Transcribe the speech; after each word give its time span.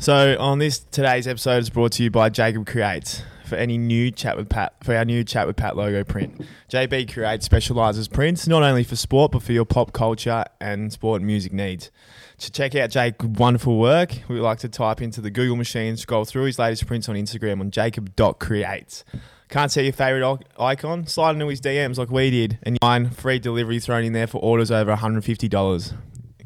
So 0.00 0.34
on 0.40 0.58
this 0.58 0.78
today's 0.78 1.28
episode 1.28 1.58
is 1.58 1.68
brought 1.68 1.92
to 1.92 2.02
you 2.02 2.10
by 2.10 2.30
Jacob 2.30 2.66
Creates. 2.66 3.22
For 3.44 3.56
any 3.56 3.76
new 3.76 4.10
chat 4.10 4.34
with 4.34 4.48
Pat, 4.48 4.72
for 4.82 4.96
our 4.96 5.04
new 5.04 5.24
chat 5.24 5.46
with 5.46 5.56
Pat 5.56 5.76
logo 5.76 6.04
print, 6.04 6.40
JB 6.70 7.12
Creates 7.12 7.44
specialises 7.44 8.08
prints 8.08 8.46
not 8.48 8.62
only 8.62 8.82
for 8.82 8.96
sport 8.96 9.32
but 9.32 9.42
for 9.42 9.52
your 9.52 9.66
pop 9.66 9.92
culture 9.92 10.46
and 10.58 10.90
sport 10.90 11.20
and 11.20 11.26
music 11.26 11.52
needs. 11.52 11.90
To 12.38 12.50
check 12.50 12.74
out 12.76 12.88
Jake's 12.88 13.22
wonderful 13.22 13.78
work, 13.78 14.22
we 14.26 14.40
like 14.40 14.60
to 14.60 14.70
type 14.70 15.02
into 15.02 15.20
the 15.20 15.30
Google 15.30 15.56
machine, 15.56 15.98
scroll 15.98 16.24
through 16.24 16.44
his 16.44 16.58
latest 16.58 16.86
prints 16.86 17.06
on 17.10 17.16
Instagram 17.16 17.60
on 17.60 17.70
jacob.creates. 17.70 19.04
Can't 19.50 19.70
see 19.70 19.82
your 19.82 19.92
favourite 19.92 20.44
icon? 20.58 21.06
Slide 21.08 21.32
into 21.32 21.48
his 21.48 21.60
DMs 21.60 21.98
like 21.98 22.10
we 22.10 22.30
did, 22.30 22.58
and 22.62 22.78
find 22.80 23.14
free 23.14 23.38
delivery 23.38 23.80
thrown 23.80 24.04
in 24.04 24.14
there 24.14 24.28
for 24.28 24.38
orders 24.38 24.70
over 24.70 24.96
$150. 24.96 25.92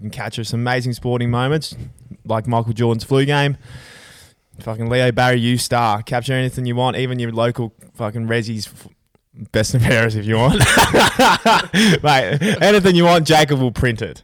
Can 0.05 0.11
capture 0.11 0.45
some 0.45 0.61
amazing 0.61 0.93
sporting 0.93 1.31
moments 1.31 1.75
like 2.27 2.47
Michael 2.47 2.75
Jordan's 2.75 3.05
flu 3.05 3.25
game. 3.25 3.57
Fucking 4.61 4.91
Leo 4.91 5.11
Barry, 5.13 5.41
you 5.41 5.57
star. 5.57 6.03
Capture 6.03 6.35
anything 6.35 6.67
you 6.67 6.77
want, 6.77 6.99
even 6.99 7.19
your 7.19 7.33
local 7.33 7.73
fucking 7.95 8.29
Resi's 8.29 8.69
best 9.51 9.73
and 9.73 9.83
fairest 9.83 10.19
if 10.19 10.27
you 10.27 10.37
want. 10.37 10.59
Mate, 12.03 12.59
anything 12.61 12.97
you 12.97 13.05
want, 13.05 13.27
Jacob 13.27 13.61
will 13.61 13.73
print 13.73 14.03
it. 14.03 14.23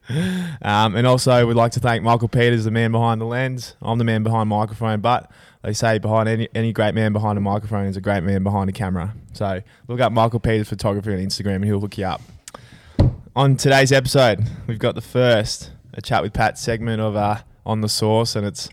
Um, 0.60 0.96
and 0.96 1.06
also, 1.06 1.46
we'd 1.46 1.54
like 1.54 1.72
to 1.72 1.80
thank 1.80 2.02
Michael 2.02 2.28
Peters, 2.28 2.66
the 2.66 2.70
man 2.70 2.92
behind 2.92 3.18
the 3.18 3.24
lens. 3.24 3.74
I'm 3.80 3.96
the 3.96 4.04
man 4.04 4.22
behind 4.22 4.50
the 4.50 4.56
microphone, 4.56 5.00
but 5.00 5.30
they 5.62 5.72
say 5.72 5.96
behind 5.96 6.28
any, 6.28 6.46
any 6.54 6.74
great 6.74 6.94
man 6.94 7.14
behind 7.14 7.38
a 7.38 7.40
microphone 7.40 7.86
is 7.86 7.96
a 7.96 8.02
great 8.02 8.22
man 8.22 8.42
behind 8.42 8.68
a 8.68 8.74
camera. 8.74 9.14
So 9.32 9.62
look 9.88 10.00
up 10.00 10.12
Michael 10.12 10.40
Peters 10.40 10.68
Photography 10.68 11.14
on 11.14 11.20
Instagram 11.20 11.54
and 11.54 11.64
he'll 11.64 11.80
hook 11.80 11.96
you 11.96 12.04
up. 12.04 12.20
On 13.36 13.56
today's 13.56 13.92
episode, 13.92 14.40
we've 14.66 14.80
got 14.80 14.96
the 14.96 15.00
first 15.00 15.70
a 15.94 16.02
chat 16.02 16.20
with 16.20 16.32
Pat 16.32 16.58
segment 16.58 17.00
of 17.00 17.14
uh, 17.14 17.42
on 17.64 17.80
the 17.80 17.88
Sauce, 17.88 18.34
and 18.34 18.44
it's 18.44 18.68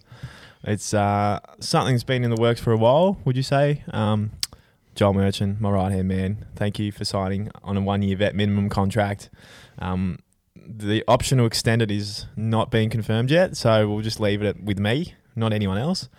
it's 0.63 0.95
uh, 0.95 1.39
something 1.59 1.93
that's 1.93 2.03
been 2.03 2.23
in 2.23 2.31
the 2.31 2.41
works 2.41 2.59
for 2.59 2.71
a 2.71 2.77
while. 2.77 3.19
Would 3.23 3.37
you 3.37 3.43
say, 3.43 3.83
um, 3.91 4.31
Joel 4.95 5.13
Merchant, 5.13 5.61
my 5.61 5.69
right 5.69 5.91
hand 5.91 6.07
man? 6.07 6.47
Thank 6.55 6.79
you 6.79 6.91
for 6.91 7.05
signing 7.05 7.51
on 7.63 7.77
a 7.77 7.81
one 7.81 8.01
year 8.01 8.17
vet 8.17 8.33
minimum 8.33 8.67
contract. 8.67 9.29
Um, 9.77 10.19
the 10.55 11.03
option 11.07 11.37
to 11.37 11.45
extend 11.45 11.83
it 11.83 11.91
is 11.91 12.25
not 12.35 12.71
being 12.71 12.89
confirmed 12.89 13.29
yet, 13.29 13.55
so 13.55 13.87
we'll 13.87 14.01
just 14.01 14.19
leave 14.19 14.41
it 14.41 14.63
with 14.63 14.79
me, 14.79 15.13
not 15.35 15.53
anyone 15.53 15.77
else. 15.77 16.09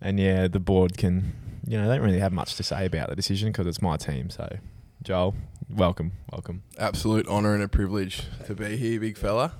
And 0.00 0.18
yeah, 0.18 0.48
the 0.48 0.60
board 0.60 0.96
can, 0.96 1.34
you 1.66 1.76
know, 1.76 1.86
they 1.86 1.96
don't 1.96 2.06
really 2.06 2.20
have 2.20 2.32
much 2.32 2.56
to 2.56 2.62
say 2.62 2.86
about 2.86 3.10
the 3.10 3.16
decision 3.16 3.52
because 3.52 3.66
it's 3.66 3.82
my 3.82 3.98
team. 3.98 4.30
So, 4.30 4.56
Joel, 5.02 5.34
welcome, 5.68 6.12
welcome. 6.32 6.62
Absolute 6.78 7.26
honour 7.28 7.54
and 7.54 7.62
a 7.62 7.68
privilege 7.68 8.22
to 8.46 8.54
be 8.54 8.76
here, 8.76 9.00
big 9.00 9.16
fella. 9.18 9.52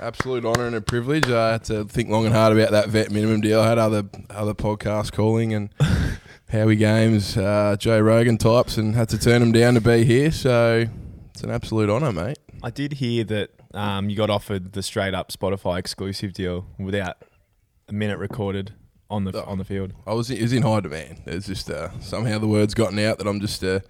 Absolute 0.00 0.44
honour 0.44 0.66
and 0.66 0.74
a 0.76 0.80
privilege. 0.80 1.28
I 1.30 1.52
had 1.52 1.64
to 1.64 1.84
think 1.84 2.08
long 2.08 2.24
and 2.26 2.34
hard 2.34 2.56
about 2.56 2.72
that 2.72 2.88
vet 2.88 3.10
minimum 3.10 3.40
deal. 3.40 3.60
I 3.60 3.68
had 3.68 3.78
other 3.78 4.04
other 4.30 4.54
podcasts 4.54 5.12
calling 5.12 5.52
and 5.54 5.70
Howie 6.50 6.76
Games, 6.76 7.36
uh, 7.36 7.76
Joe 7.78 8.00
Rogan 8.00 8.36
types, 8.38 8.76
and 8.78 8.94
had 8.94 9.08
to 9.10 9.18
turn 9.18 9.40
them 9.40 9.52
down 9.52 9.74
to 9.74 9.80
be 9.80 10.04
here. 10.04 10.32
So 10.32 10.86
it's 11.30 11.42
an 11.42 11.50
absolute 11.50 11.88
honour, 11.88 12.12
mate. 12.12 12.38
I 12.62 12.70
did 12.70 12.94
hear 12.94 13.24
that 13.24 13.50
um, 13.74 14.08
you 14.10 14.16
got 14.16 14.30
offered 14.30 14.72
the 14.72 14.82
straight 14.82 15.14
up 15.14 15.30
Spotify 15.30 15.78
exclusive 15.78 16.32
deal 16.32 16.66
without 16.78 17.16
a 17.88 17.92
minute 17.92 18.18
recorded 18.18 18.74
on 19.10 19.24
the 19.24 19.36
Oh. 19.38 19.44
on 19.46 19.58
the 19.58 19.64
field. 19.64 19.92
I 20.06 20.14
was, 20.14 20.30
it 20.30 20.40
was 20.42 20.52
in 20.52 20.62
high 20.62 20.80
demand. 20.80 21.22
It's 21.26 21.46
just 21.46 21.70
uh, 21.70 21.90
somehow 22.00 22.38
the 22.38 22.48
word's 22.48 22.74
gotten 22.74 22.98
out 22.98 23.18
that 23.18 23.26
I'm 23.26 23.40
just 23.40 23.62
uh, 23.62 23.80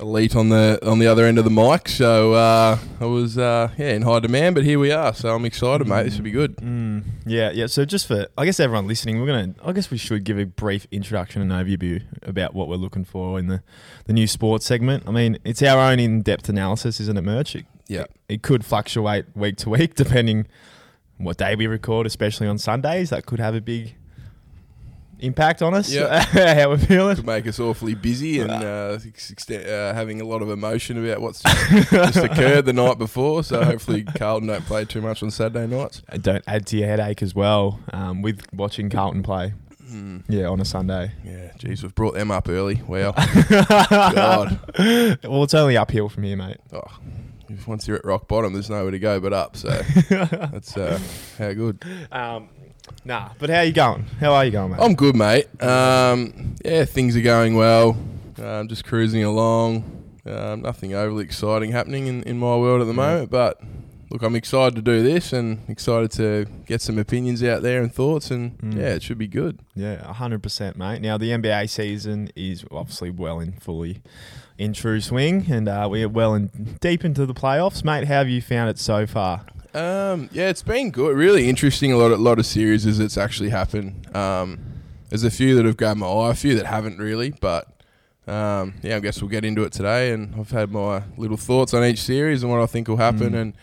elite 0.00 0.36
on 0.36 0.48
the 0.48 0.78
on 0.88 0.98
the 0.98 1.06
other 1.06 1.24
end 1.24 1.38
of 1.38 1.44
the 1.44 1.50
mic. 1.50 1.88
So 1.88 2.32
uh, 2.34 2.78
I 3.00 3.04
was 3.04 3.36
uh, 3.38 3.70
yeah 3.78 3.92
in 3.92 4.02
high 4.02 4.20
demand, 4.20 4.54
but 4.54 4.64
here 4.64 4.78
we 4.78 4.90
are. 4.90 5.12
So 5.14 5.34
I'm 5.34 5.44
excited, 5.44 5.86
mate. 5.86 6.04
This 6.04 6.16
will 6.16 6.24
be 6.24 6.30
good. 6.30 6.56
Mm, 6.56 7.04
yeah, 7.26 7.50
yeah. 7.50 7.66
So 7.66 7.84
just 7.84 8.06
for, 8.06 8.26
I 8.36 8.44
guess 8.44 8.60
everyone 8.60 8.86
listening, 8.86 9.20
we're 9.20 9.26
gonna. 9.26 9.54
I 9.64 9.72
guess 9.72 9.90
we 9.90 9.98
should 9.98 10.24
give 10.24 10.38
a 10.38 10.44
brief 10.46 10.86
introduction 10.90 11.42
and 11.42 11.50
overview 11.50 12.02
about 12.22 12.54
what 12.54 12.68
we're 12.68 12.76
looking 12.76 13.04
for 13.04 13.38
in 13.38 13.48
the 13.48 13.62
the 14.06 14.12
new 14.12 14.26
sports 14.26 14.66
segment. 14.66 15.04
I 15.06 15.10
mean, 15.10 15.38
it's 15.44 15.62
our 15.62 15.78
own 15.90 15.98
in 15.98 16.22
depth 16.22 16.48
analysis, 16.48 17.00
isn't 17.00 17.16
it, 17.18 17.22
Merch? 17.22 17.56
It, 17.56 17.66
Yeah. 17.88 18.04
it 18.28 18.42
could 18.42 18.64
fluctuate 18.64 19.24
week 19.34 19.56
to 19.58 19.70
week 19.70 19.94
depending 19.96 20.46
what 21.16 21.36
day 21.36 21.56
we 21.56 21.66
record, 21.66 22.06
especially 22.06 22.46
on 22.46 22.58
Sundays. 22.58 23.10
That 23.10 23.26
could 23.26 23.40
have 23.40 23.54
a 23.54 23.60
big 23.60 23.94
impact 25.20 25.62
on 25.62 25.74
us. 25.74 25.92
Yeah. 25.92 26.20
how 26.54 26.70
we're 26.70 26.78
feeling. 26.78 27.16
could 27.16 27.26
make 27.26 27.46
us 27.46 27.58
awfully 27.58 27.94
busy 27.94 28.40
and 28.40 28.50
uh, 28.50 28.98
extent, 29.04 29.66
uh, 29.66 29.94
having 29.94 30.20
a 30.20 30.24
lot 30.24 30.42
of 30.42 30.50
emotion 30.50 31.04
about 31.04 31.20
what's 31.20 31.42
just, 31.42 31.90
just 31.90 32.16
occurred 32.16 32.64
the 32.64 32.72
night 32.72 32.98
before. 32.98 33.42
So 33.42 33.62
hopefully 33.64 34.04
Carlton 34.04 34.48
don't 34.48 34.64
play 34.64 34.84
too 34.84 35.00
much 35.00 35.22
on 35.22 35.30
Saturday 35.30 35.66
nights. 35.66 36.02
Uh, 36.08 36.18
Don't 36.18 36.44
add 36.46 36.66
to 36.66 36.76
your 36.76 36.88
headache 36.88 37.22
as 37.22 37.34
well 37.34 37.80
um, 37.92 38.22
with 38.22 38.44
watching 38.52 38.90
Carlton 38.90 39.22
play. 39.22 39.54
Mm. 39.90 40.24
Yeah, 40.28 40.46
on 40.46 40.60
a 40.60 40.66
Sunday. 40.66 41.12
Yeah, 41.24 41.52
geez, 41.56 41.82
we've 41.82 41.94
brought 41.94 42.14
them 42.14 42.30
up 42.30 42.48
early. 42.48 42.82
Wow, 42.86 43.12
God. 43.48 44.60
Well, 44.78 45.44
it's 45.44 45.54
only 45.54 45.78
uphill 45.78 46.10
from 46.10 46.24
here, 46.24 46.36
mate. 46.36 46.58
Oh, 46.72 46.82
once 47.66 47.88
you're 47.88 47.96
at 47.96 48.04
rock 48.04 48.28
bottom, 48.28 48.52
there's 48.52 48.68
nowhere 48.68 48.90
to 48.90 48.98
go 48.98 49.20
but 49.20 49.32
up. 49.32 49.56
So 49.56 49.68
that's 50.10 50.76
uh, 50.76 50.98
how 51.38 51.52
good. 51.52 51.82
Um, 52.12 52.48
nah, 53.04 53.30
but 53.38 53.50
how 53.50 53.60
you 53.62 53.72
going? 53.72 54.04
How 54.20 54.32
are 54.34 54.44
you 54.44 54.50
going, 54.50 54.72
mate? 54.72 54.80
I'm 54.80 54.94
good, 54.94 55.16
mate. 55.16 55.46
Um, 55.62 56.54
yeah, 56.64 56.84
things 56.84 57.16
are 57.16 57.20
going 57.22 57.54
well. 57.56 57.96
I'm 58.42 58.68
just 58.68 58.84
cruising 58.84 59.24
along. 59.24 59.84
Um, 60.26 60.62
nothing 60.62 60.94
overly 60.94 61.24
exciting 61.24 61.72
happening 61.72 62.06
in, 62.06 62.22
in 62.24 62.38
my 62.38 62.56
world 62.56 62.80
at 62.82 62.86
the 62.86 62.92
moment, 62.92 63.30
but 63.30 63.60
look, 64.10 64.22
I'm 64.22 64.36
excited 64.36 64.74
to 64.76 64.82
do 64.82 65.02
this 65.02 65.32
and 65.32 65.60
excited 65.68 66.10
to 66.12 66.46
get 66.66 66.82
some 66.82 66.98
opinions 66.98 67.42
out 67.42 67.62
there 67.62 67.82
and 67.82 67.92
thoughts, 67.92 68.30
and 68.30 68.58
Mm. 68.58 68.76
yeah, 68.76 68.88
it 68.94 69.02
should 69.02 69.16
be 69.18 69.26
good. 69.26 69.58
Yeah, 69.74 70.12
hundred 70.12 70.42
percent, 70.42 70.76
mate. 70.76 71.00
Now 71.00 71.16
the 71.16 71.30
NBA 71.30 71.70
season 71.70 72.30
is 72.36 72.64
obviously 72.70 73.10
well 73.10 73.40
in 73.40 73.52
fully 73.52 74.02
in 74.58 74.72
true 74.74 75.00
swing, 75.00 75.46
and 75.50 75.66
uh, 75.68 75.88
we're 75.90 76.08
well 76.08 76.34
and 76.34 76.78
deep 76.80 77.04
into 77.06 77.24
the 77.24 77.34
playoffs, 77.34 77.82
mate. 77.82 78.06
How 78.06 78.18
have 78.18 78.28
you 78.28 78.42
found 78.42 78.68
it 78.70 78.78
so 78.78 79.06
far? 79.06 79.46
Um, 79.74 80.28
yeah, 80.32 80.48
it's 80.48 80.62
been 80.62 80.90
good. 80.90 81.16
Really 81.16 81.48
interesting. 81.48 81.92
A 81.92 81.96
lot 81.96 82.10
of 82.10 82.20
lot 82.20 82.38
of 82.38 82.46
series 82.46 82.86
as 82.86 83.00
it's 83.00 83.18
actually 83.18 83.50
happened. 83.50 84.14
Um, 84.16 84.58
there's 85.08 85.24
a 85.24 85.30
few 85.30 85.54
that 85.56 85.64
have 85.64 85.76
grabbed 85.76 86.00
my 86.00 86.06
eye, 86.06 86.30
a 86.30 86.34
few 86.34 86.54
that 86.56 86.66
haven't 86.66 86.98
really, 86.98 87.30
but 87.30 87.66
um, 88.26 88.74
yeah, 88.82 88.96
I 88.96 89.00
guess 89.00 89.20
we'll 89.22 89.30
get 89.30 89.44
into 89.44 89.62
it 89.64 89.72
today. 89.72 90.12
And 90.12 90.34
I've 90.38 90.50
had 90.50 90.70
my 90.70 91.02
little 91.16 91.36
thoughts 91.36 91.74
on 91.74 91.84
each 91.84 92.02
series 92.02 92.42
and 92.42 92.50
what 92.52 92.60
I 92.60 92.66
think 92.66 92.88
will 92.88 92.96
happen, 92.96 93.32
Mm. 93.32 93.40
and 93.40 93.54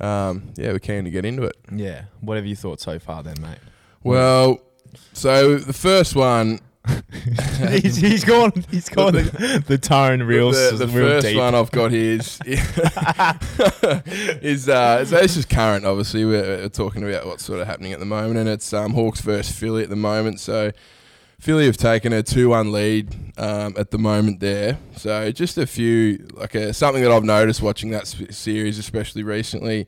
um, 0.00 0.52
yeah, 0.56 0.72
we're 0.72 0.78
keen 0.78 1.04
to 1.04 1.10
get 1.10 1.24
into 1.24 1.42
it. 1.42 1.56
Yeah, 1.72 2.04
what 2.20 2.36
have 2.36 2.46
you 2.46 2.56
thought 2.56 2.80
so 2.80 2.98
far, 2.98 3.22
then, 3.22 3.36
mate? 3.42 3.58
Well, 4.04 4.60
so 5.12 5.56
the 5.56 5.72
first 5.72 6.14
one, 6.16 6.60
he's, 7.82 7.96
he's 7.96 8.24
gone. 8.24 8.52
He's 8.70 8.88
gone 8.88 9.14
the, 9.14 9.62
the 9.66 9.78
tone 9.78 10.22
real, 10.22 10.50
the, 10.50 10.76
the 10.78 10.86
real 10.86 11.08
first 11.08 11.26
deep. 11.26 11.36
one 11.36 11.54
I've 11.54 11.70
got 11.70 11.90
here 11.90 12.18
is 12.18 12.40
is 14.42 14.68
uh, 14.68 15.04
so 15.04 15.20
this 15.20 15.36
is 15.36 15.44
current. 15.44 15.84
Obviously, 15.84 16.24
we're, 16.24 16.42
we're 16.42 16.68
talking 16.68 17.02
about 17.02 17.26
what's 17.26 17.44
sort 17.44 17.60
of 17.60 17.66
happening 17.66 17.92
at 17.92 17.98
the 17.98 18.06
moment, 18.06 18.38
and 18.38 18.48
it's 18.48 18.72
um, 18.72 18.94
Hawks 18.94 19.20
versus 19.20 19.54
Philly 19.56 19.82
at 19.82 19.90
the 19.90 19.96
moment. 19.96 20.40
So 20.40 20.72
Philly 21.40 21.66
have 21.66 21.76
taken 21.76 22.12
a 22.12 22.22
two-one 22.22 22.72
lead 22.72 23.14
um, 23.36 23.74
at 23.76 23.90
the 23.90 23.98
moment 23.98 24.40
there. 24.40 24.78
So 24.96 25.30
just 25.30 25.56
a 25.58 25.66
few 25.66 26.26
like 26.34 26.54
a, 26.54 26.72
something 26.72 27.02
that 27.02 27.12
I've 27.12 27.24
noticed 27.24 27.62
watching 27.62 27.90
that 27.90 28.06
sp- 28.10 28.32
series, 28.32 28.78
especially 28.78 29.22
recently. 29.22 29.86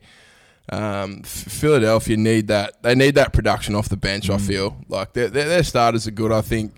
Um, 0.69 1.23
Philadelphia 1.23 2.15
need 2.17 2.47
that. 2.47 2.81
They 2.83 2.95
need 2.95 3.15
that 3.15 3.33
production 3.33 3.75
off 3.75 3.89
the 3.89 3.97
bench. 3.97 4.29
I 4.29 4.35
Mm. 4.37 4.41
feel 4.47 4.77
like 4.87 5.13
their, 5.13 5.27
their, 5.27 5.47
their 5.47 5.63
starters 5.63 6.07
are 6.07 6.11
good. 6.11 6.31
I 6.31 6.41
think 6.41 6.73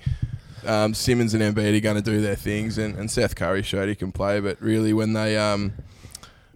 um, 0.66 0.94
Simmons 0.94 1.34
and 1.34 1.44
Embiid 1.44 1.78
are 1.78 1.82
going 1.82 1.98
to 1.98 2.02
do 2.02 2.22
their 2.22 2.36
things, 2.36 2.78
and, 2.78 2.96
and 2.98 3.12
Seth 3.12 3.36
Curry 3.36 3.62
showed 3.62 3.90
he 3.90 3.96
can 3.96 4.12
play. 4.12 4.40
But 4.40 4.60
really, 4.62 4.94
when 4.94 5.14
they 5.14 5.38
um, 5.38 5.74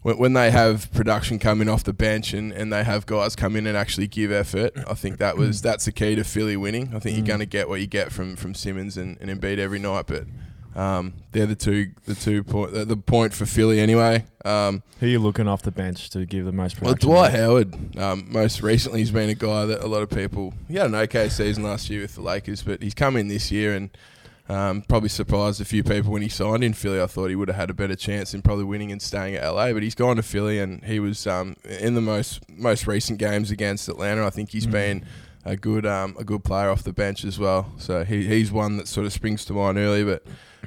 when, 0.01 0.17
when 0.17 0.33
they 0.33 0.49
have 0.51 0.91
production 0.93 1.37
coming 1.37 1.67
off 1.69 1.83
the 1.83 1.93
bench 1.93 2.33
and, 2.33 2.51
and 2.53 2.71
they 2.71 2.83
have 2.83 3.05
guys 3.05 3.35
come 3.35 3.55
in 3.55 3.67
and 3.67 3.77
actually 3.77 4.07
give 4.07 4.31
effort, 4.31 4.71
I 4.87 4.93
think 4.95 5.17
that 5.19 5.37
was 5.37 5.61
that's 5.61 5.85
the 5.85 5.91
key 5.91 6.15
to 6.15 6.23
Philly 6.23 6.57
winning. 6.57 6.93
I 6.95 6.99
think 6.99 7.13
Mm. 7.15 7.17
you're 7.19 7.27
going 7.27 7.39
to 7.41 7.45
get 7.45 7.67
what 7.69 7.81
you 7.81 7.87
get 7.87 8.11
from 8.11 8.35
from 8.35 8.55
Simmons 8.55 8.97
and, 8.97 9.17
and 9.21 9.29
Embiid 9.29 9.57
every 9.59 9.79
night. 9.79 10.05
But 10.07 10.23
um, 10.77 11.13
they're 11.31 11.45
the 11.47 11.55
two 11.55 11.91
the 12.05 12.15
two 12.15 12.43
point 12.43 12.71
the, 12.73 12.85
the 12.85 12.95
point 12.97 13.33
for 13.33 13.45
Philly 13.45 13.79
anyway. 13.79 14.25
Um, 14.45 14.83
Who 14.99 15.07
are 15.07 15.09
you 15.09 15.19
looking 15.19 15.47
off 15.47 15.63
the 15.63 15.71
bench 15.71 16.09
to 16.11 16.25
give 16.25 16.45
the 16.45 16.51
most 16.51 16.81
well. 16.81 16.93
Dwight? 16.93 17.31
Howard, 17.33 17.97
um, 17.97 18.27
most 18.29 18.61
recently, 18.61 18.99
he's 18.99 19.11
been 19.11 19.29
a 19.29 19.35
guy 19.35 19.65
that 19.65 19.83
a 19.83 19.87
lot 19.87 20.01
of 20.03 20.09
people. 20.09 20.53
He 20.67 20.75
had 20.75 20.85
an 20.85 20.95
okay 20.95 21.27
season 21.29 21.63
last 21.63 21.89
year 21.89 22.01
with 22.01 22.15
the 22.15 22.21
Lakers, 22.21 22.61
but 22.63 22.81
he's 22.81 22.93
come 22.93 23.17
in 23.17 23.27
this 23.27 23.51
year 23.51 23.73
and 23.73 23.89
um, 24.49 24.83
probably 24.83 25.09
surprised 25.09 25.59
a 25.59 25.65
few 25.65 25.83
people 25.83 26.11
when 26.11 26.21
he 26.21 26.29
signed 26.29 26.63
in 26.63 26.73
Philly. 26.73 27.01
I 27.01 27.07
thought 27.07 27.27
he 27.29 27.35
would 27.35 27.49
have 27.49 27.57
had 27.57 27.69
a 27.69 27.73
better 27.73 27.95
chance 27.95 28.33
in 28.33 28.41
probably 28.41 28.63
winning 28.63 28.91
and 28.93 29.01
staying 29.01 29.35
at 29.35 29.45
LA, 29.45 29.73
but 29.73 29.83
he's 29.83 29.95
gone 29.95 30.15
to 30.15 30.23
Philly 30.23 30.59
and 30.59 30.83
he 30.85 30.99
was 31.01 31.27
um, 31.27 31.55
in 31.65 31.95
the 31.95 32.01
most 32.01 32.47
most 32.49 32.87
recent 32.87 33.19
games 33.19 33.51
against 33.51 33.89
Atlanta. 33.89 34.25
I 34.25 34.29
think 34.29 34.51
he's 34.51 34.67
Mm. 34.67 34.71
been 34.71 35.05
a 35.43 35.55
good 35.57 35.85
um, 35.85 36.15
a 36.19 36.23
good 36.23 36.43
player 36.43 36.69
off 36.69 36.83
the 36.83 36.93
bench 36.93 37.25
as 37.25 37.37
well. 37.39 37.73
So 37.77 38.03
he, 38.05 38.25
he's 38.27 38.51
one 38.51 38.77
that 38.77 38.87
sort 38.87 39.05
of 39.05 39.11
springs 39.13 39.43
to 39.45 39.53
mind 39.53 39.77
early, 39.79 40.03
but. 40.03 40.23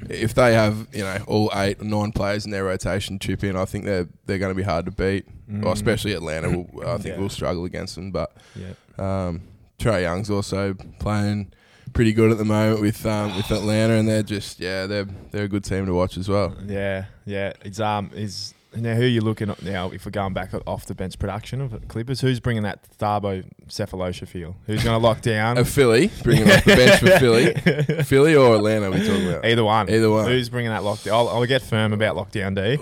If 0.09 0.33
they 0.33 0.53
have, 0.53 0.87
you 0.93 1.03
know, 1.03 1.23
all 1.27 1.51
eight 1.55 1.79
or 1.81 1.85
nine 1.85 2.11
players 2.11 2.45
in 2.45 2.51
their 2.51 2.63
rotation 2.63 3.19
chip 3.19 3.43
in, 3.43 3.55
I 3.55 3.65
think 3.65 3.85
they're 3.85 4.07
they're 4.25 4.39
going 4.39 4.51
to 4.51 4.55
be 4.55 4.63
hard 4.63 4.85
to 4.85 4.91
beat. 4.91 5.25
Mm. 5.49 5.63
Well, 5.63 5.73
especially 5.73 6.13
Atlanta, 6.13 6.49
will, 6.49 6.69
I 6.87 6.93
think 6.97 7.15
Yeah. 7.15 7.19
will 7.19 7.29
struggle 7.29 7.65
against 7.65 7.95
them. 7.95 8.11
But 8.11 8.35
Yeah. 8.55 8.73
um, 8.97 9.41
Trae 9.79 10.01
Young's 10.03 10.29
also 10.29 10.75
playing 10.99 11.51
pretty 11.93 12.13
good 12.13 12.31
at 12.31 12.37
the 12.37 12.45
moment 12.45 12.79
with 12.81 13.05
um, 13.05 13.35
with 13.35 13.51
Atlanta, 13.51 13.93
and 13.93 14.07
they're 14.07 14.23
just 14.23 14.59
yeah, 14.59 14.85
they're 14.87 15.07
they're 15.31 15.43
a 15.45 15.49
good 15.49 15.63
team 15.63 15.85
to 15.85 15.93
watch 15.93 16.17
as 16.17 16.27
well. 16.29 16.55
Yeah, 16.65 17.05
yeah. 17.25 17.53
It's 17.63 17.79
um 17.79 18.11
is 18.13 18.53
now 18.75 18.93
who 18.95 19.03
are 19.03 19.07
you 19.07 19.21
looking 19.21 19.49
at 19.49 19.61
now 19.61 19.89
if 19.91 20.05
we're 20.05 20.11
going 20.11 20.33
back 20.33 20.51
off 20.65 20.85
the 20.85 20.95
bench 20.95 21.19
production 21.19 21.61
of 21.61 21.87
Clippers? 21.87 22.21
Who's 22.21 22.39
bringing 22.39 22.63
that 22.63 22.85
Thabo 22.97 23.43
Sefolosha 23.67 24.27
feel? 24.27 24.55
Who's 24.67 24.83
going 24.83 24.99
to 24.99 25.05
lock 25.05 25.21
down? 25.21 25.57
A 25.57 25.65
Philly 25.65 26.09
bringing 26.23 26.49
off 26.49 26.63
the 26.63 26.75
bench 26.75 26.99
for 26.99 27.07
Philly, 27.19 28.03
Philly 28.03 28.35
or 28.35 28.55
Atlanta? 28.55 28.89
We're 28.89 29.05
talking 29.05 29.27
about 29.27 29.45
Either 29.45 29.63
one. 29.63 29.89
Either 29.89 30.09
one. 30.09 30.25
Who's 30.27 30.49
bringing 30.49 30.71
that 30.71 30.81
lockdown? 30.83 31.11
I'll, 31.13 31.29
I'll 31.29 31.45
get 31.45 31.61
firm 31.61 31.93
about 31.93 32.15
lockdown 32.15 32.55
D. 32.55 32.81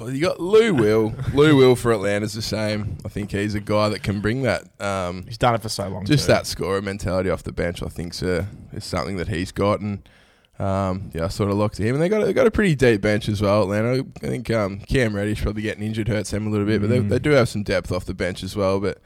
Well, 0.00 0.10
you 0.10 0.20
got 0.20 0.40
Lou 0.40 0.74
Will. 0.74 1.14
Lou 1.32 1.56
Will 1.56 1.76
for 1.76 1.92
Atlanta's 1.92 2.32
the 2.34 2.42
same. 2.42 2.98
I 3.04 3.08
think 3.08 3.30
he's 3.30 3.54
a 3.54 3.60
guy 3.60 3.88
that 3.90 4.02
can 4.02 4.20
bring 4.20 4.42
that. 4.42 4.64
Um, 4.80 5.24
He's 5.28 5.38
done 5.38 5.54
it 5.54 5.62
for 5.62 5.68
so 5.68 5.88
long. 5.88 6.04
just 6.04 6.26
too. 6.26 6.32
that 6.32 6.46
scorer 6.48 6.82
mentality 6.82 7.30
off 7.30 7.44
the 7.44 7.52
bench, 7.52 7.82
I 7.82 7.86
think, 7.88 8.20
uh, 8.22 8.42
is 8.72 8.84
something 8.84 9.16
that 9.18 9.28
he's 9.28 9.52
got. 9.52 9.78
And 9.78 10.08
um, 10.58 11.10
yeah, 11.14 11.24
I 11.24 11.28
sort 11.28 11.50
of 11.50 11.56
looked 11.56 11.80
at 11.80 11.86
him. 11.86 11.94
And 11.94 12.02
they 12.02 12.08
got 12.08 12.24
they 12.24 12.32
got 12.32 12.46
a 12.46 12.50
pretty 12.50 12.74
deep 12.74 13.00
bench 13.00 13.28
as 13.28 13.40
well. 13.42 13.62
Atlanta. 13.62 14.04
I 14.22 14.26
think 14.26 14.50
um, 14.50 14.78
Cam 14.80 15.14
Reddish 15.16 15.42
probably 15.42 15.62
getting 15.62 15.82
injured 15.84 16.08
hurts 16.08 16.30
them 16.30 16.46
a 16.46 16.50
little 16.50 16.66
bit, 16.66 16.80
but 16.80 16.90
they, 16.90 17.00
Mm. 17.00 17.08
they 17.08 17.18
do 17.18 17.30
have 17.30 17.48
some 17.48 17.62
depth 17.62 17.90
off 17.90 18.04
the 18.04 18.14
bench 18.14 18.42
as 18.42 18.54
well. 18.54 18.78
But 18.80 18.98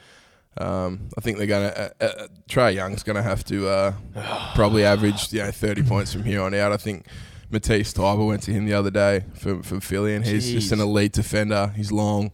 um, 0.59 1.09
I 1.17 1.21
think 1.21 1.39
they're 1.39 1.47
gonna 1.47 1.67
uh, 2.01 2.05
uh, 2.05 2.27
Trae 2.49 2.75
Young's 2.75 3.03
gonna 3.03 3.23
have 3.23 3.45
to 3.45 3.69
uh, 3.69 3.93
probably 4.55 4.85
average 4.85 5.33
you 5.33 5.41
know 5.43 5.51
thirty 5.51 5.83
points 5.83 6.13
from 6.13 6.25
here 6.25 6.43
on 6.43 6.55
out. 6.55 6.73
I 6.73 6.77
think. 6.77 7.07
Matisse 7.49 7.93
Thybulle 7.93 8.27
went 8.27 8.43
to 8.43 8.51
him 8.51 8.67
the 8.67 8.73
other 8.75 8.91
day 8.91 9.23
for, 9.35 9.63
for 9.63 9.81
Philly, 9.81 10.17
and 10.17 10.25
he's 10.27 10.51
just 10.51 10.73
an 10.73 10.81
elite 10.81 11.13
defender. 11.13 11.73
He's 11.77 11.93
long, 11.93 12.33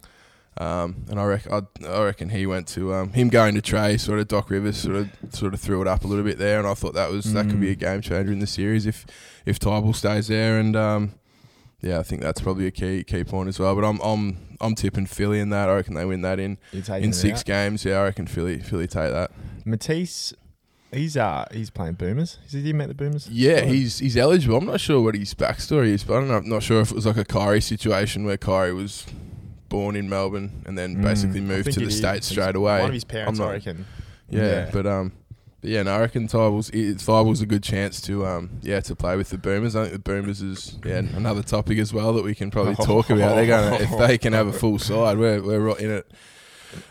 um, 0.57 1.05
and 1.09 1.19
I 1.19 1.25
reckon 1.25 1.51
I, 1.53 1.87
I 1.87 2.03
reckon 2.05 2.29
he 2.29 2.45
went 2.45 2.67
to 2.69 2.93
um, 2.93 3.11
him 3.13 3.29
going 3.29 3.55
to 3.55 3.61
Trey. 3.61 3.97
Sort 3.97 4.19
of 4.19 4.27
Doc 4.27 4.49
Rivers 4.49 4.77
sort 4.77 4.95
of 4.95 5.09
sort 5.31 5.53
of 5.53 5.59
threw 5.59 5.81
it 5.81 5.87
up 5.87 6.03
a 6.03 6.07
little 6.07 6.23
bit 6.23 6.37
there, 6.37 6.59
and 6.59 6.67
I 6.67 6.73
thought 6.73 6.93
that 6.93 7.09
was 7.11 7.33
that 7.33 7.47
could 7.49 7.59
be 7.61 7.71
a 7.71 7.75
Mm. 7.75 7.79
game 7.79 8.01
changer 8.01 8.31
in 8.31 8.39
the 8.39 8.47
series 8.47 8.85
if 8.85 9.05
if 9.45 9.59
Thybulle 9.59 9.95
stays 9.95 10.27
there. 10.27 10.59
And 10.59 10.75
um, 10.75 11.13
yeah, 11.81 11.99
I 11.99 12.03
think 12.03 12.21
that's 12.21 12.39
probably 12.41 12.67
a 12.67 12.71
key 12.71 13.03
key 13.03 13.23
point 13.23 13.49
as 13.49 13.59
well. 13.59 13.73
But 13.75 13.83
I'm 13.85 13.99
I'm 14.01 14.37
I'm 14.61 14.75
tipping 14.75 15.05
Philly 15.07 15.39
in 15.39 15.49
that. 15.49 15.69
I 15.69 15.75
reckon 15.75 15.95
they 15.95 16.05
win 16.05 16.21
that 16.21 16.39
in 16.39 16.57
in 16.71 17.13
six 17.13 17.43
games. 17.43 17.83
Yeah, 17.83 17.99
I 17.99 18.03
reckon 18.03 18.27
Philly 18.27 18.59
Philly 18.59 18.87
take 18.87 19.11
that. 19.11 19.31
Matisse, 19.65 20.33
he's 20.91 21.17
uh 21.17 21.45
he's 21.51 21.69
playing 21.71 21.93
Boomers. 21.95 22.37
Is 22.45 22.53
he 22.63 22.73
make 22.73 22.89
the 22.89 22.93
Boomers? 22.93 23.27
Yeah, 23.27 23.61
he's 23.61 23.99
he's 23.99 24.15
eligible. 24.17 24.57
I'm 24.57 24.65
not 24.65 24.79
sure 24.79 25.01
what 25.01 25.15
his 25.15 25.33
backstory 25.33 25.87
is, 25.87 26.03
but 26.03 26.13
I 26.13 26.19
don't 26.19 26.27
know, 26.29 26.37
I'm 26.37 26.49
not 26.49 26.61
sure 26.63 26.79
if 26.81 26.91
it 26.91 26.95
was 26.95 27.05
like 27.07 27.17
a 27.17 27.25
Kyrie 27.25 27.59
situation 27.61 28.23
where 28.23 28.37
Kyrie 28.37 28.73
was 28.73 29.05
born 29.73 29.95
in 29.95 30.07
Melbourne 30.07 30.61
and 30.67 30.77
then 30.77 30.97
Mm, 30.97 31.01
basically 31.01 31.39
I 31.39 31.43
moved 31.43 31.65
think 31.65 31.73
to 31.75 31.79
the 31.81 31.87
is. 31.87 31.97
states 31.97 32.27
straight 32.27 32.55
away. 32.55 32.79
One 32.79 32.89
of 32.89 32.93
his 32.93 33.03
parents, 33.03 33.39
I'm 33.39 33.47
I 33.47 33.51
reckon. 33.53 33.85
Yeah, 34.29 34.41
Yeah. 34.41 34.69
but 34.71 34.85
um, 34.85 35.11
but 35.61 35.69
yeah, 35.71 35.81
no, 35.83 35.95
I 35.95 35.99
reckon 36.01 36.27
Thybulle's 36.27 36.69
Thybulle's 36.71 37.41
a 37.41 37.45
good 37.45 37.63
chance 37.63 37.99
to 38.01 38.25
um, 38.25 38.49
yeah, 38.61 38.79
to 38.81 38.95
play 38.95 39.15
with 39.17 39.29
the 39.29 39.37
Boomers. 39.37 39.75
I 39.75 39.81
think 39.83 39.93
the 39.93 39.99
Boomers 40.11 40.41
is 40.41 40.77
yeah 40.85 40.99
another 41.15 41.41
topic 41.41 41.77
as 41.79 41.91
well 41.93 42.13
that 42.13 42.23
we 42.23 42.35
can 42.35 42.51
probably 42.51 42.75
talk 42.85 43.09
about. 43.09 43.35
They're 43.35 43.47
going 43.47 43.77
to 43.77 43.83
if 43.83 43.97
they 44.07 44.17
can 44.17 44.33
have 44.33 44.47
a 44.47 44.53
full 44.53 44.77
side, 44.89 45.17
we're 45.17 45.41
we're 45.41 45.59
right 45.59 45.79
in 45.79 45.89
it, 45.91 46.11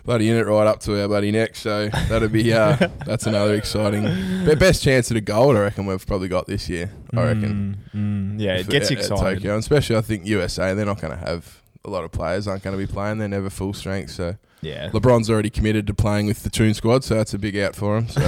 bloody 0.05 0.29
in 0.31 0.37
it 0.37 0.47
right 0.47 0.67
up 0.67 0.81
to 0.81 1.01
our 1.03 1.07
bloody 1.09 1.31
neck. 1.31 1.55
So 1.57 1.89
that'd 2.09 2.33
be 2.33 2.53
uh, 2.53 2.77
that's 3.07 3.27
another 3.27 3.55
exciting, 3.55 4.05
be- 4.45 4.55
best 4.57 4.83
chance 4.83 5.11
at 5.11 5.17
a 5.17 5.21
gold 5.21 5.57
I 5.57 5.61
reckon 5.61 5.87
we've 5.87 6.07
probably 6.07 6.29
got 6.29 6.47
this 6.47 6.69
year. 6.69 6.91
I 7.15 7.23
reckon. 7.25 7.77
Mm, 7.95 8.37
mm, 8.37 8.41
yeah, 8.41 8.57
it 8.57 8.69
gets 8.69 8.87
at- 8.91 8.99
at 8.99 9.05
exciting. 9.05 9.35
Tokyo, 9.37 9.53
and 9.55 9.61
especially 9.61 9.97
I 9.97 10.01
think 10.01 10.27
USA. 10.27 10.75
They're 10.75 10.87
not 10.87 11.01
going 11.01 11.17
to 11.19 11.25
have 11.25 11.62
a 11.85 11.91
lot 11.91 12.05
of 12.05 12.13
players 12.13 12.47
aren't 12.47 12.63
going 12.63 12.79
to 12.79 12.87
be 12.87 12.91
playing. 12.93 13.19
They're 13.19 13.29
never 13.29 13.51
full 13.51 13.73
strength. 13.75 14.11
So 14.13 14.37
Yeah. 14.61 14.91
LeBron's 14.91 15.29
already 15.29 15.51
committed 15.51 15.87
to 15.89 15.95
playing 15.95 16.27
with 16.27 16.43
the 16.45 16.51
Toon 16.51 16.75
squad, 16.75 17.03
so 17.05 17.15
that's 17.17 17.35
a 17.35 17.39
big 17.39 17.57
out 17.57 17.75
for 17.75 17.97
him. 17.99 18.09
So 18.09 18.21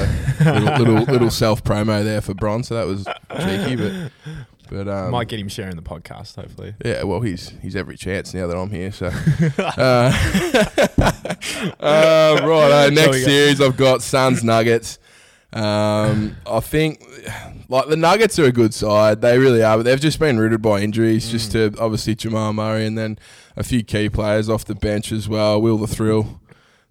little 0.44 0.76
little, 0.78 0.94
little 1.12 1.30
self 1.30 1.62
promo 1.62 2.02
there 2.02 2.20
for 2.20 2.34
Bron. 2.34 2.62
So 2.64 2.74
that 2.74 2.86
was 2.86 3.06
cheeky, 3.44 3.76
but 3.76 4.10
but 4.70 4.88
um, 4.88 5.10
Might 5.10 5.28
get 5.28 5.38
him 5.38 5.48
sharing 5.48 5.76
the 5.76 5.82
podcast, 5.82 6.36
hopefully. 6.36 6.74
yeah, 6.84 7.02
well, 7.04 7.20
he's 7.20 7.52
he's 7.62 7.76
every 7.76 7.96
chance 7.96 8.32
now 8.34 8.46
that 8.46 8.56
I'm 8.56 8.70
here. 8.70 8.90
So, 8.90 9.06
uh, 9.58 10.12
uh, 11.80 12.40
right, 12.42 12.86
uh, 12.86 12.90
next 12.90 13.24
series 13.24 13.60
I've 13.60 13.76
got 13.76 14.02
Suns 14.02 14.42
Nuggets. 14.42 14.98
Um, 15.52 16.36
I 16.50 16.58
think 16.60 17.00
like 17.68 17.86
the 17.88 17.96
Nuggets 17.96 18.38
are 18.40 18.44
a 18.46 18.52
good 18.52 18.74
side, 18.74 19.20
they 19.20 19.38
really 19.38 19.62
are, 19.62 19.76
but 19.76 19.84
they've 19.84 20.00
just 20.00 20.18
been 20.18 20.38
rooted 20.38 20.60
by 20.62 20.80
injuries, 20.80 21.30
just 21.30 21.52
to 21.52 21.70
Mm. 21.70 21.80
obviously 21.80 22.14
Jamal 22.16 22.52
Murray 22.52 22.86
and 22.86 22.98
then 22.98 23.18
a 23.56 23.62
few 23.62 23.82
key 23.82 24.08
players 24.08 24.48
off 24.48 24.64
the 24.64 24.74
bench 24.74 25.12
as 25.12 25.28
well. 25.28 25.60
Will 25.60 25.78
the 25.78 25.86
Thrill 25.86 26.40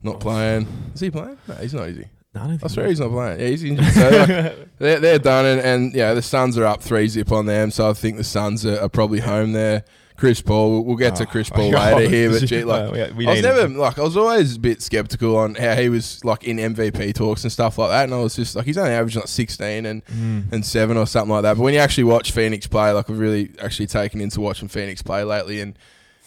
not 0.02 0.20
playing? 0.20 0.68
Is 0.94 1.02
he 1.02 1.10
playing? 1.12 1.38
No, 1.48 1.56
he's 1.56 1.74
not. 1.74 1.88
Is 1.90 1.98
he? 1.98 2.06
No, 2.36 2.42
I 2.42 2.48
don't 2.48 2.64
I 2.64 2.68
swear 2.68 2.88
he's 2.88 3.00
not 3.00 3.12
playing. 3.12 3.40
Yeah, 3.40 3.48
he's 3.48 3.64
injured. 3.64 3.86
So 3.94 4.10
like, 4.10 4.70
they're, 4.80 5.00
they're 5.00 5.20
done, 5.20 5.46
and, 5.46 5.62
and 5.62 5.94
yeah, 5.94 6.14
the 6.14 6.22
Suns 6.22 6.58
are 6.58 6.66
up 6.66 6.82
three 6.82 7.08
zip 7.08 7.32
on 7.32 7.46
them. 7.46 7.70
So 7.72 7.90
I 7.90 7.94
think 7.94 8.18
the 8.18 8.24
Suns 8.24 8.66
are, 8.66 8.80
are 8.80 8.90
probably 8.90 9.20
home 9.20 9.52
there. 9.52 9.84
Chris 10.16 10.42
Paul, 10.42 10.72
we'll, 10.72 10.84
we'll 10.86 10.96
get 10.96 11.16
to 11.16 11.24
Oh, 11.24 11.26
Chris 11.26 11.50
Paul 11.52 11.72
God. 11.72 11.96
later 11.96 12.10
here, 12.10 12.30
but 12.30 12.44
gee, 12.46 12.64
like 12.64 12.92
Well, 12.92 13.14
we 13.16 13.28
I 13.28 13.32
was 13.34 13.42
never 13.42 13.62
him. 13.66 13.78
like 13.78 13.98
I 13.98 14.04
was 14.04 14.16
always 14.16 14.56
a 14.56 14.60
bit 14.60 14.82
skeptical 14.82 15.36
on 15.36 15.56
how 15.56 15.76
he 15.76 15.90
was 15.90 16.24
like 16.24 16.44
in 16.44 16.58
MVP 16.58 17.14
talks 17.16 17.44
and 17.44 17.52
stuff 17.52 17.78
like 17.80 17.90
that, 17.90 18.04
and 18.06 18.14
I 18.14 18.18
was 18.18 18.36
just 18.36 18.56
like 18.56 18.66
he's 18.66 18.78
only 18.78 18.92
averaging 18.92 19.22
like 19.22 19.28
sixteen 19.28 19.86
and 19.88 20.06
Mm. 20.06 20.52
and 20.54 20.66
seven 20.66 20.98
or 20.98 21.08
something 21.08 21.32
like 21.32 21.42
that. 21.44 21.58
But 21.58 21.64
when 21.64 21.74
you 21.74 21.80
actually 21.80 22.06
watch 22.06 22.32
Phoenix 22.32 22.68
play, 22.68 22.92
like 22.92 23.10
we've 23.10 23.18
really 23.20 23.52
actually 23.62 23.88
taken 23.88 24.22
into 24.22 24.40
watching 24.40 24.68
Phoenix 24.68 25.02
play 25.02 25.24
lately, 25.24 25.60
and 25.62 25.78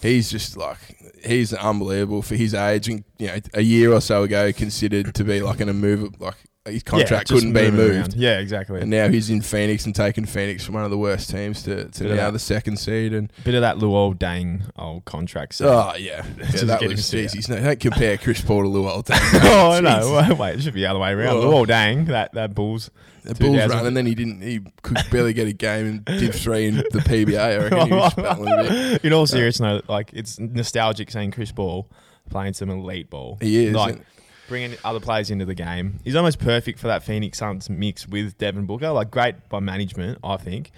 he's 0.01 0.31
just 0.31 0.57
like 0.57 0.79
he's 1.25 1.53
unbelievable 1.53 2.23
for 2.23 2.35
his 2.35 2.55
age, 2.55 2.89
and 2.89 3.05
you 3.19 3.29
know 3.29 3.39
a 3.55 3.63
year 3.63 3.93
or 3.93 4.01
so 4.01 4.23
ago 4.23 4.53
considered 4.53 5.15
to 5.15 5.25
be 5.25 5.41
like 5.41 5.61
an 5.61 5.69
immovable 5.69 6.27
like 6.27 6.37
his 6.67 6.83
contract 6.83 7.31
Yeah, 7.31 7.37
couldn't 7.37 7.53
be 7.53 7.71
moved. 7.71 8.13
around. 8.13 8.15
Yeah, 8.15 8.39
exactly. 8.39 8.81
And 8.81 8.91
now 8.91 9.09
he's 9.09 9.31
in 9.31 9.41
Phoenix 9.41 9.87
and 9.87 9.95
taking 9.95 10.25
Phoenix 10.25 10.65
from 10.65 10.75
one 10.75 10.85
of 10.85 10.91
the 10.91 10.99
worst 10.99 11.31
teams 11.31 11.63
to, 11.65 11.87
to 11.89 12.15
now 12.15 12.31
the 12.31 12.39
second 12.39 12.79
seed. 12.79 13.13
And 13.13 13.33
Bit 13.45 13.55
of 13.55 13.63
that 13.63 13.77
Luol 13.77 14.15
Deng 14.15 14.63
old 14.77 15.05
contract. 15.05 15.55
So. 15.55 15.69
oh 15.69 15.97
yeah, 15.97 16.25
yeah 16.39 16.65
that 16.65 16.83
was 16.83 17.15
easy. 17.15 17.53
No, 17.53 17.61
don't 17.61 17.81
compare 17.81 18.19
Chris 18.19 18.41
Paul 18.41 18.63
to 18.63 18.69
Lou 18.69 18.89
Old 18.89 19.09
oh, 19.11 19.81
no. 19.83 20.23
Wait, 20.29 20.39
wait, 20.39 20.57
it 20.57 20.63
should 20.63 20.75
be 20.75 20.81
the 20.81 20.87
other 20.87 20.99
way 20.99 21.13
around. 21.13 21.37
Oh. 21.37 21.51
Luol 21.51 21.67
Deng, 21.67 22.07
that, 22.07 22.33
that 22.35 22.55
Bulls. 22.55 22.91
The 23.25 23.35
Bulls 23.35 23.69
run, 23.69 23.87
and 23.87 23.97
then 23.97 24.07
he 24.07 24.15
didn't. 24.15 24.41
He 24.41 24.61
could 24.83 24.99
barely 25.11 25.33
get 25.33 25.49
a 25.49 25.53
game 25.53 25.87
and 25.87 26.05
did 26.05 26.33
three 26.33 26.69
in 26.69 26.77
the 26.77 27.03
PBA. 27.05 27.37
I 27.37 27.57
reckon 27.57 27.89
he 27.89 27.93
was 27.93 28.15
battling 28.15 28.53
a 28.53 28.63
bit. 28.63 29.05
In 29.05 29.13
all 29.13 29.25
uh, 29.25 29.27
seriousness, 29.27 29.83
like 29.89 30.13
it's 30.13 30.39
nostalgic 30.39 31.11
seeing 31.11 31.33
Chris 31.33 31.51
Paul 31.51 31.91
playing 32.31 32.53
some 32.55 32.71
elite 32.71 33.11
ball. 33.11 33.39
He 33.41 33.67
is. 33.67 33.75
like 33.75 34.01
bringing 34.49 34.77
other 34.85 35.01
players 35.01 35.31
into 35.31 35.45
the 35.45 35.55
game. 35.55 35.99
He's 36.05 36.17
almost 36.17 36.39
perfect 36.39 36.79
for 36.79 36.87
that 36.89 37.03
Phoenix 37.03 37.39
Suns 37.39 37.69
mix 37.69 38.07
with 38.07 38.39
Devin 38.39 38.67
Booker. 38.67 38.91
Like 38.91 39.11
great 39.11 39.49
by 39.49 39.61
management, 39.61 40.19
I 40.23 40.37
think. 40.37 40.71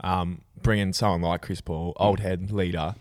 Um, 0.00 0.42
bringing 0.62 0.92
someone 0.92 1.22
like 1.22 1.42
Chris 1.42 1.60
Paul, 1.60 1.92
old 1.96 2.20
head 2.20 2.50
leader, 2.50 2.94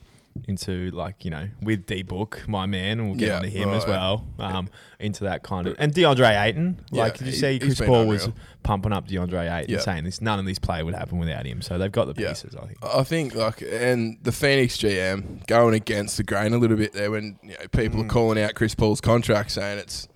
into 0.48 0.90
like 0.92 1.24
you 1.26 1.32
know 1.32 1.48
with 1.62 1.86
D 1.86 2.04
Book, 2.04 2.44
my 2.48 2.66
man, 2.66 3.00
and 3.00 3.08
we'll 3.10 3.18
get 3.18 3.28
Yeah, 3.28 3.36
onto 3.38 3.50
him 3.50 3.70
as 3.70 3.86
well. 3.86 4.26
Um, 4.40 4.70
into 5.00 5.24
that 5.26 5.44
kind 5.44 5.68
of 5.68 5.76
and 5.80 5.94
DeAndre 5.94 6.42
Ayton. 6.44 6.80
Yeah, 6.92 7.04
Like, 7.04 7.18
did 7.18 7.28
you 7.28 7.34
see 7.34 7.60
Chris 7.60 7.80
Paul 7.80 8.06
was 8.08 8.30
pumping 8.64 8.94
up 8.94 9.08
DeAndre 9.08 9.52
Ayton, 9.60 9.74
Yeah. 9.74 9.80
saying 9.80 10.04
this 10.04 10.22
none 10.22 10.40
of 10.40 10.46
this 10.46 10.60
play 10.60 10.84
would 10.84 10.94
happen 10.96 11.18
without 11.20 11.46
him. 11.46 11.62
So 11.62 11.78
they've 11.78 11.92
got 11.92 12.14
the 12.14 12.22
Yeah. 12.22 12.30
pieces, 12.30 12.56
I 12.56 12.66
think. 12.66 12.78
I 12.84 13.04
think 13.04 13.36
like 13.36 13.62
and 13.62 14.18
the 14.24 14.32
Phoenix 14.32 14.78
GM 14.78 15.46
going 15.48 15.74
against 15.74 16.18
the 16.18 16.24
grain 16.24 16.54
a 16.54 16.58
little 16.58 16.78
bit 16.78 16.94
there 16.94 17.12
when 17.12 17.38
you 17.44 17.50
know, 17.50 17.68
people 17.72 18.02
Mm. 18.02 18.06
are 18.06 18.10
calling 18.10 18.42
out 18.44 18.54
Chris 18.56 18.76
Paul's 18.76 19.02
contract 19.02 19.52
saying 19.52 19.80
it's 19.80 20.08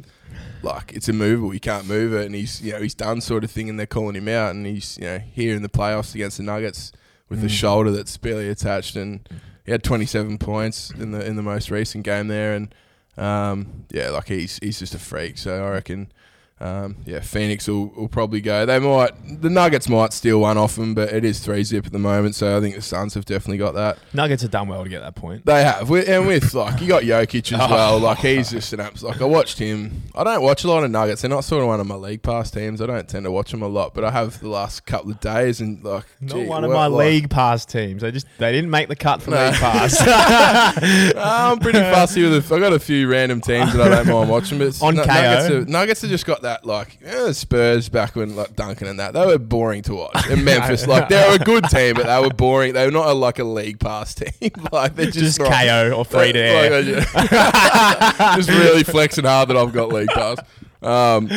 like 0.63 0.93
it's 0.93 1.07
immovable, 1.09 1.53
you 1.53 1.59
can't 1.59 1.87
move 1.87 2.13
it, 2.13 2.25
and 2.25 2.35
he's 2.35 2.61
you 2.61 2.71
know 2.73 2.81
he's 2.81 2.95
done 2.95 3.21
sort 3.21 3.43
of 3.43 3.51
thing, 3.51 3.69
and 3.69 3.79
they're 3.79 3.85
calling 3.85 4.15
him 4.15 4.27
out, 4.27 4.53
and 4.55 4.65
he's 4.65 4.97
you 4.97 5.05
know 5.05 5.19
here 5.19 5.55
in 5.55 5.61
the 5.61 5.69
playoffs 5.69 6.15
against 6.15 6.37
the 6.37 6.43
Nuggets 6.43 6.91
with 7.29 7.43
a 7.43 7.47
Mm. 7.47 7.51
shoulder 7.51 7.91
that's 7.91 8.15
barely 8.17 8.49
attached, 8.49 8.95
and 8.95 9.27
he 9.65 9.71
had 9.71 9.83
27 9.83 10.37
points 10.37 10.91
in 10.91 11.11
the 11.11 11.25
in 11.25 11.35
the 11.35 11.41
most 11.41 11.71
recent 11.71 12.03
game 12.03 12.27
there, 12.27 12.53
and 12.53 12.73
um, 13.17 13.85
yeah, 13.91 14.09
like 14.09 14.27
he's 14.27 14.59
he's 14.61 14.79
just 14.79 14.93
a 14.95 14.99
freak. 14.99 15.37
So 15.37 15.65
I 15.65 15.69
reckon. 15.71 16.11
Um, 16.57 16.95
yeah, 17.05 17.19
Phoenix 17.19 17.67
will, 17.67 17.87
will 17.87 18.07
probably 18.07 18.39
go. 18.39 18.65
They 18.65 18.79
might, 18.79 19.11
the 19.41 19.49
Nuggets 19.49 19.89
might 19.89 20.13
steal 20.13 20.39
one 20.39 20.57
off 20.57 20.77
them, 20.77 20.93
but 20.95 21.11
it 21.11 21.25
is 21.25 21.39
three 21.39 21.65
zip 21.65 21.85
at 21.85 21.91
the 21.91 21.99
moment. 21.99 22.33
So 22.35 22.55
I 22.57 22.61
think 22.61 22.75
the 22.75 22.81
Suns 22.81 23.13
have 23.15 23.25
definitely 23.25 23.57
got 23.57 23.73
that. 23.73 23.97
Nuggets 24.13 24.41
have 24.41 24.51
done 24.51 24.69
well 24.69 24.81
to 24.83 24.89
get 24.89 25.01
that 25.01 25.15
point. 25.15 25.45
They 25.45 25.65
have, 25.65 25.89
With- 25.89 26.07
and 26.07 26.25
with 26.25 26.53
like 26.53 26.79
you 26.79 26.87
got 26.87 27.03
Jokic 27.03 27.51
as 27.51 27.59
Oh. 27.61 27.69
well. 27.69 27.99
Like 27.99 28.19
he's 28.19 28.51
just 28.51 28.71
an 28.71 28.79
abs. 28.79 29.03
Like 29.03 29.21
I 29.21 29.25
watched 29.25 29.59
him. 29.59 30.03
I 30.15 30.23
don't 30.23 30.41
watch 30.41 30.63
a 30.63 30.67
lot 30.69 30.85
of 30.85 30.91
Nuggets. 30.91 31.23
They're 31.23 31.29
not 31.29 31.43
sort 31.43 31.61
of 31.61 31.67
one 31.67 31.81
of 31.81 31.87
my 31.87 31.95
league 31.95 32.21
pass 32.21 32.49
teams. 32.49 32.79
I 32.81 32.85
don't 32.85 33.07
tend 33.09 33.25
to 33.25 33.31
watch 33.31 33.51
them 33.51 33.61
a 33.61 33.67
lot, 33.67 33.93
but 33.93 34.05
I 34.05 34.11
have 34.11 34.39
the 34.39 34.47
last 34.47 34.85
couple 34.85 35.11
of 35.11 35.19
days 35.19 35.59
and 35.59 35.83
like 35.83 36.05
Not 36.21 36.35
gee, 36.37 36.45
one 36.45 36.63
of 36.63 36.71
my 36.71 36.87
like- 36.87 37.05
league 37.05 37.29
pass 37.29 37.65
teams. 37.65 38.01
They 38.01 38.11
just 38.11 38.27
they 38.37 38.53
didn't 38.53 38.69
make 38.69 38.87
the 38.87 38.95
cut 38.95 39.21
for 39.21 39.31
No. 39.31 39.45
league 39.45 39.55
pass. 39.55 39.97
I'm 41.17 41.59
pretty 41.59 41.79
fussy 41.79 42.23
with. 42.23 42.49
A, 42.49 42.55
I 42.55 42.59
got 42.59 42.71
a 42.71 42.79
few 42.79 43.09
random 43.11 43.41
teams 43.41 43.73
that 43.73 43.91
I 43.91 44.03
don't 44.03 44.07
mind 44.07 44.29
watching, 44.29 44.57
but 44.57 44.67
it's- 44.67 44.81
On 44.81 44.95
Kayo. 44.95 45.05
Nuggets, 45.05 45.47
have, 45.53 45.67
Nuggets 45.67 46.01
have 46.01 46.09
just 46.11 46.25
got 46.25 46.41
that 46.45 46.65
like 46.65 46.97
eh, 47.03 47.31
Spurs 47.33 47.89
back 47.89 48.15
when 48.15 48.35
like 48.35 48.55
Duncan 48.55 48.87
and 48.87 48.99
that 48.99 49.13
they 49.13 49.25
were 49.25 49.37
boring 49.37 49.81
to 49.83 49.95
watch. 49.95 50.29
And 50.29 50.45
Memphis, 50.45 50.87
like 50.87 51.09
they 51.09 51.27
were 51.27 51.35
a 51.35 51.39
good 51.39 51.65
team, 51.65 51.95
but 51.95 52.05
they 52.05 52.19
were 52.25 52.33
boring. 52.33 52.73
They 52.73 52.85
were 52.85 52.91
not 52.91 53.07
a, 53.07 53.13
like 53.13 53.39
a 53.39 53.43
league 53.43 53.79
pass 53.79 54.15
team. 54.15 54.51
like 54.71 54.95
they're 54.95 55.07
just, 55.07 55.37
just 55.37 55.39
Kayo 55.39 55.95
or 55.95 56.05
free 56.05 56.31
to 56.31 56.39
air. 56.39 56.81
Like, 56.81 58.35
just- 58.35 58.49
really 58.49 58.83
flexing 58.83 59.25
hard 59.25 59.49
that 59.49 59.57
I've 59.57 59.73
got 59.73 59.89
league 59.89 60.07
pass. 60.09 60.37
Um, 60.81 61.27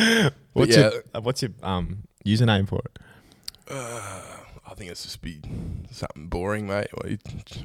What's 0.53 0.75
yeah. 0.75 0.89
your 0.89 1.03
uh, 1.13 1.21
what's 1.21 1.41
your 1.41 1.51
um 1.63 2.03
username 2.25 2.67
for 2.67 2.79
it? 2.85 2.99
Uh, 3.69 4.21
think 4.79 4.91
it's 4.91 5.03
just 5.03 5.21
be 5.21 5.41
something 5.91 6.27
boring, 6.27 6.65
mate. 6.65 6.87
What 6.93 7.05
are 7.05 7.09
you, 7.09 7.17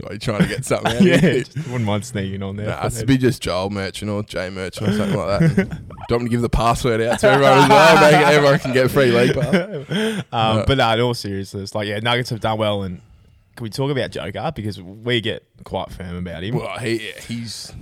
are 0.05 0.13
you 0.15 0.19
trying 0.19 0.43
to 0.43 0.49
get 0.49 0.65
something 0.65 0.93
out 0.97 1.01
yeah, 1.01 1.15
of 1.15 1.23
just 1.23 1.57
wouldn't 1.69 1.85
mind 1.85 2.05
sneaking 2.05 2.43
on 2.43 2.57
there. 2.57 2.67
Nah, 2.67 2.87
it's 2.87 3.05
be 3.05 3.17
just 3.17 3.41
Joel 3.41 3.71
Merchant 3.71 4.11
or 4.11 4.25
Jay 4.25 4.51
Merchant 4.51 4.89
or 4.89 4.93
something 4.97 5.17
like 5.17 5.41
that. 5.41 5.57
Do 5.57 5.63
you 5.63 5.69
want 6.11 6.23
me 6.25 6.29
to 6.29 6.29
give 6.29 6.41
the 6.43 6.49
password 6.49 7.01
out 7.01 7.21
to 7.21 7.31
everyone 7.31 7.53
as 7.53 7.69
well? 7.69 8.11
Make 8.11 8.21
it, 8.21 8.35
everyone 8.35 8.59
can 8.59 8.73
get 8.73 8.91
free 8.91 9.13
league 9.13 9.35
pass. 9.35 9.55
um, 10.33 10.57
No. 10.57 10.65
But 10.67 10.79
no, 10.79 10.93
in 10.93 11.01
all 11.01 11.15
seriousness, 11.15 11.73
like 11.75 11.87
yeah, 11.87 12.01
Nuggets 12.01 12.31
have 12.31 12.41
done 12.41 12.59
well, 12.59 12.83
and 12.83 13.01
can 13.55 13.63
we 13.63 13.71
talk 13.71 13.93
about 13.93 14.11
Joker 14.11 14.53
because 14.55 14.83
we 14.83 15.21
get 15.21 15.47
quite 15.63 15.93
firm 15.93 16.17
about 16.17 16.43
him. 16.43 16.57
Well, 16.57 16.79
he 16.79 17.13
he's 17.29 17.73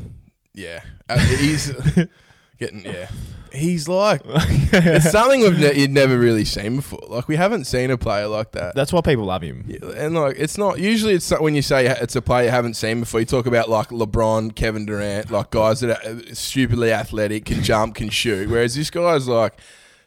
yeah 0.53 0.83
Uh, 1.09 1.19
he's 1.19 1.73
getting 2.59 2.85
yeah 2.85 3.09
he's 3.53 3.89
like 3.89 4.23
it's 4.27 5.11
something 5.11 5.41
we've 5.41 5.59
ne- 5.59 5.79
you'd 5.79 5.91
never 5.91 6.19
really 6.19 6.45
seen 6.45 6.77
before. 6.77 7.01
Like 7.09 7.29
we 7.29 7.37
haven't 7.37 7.65
seen 7.65 7.91
a 7.91 7.99
player 7.99 8.27
like 8.27 8.53
that. 8.53 8.75
That's 8.75 8.93
why 8.93 9.01
people 9.01 9.25
love 9.25 9.43
him. 9.43 9.65
Yeah, 9.67 9.91
and 9.97 10.15
like 10.15 10.37
it's 10.39 10.59
not 10.59 10.79
usually 10.79 11.15
it's 11.15 11.31
not, 11.31 11.41
when 11.41 11.55
you 11.55 11.63
say 11.63 11.87
it's 11.87 12.17
a 12.17 12.23
player 12.23 12.45
you 12.45 12.51
haven't 12.51 12.75
seen 12.75 13.01
before. 13.01 13.21
You 13.21 13.27
talk 13.27 13.47
about 13.47 13.69
like 13.69 13.89
LeBron, 13.89 14.55
Kevin 14.55 14.87
Durant, 14.87 15.31
like 15.31 15.51
guys 15.51 15.81
that 15.81 15.91
are 15.91 16.11
uh, 16.11 16.21
stupidly 16.35 16.93
athletic, 16.93 17.45
can 17.45 17.63
jump, 17.63 17.95
can 17.95 18.11
shoot. 18.11 18.49
Whereas 18.49 18.75
this 18.75 18.91
guy's 18.91 19.29
like 19.29 19.55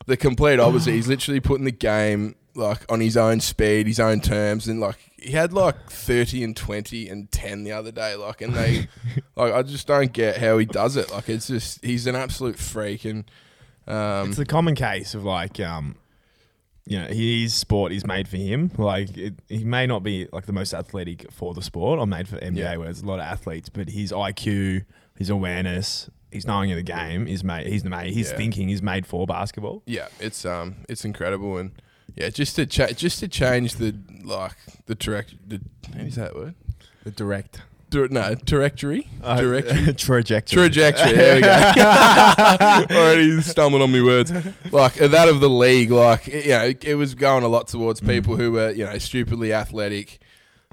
the 0.05 0.17
complete 0.17 0.59
opposite. 0.59 0.91
He's 0.91 1.07
literally 1.07 1.39
putting 1.39 1.65
the 1.65 1.71
game 1.71 2.35
like 2.55 2.89
on 2.89 3.01
his 3.01 3.17
own 3.17 3.39
speed, 3.39 3.87
his 3.87 3.99
own 3.99 4.21
terms, 4.21 4.67
and 4.67 4.79
like 4.79 4.97
he 5.25 5.31
had 5.31 5.53
like 5.53 5.89
thirty 5.89 6.43
and 6.43 6.55
twenty 6.55 7.09
and 7.09 7.31
ten 7.31 7.63
the 7.63 7.71
other 7.71 7.91
day. 7.91 8.15
Like, 8.15 8.41
and 8.41 8.53
they 8.53 8.87
like 9.35 9.53
I 9.53 9.61
just 9.63 9.87
don't 9.87 10.11
get 10.13 10.37
how 10.37 10.57
he 10.57 10.65
does 10.65 10.95
it. 10.97 11.11
Like, 11.11 11.29
it's 11.29 11.47
just 11.47 11.83
he's 11.83 12.07
an 12.07 12.15
absolute 12.15 12.57
freak, 12.59 13.05
and 13.05 13.25
um, 13.87 14.29
It's 14.29 14.37
the 14.37 14.45
common 14.45 14.75
case 14.75 15.13
of 15.15 15.23
like, 15.23 15.59
um, 15.59 15.95
you 16.85 16.99
know, 16.99 17.07
his 17.07 17.53
sport 17.53 17.91
is 17.91 18.05
made 18.05 18.27
for 18.27 18.37
him. 18.37 18.71
Like, 18.77 19.17
it, 19.17 19.33
he 19.49 19.63
may 19.63 19.87
not 19.87 20.03
be 20.03 20.27
like 20.31 20.45
the 20.45 20.53
most 20.53 20.73
athletic 20.73 21.31
for 21.31 21.53
the 21.53 21.61
sport 21.61 21.99
or 21.99 22.05
made 22.07 22.27
for 22.27 22.37
NBA, 22.37 22.57
Yeah. 22.57 22.77
where 22.77 22.85
there's 22.85 23.01
a 23.01 23.05
lot 23.05 23.19
of 23.19 23.25
athletes, 23.25 23.69
but 23.69 23.89
his 23.89 24.11
IQ, 24.11 24.85
his 25.17 25.29
awareness, 25.29 26.09
his 26.31 26.45
knowing 26.45 26.71
of 26.71 26.77
the 26.77 26.83
game 26.83 27.27
is 27.27 27.43
made. 27.43 27.65
He's 27.67 27.83
the 27.83 27.89
made. 27.89 28.13
His 28.13 28.29
Yeah. 28.31 28.37
thinking 28.37 28.69
is 28.69 28.81
made 28.81 29.05
for 29.07 29.25
basketball. 29.25 29.81
yeah, 29.85 30.07
it's 30.19 30.45
um, 30.45 30.75
it's 30.89 31.05
incredible, 31.05 31.57
and 31.57 31.71
yeah, 32.15 32.29
just 32.29 32.55
to 32.57 32.65
cha- 32.65 32.87
just 32.93 33.19
to 33.19 33.27
change 33.27 33.75
the 33.75 33.95
like 34.23 34.53
the 34.85 34.95
direct 34.95 35.35
the 35.47 35.61
how 35.95 36.03
is 36.03 36.15
that 36.15 36.35
word? 36.35 36.55
The 37.03 37.11
direct 37.11 37.61
Dir- 37.91 38.07
no, 38.09 38.33
trajectory, 38.33 39.07
Uh, 39.23 39.39
directory, 39.41 39.93
trajectory. 39.93 40.57
trajectory. 40.63 41.13
There 41.13 41.35
we 41.35 41.41
go. 41.41 41.47
Already 42.91 43.41
stumbled 43.41 43.81
on 43.83 43.91
my 43.91 44.01
words. 44.01 44.31
Like 44.71 44.99
uh, 45.01 45.07
that 45.09 45.29
of 45.29 45.39
the 45.39 45.49
league, 45.49 45.91
like 45.91 46.27
it- 46.27 46.45
you 46.45 46.51
know, 46.51 46.63
it, 46.65 46.83
it 46.83 46.95
was 46.95 47.13
going 47.15 47.43
a 47.43 47.47
lot 47.47 47.67
towards 47.67 48.01
people 48.01 48.35
who 48.37 48.51
were 48.53 48.71
you 48.71 48.85
know 48.85 48.97
stupidly 48.97 49.53
athletic. 49.53 50.19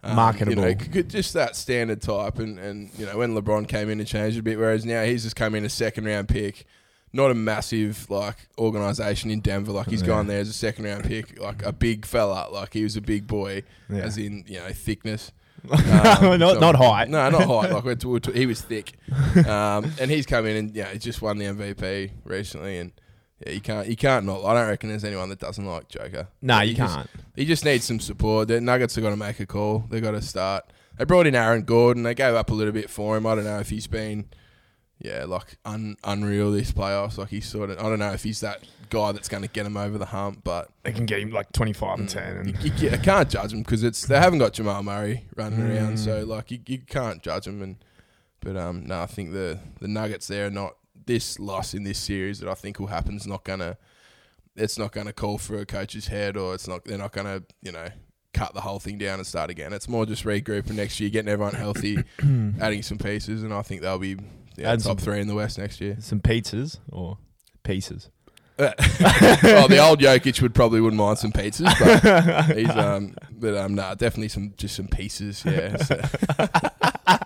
um, 0.02 0.16
Marketable. 0.16 0.52
you 0.68 0.74
know, 0.74 1.02
just 1.02 1.34
that 1.34 1.54
standard 1.54 2.00
type, 2.00 2.38
and, 2.38 2.58
and 2.58 2.90
you 2.98 3.04
know 3.06 3.18
when 3.18 3.34
LeBron 3.34 3.68
came 3.68 3.90
in 3.90 3.98
and 4.00 4.08
changed 4.08 4.38
a 4.38 4.42
bit, 4.42 4.58
whereas 4.58 4.84
now 4.86 5.04
he's 5.04 5.22
just 5.22 5.36
come 5.36 5.54
in 5.54 5.64
a 5.64 5.68
second 5.70 6.06
round 6.06 6.28
pick, 6.28 6.64
not 7.12 7.30
a 7.30 7.34
massive 7.34 8.08
like 8.10 8.36
organization 8.58 9.30
in 9.30 9.40
Denver. 9.40 9.72
Like 9.72 9.88
he's 9.88 10.00
Yeah. 10.02 10.06
gone 10.08 10.26
there 10.26 10.40
as 10.40 10.48
a 10.48 10.52
second 10.52 10.84
round 10.84 11.04
pick, 11.04 11.38
like 11.40 11.62
a 11.64 11.72
big 11.72 12.06
fella, 12.06 12.48
like 12.50 12.72
he 12.72 12.82
was 12.82 12.96
a 12.96 13.00
big 13.00 13.26
boy, 13.26 13.62
Yeah. 13.90 13.98
as 14.02 14.18
in 14.18 14.44
you 14.46 14.58
know 14.58 14.68
thickness. 14.72 15.32
not 15.64 16.22
Um, 16.22 16.40
so- 16.40 16.58
not 16.58 16.74
height. 16.76 17.08
No, 17.08 17.28
not 17.30 17.44
height. 17.44 17.70
Like 17.72 17.84
we're, 17.84 17.96
we're, 18.04 18.32
he 18.34 18.46
was 18.46 18.60
thick, 18.62 18.94
um, 19.46 19.92
and 20.00 20.10
he's 20.10 20.26
come 20.26 20.46
in 20.46 20.56
and 20.56 20.74
yeah, 20.74 20.88
he 20.92 20.98
just 20.98 21.22
won 21.22 21.38
the 21.38 21.44
MVP 21.46 22.10
recently, 22.24 22.78
and 22.78 22.92
yeah, 23.46 23.52
you 23.52 23.60
can't 23.60 23.86
you 23.88 23.96
can't 23.96 24.26
not. 24.26 24.44
I 24.44 24.54
don't 24.54 24.68
reckon 24.68 24.88
there's 24.88 25.04
anyone 25.04 25.28
that 25.28 25.38
doesn't 25.38 25.64
like 25.64 25.88
Joker. 25.88 26.28
No, 26.40 26.60
you 26.60 26.74
just- 26.74 26.94
can't. 26.96 27.10
He 27.36 27.44
just 27.44 27.64
needs 27.64 27.84
some 27.84 28.00
support. 28.00 28.48
The 28.48 28.60
Nuggets 28.60 28.94
have 28.96 29.04
got 29.04 29.10
to 29.10 29.16
make 29.16 29.38
a 29.40 29.46
call. 29.46 29.84
They've 29.88 30.02
got 30.02 30.10
to 30.12 30.20
start. 30.22 30.64
They 30.98 31.04
brought 31.04 31.26
in 31.26 31.34
Aaron 31.34 31.62
Gordon. 31.62 32.02
They 32.02 32.14
gave 32.14 32.34
up 32.34 32.50
a 32.50 32.54
little 32.54 32.72
bit 32.74 32.90
for 32.90 33.16
him. 33.16 33.26
I 33.26 33.34
don't 33.36 33.44
know 33.44 33.58
if 33.58 33.70
he's 33.70 33.86
been, 33.86 34.26
yeah, 35.04 35.24
like 35.24 35.56
un, 35.64 35.96
unreal 36.04 36.52
this 36.52 36.72
playoffs. 36.72 37.18
Like 37.18 37.28
he's 37.28 37.46
sort 37.46 37.70
of. 37.70 37.78
I 37.78 37.82
don't 37.82 37.98
know 37.98 38.12
if 38.12 38.22
he's 38.22 38.40
that 38.40 38.62
guy 38.90 39.12
that's 39.12 39.28
going 39.28 39.42
to 39.42 39.48
get 39.48 39.66
him 39.66 39.76
over 39.76 39.98
the 39.98 40.06
hump, 40.06 40.42
but 40.44 40.68
They 40.82 40.92
can 40.92 41.06
get 41.06 41.20
him 41.20 41.30
like 41.30 41.50
twenty 41.52 41.72
five 41.72 41.98
and 41.98 42.08
ten, 42.08 42.46
you, 42.46 42.54
and 42.54 42.80
you, 42.80 42.90
I 42.90 42.96
can't 42.98 43.28
judge 43.28 43.50
them 43.50 43.62
because 43.62 43.82
it's 43.82 44.06
they 44.06 44.18
haven't 44.18 44.38
got 44.38 44.52
Jamal 44.52 44.82
Murray 44.82 45.24
running 45.36 45.58
Mm. 45.60 45.76
around, 45.76 45.96
so 45.98 46.24
like 46.24 46.50
you, 46.50 46.58
you 46.66 46.78
can't 46.78 47.22
judge 47.22 47.44
them. 47.46 47.62
And 47.62 47.76
but 48.40 48.56
um 48.56 48.86
no, 48.86 49.00
I 49.02 49.06
think 49.06 49.32
the 49.32 49.58
the 49.80 49.88
Nuggets 49.88 50.26
there 50.28 50.46
are 50.46 50.50
not 50.50 50.76
this 51.06 51.38
loss 51.40 51.74
in 51.74 51.82
this 51.84 51.98
series 51.98 52.38
that 52.38 52.48
I 52.48 52.54
think 52.54 52.78
will 52.78 52.86
happen 52.88 53.16
is 53.16 53.26
not 53.26 53.42
gonna 53.44 53.76
it's 54.54 54.78
not 54.78 54.92
gonna 54.92 55.12
call 55.12 55.38
for 55.38 55.56
a 55.58 55.66
coach's 55.66 56.08
head 56.08 56.36
or 56.36 56.54
it's 56.54 56.68
not 56.68 56.84
they're 56.84 56.98
not 56.98 57.12
gonna 57.12 57.42
you 57.62 57.72
know 57.72 57.88
cut 58.34 58.54
the 58.54 58.60
whole 58.62 58.78
thing 58.78 58.98
down 58.98 59.18
and 59.18 59.26
start 59.26 59.50
again. 59.50 59.72
It's 59.72 59.88
more 59.88 60.06
just 60.06 60.24
regrouping 60.24 60.72
next 60.76 60.98
year, 61.00 61.10
getting 61.10 61.28
everyone 61.28 61.54
healthy, 61.54 62.02
adding 62.60 62.82
some 62.82 62.96
pieces, 62.98 63.42
and 63.42 63.52
I 63.52 63.60
think 63.62 63.82
they'll 63.82 63.98
be 63.98 64.16
yeah, 64.56 64.72
Add 64.72 64.80
top 64.80 64.82
some- 64.82 64.96
three 64.98 65.20
in 65.20 65.26
the 65.28 65.34
West 65.34 65.58
next 65.58 65.80
year. 65.80 65.96
some 66.00 66.20
pizzas 66.20 66.78
or 66.90 67.18
pieces. 67.62 68.10
well, 68.58 69.66
the 69.66 69.78
old 69.82 69.98
Jokic 69.98 70.40
would 70.42 70.54
probably 70.54 70.80
wouldn't 70.80 70.98
mind 71.00 71.18
some 71.18 71.32
pizzas, 71.32 71.72
but 71.80 72.56
he's 72.56 72.68
um, 72.70 73.14
but 73.32 73.56
um, 73.56 73.74
nah, 73.74 73.94
definitely 73.94 74.28
some 74.28 74.52
just 74.56 74.76
some 74.76 74.86
pieces, 74.88 75.42
yeah. 75.44 75.76
so. 75.78 76.00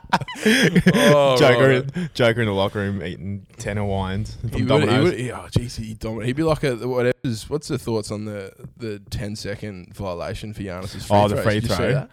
Oh, 0.48 1.36
Joker, 1.38 1.68
right. 1.96 2.14
Joker 2.14 2.40
in 2.42 2.46
the 2.46 2.52
locker 2.54 2.78
room 2.78 3.02
eating 3.02 3.46
ten 3.58 3.76
Hawaiians 3.78 4.36
from 4.36 4.50
He 4.50 4.62
would, 4.62 4.82
he 4.82 4.86
Domino's. 4.86 5.10
would, 5.10 5.18
yeah, 5.20 5.40
oh, 5.42 5.48
geez, 5.50 5.76
he 5.76 5.94
dominate. 5.94 6.26
He'd 6.26 6.36
be 6.36 6.42
like 6.42 6.62
a 6.62 6.76
whatever's. 6.86 7.48
What's 7.50 7.68
the 7.68 7.78
thoughts 7.78 8.10
on 8.10 8.24
the 8.26 8.52
the 8.76 9.00
10 9.10 9.34
second 9.36 9.94
violation 9.94 10.52
for 10.52 10.62
Giannis's 10.62 11.06
free 11.06 11.16
Oh, 11.16 11.28
the 11.28 11.34
throws? 11.36 11.44
free 11.44 11.54
Did 11.54 11.62
you 11.64 11.68
see 11.70 11.76
throw? 11.76 11.92
that? 11.94 12.10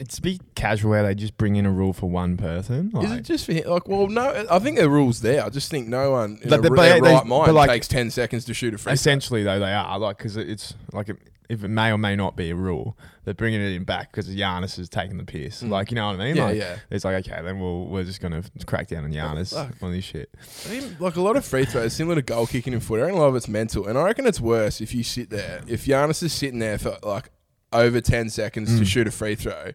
It's 0.00 0.18
a 0.18 0.22
bit 0.22 0.40
casual 0.54 0.90
where 0.92 1.02
they 1.02 1.16
just 1.16 1.36
bring 1.36 1.56
in 1.56 1.66
a 1.66 1.72
rule 1.72 1.92
for 1.92 2.08
one 2.08 2.36
person. 2.36 2.88
Is 2.88 2.94
like- 2.94 3.18
it 3.18 3.22
just 3.22 3.44
for 3.46 3.52
him? 3.52 3.68
Like, 3.68 3.88
well, 3.88 4.06
no, 4.06 4.46
I 4.48 4.60
think 4.60 4.78
the 4.78 4.88
rules 4.88 5.22
there. 5.22 5.44
I 5.44 5.48
just 5.48 5.70
think 5.72 5.88
no 5.88 6.12
one 6.12 6.38
in 6.40 6.50
But- 6.50 6.60
a, 6.60 6.62
but- 6.62 6.76
but 6.76 6.82
their 6.82 7.00
they- 7.00 7.12
right 7.14 7.26
mind 7.26 7.46
but 7.46 7.54
like- 7.54 7.68
takes 7.70 7.88
10 7.88 8.10
seconds 8.12 8.44
to 8.44 8.54
shoot 8.54 8.74
a 8.74 8.78
free 8.78 8.90
throw. 8.90 8.92
Essentially, 8.92 9.42
though, 9.42 9.58
they 9.58 9.72
are 9.72 9.98
like 9.98 10.18
because 10.18 10.36
it's 10.36 10.74
like 10.92 11.08
if- 11.08 11.16
if 11.48 11.64
it 11.64 11.68
may 11.68 11.90
or 11.90 11.98
may 11.98 12.14
not 12.14 12.36
be 12.36 12.50
a 12.50 12.54
rule, 12.54 12.96
they're 13.24 13.34
bringing 13.34 13.60
it 13.60 13.72
in 13.72 13.82
back 13.82 14.12
because 14.12 14.28
Giannis 14.28 14.78
is 14.78 14.88
taking 14.88 15.16
the 15.16 15.24
piss. 15.24 15.62
Mm. 15.64 15.70
Like 15.70 15.90
you 15.90 15.96
know 15.96 16.06
what 16.06 16.20
I 16.20 16.24
mean? 16.26 16.36
Yeah, 16.36 16.44
like, 16.44 16.58
yeah. 16.58 16.76
It's 16.90 17.04
like 17.04 17.26
okay, 17.26 17.42
then 17.42 17.58
we'll 17.58 17.86
we're 17.86 18.04
just 18.04 18.20
gonna 18.20 18.42
crack 18.66 18.86
down 18.86 19.02
on 19.04 19.12
Giannis 19.12 19.52
fuck. 19.54 19.72
on 19.82 19.90
this 19.90 20.04
shit. 20.04 20.30
I 20.68 20.70
mean, 20.70 20.96
like 21.00 21.16
a 21.16 21.22
lot 21.22 21.36
of 21.36 21.44
free 21.44 21.64
throws, 21.64 21.94
similar 21.94 22.16
to 22.16 22.22
goal 22.22 22.46
kicking 22.46 22.72
in 22.74 22.78
foot. 22.80 23.00
I 23.00 23.04
reckon 23.04 23.16
a 23.16 23.20
lot 23.20 23.28
of 23.28 23.34
it's 23.36 23.48
mental, 23.48 23.88
and 23.88 23.98
I 23.98 24.04
reckon 24.04 24.26
it's 24.28 24.40
worse 24.40 24.80
if 24.80 24.94
you 24.94 25.02
sit 25.02 25.30
there. 25.30 25.62
If 25.66 25.86
Giannis 25.86 26.22
is 26.22 26.32
sitting 26.34 26.60
there 26.60 26.76
for 26.78 26.98
like 27.02 27.30
over 27.72 28.00
ten 28.00 28.30
seconds 28.30 28.74
to 28.78 28.82
Mm. 28.84 28.86
shoot 28.86 29.06
a 29.06 29.10
free 29.10 29.34
throw, 29.34 29.72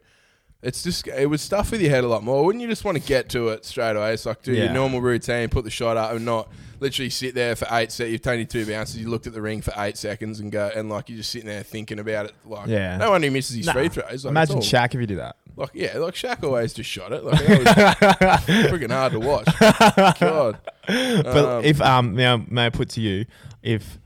it's 0.62 0.81
just 0.83 1.07
it 1.07 1.29
would 1.29 1.39
stuff 1.39 1.71
with 1.71 1.81
your 1.81 1.89
head 1.91 2.03
a 2.03 2.07
lot 2.07 2.23
more. 2.23 2.43
Wouldn't 2.45 2.62
you 2.62 2.67
just 2.67 2.85
want 2.85 2.97
to 2.97 3.03
get 3.03 3.29
to 3.29 3.50
it 3.50 3.65
straight 3.65 3.95
away? 3.95 4.13
It's 4.13 4.25
like 4.25 4.41
do 4.43 4.53
Yeah. 4.53 4.65
your 4.65 4.73
normal 4.73 5.01
routine, 5.01 5.50
put 5.50 5.63
the 5.65 5.69
shot 5.71 5.97
up, 5.97 6.12
and 6.13 6.23
not 6.25 6.50
literally 6.79 7.09
sit 7.09 7.33
there 7.35 7.55
for 7.55 7.67
eight 7.71 7.91
seconds. 7.91 8.12
You've 8.13 8.21
taken 8.21 8.45
two 8.47 8.65
bounces, 8.65 8.97
you 8.97 9.09
looked 9.09 9.27
at 9.27 9.33
the 9.33 9.41
ring 9.41 9.62
for 9.62 9.73
eight 9.77 9.97
seconds, 9.97 10.39
and 10.39 10.51
go 10.51 10.71
and 10.73 10.89
like 10.89 11.09
you're 11.09 11.17
just 11.17 11.31
sitting 11.31 11.47
there 11.47 11.63
thinking 11.63 12.00
about 12.00 12.25
it. 12.27 12.33
Like 12.45 12.67
Yeah. 12.67 12.97
no 12.97 13.12
one 13.12 13.21
who 13.23 13.31
misses 13.31 13.55
his 13.57 13.65
Nah. 13.67 13.73
free 13.73 13.89
throws. 13.89 14.25
Like, 14.25 14.31
Imagine 14.31 14.55
all- 14.57 14.62
Shaq 14.62 14.93
if 14.95 15.01
you 15.01 15.07
do 15.07 15.17
that. 15.17 15.35
like 15.55 15.69
yeah, 15.73 15.97
like 15.97 16.13
Shaq 16.15 16.43
always 16.43 16.73
just 16.73 16.89
shot 16.89 17.12
it. 17.12 17.23
Like 17.23 17.45
that 17.45 17.59
was 17.59 17.67
freaking 18.71 18.91
hard 18.91 19.12
to 19.13 19.19
watch. 19.19 19.47
God. 20.19 20.57
But 20.88 21.38
Um, 21.38 21.63
if 21.65 21.81
um 21.81 22.15
now 22.15 22.38
may 22.47 22.65
I 22.67 22.69
put 22.69 22.89
to 22.91 23.01
you, 23.01 23.25
if 23.62 24.00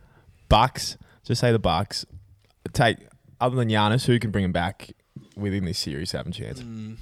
Bucks, 0.50 0.98
just 1.24 1.42
say 1.42 1.52
the 1.52 1.60
Bucks, 1.60 2.06
take 2.74 2.98
other 3.40 3.56
than 3.56 3.70
Giannis, 3.70 4.06
who 4.06 4.20
can 4.20 4.32
bring 4.32 4.46
him 4.46 4.52
back 4.52 4.92
within 5.36 5.66
this 5.66 5.78
series 5.80 6.14
a 6.14 6.24
chance? 6.32 6.62
Mm. 6.62 6.98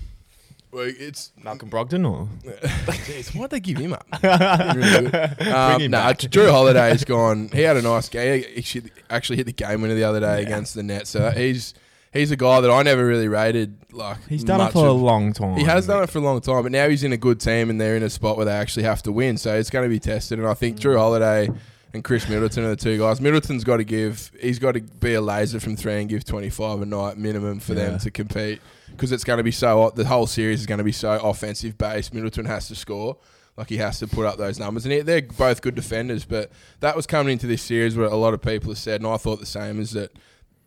Well, 0.72 0.92
it's 1.00 1.32
Malcolm 1.42 1.70
Brogdon 1.70 2.06
or 2.10 2.28
Jeez, 2.44 3.34
why'd 3.34 3.50
they 3.50 3.62
give 3.62 3.78
him 3.78 3.94
up? 3.94 4.06
Really 4.76 5.08
um, 5.50 5.80
him 5.82 5.92
nah. 5.92 6.12
Jrue 6.12 6.52
Holiday's 6.52 7.06
gone. 7.06 7.48
He 7.54 7.62
had 7.62 7.78
a 7.78 7.82
nice 7.82 8.10
game. 8.10 8.44
He 8.44 8.58
actually- 8.58 8.92
actually 9.10 9.38
hit 9.38 9.46
the 9.46 9.54
game 9.54 9.82
winner 9.82 9.96
the 9.96 10.04
other 10.04 10.20
day 10.20 10.42
Yeah. 10.42 10.48
against 10.48 10.74
the 10.76 10.84
Nets. 10.84 11.12
So 11.12 11.30
he's 11.32 11.74
he's 12.12 12.32
a 12.32 12.36
guy 12.36 12.60
that 12.60 12.70
I 12.70 12.84
never 12.84 13.06
really 13.06 13.30
rated. 13.30 13.78
Like 13.94 14.18
he's 14.28 14.44
done 14.44 14.60
it 14.60 14.74
for 14.74 14.88
a 14.88 14.92
long 14.92 15.32
time. 15.32 15.56
He 15.58 15.64
has 15.64 15.88
done 15.88 16.04
it 16.04 16.10
for 16.10 16.18
a 16.18 16.22
long 16.22 16.42
time, 16.42 16.64
but 16.64 16.74
now 16.74 16.90
he's 16.90 17.06
in 17.06 17.14
a 17.14 17.18
good 17.18 17.40
team 17.40 17.70
and 17.70 17.80
they're 17.80 17.96
in 17.96 18.04
a 18.04 18.10
spot 18.10 18.36
where 18.36 18.46
they 18.46 18.52
actually 18.52 18.84
have 18.84 19.02
to 19.04 19.14
win. 19.14 19.38
So 19.38 19.56
it's 19.56 19.70
going 19.70 19.86
to 19.86 19.90
be 19.90 20.00
tested. 20.00 20.40
And 20.40 20.48
I 20.48 20.56
think 20.56 20.78
Jrue 20.78 20.98
Holiday 20.98 21.50
and 21.96 22.04
Khris 22.04 22.30
Middleton 22.30 22.64
are 22.66 22.70
the 22.70 22.76
two 22.76 23.00
guys. 23.00 23.20
Middleton's 23.20 23.64
got 23.64 23.78
to 23.78 23.84
give. 23.84 24.32
He's 24.40 24.60
got 24.60 24.74
to 24.74 24.82
be 24.82 25.16
a 25.16 25.22
laser 25.22 25.60
from 25.60 25.76
three 25.76 25.94
and 26.00 26.08
give 26.08 26.24
twenty 26.24 26.50
five 26.52 26.82
a 26.82 26.86
night 26.86 27.18
minimum 27.18 27.60
for 27.60 27.74
Yeah. 27.74 27.86
them 27.90 28.00
to 28.00 28.12
compete 28.12 28.62
because 28.92 29.12
it's 29.12 29.24
going 29.24 29.38
to 29.38 29.44
be 29.44 29.52
so. 29.52 29.92
The 29.96 30.06
whole 30.06 30.28
series 30.28 30.60
is 30.60 30.66
going 30.68 30.78
to 30.78 30.84
be 30.84 30.92
so 30.92 31.14
offensive 31.24 31.78
based. 31.78 32.14
Middleton 32.14 32.46
has 32.46 32.68
to 32.68 32.76
score. 32.76 33.18
Like 33.58 33.70
he 33.70 33.78
has 33.78 34.00
to 34.00 34.08
put 34.08 34.26
up 34.26 34.38
those 34.38 34.60
numbers, 34.60 34.84
and 34.86 34.92
he- 34.94 35.00
they're 35.02 35.22
both 35.22 35.62
good 35.62 35.76
defenders. 35.76 36.26
But 36.26 36.52
that 36.82 36.94
was 36.96 37.08
coming 37.08 37.32
into 37.34 37.48
this 37.48 37.62
series 37.62 37.96
where 37.96 38.08
a 38.08 38.16
lot 38.18 38.34
of 38.34 38.42
people 38.42 38.70
have 38.72 38.78
said, 38.78 39.00
and 39.02 39.08
I 39.10 39.16
thought 39.16 39.40
the 39.40 39.46
same, 39.46 39.80
is 39.80 39.92
that 39.92 40.12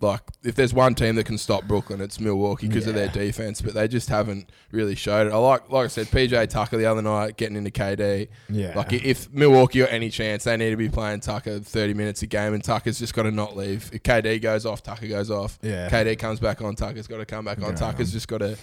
like 0.01 0.21
if 0.45 0.55
there's 0.55 0.73
one 0.73 0.95
team 0.95 1.17
that 1.17 1.25
can 1.25 1.39
stop 1.39 1.65
Brooklyn, 1.65 2.01
it's 2.01 2.21
Milwaukee 2.21 2.69
because 2.69 2.87
of 2.87 2.95
their 2.95 3.09
defense. 3.09 3.61
But 3.61 3.75
they 3.75 3.89
just 3.89 4.09
haven't 4.09 4.49
really 4.71 4.95
showed 4.95 5.27
it. 5.27 5.33
I 5.33 5.37
like, 5.37 5.69
like 5.71 5.85
I 5.87 5.89
said, 5.89 6.07
PJ 6.07 6.49
Tucker 6.51 6.77
the 6.77 6.87
other 6.87 7.03
night 7.03 7.37
getting 7.37 7.57
into 7.57 7.71
KD. 7.71 8.29
Yeah. 8.49 8.75
Like 8.77 8.93
if 8.93 9.31
Milwaukee 9.33 9.83
or 9.83 9.87
any 9.89 10.11
chance, 10.11 10.45
they 10.45 10.57
need 10.57 10.71
to 10.71 10.77
be 10.77 10.89
playing 10.89 11.21
Tucker 11.21 11.59
30 11.59 11.95
minutes 11.95 12.23
a 12.23 12.27
game, 12.27 12.55
and 12.55 12.63
Tucker's 12.63 12.99
just 12.99 13.13
got 13.15 13.25
to 13.25 13.31
not 13.33 13.57
leave. 13.57 13.91
If 13.93 14.03
KD 14.05 14.41
goes 14.41 14.65
off, 14.67 14.83
Tucker 14.83 15.09
goes 15.09 15.31
off. 15.31 15.59
Yeah. 15.63 15.89
KD 15.89 16.19
comes 16.19 16.39
back 16.41 16.63
on, 16.63 16.77
Tucker's 16.77 17.07
got 17.09 17.19
to 17.19 17.27
come 17.27 17.45
back 17.45 17.59
on. 17.59 17.71
Yeah. 17.71 17.77
Tucker's 17.77 18.13
just 18.13 18.29
got 18.29 18.39
to 18.39 18.57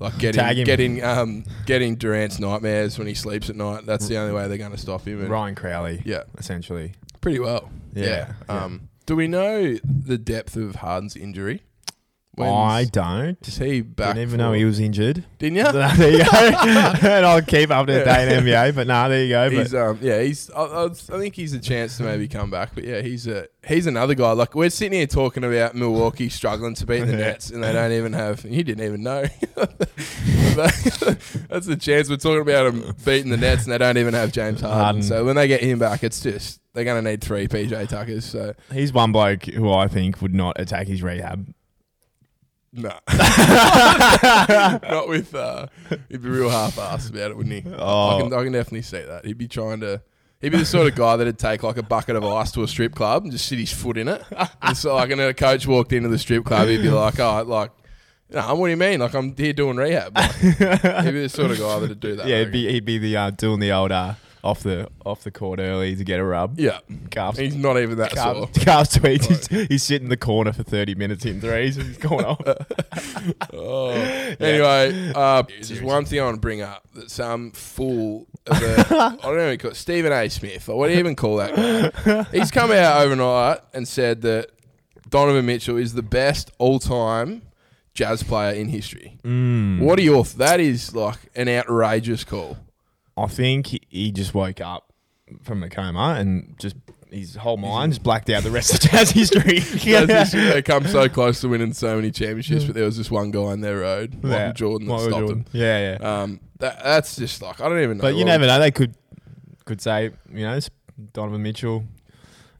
like 0.00 0.18
get 0.18 0.34
Tag 0.34 0.58
in, 0.58 0.64
getting 0.66 1.02
um 1.04 1.44
getting 1.66 1.94
Durant's 1.94 2.40
nightmares 2.40 2.98
when 2.98 3.06
he 3.06 3.14
sleeps 3.14 3.48
at 3.48 3.56
night. 3.56 3.86
That's 3.86 4.08
the 4.08 4.16
only 4.18 4.34
way 4.34 4.48
they're 4.48 4.58
going 4.58 4.72
to 4.72 4.76
stop 4.76 5.06
him. 5.06 5.20
And 5.20 5.30
Ryan 5.30 5.54
Crowley. 5.54 6.02
Yeah, 6.04 6.24
Essentially. 6.36 6.92
pretty 7.20 7.38
well. 7.38 7.70
Yeah, 7.94 8.04
Yeah. 8.06 8.32
yeah. 8.48 8.64
Um, 8.64 8.88
do 9.06 9.16
we 9.16 9.28
know 9.28 9.76
the 9.84 10.18
depth 10.18 10.56
of 10.56 10.76
Harden's 10.76 11.16
injury? 11.16 11.62
I 12.42 12.84
don't. 12.84 13.36
is 13.46 13.58
he 13.58 13.80
back? 13.80 14.14
Didn't 14.14 14.28
even 14.28 14.38
know 14.38 14.52
he 14.52 14.64
was 14.64 14.80
injured. 14.80 15.24
Didn't 15.38 15.56
you? 15.56 15.72
there 15.72 16.10
you 16.10 16.18
go. 16.18 16.30
and 16.32 17.26
I'll 17.26 17.42
keep 17.42 17.70
up 17.70 17.86
to 17.86 17.92
the 17.92 18.04
day 18.04 18.36
in 18.36 18.44
NBA, 18.44 18.74
but 18.74 18.86
nah, 18.86 19.08
there 19.08 19.24
you 19.24 19.28
go. 19.30 19.50
But 19.50 19.74
um 19.74 19.98
yeah 20.02 20.20
he's 20.22 20.50
I, 20.50 20.62
I, 20.62 20.84
I 20.86 20.88
think 20.88 21.34
he's 21.34 21.52
a 21.54 21.58
chance 21.58 21.96
to 21.98 22.02
maybe 22.02 22.28
come 22.28 22.50
back 22.50 22.74
but 22.74 22.84
yeah 22.84 23.00
he's 23.00 23.26
a 23.26 23.46
he's 23.66 23.86
another 23.86 24.14
guy 24.14 24.32
like 24.32 24.54
we're 24.54 24.70
sitting 24.70 24.98
here 24.98 25.06
talking 25.06 25.44
about 25.44 25.74
Milwaukee 25.74 26.28
struggling 26.28 26.74
to 26.74 26.86
beat 26.86 27.00
the 27.04 27.16
Nets 27.16 27.50
and 27.50 27.62
they 27.62 27.72
don't 27.72 27.92
even 27.92 28.12
have 28.12 28.44
you 28.44 28.62
didn't 28.62 28.84
even 28.84 29.02
know 29.02 29.22
that's 30.54 31.66
the 31.66 31.76
chance 31.80 32.08
we're 32.08 32.16
talking 32.16 32.42
about 32.42 32.72
them 32.72 32.94
beating 33.04 33.30
the 33.30 33.36
Nets 33.36 33.64
and 33.64 33.72
they 33.72 33.78
don't 33.78 33.98
even 33.98 34.14
have 34.14 34.32
James 34.32 34.60
Harden, 34.60 34.78
Harden. 34.78 35.02
so 35.02 35.24
when 35.24 35.36
they 35.36 35.48
get 35.48 35.60
him 35.62 35.78
back 35.78 36.02
it's 36.04 36.20
just 36.20 36.60
they're 36.72 36.84
gonna 36.84 37.02
need 37.02 37.22
three 37.22 37.48
PJ 37.48 37.88
Tuckers 37.88 38.24
so 38.24 38.54
he's 38.72 38.92
one 38.92 39.12
bloke 39.12 39.44
who 39.44 39.72
I 39.72 39.88
think 39.88 40.20
would 40.22 40.34
not 40.34 40.60
attack 40.60 40.86
his 40.86 41.02
rehab. 41.02 41.52
No 42.74 42.98
not 44.88 45.08
with 45.08 45.34
uh 45.34 45.66
he'd 46.08 46.22
be 46.22 46.28
real 46.28 46.48
half-assed 46.50 47.10
about 47.10 47.30
it 47.30 47.36
wouldn't 47.36 47.64
he 47.64 47.70
I 47.70 47.76
Oh, 47.76 48.18
can, 48.22 48.32
I 48.32 48.42
can 48.44 48.52
definitely 48.52 48.82
see 48.82 49.02
that. 49.02 49.24
He'd 49.24 49.38
be 49.38 49.48
trying 49.48 49.80
to. 49.80 50.02
He'd 50.40 50.50
be 50.50 50.58
the 50.58 50.64
sort 50.66 50.86
of 50.88 50.94
guy 50.94 51.16
that'd 51.16 51.38
take 51.38 51.62
like 51.62 51.76
a 51.78 51.82
bucket 51.82 52.16
of 52.16 52.24
ice 52.24 52.52
to 52.52 52.62
a 52.62 52.68
strip 52.68 52.94
club 52.94 53.22
and 53.22 53.32
just 53.32 53.46
sit 53.46 53.58
his 53.58 53.72
foot 53.72 53.96
in 53.96 54.08
it. 54.08 54.22
And 54.60 54.76
so, 54.76 54.94
like, 54.94 55.10
and 55.10 55.18
then 55.20 55.30
a 55.30 55.34
coach 55.34 55.66
walked 55.66 55.92
into 55.92 56.08
the 56.10 56.18
strip 56.18 56.44
club, 56.44 56.68
he'd 56.68 56.82
be 56.82 56.90
like, 56.90 57.18
"Oh, 57.18 57.42
like, 57.46 57.70
no, 58.30 58.54
what 58.54 58.66
do 58.66 58.70
you 58.70 58.76
mean? 58.76 59.00
Like, 59.00 59.14
I'm 59.14 59.34
here 59.34 59.52
doing 59.54 59.76
rehab." 59.76 60.14
Like, 60.16 60.32
he'd 60.34 60.58
be 60.58 61.22
the 61.22 61.28
sort 61.30 61.50
of 61.50 61.58
guy 61.58 61.78
that'd 61.78 61.98
do 62.00 62.16
that. 62.16 62.26
Yeah, 62.26 62.40
he'd 62.40 62.52
be 62.52 62.70
he'd 62.70 62.84
be 62.84 62.98
the 62.98 63.16
uh, 63.16 63.30
doing 63.30 63.60
the 63.60 63.72
old 63.72 63.90
uh, 63.92 64.14
off 64.44 64.62
the 64.62 64.86
off 65.06 65.24
the 65.24 65.30
court 65.30 65.58
early 65.58 65.96
to 65.96 66.04
get 66.04 66.20
a 66.20 66.24
rub. 66.24 66.60
yeah. 66.60 66.78
Calves, 67.10 67.38
He's 67.38 67.56
not 67.56 67.78
even 67.78 67.96
that 67.96 68.12
sore. 68.14 68.46
calves, 68.52 68.98
calves. 68.98 69.26
He's, 69.48 69.68
he's 69.68 69.82
sitting 69.82 70.06
in 70.06 70.10
the 70.10 70.18
corner 70.18 70.52
for 70.52 70.62
thirty 70.62 70.94
minutes 70.94 71.24
in 71.24 71.40
threes. 71.40 71.78
and 71.78 71.86
He's 71.86 71.98
going 71.98 72.24
off. 72.24 72.40
Oh. 73.52 73.90
Anyway, 74.40 75.12
uh, 75.14 75.42
there's 75.48 75.80
one 75.80 76.04
thing 76.04 76.20
I 76.20 76.24
want 76.24 76.36
to 76.36 76.40
bring 76.40 76.60
up 76.60 76.86
that 76.94 77.10
some 77.10 77.52
fool 77.52 78.26
of 78.46 78.60
a, 78.62 78.80
I 78.90 79.16
don't 79.22 79.22
know 79.22 79.44
what 79.44 79.50
you 79.52 79.58
call 79.58 79.70
it, 79.70 79.76
Stephen 79.76 80.12
A. 80.12 80.28
Smith, 80.28 80.68
or 80.68 80.76
what 80.78 80.88
do 80.88 80.92
you 80.94 80.98
even 80.98 81.14
call 81.16 81.36
that 81.36 81.54
guy? 82.04 82.22
He's 82.36 82.50
come 82.50 82.70
out 82.72 83.00
overnight 83.02 83.60
and 83.72 83.86
said 83.88 84.22
that 84.22 84.50
Donovan 85.08 85.46
Mitchell 85.46 85.76
is 85.76 85.94
the 85.94 86.02
best 86.02 86.50
all 86.58 86.78
time 86.78 87.42
jazz 87.94 88.22
player 88.22 88.52
in 88.54 88.68
history. 88.68 89.18
Mm. 89.22 89.80
What 89.80 89.98
are 89.98 90.02
your, 90.02 90.24
that 90.24 90.60
is 90.60 90.94
like 90.94 91.18
an 91.36 91.48
outrageous 91.48 92.24
call. 92.24 92.58
I 93.16 93.26
think 93.26 93.68
he, 93.68 93.80
he 93.88 94.12
just 94.12 94.34
woke 94.34 94.60
up 94.60 94.92
from 95.42 95.62
a 95.62 95.68
coma 95.70 96.16
and 96.18 96.54
just 96.58 96.76
his 97.10 97.36
whole 97.36 97.56
mind 97.56 97.92
just 97.92 98.02
blacked 98.02 98.28
out 98.30 98.42
the 98.42 98.50
rest 98.50 98.74
of 98.74 98.80
jazz 98.90 99.10
history. 99.12 99.58
Jazz 99.60 100.08
history, 100.08 100.40
they 100.46 100.62
come 100.62 100.84
so 100.86 101.08
close 101.08 101.40
to 101.42 101.48
winning 101.48 101.72
so 101.72 101.94
many 101.96 102.10
championships, 102.10 102.64
but 102.64 102.74
there 102.74 102.84
was 102.84 102.96
this 102.96 103.10
one 103.10 103.30
guy 103.30 103.52
in 103.52 103.60
their 103.60 103.78
road, 103.80 104.14
Michael 104.14 104.30
Yeah. 104.30 104.52
Jordan, 104.52 104.88
that 104.88 104.92
Michael 104.94 105.08
stopped 105.08 105.20
Jordan. 105.20 105.38
him. 105.38 105.46
Yeah, 105.52 105.96
yeah. 106.00 106.22
Um, 106.22 106.40
that, 106.58 106.82
that's 106.82 107.14
just 107.16 107.40
like, 107.40 107.60
I 107.60 107.68
don't 107.68 107.80
even 107.82 107.98
know. 107.98 108.02
But 108.02 108.16
you 108.16 108.24
never 108.24 108.46
know. 108.46 108.58
They 108.58 108.70
could 108.72 108.96
could 109.64 109.80
say, 109.80 110.10
you 110.32 110.44
know, 110.44 110.58
Donovan 111.12 111.42
Mitchell, 111.42 111.84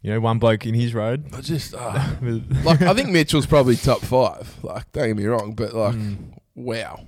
you 0.03 0.11
know, 0.13 0.21
one 0.21 0.39
bloke 0.39 0.65
in 0.67 0.75
his 0.75 0.95
road. 0.95 1.27
I 1.35 1.41
just, 1.41 1.75
uh, 1.75 2.11
like 2.63 2.81
I 2.81 2.95
think 2.95 3.11
Mitchell's 3.11 3.47
probably 3.47 3.75
top 3.77 4.01
five. 4.03 4.55
Like, 4.63 4.91
don't 4.93 5.09
get 5.09 5.17
me 5.17 5.27
wrong, 5.27 5.55
but 5.55 5.75
like, 5.75 5.95
Mm. 5.97 6.17
wow. 6.55 7.01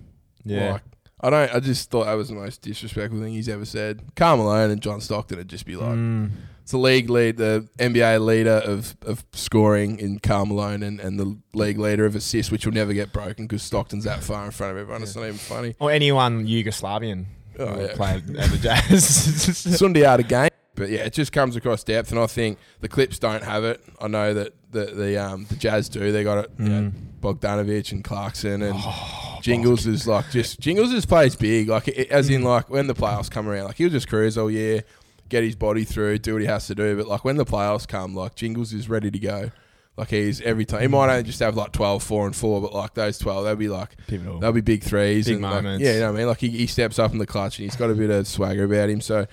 yeah. 0.44 0.72
Like, 0.72 0.82
I 1.20 1.30
don't. 1.30 1.54
I 1.54 1.60
just 1.60 1.90
thought 1.90 2.04
that 2.04 2.14
was 2.14 2.28
the 2.28 2.34
most 2.34 2.60
disrespectful 2.62 3.20
thing 3.20 3.32
he's 3.32 3.48
ever 3.48 3.64
said. 3.64 4.02
Karl 4.16 4.36
Malone 4.36 4.70
and 4.70 4.80
John 4.82 5.00
Stockton 5.00 5.38
would 5.38 5.48
just 5.48 5.64
be 5.64 5.74
like, 5.76 5.94
Mm. 5.94 6.30
it's 6.62 6.72
the 6.72 6.78
league 6.78 7.08
lead, 7.08 7.38
the 7.38 7.66
NBA 7.78 8.24
leader 8.24 8.60
of, 8.64 8.96
of 9.02 9.24
scoring 9.32 9.98
in 9.98 10.18
Karl 10.18 10.44
Malone, 10.46 10.82
and, 10.82 11.00
and 11.00 11.18
the 11.18 11.38
league 11.54 11.78
leader 11.78 12.04
of 12.04 12.14
assists, 12.14 12.52
which 12.52 12.66
will 12.66 12.74
never 12.74 12.92
get 12.92 13.12
broken 13.14 13.46
because 13.46 13.62
Stockton's 13.62 14.04
that 14.04 14.22
far 14.22 14.44
in 14.44 14.50
front 14.50 14.72
of 14.72 14.78
everyone. 14.78 15.02
It's 15.02 15.16
not 15.16 15.22
even 15.24 15.36
funny. 15.36 15.74
Or 15.80 15.90
anyone 15.90 16.46
Yugoslavian 16.46 17.24
Oh, 17.58 17.80
yeah. 17.80 17.94
played 17.94 18.36
at 18.36 18.50
the 18.50 18.58
Jazz. 18.58 19.06
Sunday 19.78 20.04
out 20.04 20.20
of 20.20 20.28
game. 20.28 20.50
But 20.74 20.90
yeah, 20.90 21.04
it 21.06 21.14
just 21.14 21.32
comes 21.32 21.56
across 21.56 21.82
depth, 21.82 22.10
and 22.10 22.20
I 22.20 22.26
think 22.26 22.58
the 22.80 22.88
Clips 22.88 23.18
don't 23.18 23.42
have 23.42 23.64
it. 23.64 23.82
I 23.98 24.08
know 24.08 24.34
that 24.34 24.52
the 24.72 24.84
the 24.84 25.16
um, 25.16 25.46
the 25.48 25.56
Jazz 25.56 25.88
do. 25.88 26.12
They 26.12 26.22
got 26.22 26.44
it. 26.44 26.50
You 26.58 26.68
know, 26.68 26.82
Mm. 26.90 26.92
Bogdanovich 27.34 27.92
and 27.92 28.04
Clarkson 28.04 28.62
and 28.62 28.74
Oh, 28.78 29.38
Jingles 29.42 29.86
is 29.86 30.06
like 30.06 30.30
just 30.30 30.60
Jingles 30.60 30.90
just 30.92 31.08
plays 31.08 31.34
big, 31.36 31.68
like 31.68 31.88
it, 31.88 32.08
as 32.10 32.28
Mm. 32.30 32.34
in 32.36 32.42
like 32.42 32.70
when 32.70 32.86
the 32.86 32.94
playoffs 32.94 33.30
come 33.30 33.48
around, 33.48 33.64
like 33.66 33.76
he'll 33.76 33.90
just 33.90 34.08
cruise 34.08 34.38
all 34.38 34.50
year, 34.50 34.84
get 35.28 35.42
his 35.44 35.56
body 35.56 35.84
through, 35.84 36.18
do 36.18 36.34
what 36.34 36.42
he 36.42 36.48
has 36.48 36.66
to 36.68 36.74
do. 36.74 36.96
But 36.96 37.06
like 37.08 37.24
when 37.24 37.36
the 37.36 37.44
playoffs 37.44 37.86
come, 37.88 38.14
like 38.14 38.34
Jingles 38.34 38.72
is 38.72 38.88
ready 38.88 39.10
to 39.10 39.18
go. 39.18 39.50
Like 39.96 40.10
he's 40.10 40.42
every 40.42 40.66
time 40.66 40.82
he 40.82 40.88
might 40.88 41.08
only 41.10 41.22
just 41.22 41.40
have 41.40 41.56
like 41.56 41.72
12, 41.72 42.02
4 42.02 42.26
and 42.26 42.36
four, 42.36 42.60
but 42.60 42.74
like 42.74 42.92
those 42.92 43.18
twelve, 43.18 43.44
they'll 43.46 43.56
be 43.56 43.68
like 43.68 43.96
Pivotal. 44.06 44.38
they'll 44.40 44.52
be 44.52 44.60
big 44.60 44.82
threes 44.84 45.24
Big 45.24 45.36
and 45.36 45.42
like, 45.42 45.54
moments. 45.54 45.82
yeah, 45.84 45.94
you 45.94 46.00
know 46.00 46.06
what 46.12 46.16
I 46.16 46.18
mean. 46.18 46.26
Like 46.28 46.38
he, 46.40 46.48
he 46.50 46.66
steps 46.66 46.98
up 46.98 47.12
in 47.12 47.18
the 47.18 47.26
clutch 47.26 47.58
and 47.58 47.64
he's 47.64 47.76
got 47.76 47.90
a 47.90 47.94
bit 47.94 48.10
of 48.10 48.26
swagger 48.28 48.64
about 48.64 48.90
him. 48.90 49.00
So 49.00 49.26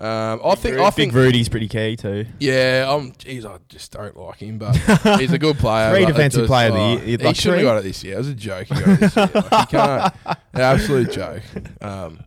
um, 0.00 0.40
I 0.44 0.54
think 0.54 0.78
I 0.78 0.86
Big 0.86 0.94
think 0.94 1.12
Rudy's 1.14 1.48
pretty 1.48 1.68
key 1.68 1.94
too. 1.96 2.24
yeah, 2.38 2.86
I'm. 2.88 3.12
Jeez, 3.12 3.44
I 3.44 3.58
just 3.68 3.92
don't 3.92 4.16
like 4.16 4.36
him, 4.38 4.56
but 4.58 4.74
he's 5.20 5.32
a 5.32 5.38
good 5.38 5.58
player. 5.58 5.94
Three 5.94 6.06
defensive 6.06 6.40
just- 6.42 6.48
player 6.48 6.68
of 6.68 6.74
the 6.74 6.80
oh, 6.80 6.92
year. 6.92 7.00
He 7.18 7.32
three? 7.34 7.52
have 7.52 7.62
got 7.62 7.76
it 7.78 7.84
this 7.84 8.02
year. 8.02 8.14
It 8.14 8.18
was 8.18 8.28
a 8.28 8.34
joke. 8.34 8.66
He 8.68 8.74
got 8.74 8.88
it 8.88 9.00
this 9.00 9.16
year. 9.16 9.30
Like, 9.34 9.44
he 9.44 9.66
can't. 9.76 10.14
An 10.52 10.60
absolute 10.60 11.12
joke. 11.12 11.42
Um, 11.82 12.20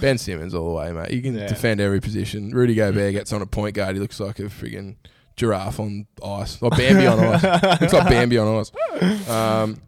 ben 0.00 0.18
Simmons 0.18 0.54
all 0.54 0.68
the 0.70 0.74
way, 0.74 0.92
mate. 0.92 1.10
You 1.12 1.22
can 1.22 1.34
Yeah. 1.36 1.46
defend 1.46 1.80
every 1.80 2.00
position. 2.00 2.50
Rudy 2.50 2.74
Gobert 2.74 3.12
gets 3.12 3.32
on 3.32 3.40
a 3.40 3.46
point 3.46 3.74
guard. 3.76 3.94
He 3.94 4.00
looks 4.00 4.18
like 4.18 4.38
a 4.40 4.44
friggin' 4.44 4.96
giraffe 5.36 5.78
on 5.80 6.06
ice, 6.24 6.58
or 6.60 6.70
Bambi 6.70 7.06
on 7.06 7.20
ice. 7.20 7.80
looks 7.80 7.92
like 7.92 8.08
Bambi 8.08 8.36
on 8.38 8.58
ice. 8.60 8.72
Um, 9.28 9.80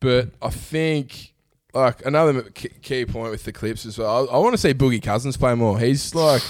but 0.00 0.28
I 0.42 0.50
think. 0.50 1.32
Like 1.76 2.04
another 2.06 2.42
key- 2.42 3.04
point 3.04 3.30
with 3.30 3.44
the 3.44 3.52
Clips 3.52 3.84
as 3.86 3.98
well. 3.98 4.28
I, 4.30 4.34
I 4.34 4.38
want 4.38 4.54
to 4.54 4.58
see 4.58 4.72
Boogie 4.74 5.02
Cousins 5.02 5.36
play 5.36 5.54
more. 5.54 5.78
He's 5.78 6.14
like, 6.14 6.42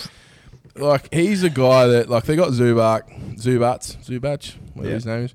like 0.75 1.13
he's 1.13 1.43
a 1.43 1.51
guy 1.51 1.87
that 1.87 2.09
like 2.09 2.25
they 2.25 2.37
got 2.37 2.51
Zubac, 2.51 3.37
Zubats, 3.39 3.97
Zubac, 4.05 4.55
whatever 4.75 4.89
Yeah. 4.89 4.95
his 4.95 5.07
name 5.07 5.25
is. 5.25 5.35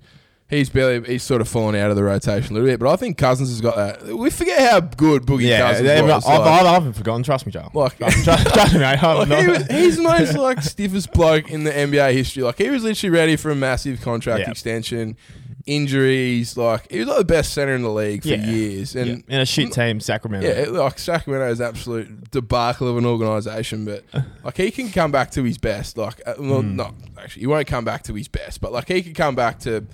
He's 0.50 0.70
barely 0.70 1.08
he's 1.08 1.24
sort 1.24 1.40
of 1.40 1.48
fallen 1.48 1.76
out 1.76 1.92
of 1.92 1.96
the 1.96 2.04
rotation 2.04 2.52
a 2.52 2.60
little 2.60 2.68
bit, 2.70 2.78
but 2.78 2.90
I 2.90 2.98
think 2.98 3.18
Cousins 3.18 3.48
has 3.50 3.62
got 3.62 3.78
that. 3.78 4.06
We 4.18 4.30
forget 4.30 4.70
how 4.70 4.82
good 4.82 5.24
Boogie 5.24 5.48
Yeah, 5.48 5.62
Cousins 5.72 5.90
I've, 5.90 6.04
was. 6.06 6.26
I've, 6.26 6.40
like- 6.40 6.48
I 6.66 6.74
haven't 6.74 6.94
forgotten. 6.94 7.24
Trust 7.24 7.46
me, 7.46 7.54
Joe. 7.54 7.70
like, 7.74 7.98
trust, 7.98 8.24
trust 8.54 8.74
me, 8.74 8.80
mate. 8.80 9.02
Like, 9.02 9.28
he 9.30 9.48
was, 9.48 9.66
he's 9.68 9.96
the 9.96 10.04
most 10.04 10.36
like 10.38 10.62
stiffest 10.62 11.14
bloke 11.14 11.50
in 11.50 11.64
the 11.64 11.72
NBA 11.72 12.12
history. 12.14 12.44
Like 12.44 12.58
he 12.58 12.70
was 12.70 12.84
literally 12.84 13.12
ready 13.18 13.36
for 13.38 13.50
a 13.50 13.56
massive 13.56 14.02
contract 14.02 14.42
Yeah. 14.42 14.52
extension, 14.52 15.16
injuries. 15.66 16.58
Like 16.58 16.90
he 16.92 17.00
was 17.00 17.08
like 17.08 17.18
the 17.20 17.26
best 17.26 17.54
center 17.54 17.74
in 17.76 17.82
the 17.82 17.92
league 17.92 18.24
for 18.24 18.30
Yeah. 18.30 18.46
years, 18.46 18.96
and 18.96 19.24
in 19.28 19.40
a 19.40 19.46
shit 19.46 19.72
team, 19.72 20.00
Sacramento. 20.00 20.48
yeah, 20.48 20.54
it- 20.56 20.72
like 20.72 21.00
Sacramento 21.00 21.52
is 21.52 21.62
absolute 21.62 22.32
debacle 22.32 22.88
of 22.88 22.98
an 22.98 23.06
organisation, 23.06 23.86
but 23.86 24.04
like 24.44 24.58
he 24.58 24.72
can 24.72 24.90
come 24.90 25.12
back 25.12 25.32
to 25.32 25.44
his 25.44 25.58
best. 25.58 25.98
Like, 25.98 26.22
uh, 26.26 26.34
well, 26.40 26.62
Mm. 26.64 26.76
not 26.76 26.94
actually, 27.22 27.42
he 27.42 27.48
won't 27.48 27.68
come 27.68 27.86
back 27.86 28.04
to 28.04 28.14
his 28.14 28.28
best, 28.28 28.62
but 28.62 28.72
like 28.72 28.88
he 28.88 29.02
can 29.02 29.14
come 29.14 29.36
back 29.36 29.60
to 29.62 29.86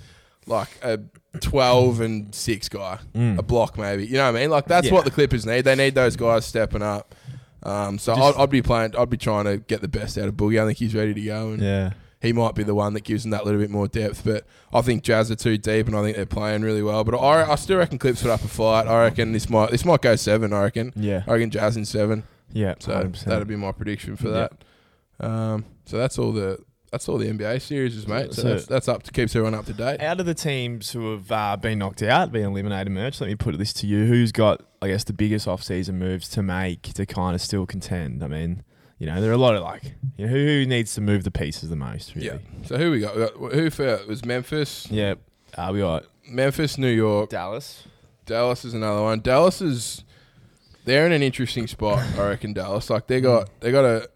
like 0.46 0.68
a 0.82 0.98
twelve 1.40 2.00
and 2.00 2.34
six 2.34 2.68
guy, 2.68 2.98
Mm. 3.14 3.38
a 3.38 3.42
block 3.42 3.76
maybe. 3.78 4.06
You 4.06 4.14
know 4.14 4.30
what 4.32 4.36
I 4.38 4.40
mean? 4.40 4.50
Like 4.50 4.66
that's 4.66 4.86
Yeah. 4.88 4.94
what 4.94 5.04
the 5.04 5.10
Clippers 5.10 5.44
need. 5.46 5.62
They 5.64 5.74
need 5.76 5.94
those 5.94 6.16
guys 6.16 6.44
stepping 6.46 6.82
up. 6.82 7.14
Um, 7.62 7.98
so 7.98 8.14
I'd, 8.14 8.34
I'd 8.36 8.50
be 8.50 8.62
playing. 8.62 8.94
I'd 8.96 9.10
be 9.10 9.16
trying 9.16 9.44
to 9.44 9.58
get 9.58 9.80
the 9.82 9.88
best 9.88 10.16
out 10.16 10.28
of 10.28 10.34
Boogie. 10.34 10.62
I 10.62 10.66
think 10.66 10.78
he's 10.78 10.94
ready 10.94 11.12
to 11.12 11.20
go, 11.20 11.50
and 11.50 11.60
yeah. 11.62 11.90
He 12.20 12.32
might 12.32 12.54
be 12.54 12.62
the 12.64 12.74
one 12.74 12.94
that 12.94 13.04
gives 13.04 13.22
them 13.22 13.30
that 13.30 13.44
little 13.44 13.60
bit 13.60 13.70
more 13.70 13.86
depth. 13.88 14.24
But 14.24 14.44
I 14.72 14.80
think 14.80 15.02
Jazz 15.04 15.30
are 15.30 15.36
too 15.36 15.56
deep, 15.58 15.86
and 15.86 15.96
I 15.96 16.02
think 16.02 16.16
they're 16.16 16.26
playing 16.26 16.62
really 16.62 16.82
well. 16.82 17.04
But 17.04 17.16
I, 17.16 17.50
I 17.50 17.54
still 17.54 17.78
reckon 17.78 17.98
Clips 17.98 18.22
put 18.22 18.30
up 18.30 18.42
a 18.42 18.48
fight. 18.48 18.86
I 18.86 19.02
reckon 19.04 19.32
this 19.32 19.48
might 19.48 19.70
this 19.70 19.84
might 19.84 20.02
go 20.02 20.16
seven. 20.16 20.52
I 20.52 20.62
reckon. 20.62 20.92
Yeah. 20.96 21.22
I 21.26 21.32
reckon 21.34 21.50
Jazz 21.50 21.76
in 21.76 21.84
seven. 21.84 22.24
Yeah. 22.52 22.74
So 22.80 22.92
100%. 22.92 23.24
that'd 23.24 23.46
be 23.46 23.56
my 23.56 23.72
prediction 23.72 24.16
for 24.16 24.28
Yeah. 24.28 24.48
that. 25.18 25.26
Um, 25.26 25.64
so 25.84 25.98
that's 25.98 26.18
all 26.18 26.32
the 26.32 26.58
that's 26.90 27.06
all 27.06 27.18
the 27.18 27.28
NBA 27.28 27.60
series, 27.60 28.06
mate. 28.08 28.32
So, 28.32 28.42
So- 28.42 28.48
that's, 28.48 28.66
that's 28.66 28.88
up 28.88 29.02
to 29.02 29.12
keeps 29.12 29.36
everyone 29.36 29.54
up 29.54 29.66
to 29.66 29.74
date. 29.74 30.00
Out 30.00 30.20
of 30.20 30.26
the 30.26 30.32
teams 30.34 30.92
who 30.92 31.12
have 31.12 31.30
uh, 31.30 31.56
been 31.58 31.78
knocked 31.78 32.02
out, 32.02 32.32
been 32.32 32.46
eliminated, 32.46 32.90
merch. 32.90 33.20
Let 33.20 33.26
me 33.28 33.34
put 33.36 33.58
this 33.58 33.74
to 33.74 33.86
you: 33.86 34.06
Who's 34.06 34.32
got, 34.32 34.62
I 34.80 34.88
guess, 34.88 35.04
the 35.04 35.12
biggest 35.12 35.46
off-season 35.46 35.98
moves 35.98 36.28
to 36.30 36.42
make 36.42 36.82
to 36.94 37.04
kind 37.04 37.34
of 37.34 37.42
still 37.42 37.66
contend? 37.66 38.24
I 38.24 38.28
mean, 38.28 38.62
you 38.98 39.06
know, 39.06 39.20
there 39.20 39.30
are 39.30 39.34
a 39.34 39.38
lot 39.38 39.54
of 39.54 39.62
like, 39.62 39.94
you 40.16 40.26
know, 40.26 40.32
who, 40.32 40.66
needs 40.66 40.94
to 40.94 41.00
move 41.00 41.24
the 41.24 41.30
pieces 41.30 41.70
the 41.70 41.76
most? 41.76 42.14
Really? 42.14 42.26
Yeah. 42.26 42.38
So 42.64 42.76
who 42.76 42.90
we 42.90 43.00
got? 43.00 43.14
We 43.14 43.20
got 43.20 43.52
who 43.52 43.70
for 43.70 43.86
it 43.86 44.08
was 44.08 44.24
Memphis, 44.24 44.86
Yeah. 44.90 45.14
Uh, 45.56 45.70
we 45.72 45.80
got 45.80 46.04
Memphis, 46.28 46.76
New 46.76 46.90
York. 46.90 47.30
Dallas. 47.30 47.84
Dallas 48.26 48.64
is 48.64 48.74
another 48.74 49.02
one. 49.02 49.20
Dallas 49.20 49.62
is 49.62 50.04
they're 50.84 51.06
in 51.06 51.12
an 51.12 51.22
interesting 51.22 51.66
spot. 51.66 51.98
I 52.18 52.28
reckon 52.28 52.52
Dallas. 52.52 52.90
Like 52.90 53.06
they 53.06 53.20
got 53.20 53.48
they 53.60 53.70
got 53.70 53.84
a. 53.84 54.08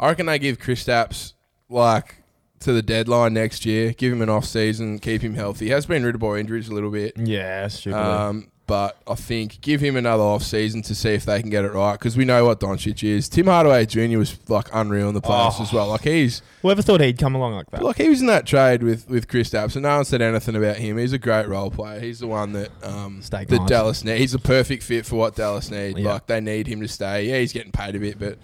I 0.00 0.08
reckon 0.08 0.26
they 0.26 0.38
give 0.38 0.58
Kristaps 0.58 1.34
like 1.68 2.22
to 2.60 2.72
the 2.72 2.82
deadline 2.82 3.34
next 3.34 3.66
year. 3.66 3.92
Give 3.92 4.12
him 4.12 4.22
an 4.22 4.28
off 4.28 4.44
season, 4.44 4.98
keep 4.98 5.22
him 5.22 5.34
healthy. 5.34 5.66
He 5.66 5.70
has 5.72 5.86
been 5.86 6.04
riddled 6.04 6.20
by 6.20 6.38
injuries 6.38 6.68
a 6.68 6.74
little 6.74 6.90
bit. 6.90 7.16
Yeah, 7.16 7.68
stupid. 7.68 7.98
Um, 7.98 8.50
but 8.68 8.96
I 9.08 9.16
think 9.16 9.60
give 9.62 9.80
him 9.80 9.96
another 9.96 10.22
off 10.22 10.44
season 10.44 10.82
to 10.82 10.94
see 10.94 11.08
if 11.14 11.24
they 11.24 11.40
can 11.40 11.50
get 11.50 11.64
it 11.64 11.72
right 11.72 11.94
because 11.94 12.16
we 12.16 12.24
know 12.24 12.44
what 12.44 12.60
Doncic 12.60 13.02
is. 13.02 13.28
Tim 13.28 13.46
Hardaway 13.46 13.86
Jr. 13.86 14.18
was 14.18 14.38
like 14.48 14.68
unreal 14.72 15.08
in 15.08 15.14
the 15.14 15.20
playoffs 15.20 15.56
Oh. 15.58 15.62
as 15.64 15.72
well. 15.72 15.88
Like 15.88 16.02
he's 16.02 16.42
Whoever 16.62 16.82
thought 16.82 17.00
he'd 17.00 17.18
come 17.18 17.34
along 17.34 17.54
like 17.54 17.70
that? 17.70 17.82
like 17.82 17.96
he 17.96 18.08
was 18.08 18.20
in 18.20 18.26
that 18.28 18.46
trade 18.46 18.82
with 18.84 19.08
with 19.08 19.26
Kristaps, 19.26 19.74
and 19.74 19.82
no 19.82 19.96
one 19.96 20.04
said 20.04 20.22
anything 20.22 20.54
about 20.54 20.76
him. 20.76 20.98
He's 20.98 21.12
a 21.12 21.18
great 21.18 21.48
role 21.48 21.70
player. 21.70 21.98
He's 21.98 22.20
the 22.20 22.28
one 22.28 22.52
that 22.52 22.70
um 22.84 23.22
that 23.30 23.50
nice. 23.50 23.68
Dallas 23.68 24.04
need. 24.04 24.18
He's 24.18 24.34
a 24.34 24.38
perfect 24.38 24.82
fit 24.84 25.04
for 25.04 25.16
what 25.16 25.34
Dallas 25.34 25.70
need. 25.70 25.98
Yeah. 25.98 26.12
Like 26.12 26.26
they 26.28 26.40
need 26.40 26.66
him 26.68 26.80
to 26.82 26.88
stay. 26.88 27.26
Yeah, 27.28 27.38
he's 27.40 27.52
getting 27.52 27.72
paid 27.72 27.96
a 27.96 27.98
bit, 27.98 28.18
but 28.18 28.38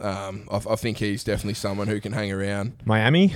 um, 0.00 0.48
I, 0.50 0.56
I 0.56 0.74
think 0.74 0.98
he's 0.98 1.22
definitely 1.22 1.54
someone 1.54 1.86
who 1.86 2.00
can 2.00 2.12
hang 2.12 2.32
around. 2.32 2.72
Miami. 2.84 3.32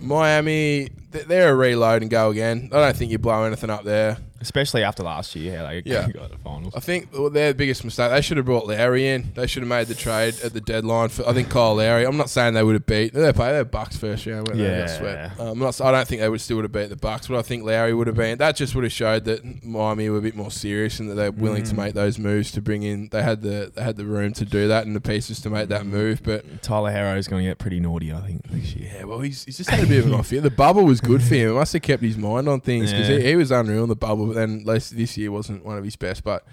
Miami, 0.00 0.88
they're 1.10 1.52
a 1.52 1.54
reload 1.54 2.02
and 2.02 2.10
go 2.10 2.30
again. 2.30 2.70
I 2.72 2.76
don't 2.80 2.96
think 2.96 3.10
you 3.10 3.18
blow 3.18 3.44
anything 3.44 3.70
up 3.70 3.84
there. 3.84 4.16
Especially 4.44 4.82
after 4.84 5.02
last 5.02 5.34
year, 5.34 5.56
how 5.58 5.66
they 5.68 5.82
Yeah. 5.84 6.08
got 6.12 6.30
the 6.30 6.38
finals. 6.38 6.74
I 6.76 6.80
think 6.80 7.08
well, 7.12 7.30
their 7.30 7.54
biggest 7.54 7.84
mistake. 7.84 8.10
They 8.10 8.20
should 8.20 8.36
have 8.36 8.46
brought 8.46 8.66
Lowry 8.66 9.08
in. 9.08 9.32
They 9.34 9.46
should 9.46 9.62
have 9.62 9.68
made 9.68 9.86
the 9.88 9.94
trade 9.94 10.34
at 10.44 10.52
the 10.52 10.60
deadline 10.60 11.08
for. 11.08 11.28
I 11.28 11.32
think 11.32 11.48
Kyle 11.50 11.74
Lowry. 11.74 12.04
I'm 12.06 12.16
not 12.16 12.30
saying 12.30 12.54
they 12.54 12.62
would 12.62 12.74
have 12.74 12.86
beat. 12.86 13.12
They 13.14 13.32
play 13.32 13.52
their 13.52 13.64
Bucks 13.64 13.96
first 13.96 14.26
round. 14.26 14.46
weren't 14.48 14.58
they? 14.60 14.64
Yeah. 14.78 14.84
I 14.84 14.86
swear. 14.86 15.32
Um, 15.38 15.58
not, 15.58 15.80
I 15.80 15.90
don't 15.90 16.06
think 16.06 16.20
they 16.20 16.28
would 16.28 16.40
still 16.40 16.56
would 16.56 16.64
have 16.64 16.72
beat 16.72 16.90
the 16.90 16.96
Bucks, 16.96 17.26
but 17.28 17.38
I 17.38 17.42
think 17.42 17.64
Lowry 17.64 17.94
would 17.94 18.06
have 18.06 18.16
been. 18.16 18.38
That 18.38 18.54
just 18.56 18.74
would 18.74 18.84
have 18.84 18.92
showed 18.92 19.24
that 19.24 19.64
Miami 19.64 20.08
were 20.10 20.18
a 20.18 20.22
bit 20.22 20.36
more 20.36 20.50
serious 20.50 21.00
and 21.00 21.10
that 21.10 21.14
they're 21.14 21.32
willing 21.32 21.62
to 21.64 21.74
Mm. 21.74 21.78
make 21.78 21.94
those 21.94 22.18
moves 22.18 22.52
to 22.52 22.60
bring 22.60 22.82
in. 22.82 23.08
They 23.10 23.22
had 23.22 23.42
the 23.42 23.72
they 23.74 23.82
had 23.82 23.96
the 23.96 24.04
room 24.04 24.32
to 24.34 24.44
do 24.44 24.68
that 24.68 24.86
and 24.86 24.94
the 24.94 25.00
pieces 25.00 25.40
to 25.40 25.50
make 25.50 25.68
that 25.70 25.86
move. 25.86 26.22
But 26.22 26.62
Tyler 26.62 26.92
Herro 26.92 27.16
is 27.16 27.26
going 27.28 27.42
to 27.44 27.48
get 27.50 27.58
pretty 27.58 27.80
naughty, 27.80 28.12
I 28.12 28.20
think, 28.20 28.42
yeah, 28.76 29.04
well, 29.04 29.20
he's, 29.20 29.44
he's 29.44 29.56
just 29.56 29.70
had 29.70 29.82
a 29.82 29.86
bit 29.86 30.00
of 30.00 30.06
an 30.06 30.14
off 30.14 30.30
year. 30.30 30.40
The 30.40 30.50
bubble 30.50 30.84
was 30.84 31.00
good 31.00 31.22
for 31.22 31.34
him. 31.34 31.50
It 31.50 31.54
must 31.54 31.72
have 31.72 31.82
kept 31.82 32.02
his 32.02 32.16
mind 32.18 32.48
on 32.48 32.60
things 32.60 32.92
because 32.92 33.08
Yeah. 33.08 33.18
he, 33.18 33.28
he 33.28 33.36
was 33.36 33.50
unreal 33.50 33.82
in 33.84 33.88
the 33.88 33.96
bubble. 33.96 34.33
Then 34.34 34.64
this, 34.64 34.90
this 34.90 35.16
year 35.16 35.30
wasn't 35.32 35.64
one 35.64 35.78
of 35.78 35.84
his 35.84 35.96
best. 35.96 36.24
But 36.24 36.44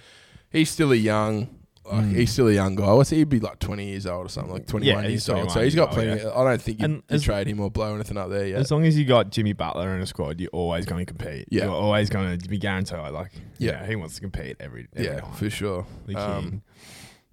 he's 0.52 0.70
still 0.70 0.92
a 0.92 0.96
young, 0.96 1.50
like 1.86 2.04
Mm. 2.06 2.16
he's 2.16 2.32
still 2.32 2.48
a 2.48 2.54
young 2.54 2.76
guy. 2.76 2.94
What's 2.94 3.10
he? 3.10 3.18
He'd 3.18 3.30
be 3.30 3.40
like 3.40 3.60
twenty 3.60 3.90
years 3.90 4.06
old 4.06 4.28
or 4.28 4.30
something, 4.30 4.54
like 4.54 4.68
twenty 4.68 4.94
one 4.94 5.04
Yeah, 5.04 5.10
years 5.10 5.26
he's 5.26 5.30
old. 5.30 5.52
So 5.52 5.62
he's 5.64 5.74
got 5.76 5.92
years 5.98 6.24
old, 6.26 6.34
plenty. 6.34 6.36
I 6.38 6.44
don't 6.52 6.62
think 6.62 6.80
you 6.82 7.04
as- 7.10 7.24
trade 7.24 7.48
him 7.48 7.60
or 7.60 7.72
blow 7.72 7.94
anything 7.96 8.18
up 8.18 8.30
there 8.30 8.48
yet. 8.48 8.60
As 8.60 8.72
long 8.72 8.86
as 8.86 8.98
you 8.98 9.04
got 9.06 9.32
Jimmy 9.32 9.54
Butler 9.54 9.96
in 9.96 10.02
a 10.02 10.06
squad, 10.06 10.40
you're 10.40 10.50
always 10.52 10.86
going 10.86 11.06
to 11.06 11.12
compete. 11.12 11.48
Yeah. 11.50 11.66
You're 11.66 11.74
always 11.74 12.10
going 12.10 12.38
to 12.40 12.48
be 12.50 12.58
guaranteed. 12.60 13.00
Like, 13.12 13.32
Yeah. 13.58 13.82
yeah, 13.82 13.88
he 13.88 13.96
wants 13.96 14.16
to 14.16 14.22
compete 14.22 14.58
every, 14.60 14.88
every 14.96 15.06
yeah, 15.08 15.16
night. 15.22 15.36
for 15.36 15.50
sure. 15.50 15.86
Um. 16.16 16.62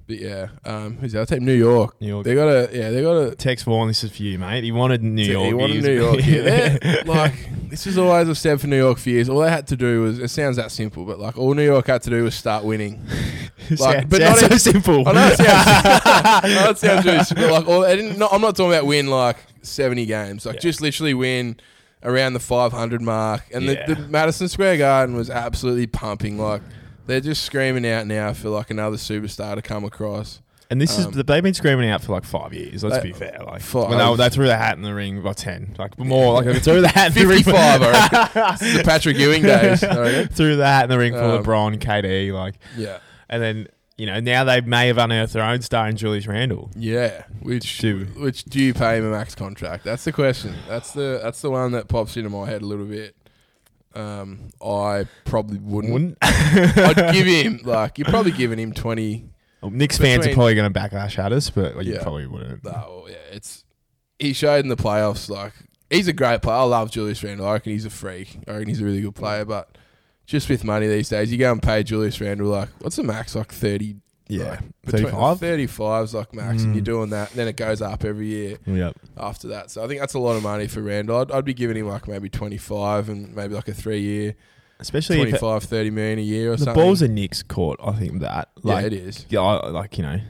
But 0.08 0.18
yeah, 0.18 0.48
um, 0.64 0.96
who's 0.96 1.12
the 1.12 1.20
other 1.22 1.36
team? 1.36 1.44
New 1.44 1.52
York. 1.54 2.00
New 2.00 2.08
York. 2.08 2.24
They 2.24 2.34
got 2.34 2.48
a 2.48 2.68
yeah. 2.72 2.90
They 2.90 3.02
got 3.02 3.12
a 3.16 3.36
Tex 3.36 3.62
Vaughan, 3.62 3.86
this 3.86 4.02
is 4.02 4.10
for 4.10 4.22
you, 4.24 4.38
mate. 4.38 4.64
He 4.64 4.72
wanted 4.72 5.04
New 5.04 5.22
York. 5.22 5.46
He 5.46 5.54
wanted 5.54 5.84
New. 5.84 5.92
York. 5.92 6.16
Yeah, 6.26 6.42
they're- 6.42 7.02
like 7.06 7.34
this 7.68 7.86
is 7.86 7.96
always 7.98 8.28
a 8.28 8.34
step 8.34 8.58
for 8.60 8.66
New 8.66 8.78
York 8.78 8.98
for 8.98 9.10
years. 9.10 9.28
All 9.28 9.40
they 9.40 9.50
had 9.50 9.66
to 9.68 9.76
do 9.76 10.02
was 10.02 10.18
it 10.18 10.28
sounds 10.28 10.56
that 10.56 10.72
simple, 10.72 11.04
but 11.04 11.18
like 11.20 11.36
all 11.38 11.54
New 11.54 11.62
York 11.64 11.86
had 11.86 12.02
to 12.02 12.10
do 12.10 12.24
was 12.24 12.34
start 12.34 12.64
winning. 12.64 13.00
Like, 13.78 14.08
but 14.08 14.22
sounds 14.22 14.40
not 14.40 14.48
so 14.48 14.54
in- 14.54 14.58
simple. 14.74 15.06
I 15.06 15.12
know 15.12 15.26
it 15.26 15.36
sounds, 15.36 15.48
I 16.06 16.40
know 16.54 16.70
it 16.70 16.78
sounds 16.78 17.28
simple. 17.28 17.50
Like 17.50 17.68
all, 17.68 17.82
they 17.82 17.96
didn't, 17.96 18.16
no, 18.18 18.26
I'm 18.28 18.40
not 18.40 18.56
talking 18.56 18.72
about 18.72 18.86
win 18.86 19.08
like 19.08 19.36
70 19.60 20.06
games. 20.06 20.46
Like 20.46 20.54
Yeah. 20.54 20.60
just 20.60 20.80
literally 20.80 21.12
win 21.12 21.60
around 22.02 22.32
the 22.32 22.40
500 22.40 23.02
mark. 23.02 23.42
And 23.52 23.64
Yeah. 23.64 23.84
the, 23.86 23.96
the 23.96 24.08
Madison 24.08 24.48
Square 24.48 24.78
Garden 24.78 25.14
was 25.14 25.28
absolutely 25.28 25.86
pumping. 25.86 26.38
Like 26.38 26.62
they're 27.08 27.20
just 27.20 27.42
screaming 27.42 27.84
out 27.86 28.06
now 28.06 28.32
for 28.32 28.48
like 28.50 28.70
another 28.70 28.96
superstar 28.96 29.56
to 29.56 29.62
come 29.62 29.84
across. 29.84 30.40
And 30.70 30.80
this 30.80 30.98
Um, 30.98 31.10
is 31.18 31.24
they've 31.24 31.42
been 31.42 31.54
screaming 31.54 31.88
out 31.88 32.02
for 32.04 32.12
like 32.12 32.24
five 32.24 32.52
years. 32.52 32.84
Let's 32.84 32.98
They- 32.98 33.08
be 33.08 33.12
fair. 33.12 33.40
Like 33.46 33.62
Five. 33.62 33.88
when 33.88 33.98
they, 33.98 34.16
they 34.16 34.28
threw 34.28 34.46
the 34.46 34.56
hat 34.58 34.76
in 34.76 34.82
the 34.82 34.94
ring 34.94 35.22
by 35.22 35.32
ten, 35.32 35.74
like 35.78 35.98
more 35.98 36.34
like 36.34 36.44
they 36.44 36.58
threw 36.60 36.82
the 36.82 36.88
hat 36.88 37.16
in 37.16 37.22
the 37.22 37.26
ring. 37.26 37.42
55, 37.42 37.82
I 37.82 37.90
reckon. 38.34 38.42
This 38.52 38.62
is 38.62 38.76
the 38.76 38.84
Patrick 38.84 39.16
Ewing 39.16 39.42
days. 39.42 39.80
Threw 40.36 40.56
the 40.56 40.66
hat 40.66 40.84
in 40.84 40.90
the 40.90 40.98
ring 40.98 41.14
for 41.14 41.20
Um, 41.22 41.42
LeBron, 41.42 41.78
KD, 41.78 42.32
like, 42.34 42.56
Yeah. 42.76 42.98
and 43.30 43.42
then 43.42 43.68
you 43.96 44.04
know 44.06 44.20
now 44.20 44.44
they 44.44 44.60
may 44.60 44.86
have 44.88 44.98
unearthed 44.98 45.32
their 45.32 45.42
own 45.42 45.60
star 45.62 45.88
in 45.88 45.96
Julius 45.96 46.26
Randle. 46.26 46.70
Yeah, 46.76 47.22
which 47.40 47.78
Do- 47.78 48.06
which 48.18 48.44
do 48.44 48.60
you 48.62 48.74
pay 48.74 48.98
him 48.98 49.06
a 49.06 49.10
max 49.10 49.34
contract? 49.34 49.84
That's 49.84 50.04
the 50.04 50.12
question. 50.12 50.54
That's 50.68 50.92
the 50.92 51.18
that's 51.22 51.40
the 51.40 51.50
one 51.50 51.72
that 51.72 51.88
pops 51.88 52.16
into 52.18 52.28
my 52.28 52.44
head 52.46 52.60
a 52.60 52.66
little 52.66 52.84
bit. 52.84 53.16
Um, 53.94 54.50
I 54.64 55.06
probably 55.24 55.58
wouldn't. 55.58 55.92
Wouldn't 55.92 56.18
I'd 56.22 57.12
give 57.12 57.26
him 57.26 57.60
like 57.64 57.98
you're 57.98 58.08
probably 58.08 58.32
giving 58.32 58.58
him 58.58 58.72
twenty. 58.72 59.28
Well, 59.60 59.70
Knicks 59.72 59.98
fans 59.98 60.18
are 60.18 60.20
Between- 60.20 60.34
probably 60.36 60.54
going 60.54 60.72
to 60.72 60.78
backlash 60.80 61.18
at 61.18 61.32
us, 61.32 61.50
but 61.50 61.84
you 61.84 61.94
Yeah. 61.94 62.02
probably 62.02 62.26
wouldn't. 62.26 62.64
Oh 62.66 63.06
yeah, 63.10 63.16
it's 63.32 63.64
he 64.18 64.32
showed 64.32 64.64
in 64.64 64.68
the 64.68 64.76
playoffs. 64.76 65.28
Like 65.28 65.52
he's 65.90 66.06
a 66.08 66.12
great 66.12 66.42
player. 66.42 66.56
I 66.58 66.62
love 66.64 66.90
Julius 66.90 67.22
Randle. 67.24 67.46
I 67.48 67.54
reckon 67.54 67.72
he's 67.72 67.84
a 67.84 67.90
freak. 67.90 68.38
I 68.46 68.52
reckon 68.52 68.68
he's 68.68 68.80
a 68.80 68.84
really 68.84 69.00
good 69.00 69.14
player. 69.16 69.44
But 69.44 69.76
just 70.26 70.48
with 70.48 70.62
money 70.64 70.86
these 70.86 71.08
days, 71.08 71.32
you 71.32 71.38
go 71.38 71.50
and 71.50 71.62
pay 71.62 71.82
Julius 71.82 72.20
Randle 72.20 72.48
like 72.48 72.68
what's 72.80 72.96
the 72.96 73.02
max? 73.02 73.34
Like 73.34 73.50
thirty. 73.50 73.96
Yeah, 74.28 74.50
like, 74.50 74.60
between- 74.84 75.04
35? 75.06 75.40
35 75.40 76.04
is 76.04 76.14
like 76.14 76.34
max, 76.34 76.62
and 76.62 76.72
Mm. 76.72 76.74
you're 76.76 76.84
doing 76.84 77.10
that. 77.10 77.30
and 77.30 77.38
Then 77.38 77.48
it 77.48 77.56
goes 77.56 77.80
up 77.82 78.04
every 78.04 78.26
year. 78.28 78.58
Yep. 78.66 78.96
after 79.16 79.48
that. 79.48 79.70
So 79.70 79.82
I 79.82 79.88
think 79.88 80.00
that's 80.00 80.14
a 80.14 80.18
lot 80.18 80.36
of 80.36 80.42
money 80.42 80.66
for 80.68 80.80
Randle. 80.82 81.18
I'd, 81.18 81.32
I'd 81.32 81.44
be 81.44 81.54
giving 81.54 81.76
him 81.76 81.88
like 81.88 82.06
maybe 82.06 82.28
25 82.28 83.08
and 83.08 83.34
maybe 83.34 83.54
like 83.54 83.66
a 83.68 83.74
three 83.74 84.00
year, 84.00 84.34
Especially 84.80 85.16
if 85.22 85.40
25, 85.40 85.64
30 85.64 85.90
million 85.90 86.18
a 86.18 86.22
year 86.22 86.52
or 86.52 86.56
something. 86.56 86.58
the 86.58 86.64
something. 86.76 86.84
balls 86.84 87.02
are 87.02 87.08
Knicks 87.08 87.42
court. 87.42 87.80
I 87.82 87.92
think 87.92 88.20
that 88.20 88.50
yeah, 88.62 88.74
like 88.74 88.84
it 88.86 88.92
is. 88.92 89.26
yeah, 89.28 89.40
I- 89.40 89.68
like 89.70 89.96
you 89.98 90.04
know, 90.04 90.20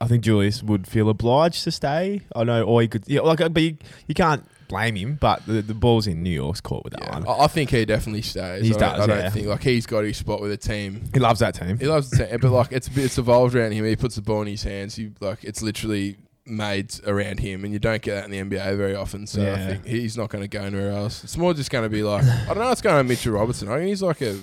I 0.00 0.06
think 0.06 0.22
Julius 0.24 0.62
would 0.62 0.86
feel 0.86 1.08
obliged 1.10 1.62
to 1.64 1.70
stay. 1.70 2.22
I 2.34 2.44
know, 2.44 2.62
or 2.62 2.80
he 2.82 2.88
could, 2.88 3.04
yeah, 3.06 3.20
like, 3.20 3.38
but 3.38 3.62
you, 3.62 3.76
you 4.08 4.14
can't 4.14 4.44
blame 4.72 4.96
him. 4.96 5.18
But 5.20 5.44
the, 5.46 5.62
the 5.62 5.74
ball's 5.74 6.06
in 6.06 6.22
New 6.22 6.30
York's 6.30 6.60
court 6.60 6.84
with 6.84 6.94
that 6.94 7.02
Yeah, 7.02 7.18
one. 7.20 7.28
I, 7.28 7.44
I 7.44 7.46
think 7.46 7.70
he 7.70 7.84
definitely 7.84 8.22
stays. 8.22 8.66
He 8.66 8.74
I, 8.74 8.78
does, 8.78 9.00
I 9.00 9.06
don't 9.06 9.18
yeah. 9.18 9.30
think 9.30 9.46
like 9.46 9.62
he's 9.62 9.86
got 9.86 10.04
his 10.04 10.16
spot 10.16 10.40
with 10.40 10.50
a 10.52 10.56
team. 10.56 11.02
He 11.12 11.20
loves 11.20 11.40
that 11.40 11.54
team. 11.54 11.78
He 11.78 11.86
loves 11.86 12.10
the 12.10 12.26
team, 12.26 12.38
but 12.40 12.50
like 12.50 12.72
it's 12.72 12.88
it's 12.96 13.18
evolved 13.18 13.54
around 13.54 13.72
him. 13.72 13.84
He 13.84 13.96
puts 13.96 14.16
the 14.16 14.22
ball 14.22 14.42
in 14.42 14.48
his 14.48 14.62
hands. 14.62 14.96
He 14.96 15.10
like 15.20 15.44
it's 15.44 15.62
literally 15.62 16.16
made 16.44 16.92
around 17.06 17.38
him, 17.40 17.64
and 17.64 17.72
you 17.72 17.78
don't 17.78 18.02
get 18.02 18.14
that 18.14 18.24
in 18.24 18.30
the 18.30 18.56
NBA 18.56 18.76
very 18.76 18.94
often. 18.94 19.26
So 19.26 19.40
I 19.52 19.56
think 19.66 19.86
he's 19.86 20.16
not 20.16 20.30
going 20.30 20.42
to 20.42 20.48
go 20.48 20.60
anywhere 20.62 20.90
else. 20.90 21.22
It's 21.22 21.36
more 21.36 21.54
just 21.54 21.70
going 21.70 21.84
to 21.84 21.90
be 21.90 22.02
like 22.02 22.24
I 22.24 22.46
don't 22.46 22.58
know. 22.58 22.70
It's 22.70 22.80
going 22.82 22.96
to 22.96 23.04
Mitchell 23.04 23.34
Robertson. 23.34 23.68
I 23.68 23.76
think 23.76 23.88
he's 23.88 24.02
like 24.02 24.20
a 24.22 24.38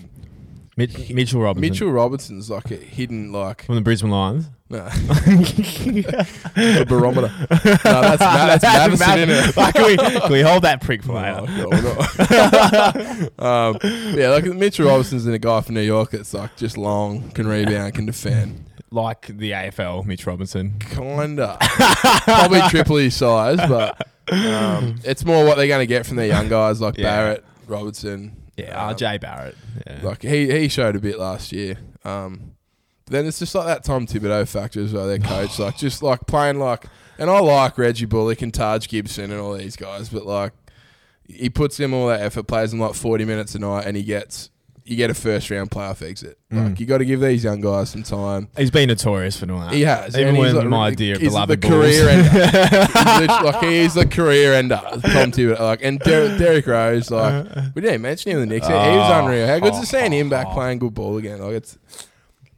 Mitch, 0.80 1.10
Mitchell 1.12 1.42
Robinson 1.42 1.70
Mitchell 1.70 1.92
Robinson's 1.92 2.50
like 2.50 2.72
a 2.72 2.76
hidden 2.76 3.32
like 3.32 3.65
from 3.65 3.76
the 3.76 3.82
Brisbane 3.82 4.10
Lions. 4.12 4.50
no. 4.70 4.80
the 4.89 6.86
barometer. 6.88 7.32
No, 7.50 8.02
that's, 8.02 8.22
Ma- 8.22 8.56
that's 8.56 8.63
Madison, 8.63 9.30
innit? 9.30 9.56
Like, 9.58 9.76
can, 9.76 9.86
we, 9.86 9.98
can 9.98 10.32
we 10.32 10.42
hold 10.42 10.63
that 10.63 10.82
prick 10.82 11.04
for 11.04 11.13
later? 11.13 11.46
no, 11.52 11.68
we're 11.70 11.82
not. 11.82 13.39
um, 13.39 13.78
yeah, 14.18 14.30
like 14.30 14.46
Mitchell 14.46 14.88
Robinson's 14.88 15.26
in 15.28 15.34
a 15.34 15.39
guy 15.39 15.62
from 15.62 15.76
New 15.76 15.82
York 15.82 16.12
that's 16.12 16.34
like 16.34 16.56
just 16.56 16.78
long, 16.78 17.30
can 17.32 17.48
rebound, 17.48 17.94
can 17.96 18.06
defend. 18.06 18.65
Like 18.92 19.28
the 19.28 19.52
AFL, 19.52 20.06
Mitch 20.06 20.26
Robinson. 20.26 20.80
Kinda. 20.80 21.58
Probably 21.60 22.62
triple 22.70 22.96
his 22.98 23.15
size, 23.15 23.58
but 23.58 24.08
um, 24.32 24.96
it's 25.04 25.24
more 25.26 25.46
what 25.46 25.58
they're 25.58 25.68
going 25.68 25.82
to 25.82 25.88
get 25.88 26.06
from 26.06 26.15
their 26.18 26.26
young 26.28 26.48
guys 26.50 26.82
like 26.82 26.98
Yeah. 26.98 27.04
Barrett, 27.04 27.46
Robertson. 27.68 28.36
Yeah, 28.60 28.88
um, 28.88 28.95
RJ 28.95 29.22
Barrett. 29.22 29.58
Yeah. 29.88 30.00
Like 30.04 30.22
he, 30.22 30.52
he 30.52 30.67
showed 30.67 30.95
a 30.95 31.00
bit 31.00 31.17
last 31.19 31.52
year. 31.52 31.78
Um, 32.04 32.54
but 33.06 33.13
then 33.13 33.26
it's 33.26 33.39
just 33.39 33.56
like 33.56 33.65
that 33.65 33.84
Tom 33.84 34.06
Thibodeau 34.06 34.48
factor 34.48 34.82
as 34.82 34.93
well, 34.93 35.08
their 35.08 35.19
coach. 35.19 35.60
like 35.60 35.78
just 35.78 36.04
like 36.04 36.28
playing 36.28 36.60
like, 36.60 36.86
and 37.17 37.30
I 37.30 37.39
like 37.39 37.78
Reggie 37.78 38.06
Bullock 38.06 38.41
and 38.41 38.54
Taj 38.54 38.88
Gibson 38.88 39.32
and 39.32 39.39
all 39.39 39.54
these 39.54 39.76
guys, 39.76 40.10
but 40.10 40.26
like 40.26 40.54
he 41.28 41.50
puts 41.50 41.80
in 41.80 41.93
all 41.93 42.08
that 42.08 42.22
effort, 42.22 42.43
plays 42.48 42.72
them 42.72 42.80
like 42.80 42.93
forty 42.93 43.26
minutes 43.26 43.56
a 43.56 43.60
night, 43.60 43.86
and 43.86 43.95
he 43.98 44.04
gets 44.04 44.50
you 44.86 44.96
get 44.96 45.10
a 45.10 45.13
first 45.13 45.50
round 45.52 45.70
playoff 45.70 46.02
exit. 46.08 46.38
Mm. 46.52 46.70
Like 46.70 46.80
you 46.80 46.86
got 46.86 46.98
to 47.00 47.06
give 47.06 47.20
these 47.20 47.44
young 47.44 47.62
guys 47.62 47.89
some 47.92 48.04
time. 48.04 48.48
He's 48.58 48.72
been 48.72 48.88
notorious 48.89 49.38
for 49.38 49.46
doing 49.46 49.62
that. 49.62 49.74
He 49.74 49.82
has, 49.82 50.15
Even 50.15 50.30
and 50.30 50.38
he's 50.38 50.46
when 50.48 50.56
like, 50.56 50.68
my 50.68 50.92
dear 50.92 51.18
he's 51.20 51.30
beloved 51.30 51.62
the 51.62 51.68
Bulls. 51.68 51.82
career 51.84 52.10
ender. 52.10 52.30
he's 53.20 53.44
like 53.54 53.63
he 53.63 53.78
is 53.78 53.94
the 53.94 54.06
career 54.08 54.54
ender. 54.54 54.82
Tom 54.84 55.32
Thibodeau, 55.32 55.60
like 55.60 55.84
and 55.84 56.00
Der- 56.00 56.38
Derrick 56.38 56.65
Rose, 56.68 57.12
like 57.12 57.46
we 57.76 57.82
didn't 57.82 58.02
mention 58.02 58.32
him 58.32 58.39
in 58.39 58.50
the 58.50 58.56
Knicks. 58.56 58.68
He 58.68 58.74
was 58.74 59.12
Oh, 59.12 59.26
unreal. 59.26 59.48
How 59.48 59.60
good's 59.60 59.78
it 59.80 59.86
seeing 59.86 60.12
him 60.12 60.30
back 60.30 60.48
oh. 60.50 60.54
playing 60.54 60.80
good 60.80 60.94
ball 60.94 61.18
again? 61.18 61.39
Like 61.39 61.54
it's 61.54 61.78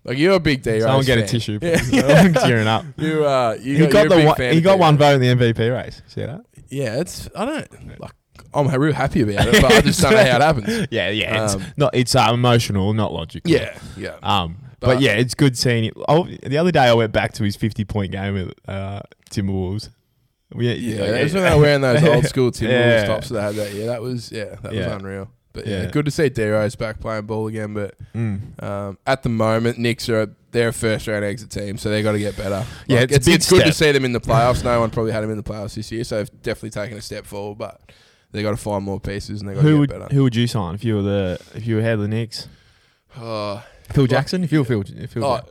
like 0.04 0.18
you're 0.18 0.34
a 0.36 0.40
big 0.40 0.62
D. 0.64 0.80
Someone 0.80 0.98
Rose 0.98 1.06
get 1.06 1.18
a 1.18 1.22
fan. 1.22 1.30
tissue. 1.30 1.60
Yeah. 1.62 1.78
please. 1.80 2.04
I'm 2.04 2.34
tearing 2.34 2.68
up. 2.68 2.86
You 2.98 3.26
uh, 3.26 3.58
you 3.62 3.76
He 3.76 3.82
got, 3.88 3.92
got 3.92 3.98
you're 3.98 4.06
a 4.06 4.10
the 4.10 4.16
big 4.16 4.26
one, 4.28 4.36
fan 4.36 4.52
he 4.54 4.58
of 4.60 4.64
got 4.64 4.76
D. 4.76 4.80
one 4.80 4.98
vote 4.98 5.22
in 5.22 5.38
the 5.38 5.54
MVP 5.54 5.72
race. 5.76 6.02
See 6.08 6.22
that? 6.22 6.42
Yeah, 6.70 7.00
it's 7.02 7.30
I 7.36 7.46
don't 7.46 8.00
like. 8.00 8.12
I'm 8.54 8.68
real 8.82 8.94
happy 8.94 9.22
about 9.22 9.48
it, 9.48 9.62
but 9.62 9.72
I 9.72 9.82
just 9.82 10.02
don't 10.02 10.12
know 10.14 10.18
how 10.24 10.36
it 10.38 10.42
happens. 10.42 10.88
Yeah, 10.92 11.10
yeah. 11.10 11.44
It's 11.46 11.56
Um, 11.56 11.66
not. 11.78 11.96
It's 11.96 12.16
uh, 12.16 12.30
emotional, 12.34 12.94
not 12.94 13.14
logical. 13.14 13.52
Yeah, 13.52 13.78
yeah. 13.98 14.18
Um, 14.24 14.58
but, 14.80 14.88
But- 14.96 15.02
yeah, 15.02 15.14
it's 15.14 15.34
good 15.36 15.58
seeing 15.58 15.86
it. 15.86 15.94
Oh, 16.08 16.28
the 16.44 16.58
other 16.58 16.72
day 16.72 16.82
I 16.82 16.94
went 16.94 17.12
back 17.14 17.34
to 17.34 17.44
his 17.44 17.56
50 17.56 17.86
point 17.86 18.12
game 18.12 18.34
with 18.34 18.54
uh, 18.68 19.02
Timberwolves. 19.30 19.90
We, 20.54 20.72
Yeah, 20.74 21.12
that's 21.12 21.34
when 21.34 21.44
they 21.44 21.56
were 21.56 21.62
wearing 21.62 21.82
those 21.82 22.04
old 22.04 22.26
school 22.26 22.52
Timberwolves 22.52 22.70
Yeah. 22.70 23.06
tops 23.06 23.30
that 23.30 23.36
they 23.36 23.42
had 23.42 23.56
that 23.56 23.74
year. 23.74 23.86
That 23.88 24.02
was 24.02 24.32
yeah, 24.32 24.56
that 24.64 24.74
Yeah. 24.74 24.88
was 24.94 25.02
unreal. 25.02 25.30
But 25.54 25.68
yeah, 25.68 25.84
Yeah. 25.84 25.90
good 25.92 26.06
to 26.06 26.12
see 26.12 26.30
D 26.30 26.46
Rose 26.50 26.76
back 26.76 27.00
playing 27.00 27.26
ball 27.26 27.48
again. 27.48 27.74
But 27.74 27.96
Mm. 28.16 28.62
um, 28.64 28.98
at 29.08 29.24
the 29.24 29.30
moment, 29.30 29.78
Knicks 29.78 30.10
are 30.10 30.28
they're 30.52 30.70
a 30.70 30.74
first 30.74 31.08
round 31.08 31.24
exit 31.24 31.50
team, 31.52 31.78
so 31.78 31.90
they 31.90 32.02
got 32.04 32.12
to 32.14 32.20
get 32.20 32.36
better. 32.36 32.66
Yeah, 32.88 33.02
Like, 33.02 33.12
it's 33.12 33.14
a 33.14 33.16
it's, 33.16 33.26
big 33.28 33.36
it's 33.36 33.50
good 33.50 33.64
to 33.66 33.72
see 33.74 33.92
them 33.94 34.04
in 34.04 34.12
the 34.12 34.20
playoffs. 34.20 34.64
No 34.66 34.80
one 34.82 34.90
probably 34.90 35.14
had 35.14 35.24
them 35.24 35.30
in 35.32 35.38
the 35.38 35.44
playoffs 35.44 35.76
this 35.76 35.90
year, 35.92 36.04
so 36.04 36.18
they've 36.18 36.42
definitely 36.42 36.72
taken 36.72 36.98
a 36.98 37.02
step 37.02 37.26
forward. 37.26 37.58
But 37.58 37.80
they 38.32 38.42
got 38.42 38.52
to 38.52 38.58
find 38.58 38.84
more 38.84 39.00
pieces 39.00 39.42
and 39.42 39.50
they 39.50 39.56
got 39.56 39.62
to 39.64 39.80
would 39.80 39.90
get 39.90 40.00
better. 40.00 40.14
who 40.14 40.24
would 40.24 40.36
you 40.36 40.48
sign 40.48 40.76
if 40.76 40.84
you 40.84 40.96
were 40.96 41.02
the 41.02 41.42
if 41.56 41.66
you 41.66 41.76
were 41.76 41.82
head 41.82 41.94
of 41.94 42.02
the 42.02 42.08
Knicks? 42.08 42.48
Oh, 43.18 43.64
Phil 43.92 44.08
Jackson. 44.08 44.44
If 44.44 44.52
you 44.52 44.60
were 44.60 44.66
Phil, 44.66 44.84
Phil 44.84 45.24
oh, 45.24 45.42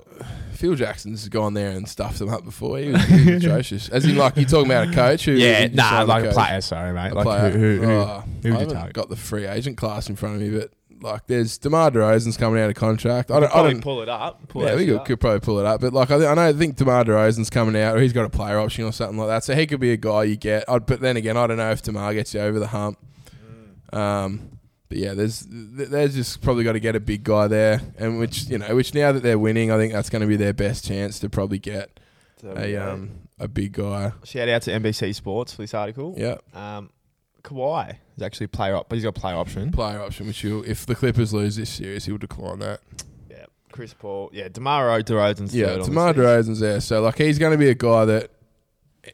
Phil 0.52 0.74
Jackson's 0.74 1.28
gone 1.28 1.54
there 1.54 1.70
and 1.70 1.88
stuffed 1.88 2.18
them 2.18 2.28
up 2.28 2.44
before. 2.44 2.78
He 2.78 2.90
was, 2.90 3.02
he 3.04 3.32
was 3.32 3.44
atrocious. 3.44 3.88
As 3.88 4.04
in, 4.04 4.16
like, 4.16 4.36
you're 4.36 4.44
talking 4.46 4.70
about 4.70 4.88
a 4.88 4.92
coach 4.92 5.24
who. 5.24 5.32
yeah, 5.32 5.68
nah, 5.72 6.02
like 6.02 6.24
a 6.24 6.26
coach? 6.26 6.34
player. 6.34 6.60
Sorry, 6.60 6.92
mate. 6.92 7.12
A 7.12 7.14
like 7.14 7.24
player. 7.24 7.50
who? 7.50 7.58
who, 7.58 7.80
who 7.82 7.90
Oh, 7.92 8.24
who 8.42 8.50
would 8.52 8.60
you 8.68 8.74
take? 8.74 8.92
got 8.92 9.08
the 9.08 9.16
free 9.16 9.46
agent 9.46 9.76
class 9.76 10.08
in 10.08 10.16
front 10.16 10.34
of 10.36 10.40
me, 10.42 10.50
but 10.58 10.70
like, 11.02 11.26
there's 11.26 11.58
Demar 11.58 11.90
Derozan's 11.90 12.36
coming 12.36 12.60
out 12.62 12.68
of 12.70 12.76
contract. 12.76 13.30
I 13.30 13.40
don't. 13.40 13.48
I 13.48 13.52
Probably 13.52 13.72
don't 13.72 13.82
pull 13.82 14.02
it 14.02 14.08
up. 14.08 14.48
Pull 14.48 14.62
yeah, 14.62 14.70
that 14.70 14.76
we 14.76 14.86
could, 14.86 14.96
up. 14.96 15.04
could 15.06 15.20
probably 15.20 15.40
pull 15.40 15.58
it 15.58 15.66
up, 15.66 15.80
but 15.80 15.92
like 15.92 16.10
I, 16.10 16.16
th- 16.18 16.28
I 16.28 16.34
know 16.34 16.42
I 16.48 16.52
think 16.52 16.76
Demar 16.76 17.04
Derozan's 17.04 17.50
coming 17.50 17.80
out, 17.80 17.96
or 17.96 18.00
he's 18.00 18.12
got 18.12 18.24
a 18.24 18.30
player 18.30 18.58
option 18.58 18.84
or 18.84 18.92
something 18.92 19.18
like 19.18 19.28
that. 19.28 19.44
So 19.44 19.54
he 19.54 19.66
could 19.66 19.80
be 19.80 19.92
a 19.92 19.96
guy 19.96 20.24
you 20.24 20.36
get. 20.36 20.64
I'd, 20.68 20.86
but 20.86 21.00
then 21.00 21.16
again, 21.16 21.36
I 21.36 21.46
don't 21.46 21.56
know 21.56 21.70
if 21.70 21.82
Demar 21.82 22.12
gets 22.14 22.34
you 22.34 22.40
over 22.40 22.58
the 22.58 22.68
hump. 22.68 22.98
Um, 23.92 24.58
but 24.88 24.98
yeah, 24.98 25.14
there's 25.14 25.46
th- 25.46 25.88
there's 25.88 26.14
just 26.14 26.42
probably 26.42 26.64
got 26.64 26.72
to 26.72 26.80
get 26.80 26.96
a 26.96 27.00
big 27.00 27.24
guy 27.24 27.46
there, 27.46 27.80
and 27.98 28.18
which 28.18 28.44
you 28.48 28.58
know, 28.58 28.74
which 28.74 28.92
now 28.94 29.12
that 29.12 29.22
they're 29.22 29.38
winning, 29.38 29.70
I 29.70 29.76
think 29.76 29.92
that's 29.92 30.10
going 30.10 30.22
to 30.22 30.28
be 30.28 30.36
their 30.36 30.52
best 30.52 30.84
chance 30.84 31.18
to 31.20 31.28
probably 31.28 31.58
get 31.58 31.98
a 32.44 32.76
um 32.76 33.10
a 33.38 33.48
big 33.48 33.72
guy. 33.72 34.12
Shout 34.24 34.48
out 34.48 34.62
to 34.62 34.70
NBC 34.72 35.14
Sports 35.14 35.54
for 35.54 35.62
this 35.62 35.74
article. 35.74 36.14
Yeah, 36.16 36.36
Um, 36.54 36.90
Kawhi 37.42 37.96
is 38.16 38.22
actually 38.22 38.46
player 38.48 38.76
op, 38.76 38.88
but 38.88 38.96
he's 38.96 39.04
got 39.04 39.16
a 39.16 39.20
player 39.20 39.36
option. 39.36 39.70
player 39.72 40.00
option, 40.00 40.26
which 40.26 40.42
you 40.44 40.62
if 40.66 40.86
the 40.86 40.94
Clippers 40.94 41.32
lose 41.32 41.56
this 41.56 41.70
series, 41.70 42.04
he'll 42.06 42.18
decline 42.18 42.58
that. 42.60 42.80
Yeah, 43.30 43.46
Chris 43.72 43.94
Paul. 43.94 44.30
Yeah, 44.32 44.48
Demar 44.48 45.02
DeRozan's 45.02 45.54
Yeah, 45.54 45.76
third 45.76 45.84
Demar. 45.84 46.14
DeRozan's 46.14 46.60
there, 46.60 46.80
so 46.80 47.00
like 47.02 47.16
he's 47.18 47.38
going 47.38 47.52
to 47.52 47.58
be 47.58 47.68
a 47.68 47.74
guy 47.74 48.04
that, 48.04 48.30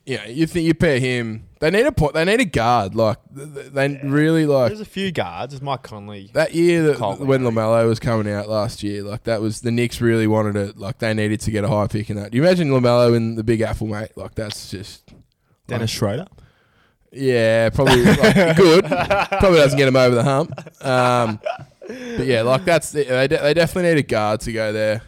you 0.04 0.16
know, 0.18 0.24
you 0.24 0.46
think 0.46 0.66
you 0.66 0.74
pair 0.74 0.98
him. 0.98 1.44
They 1.58 1.70
need 1.70 1.86
a 1.86 1.92
point. 1.92 2.12
They 2.14 2.24
need 2.24 2.40
a 2.40 2.44
guard. 2.44 2.94
Like 2.94 3.18
th- 3.34 3.54
th- 3.54 3.66
they 3.72 4.00
really 4.04 4.44
like 4.44 4.68
There's 4.68 4.80
a 4.80 4.84
few 4.84 5.10
guards. 5.12 5.52
There's 5.54 5.62
Mike 5.62 5.82
Conley. 5.82 6.30
that 6.34 6.54
year 6.54 6.82
that 6.88 6.96
Cole 6.98 7.16
when. 7.16 7.42
Lamelo 7.42 7.86
was 7.86 7.98
coming 7.98 8.30
out 8.30 8.48
last 8.48 8.82
year. 8.82 9.02
Like 9.02 9.24
that 9.24 9.40
was 9.40 9.62
the 9.62 9.70
Knicks 9.70 10.00
really 10.00 10.26
wanted 10.26 10.56
it. 10.56 10.76
Like 10.76 10.98
they 10.98 11.14
needed 11.14 11.40
to 11.40 11.50
get 11.50 11.64
a 11.64 11.68
high 11.68 11.86
pick 11.86 12.10
in 12.10 12.16
that. 12.16 12.32
Do 12.32 12.36
you 12.36 12.42
imagine 12.44 12.68
Lamelo 12.68 13.16
in 13.16 13.36
the 13.36 13.44
Big 13.44 13.62
Apple, 13.62 13.86
mate. 13.86 14.10
Like 14.16 14.34
that's 14.34 14.70
just 14.70 15.14
Dennis 15.66 15.90
Schroeder. 15.90 16.26
Yeah, 17.16 17.70
probably 17.70 18.04
like, 18.04 18.56
good. 18.56 18.84
Probably 18.84 19.58
doesn't 19.58 19.78
get 19.78 19.88
him 19.88 19.96
over 19.96 20.14
the 20.14 20.22
hump. 20.24 20.52
Um, 20.84 21.40
but 21.86 22.26
yeah, 22.26 22.42
like 22.42 22.64
that's 22.64 22.90
they, 22.92 23.04
de- 23.04 23.38
they 23.38 23.54
definitely 23.54 23.90
need 23.94 23.98
a 23.98 24.02
guard 24.02 24.40
to 24.42 24.52
go 24.52 24.72
there. 24.72 25.02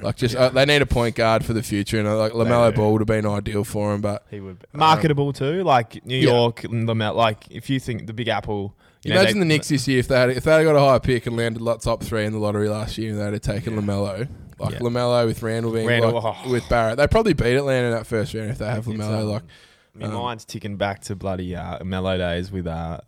Like 0.00 0.16
just 0.16 0.36
uh, 0.36 0.50
they 0.50 0.64
need 0.66 0.82
a 0.82 0.86
point 0.86 1.16
guard 1.16 1.44
for 1.44 1.52
the 1.52 1.62
future, 1.62 1.98
and 1.98 2.06
uh, 2.06 2.16
like 2.16 2.32
Lamelo 2.32 2.70
do. 2.70 2.76
Ball 2.76 2.92
would 2.92 3.00
have 3.00 3.06
been 3.08 3.26
ideal 3.26 3.64
for 3.64 3.94
him. 3.94 4.00
But 4.02 4.24
He 4.30 4.40
would 4.40 4.58
be. 4.60 4.66
marketable 4.72 5.32
too. 5.32 5.62
Like 5.62 6.04
New 6.04 6.16
yeah. 6.16 6.30
York, 6.30 6.62
Lamelo. 6.62 7.14
Like 7.16 7.50
if 7.50 7.70
you 7.70 7.80
think 7.80 8.06
the 8.06 8.12
Big 8.12 8.28
Apple. 8.28 8.74
You 9.02 9.14
know, 9.14 9.20
imagine 9.20 9.38
they- 9.38 9.44
the 9.44 9.48
Knicks 9.48 9.68
this 9.68 9.88
year 9.88 9.98
if 9.98 10.08
they 10.08 10.16
had 10.16 10.30
if 10.30 10.44
they 10.44 10.52
had 10.52 10.62
got 10.64 10.76
a 10.76 10.80
higher 10.80 11.00
pick 11.00 11.26
and 11.26 11.36
landed 11.36 11.60
like 11.62 11.80
top 11.80 12.02
three 12.04 12.24
in 12.24 12.32
the 12.32 12.38
lottery 12.38 12.68
last 12.68 12.98
year, 12.98 13.12
and 13.12 13.20
they'd 13.20 13.32
have 13.32 13.40
taken 13.40 13.74
Lamelo. 13.74 14.28
Like 14.58 14.74
Yeah. 14.74 14.78
Lamelo 14.78 15.26
with 15.26 15.42
Randle 15.42 15.72
being 15.72 15.86
Randle, 15.88 16.12
like, 16.20 16.36
oh. 16.46 16.50
with 16.50 16.68
Barrett, 16.68 16.98
they 16.98 17.08
probably 17.08 17.32
beat 17.32 17.56
Atlanta 17.56 17.86
in 17.88 17.92
that 17.94 18.06
first 18.06 18.32
round 18.34 18.50
if 18.50 18.58
they 18.58 18.66
have 18.66 18.84
Lamelo. 18.84 19.22
um, 19.22 19.28
like 19.30 19.42
My 19.94 20.06
um, 20.06 20.14
mind's 20.14 20.44
ticking 20.44 20.76
back 20.76 21.00
to 21.02 21.16
bloody 21.16 21.54
uh, 21.54 21.82
Mellow 21.84 22.16
days 22.16 22.50
with 22.50 22.66
uh, 22.66 23.00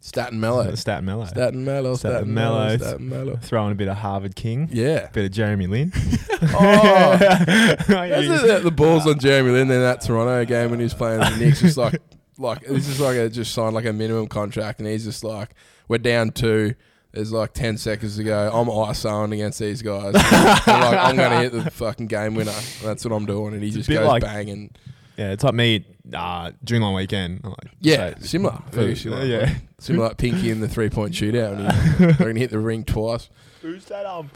Staten 0.00 0.38
Mello, 0.38 0.74
Stat 0.76 1.02
Mellow. 1.02 1.24
Staten 1.26 1.64
Mellow. 1.64 1.94
Staten 1.96 2.16
Staten 2.16 2.34
Mello. 2.34 2.58
Mello, 2.66 2.76
Staten 2.78 3.08
Mello. 3.08 3.36
Throwing 3.42 3.72
a 3.72 3.74
bit 3.74 3.88
of 3.88 3.96
Harvard 3.96 4.36
King. 4.36 4.68
Yeah. 4.70 5.08
Bit 5.08 5.24
of 5.26 5.30
Jeremy 5.32 5.66
Lin. 5.66 5.92
Oh, 6.40 7.16
That's 7.18 7.86
the, 7.88 8.60
the 8.62 8.70
balls 8.70 9.04
on 9.04 9.18
Jeremy 9.18 9.50
Lin 9.50 9.62
in 9.62 9.80
that 9.80 10.02
Toronto 10.02 10.44
game 10.44 10.70
when 10.70 10.78
he 10.78 10.84
was 10.84 10.94
playing 10.94 11.18
the 11.18 11.36
Knicks. 11.36 11.60
Just 11.60 11.76
like, 11.76 12.00
like 12.38 12.60
this 12.60 12.86
is 12.88 13.00
like 13.00 13.16
a, 13.16 13.28
just 13.28 13.52
signed 13.52 13.74
like 13.74 13.86
a 13.86 13.92
minimum 13.92 14.28
contract, 14.28 14.78
and 14.78 14.86
he's 14.88 15.02
just 15.04 15.24
like, 15.24 15.50
we're 15.88 15.98
down 15.98 16.30
two. 16.30 16.76
There's 17.10 17.32
like 17.32 17.54
ten 17.54 17.76
seconds 17.76 18.16
to 18.18 18.22
go. 18.22 18.52
I'm 18.54 18.68
ISOing 18.68 19.32
against 19.34 19.58
these 19.58 19.82
guys. 19.82 20.14
Like, 20.14 20.68
I'm 20.68 21.16
gonna 21.16 21.40
hit 21.40 21.52
the 21.52 21.68
fucking 21.72 22.06
game 22.06 22.36
winner. 22.36 22.54
That's 22.84 23.04
what 23.04 23.12
I'm 23.12 23.26
doing, 23.26 23.54
and 23.54 23.62
he 23.64 23.72
just 23.72 23.88
bit 23.88 23.96
goes 23.96 24.06
like- 24.06 24.22
banging. 24.22 24.70
Yeah, 25.18 25.32
it's 25.32 25.42
like 25.42 25.54
me 25.54 25.84
uh, 26.14 26.52
during 26.62 26.82
long 26.82 26.94
weekend. 26.94 27.40
I'm 27.42 27.50
like, 27.50 27.72
Yeah, 27.80 28.14
so- 28.18 28.26
similar. 28.26 28.62
Very 28.70 28.94
similar. 28.96 29.24
Yeah. 29.24 29.52
Similar 29.80 30.08
like 30.08 30.16
Pinky 30.16 30.50
in 30.50 30.60
the 30.60 30.68
three 30.68 30.88
point 30.88 31.12
shootout, 31.12 31.52
and 31.58 31.72
he 32.06 32.12
fucking 32.18 32.36
hit 32.36 32.50
the 32.50 32.58
ring 32.60 32.84
twice. 32.84 33.28
Who's 33.62 33.84
that? 33.86 34.06
Um, 34.06 34.30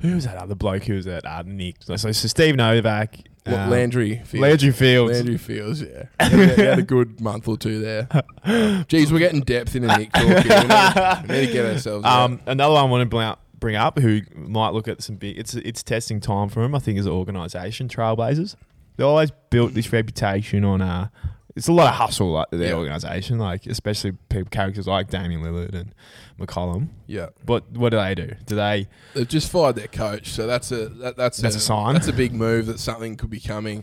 who 0.00 0.14
was 0.14 0.24
that 0.24 0.36
other 0.36 0.54
bloke 0.54 0.84
who 0.84 0.94
was 0.94 1.06
at 1.06 1.24
uh, 1.26 1.42
Knick? 1.44 1.76
So, 1.80 1.96
so 1.96 2.12
Steve 2.12 2.54
Novak, 2.56 3.16
What, 3.44 3.54
um, 3.58 3.70
Landry 3.70 4.16
Fields. 4.24 4.34
Landry 4.34 4.70
Fields. 4.70 5.12
Landry 5.16 5.38
Fields, 5.38 5.82
yeah. 5.82 6.04
He 6.28 6.36
had, 6.38 6.58
he 6.58 6.62
had 6.62 6.78
a 6.78 6.82
good 6.82 7.20
month 7.20 7.48
or 7.48 7.56
two 7.56 7.80
there. 7.80 8.04
Jeez, 8.44 9.10
we're 9.10 9.18
getting 9.18 9.40
depth 9.40 9.74
in 9.74 9.82
the 9.86 9.96
Knick 9.96 10.12
talk 10.12 10.22
here. 10.22 10.32
We 10.36 10.44
need, 10.68 11.28
we 11.28 11.40
need 11.40 11.46
to 11.46 11.52
get 11.52 11.66
ourselves 11.66 12.04
out. 12.04 12.24
Um, 12.24 12.40
another 12.46 12.74
one 12.74 12.84
I 12.84 12.86
want 12.88 13.00
to 13.02 13.06
bring 13.06 13.26
up, 13.26 13.40
bring 13.58 13.76
up 13.76 13.98
who 13.98 14.20
might 14.36 14.70
look 14.74 14.86
at 14.88 15.02
some 15.02 15.16
big. 15.16 15.38
It's 15.38 15.54
it's 15.54 15.82
testing 15.82 16.20
time 16.20 16.48
for 16.50 16.62
him. 16.62 16.74
I 16.74 16.78
think 16.78 16.98
as 16.98 17.06
an 17.06 17.12
organisation, 17.12 17.88
Trailblazers. 17.88 18.54
They 18.98 19.04
always 19.04 19.30
built 19.48 19.72
this 19.72 19.90
reputation 19.92 20.64
on. 20.64 20.82
Uh, 20.82 21.08
it's 21.56 21.66
a 21.68 21.72
lot 21.72 21.88
of 21.88 21.94
hustle, 21.94 22.32
like 22.32 22.50
their 22.50 22.68
Yeah. 22.68 22.74
organisation, 22.74 23.38
like 23.38 23.66
especially 23.66 24.12
people 24.28 24.50
characters 24.50 24.86
like 24.86 25.08
Damian 25.10 25.40
Lillard 25.42 25.74
and 25.74 25.94
McCollum. 26.38 26.88
Yeah, 27.06 27.28
But 27.46 27.70
what 27.72 27.88
do 27.90 27.96
they 27.96 28.14
do? 28.14 28.32
Do 28.46 28.54
they? 28.54 28.86
they've 29.14 29.26
just 29.26 29.50
fired 29.50 29.74
their 29.76 29.88
coach, 29.88 30.28
so 30.28 30.46
that's 30.46 30.70
a 30.70 30.88
that, 30.88 31.16
that's 31.16 31.38
That's 31.38 31.56
a 31.56 31.60
sign. 31.60 31.94
That's 31.94 32.06
a 32.08 32.12
big 32.12 32.32
move 32.34 32.66
that 32.66 32.78
something 32.78 33.16
could 33.16 33.30
be 33.30 33.40
coming. 33.40 33.82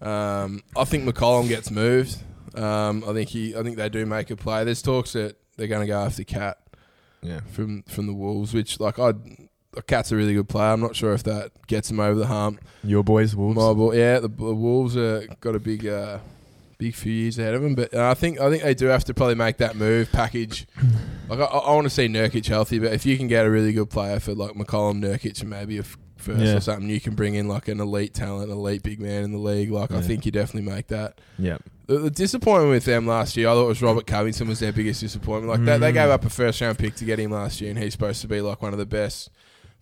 Um, 0.00 0.62
I 0.76 0.84
think 0.84 1.04
McCollum 1.04 1.48
gets 1.48 1.70
moved. 1.70 2.16
Um, 2.56 3.04
I 3.06 3.12
think 3.12 3.28
he. 3.30 3.56
I 3.56 3.62
think 3.62 3.76
they 3.76 3.88
do 3.88 4.06
make 4.06 4.30
a 4.30 4.36
play. 4.36 4.64
There's 4.64 4.82
talks 4.82 5.12
that 5.12 5.36
they're 5.56 5.66
going 5.68 5.80
to 5.82 5.86
go 5.86 5.98
after 6.00 6.24
KAT 6.24 6.56
Yeah. 7.22 7.40
from 7.52 7.82
from 7.84 8.06
the 8.06 8.14
Wolves, 8.14 8.54
which 8.54 8.80
like 8.80 8.98
I. 8.98 9.12
KAT's 9.82 10.12
a 10.12 10.16
really 10.16 10.34
good 10.34 10.48
player. 10.48 10.72
I'm 10.72 10.80
not 10.80 10.96
sure 10.96 11.12
if 11.12 11.22
that 11.24 11.50
gets 11.66 11.90
him 11.90 12.00
over 12.00 12.18
the 12.18 12.26
hump. 12.26 12.60
Your 12.82 13.02
boys, 13.04 13.34
Wolves. 13.36 13.56
My 13.56 13.72
boy, 13.72 13.96
yeah, 13.96 14.20
the, 14.20 14.28
the 14.28 14.54
Wolves 14.54 14.96
uh, 14.96 15.26
got 15.40 15.54
a 15.54 15.58
big, 15.60 15.86
uh, 15.86 16.18
big 16.78 16.94
few 16.94 17.12
years 17.12 17.38
ahead 17.38 17.54
of 17.54 17.62
them, 17.62 17.74
but 17.74 17.94
uh, 17.94 18.10
I 18.10 18.14
think 18.14 18.40
I 18.40 18.50
think 18.50 18.62
they 18.62 18.74
do 18.74 18.86
have 18.86 19.04
to 19.04 19.14
probably 19.14 19.34
make 19.36 19.56
that 19.58 19.76
move 19.76 20.10
package. 20.12 20.66
Like 21.26 21.38
I, 21.40 21.44
I 21.44 21.74
want 21.74 21.84
to 21.86 21.90
see 21.90 22.06
Nurkic 22.06 22.46
healthy, 22.46 22.78
but 22.78 22.92
if 22.92 23.06
you 23.06 23.16
can 23.16 23.28
get 23.28 23.46
a 23.46 23.50
really 23.50 23.72
good 23.72 23.88
player 23.88 24.20
for 24.20 24.34
like 24.34 24.50
McCollum, 24.52 25.02
Nurkic, 25.02 25.40
and 25.40 25.48
maybe 25.48 25.78
a 25.78 25.80
f- 25.80 25.96
first 26.18 26.40
Yeah. 26.42 26.56
or 26.56 26.60
something, 26.60 26.90
you 26.90 27.00
can 27.00 27.14
bring 27.14 27.34
in 27.34 27.48
like 27.48 27.66
an 27.68 27.80
elite 27.80 28.12
talent, 28.12 28.50
elite 28.50 28.82
big 28.82 29.00
man 29.00 29.24
in 29.24 29.32
the 29.32 29.38
league. 29.38 29.70
Like 29.70 29.90
I 29.90 30.02
think 30.02 30.26
you 30.26 30.32
definitely 30.32 30.70
make 30.70 30.88
that. 30.88 31.22
Yeah. 31.38 31.56
The, 31.86 31.96
the 31.98 32.10
disappointment 32.10 32.72
with 32.72 32.84
them 32.84 33.06
last 33.06 33.38
year, 33.38 33.48
I 33.48 33.52
thought 33.54 33.64
it 33.64 33.68
was 33.68 33.80
Robert 33.80 34.06
Covington 34.06 34.46
was 34.48 34.60
their 34.60 34.70
biggest 34.74 35.00
disappointment. 35.00 35.48
Like 35.48 35.64
they, 35.64 35.78
they 35.78 35.92
Mm. 35.92 35.94
gave 35.94 36.10
up 36.10 36.26
a 36.26 36.28
first 36.30 36.60
round 36.60 36.78
pick 36.78 36.94
to 36.96 37.06
get 37.06 37.18
him 37.18 37.30
last 37.30 37.58
year, 37.62 37.70
and 37.70 37.78
he's 37.78 37.92
supposed 37.94 38.20
to 38.20 38.28
be 38.28 38.42
like 38.42 38.60
one 38.60 38.74
of 38.74 38.78
the 38.78 38.84
best 38.84 39.30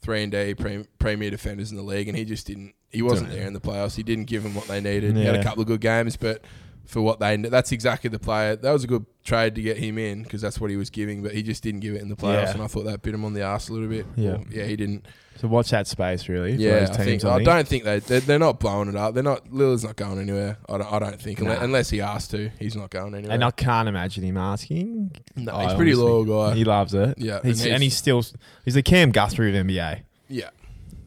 three 0.02 0.22
and 0.22 0.30
D 0.32 0.54
pre- 0.54 0.84
premier 0.98 1.30
defenders 1.30 1.70
in 1.70 1.76
the 1.76 1.82
league, 1.82 2.08
and 2.08 2.16
he 2.18 2.24
just 2.24 2.46
didn't. 2.46 2.74
He 2.90 3.00
wasn't 3.02 3.30
there 3.30 3.46
in 3.46 3.54
the 3.54 3.60
playoffs. 3.60 3.96
He 3.96 4.02
didn't 4.02 4.24
give 4.26 4.42
them 4.42 4.54
what 4.54 4.66
they 4.68 4.80
needed. 4.80 5.16
He 5.16 5.24
had 5.24 5.34
a 5.34 5.38
Yeah. 5.38 5.42
couple 5.44 5.62
of 5.62 5.66
good 5.68 5.80
games, 5.80 6.16
but 6.16 6.42
for 6.86 7.00
what 7.00 7.20
they, 7.20 7.36
that's 7.36 7.72
exactly 7.72 8.08
the 8.10 8.18
player. 8.18 8.56
That 8.56 8.72
was 8.72 8.84
a 8.84 8.86
good 8.86 9.06
trade 9.24 9.54
to 9.54 9.62
get 9.62 9.76
him 9.76 9.98
in 9.98 10.22
because 10.24 10.40
that's 10.40 10.60
what 10.60 10.70
he 10.70 10.76
was 10.76 10.90
giving, 10.90 11.22
but 11.22 11.32
he 11.32 11.42
just 11.42 11.62
didn't 11.62 11.80
give 11.80 11.94
it 11.94 12.02
in 12.02 12.08
the 12.08 12.16
playoffs, 12.16 12.44
Yeah. 12.46 12.50
and 12.52 12.62
I 12.62 12.66
thought 12.66 12.84
that 12.84 13.02
bit 13.02 13.14
him 13.14 13.24
on 13.24 13.32
the 13.34 13.42
ass 13.42 13.68
a 13.68 13.72
little 13.72 13.88
bit. 13.88 14.04
Yeah. 14.16 14.32
Or, 14.32 14.42
yeah, 14.50 14.64
he 14.64 14.76
didn't. 14.76 15.06
So 15.36 15.48
watch 15.48 15.70
that 15.70 15.86
space, 15.86 16.28
really. 16.28 16.54
for 16.56 16.60
Yeah, 16.62 16.86
I 16.90 16.96
think 16.96 17.24
I 17.24 17.42
don't 17.42 17.66
think 17.66 17.84
they 17.84 17.98
they're, 18.00 18.20
they're 18.20 18.38
not 18.38 18.60
blowing 18.60 18.88
it 18.88 18.96
up. 18.96 19.14
They're 19.14 19.22
not. 19.22 19.46
Lillard's 19.50 19.82
not 19.82 19.96
going 19.96 20.20
anywhere. 20.20 20.58
I 20.68 20.78
don't, 20.78 20.92
I 20.92 20.98
don't 20.98 21.20
think 21.20 21.40
unless, 21.40 21.58
Nah. 21.58 21.64
unless 21.64 21.90
he 21.90 22.00
asks 22.00 22.28
to. 22.32 22.50
He's 22.60 22.76
not 22.76 22.90
going 22.90 23.14
anywhere. 23.14 23.34
And 23.34 23.42
I 23.42 23.50
can't 23.50 23.88
imagine 23.88 24.22
him 24.24 24.36
asking. 24.36 25.10
no, 25.34 25.58
he's 25.60 25.72
a 25.72 25.76
pretty 25.76 25.94
loyal 25.94 26.24
guy. 26.24 26.54
He 26.54 26.64
loves 26.64 26.94
it. 26.94 27.14
Yeah, 27.18 27.40
He's, 27.42 27.62
and 27.64 27.72
and, 27.74 27.82
he's- 27.82 27.92
he's 27.92 27.96
still 27.96 28.22
he's 28.64 28.74
the 28.74 28.82
Cam 28.82 29.10
Guthrie 29.10 29.56
of 29.56 29.66
NBA. 29.66 30.02
yeah. 30.28 30.50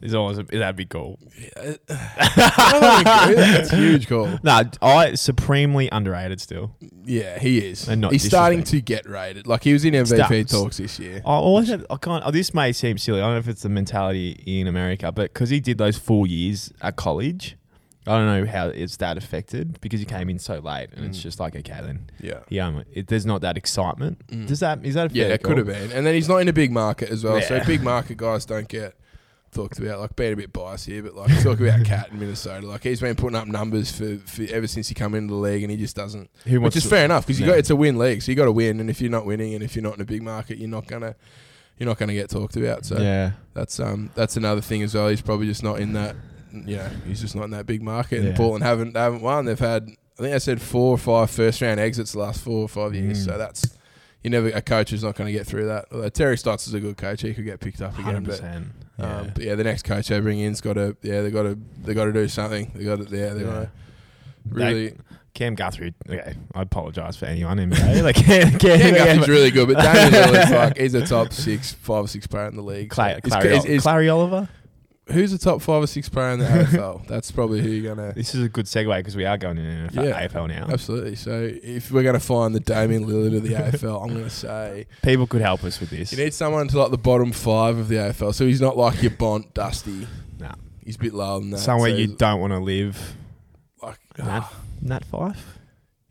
He's 0.00 0.14
always 0.14 0.38
a, 0.38 0.42
that'd 0.44 0.76
be 0.76 0.84
cool. 0.86 1.18
That's 2.36 3.72
a 3.72 3.76
huge 3.76 4.08
call. 4.08 4.38
No, 4.42 4.62
I 4.82 5.14
supremely 5.14 5.88
underrated 5.90 6.40
still. 6.40 6.76
Yeah, 7.04 7.38
he 7.38 7.58
is. 7.66 7.88
And 7.88 8.00
not 8.00 8.12
He's 8.12 8.24
starting 8.24 8.62
to 8.64 8.80
get 8.80 9.08
rated. 9.08 9.46
Like 9.46 9.64
he 9.64 9.72
was 9.72 9.84
in 9.84 9.94
MVP 9.94 10.16
Starts. 10.16 10.52
talks 10.52 10.76
this 10.78 10.98
year. 10.98 11.22
I 11.24 11.30
always 11.30 11.70
I 11.72 11.78
can't. 12.00 12.22
Oh, 12.26 12.30
this 12.30 12.52
may 12.54 12.72
seem 12.72 12.98
silly. 12.98 13.20
I 13.20 13.24
don't 13.24 13.32
know 13.34 13.38
if 13.38 13.48
it's 13.48 13.62
the 13.62 13.68
mentality 13.68 14.42
in 14.46 14.66
America, 14.66 15.10
but 15.12 15.32
because 15.32 15.50
he 15.50 15.60
did 15.60 15.78
those 15.78 15.96
four 15.96 16.26
years 16.26 16.72
at 16.82 16.96
college, 16.96 17.56
I 18.06 18.12
don't 18.18 18.26
know 18.26 18.46
how 18.50 18.68
it's 18.68 18.96
that 18.98 19.16
affected 19.18 19.80
because 19.80 20.00
he 20.00 20.06
came 20.06 20.28
in 20.30 20.38
so 20.38 20.58
late, 20.58 20.90
and 20.94 21.04
it's 21.06 21.18
Mm. 21.18 21.22
just 21.22 21.40
like 21.40 21.56
okay 21.56 21.80
then. 21.82 22.10
Yeah. 22.20 22.40
Yeah, 22.48 22.66
um, 22.68 22.84
it, 22.92 23.08
there's 23.08 23.26
not 23.26 23.40
that 23.40 23.56
excitement. 23.56 24.26
Mm. 24.28 24.46
Does 24.46 24.60
that 24.60 24.84
is 24.84 24.94
that 24.94 25.10
a 25.10 25.14
Yeah, 25.14 25.24
it 25.26 25.42
could 25.42 25.58
have 25.58 25.66
been. 25.66 25.90
And 25.92 26.06
then 26.06 26.14
he's 26.14 26.28
not 26.28 26.38
in 26.38 26.48
a 26.48 26.52
big 26.52 26.70
market 26.70 27.10
as 27.10 27.24
well. 27.24 27.40
So 27.42 27.56
Yeah. 27.56 27.64
big 27.64 27.82
market 27.82 28.16
guys 28.16 28.44
don't 28.44 28.68
get 28.68 28.94
talked 29.52 29.78
about 29.78 30.00
like 30.00 30.14
being 30.16 30.32
a 30.32 30.36
bit 30.36 30.52
biased 30.52 30.86
here, 30.86 31.02
but 31.02 31.14
like 31.14 31.42
talk 31.42 31.60
about 31.60 31.84
KAT 31.84 32.10
in 32.12 32.18
Minnesota. 32.18 32.66
Like 32.66 32.82
he's 32.82 33.00
been 33.00 33.14
putting 33.16 33.36
up 33.36 33.46
numbers 33.48 33.90
for, 33.90 34.16
for 34.18 34.42
ever 34.52 34.66
since 34.66 34.88
he 34.88 34.94
come 34.94 35.14
into 35.14 35.34
the 35.34 35.40
league, 35.40 35.62
and 35.62 35.70
he 35.70 35.76
just 35.76 35.96
doesn't. 35.96 36.30
Who 36.46 36.60
Which 36.60 36.76
is 36.76 36.82
to- 36.84 36.88
fair 36.88 37.04
enough 37.04 37.26
because 37.26 37.40
you 37.40 37.46
got 37.46 37.58
it's 37.58 37.70
a 37.70 37.76
win 37.76 37.98
league, 37.98 38.22
so 38.22 38.30
you 38.32 38.36
got 38.36 38.44
to 38.46 38.52
win, 38.52 38.80
and 38.80 38.90
if 38.90 39.00
you're 39.00 39.10
not 39.10 39.26
winning, 39.26 39.54
and 39.54 39.62
if 39.62 39.74
you're 39.76 39.82
not 39.82 39.94
in 39.94 40.00
a 40.00 40.04
big 40.04 40.22
market, 40.22 40.58
you're 40.58 40.68
not 40.68 40.86
gonna 40.86 41.14
you're 41.78 41.88
not 41.88 41.98
gonna 41.98 42.14
get 42.14 42.30
talked 42.30 42.56
about. 42.56 42.84
So 42.84 42.98
yeah, 42.98 43.32
that's 43.54 43.80
um 43.80 44.10
that's 44.14 44.36
another 44.36 44.60
thing 44.60 44.82
as 44.82 44.94
well. 44.94 45.08
He's 45.08 45.22
probably 45.22 45.46
just 45.46 45.62
not 45.62 45.80
in 45.80 45.92
that. 45.94 46.16
You 46.52 46.76
know, 46.76 46.90
he's 47.06 47.20
just 47.20 47.36
not 47.36 47.44
in 47.44 47.50
that 47.50 47.66
big 47.66 47.82
market. 47.82 48.22
Yeah. 48.22 48.28
And 48.28 48.36
Portland 48.36 48.64
haven't 48.64 48.94
they 48.94 49.00
haven't 49.00 49.20
won. 49.20 49.44
They've 49.44 49.58
had 49.58 49.90
I 50.18 50.22
think 50.22 50.34
I 50.34 50.38
said 50.38 50.62
four 50.62 50.92
or 50.92 50.98
five 50.98 51.30
first 51.30 51.60
round 51.60 51.78
exits 51.78 52.12
the 52.12 52.18
last 52.20 52.40
four 52.40 52.62
or 52.62 52.68
five 52.68 52.94
years. 52.94 53.22
Mm. 53.22 53.30
So 53.32 53.38
that's 53.38 53.76
you 54.22 54.30
never 54.30 54.48
a 54.48 54.62
coach 54.62 54.92
is 54.92 55.04
not 55.04 55.14
going 55.16 55.26
to 55.26 55.32
get 55.32 55.46
through 55.46 55.66
that. 55.66 55.86
Although 55.92 56.08
Terry 56.08 56.38
Stotts 56.38 56.66
is 56.66 56.72
a 56.74 56.80
good 56.80 56.96
coach, 56.96 57.20
he 57.22 57.34
could 57.34 57.44
get 57.44 57.60
picked 57.60 57.82
up 57.82 57.92
again. 57.98 58.04
hundred 58.24 58.40
But, 58.40 58.40
percent. 58.96 59.20
um, 59.26 59.30
but 59.34 59.42
yeah, 59.44 59.54
the 59.54 59.64
next 59.64 59.82
coach 59.84 60.08
they 60.08 60.20
bring 60.20 60.40
in's 60.40 60.60
got 60.60 60.74
to 60.74 60.96
yeah 61.02 61.22
they 61.22 61.30
got 61.30 61.42
to 61.42 61.58
they 61.82 61.94
got 61.94 62.04
to 62.06 62.12
do 62.12 62.28
something. 62.28 62.70
They 62.74 62.84
got 62.84 62.96
to 63.06 63.16
yeah 63.16 63.34
they 63.34 63.40
Yeah. 63.40 63.46
got 63.46 63.60
to 63.62 63.70
really. 64.50 64.96
Cam 65.34 65.54
Guthrie. 65.54 65.92
Okay, 66.08 66.34
I 66.54 66.62
apologise 66.62 67.14
for 67.16 67.26
anyone 67.26 67.58
in 67.58 67.68
NBA. 67.70 68.02
Like 68.02 68.16
Cam, 68.24 68.52
Cam, 68.58 68.78
Cam 68.80 68.94
Guthrie's 69.18 69.28
really 69.28 69.50
good, 69.50 69.68
but 69.68 69.82
Damian 69.82 70.10
Lillard's 70.32 70.50
like 70.50 70.78
he's 70.78 70.94
a 70.94 71.06
top 71.06 71.30
six, 71.30 71.72
five 71.74 72.04
or 72.04 72.08
six 72.08 72.26
player 72.26 72.46
in 72.48 72.56
the 72.56 72.62
league. 72.62 72.88
Clay, 72.88 73.20
Is- 73.22 73.30
Clary, 73.32 73.78
Clary 73.80 74.08
Oliver. 74.08 74.48
Who's 75.08 75.30
the 75.30 75.38
top 75.38 75.62
five 75.62 75.82
or 75.82 75.86
six 75.86 76.08
player 76.08 76.30
in 76.30 76.40
the 76.40 76.44
AFL? 76.46 77.06
That's 77.06 77.30
probably 77.30 77.60
who 77.62 77.68
you're 77.68 77.94
gonna. 77.94 78.12
This 78.12 78.34
is 78.34 78.42
a 78.44 78.48
good 78.48 78.66
segue 78.66 78.96
because 78.98 79.14
we 79.14 79.24
are 79.24 79.38
going 79.38 79.56
in 79.58 79.88
NFL, 79.88 80.04
Yeah. 80.04 80.26
AFL 80.26 80.48
now. 80.48 80.66
Absolutely. 80.68 81.14
So 81.14 81.48
if 81.62 81.92
we're 81.92 82.02
going 82.02 82.14
to 82.14 82.20
find 82.20 82.54
the 82.54 82.60
Damian 82.60 83.04
Lillard 83.06 83.36
of 83.36 83.42
the 83.44 83.50
AFL, 83.54 84.02
I'm 84.02 84.08
going 84.08 84.24
to 84.24 84.30
say 84.30 84.86
People 85.02 85.28
could 85.28 85.42
help 85.42 85.62
us 85.62 85.78
with 85.78 85.90
this. 85.90 86.10
you 86.12 86.18
need 86.18 86.34
someone 86.34 86.66
to 86.68 86.78
like 86.80 86.90
the 86.90 86.98
bottom 86.98 87.30
five 87.30 87.78
of 87.78 87.86
the 87.88 87.94
AFL. 87.96 88.34
So 88.34 88.46
he's 88.46 88.60
not 88.60 88.76
like 88.76 89.00
your 89.00 89.12
Bont, 89.12 89.54
Dusty. 89.54 90.08
Nah. 90.40 90.54
He's 90.84 90.96
a 90.96 90.98
bit 90.98 91.14
lower 91.14 91.38
than 91.40 91.50
that. 91.50 91.58
Somewhere 91.58 91.90
So 91.90 91.96
you 91.96 92.08
don't 92.08 92.40
want 92.40 92.52
to 92.52 92.58
live. 92.58 93.14
like 93.82 93.98
Nat, 94.18 94.26
ah. 94.42 94.54
Nat 94.82 95.04
Fyfe. 95.10 95.36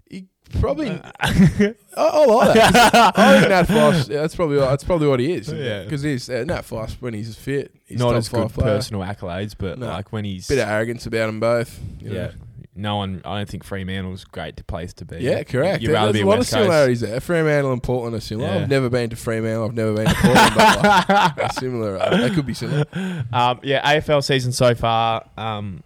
He 0.10 0.28
probably. 0.60 0.89
I, 1.20 1.74
I 1.98 2.26
like 2.26 2.54
that. 2.56 3.13
I 3.18 3.39
think 3.39 3.50
Nat 3.50 3.63
Fyfe. 3.63 4.10
Yeah, 4.10 4.22
that's 4.22 4.36
probably 4.36 4.58
that's 4.58 4.84
probably 4.84 5.08
what 5.08 5.20
he 5.20 5.34
is. 5.34 5.52
Yeah. 5.52 5.84
Because 5.84 6.02
he's 6.04 6.30
uh, 6.30 6.44
Nat 6.46 6.62
Fyfe 6.62 6.96
when 7.02 7.13
he's 7.13 7.36
fit. 7.36 7.74
He's 7.86 8.00
Not 8.00 8.15
as 8.15 8.30
good 8.30 8.50
player. 8.52 8.76
personal 8.78 9.02
accolades, 9.02 9.56
but 9.58 9.80
No. 9.80 9.88
like 9.88 10.12
when 10.12 10.26
he's 10.26 10.48
Bit 10.48 10.60
of 10.60 10.68
arrogance 10.70 11.06
about 11.06 11.28
them 11.28 11.39
both. 11.39 11.80
you 12.00 12.10
know. 12.10 12.15
yeah. 12.15 12.32
No 12.78 12.98
one. 12.98 13.22
I 13.24 13.38
don't 13.38 13.48
think 13.50 13.63
Fremantle's 13.63 14.24
a 14.24 14.28
great 14.28 14.68
place 14.68 14.91
to 14.96 15.06
be. 15.06 15.20
Yeah, 15.20 15.44
correct. 15.44 15.82
You'd 15.82 15.91
rather 15.94 16.12
There's 16.12 16.22
be 16.24 16.28
a 16.28 16.30
lot 16.30 16.39
West 16.39 16.52
of 16.52 16.58
Coast. 16.58 16.63
similarities 16.65 17.00
there. 17.02 17.20
Fremantle 17.22 17.72
and 17.72 17.82
Portland 17.82 18.15
are 18.18 18.20
similar. 18.20 18.50
Yeah. 18.50 18.56
I've 18.63 18.70
never 18.70 18.89
been 18.89 19.10
to 19.12 19.15
Fremantle. 19.15 19.63
I've 19.63 19.74
never 19.76 19.94
been 19.94 20.08
to 20.08 20.13
Portland. 20.13 20.52
but 20.56 20.84
like, 21.10 21.36
they're 21.38 21.50
similar. 21.52 21.98
uh, 21.98 22.18
They 22.18 22.30
could 22.36 22.46
be 22.46 22.54
similar. 22.54 22.84
Um, 23.32 23.62
yeah, 23.63 23.96
AFL 23.96 24.22
season 24.22 24.52
so 24.52 24.76
far. 24.76 25.24
Um, 25.38 25.84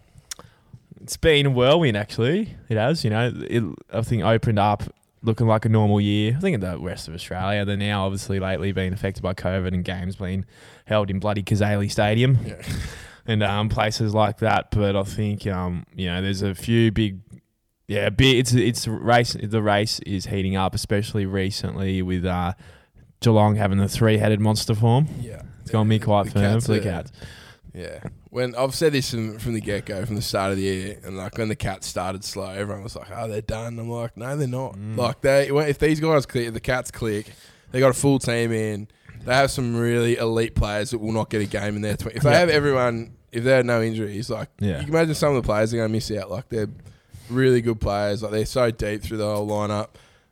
it's 1.01 1.17
been 1.17 1.45
a 1.45 1.49
whirlwind, 1.49 1.97
actually. 1.97 2.55
It 2.69 2.77
has. 2.77 3.03
You 3.03 3.09
know, 3.09 3.31
it, 3.35 3.63
I 3.91 4.01
think 4.01 4.23
opened 4.23 4.59
up 4.59 4.83
looking 5.21 5.47
like 5.47 5.65
a 5.65 5.69
normal 5.69 5.99
year. 5.99 6.35
I 6.37 6.39
think 6.39 6.55
in 6.55 6.61
the 6.61 6.77
rest 6.79 7.07
of 7.07 7.13
Australia, 7.13 7.65
they're 7.65 7.77
now 7.77 8.05
obviously 8.05 8.39
lately 8.39 8.71
being 8.71 8.93
affected 8.93 9.21
by 9.21 9.33
COVID 9.33 9.73
and 9.73 9.83
games 9.83 10.15
being 10.15 10.45
held 10.85 11.09
in 11.09 11.19
bloody 11.19 11.43
Cazaly's 11.43 11.91
Stadium 11.91 12.37
Yeah. 12.45 12.61
and 13.25 13.43
um, 13.43 13.69
places 13.69 14.13
like 14.13 14.39
that. 14.39 14.71
But 14.71 14.95
I 14.95 15.03
think 15.03 15.45
um, 15.47 15.85
you 15.95 16.07
know, 16.07 16.21
there's 16.21 16.41
a 16.41 16.55
few 16.55 16.91
big. 16.91 17.19
Yeah, 17.87 18.09
big, 18.09 18.37
it's 18.37 18.53
it's 18.53 18.87
race. 18.87 19.35
The 19.41 19.63
race 19.63 19.99
is 20.01 20.27
heating 20.27 20.55
up, 20.55 20.75
especially 20.75 21.25
recently 21.25 22.03
with 22.03 22.23
uh, 22.23 22.53
Geelong 23.19 23.55
having 23.55 23.79
the 23.79 23.89
three-headed 23.89 24.39
monster 24.39 24.75
form. 24.75 25.07
Yeah. 25.19 25.41
It's 25.61 25.71
going 25.71 25.87
to 25.87 25.89
be 25.89 25.99
quite 25.99 26.31
firm 26.31 26.41
Cats 26.53 26.67
for 26.67 26.73
the 26.73 26.81
Cats. 26.81 27.11
Yeah. 27.13 27.27
When 28.29 28.55
I've 28.55 28.75
said 28.75 28.93
this 28.93 29.11
from, 29.11 29.37
from 29.39 29.53
the 29.53 29.61
get 29.61 29.85
go, 29.85 30.05
from 30.05 30.15
the 30.15 30.21
start 30.21 30.51
of 30.51 30.57
the 30.57 30.63
year, 30.63 30.99
and 31.03 31.17
like 31.17 31.37
when 31.37 31.49
the 31.49 31.55
Cats 31.55 31.87
started 31.87 32.23
slow, 32.23 32.49
everyone 32.49 32.83
was 32.83 32.95
like, 32.95 33.07
"Oh, 33.15 33.27
they're 33.27 33.41
done." 33.41 33.79
I'm 33.79 33.89
like, 33.89 34.15
"No, 34.17 34.35
they're 34.35 34.47
not." 34.47 34.75
Mm. 34.75 34.97
Like 34.97 35.21
they, 35.21 35.47
if 35.49 35.79
these 35.79 35.99
guys 35.99 36.25
click, 36.25 36.47
if 36.47 36.53
the 36.53 36.59
Cats 36.59 36.91
click, 36.91 37.31
they 37.71 37.79
got 37.79 37.89
a 37.89 37.93
full 37.93 38.19
team 38.19 38.51
in. 38.51 38.87
They 39.25 39.33
have 39.35 39.51
some 39.51 39.75
really 39.75 40.17
elite 40.17 40.55
players 40.55 40.91
that 40.91 40.99
will 40.99 41.11
not 41.11 41.29
get 41.29 41.41
a 41.41 41.45
game 41.45 41.75
in 41.75 41.81
their. 41.81 41.95
Tw- 41.97 42.07
if 42.07 42.23
they 42.23 42.31
Yeah. 42.31 42.39
have 42.39 42.49
everyone, 42.49 43.11
if 43.31 43.43
they 43.43 43.51
had 43.51 43.65
no 43.65 43.81
injuries, 43.81 44.29
like 44.29 44.49
Yeah. 44.59 44.79
you 44.79 44.85
can 44.85 44.89
imagine 44.95 45.15
some 45.15 45.35
of 45.35 45.41
the 45.43 45.45
players 45.45 45.73
are 45.73 45.77
going 45.77 45.89
to 45.89 45.93
miss 45.93 46.09
out. 46.11 46.31
Like 46.31 46.49
they're 46.49 46.69
really 47.29 47.61
good 47.61 47.79
players. 47.81 48.23
Like 48.23 48.31
they're 48.31 48.45
so 48.45 48.71
deep 48.71 49.01
through 49.03 49.17
the 49.17 49.25
whole 49.35 49.47
lineup. 49.47 49.89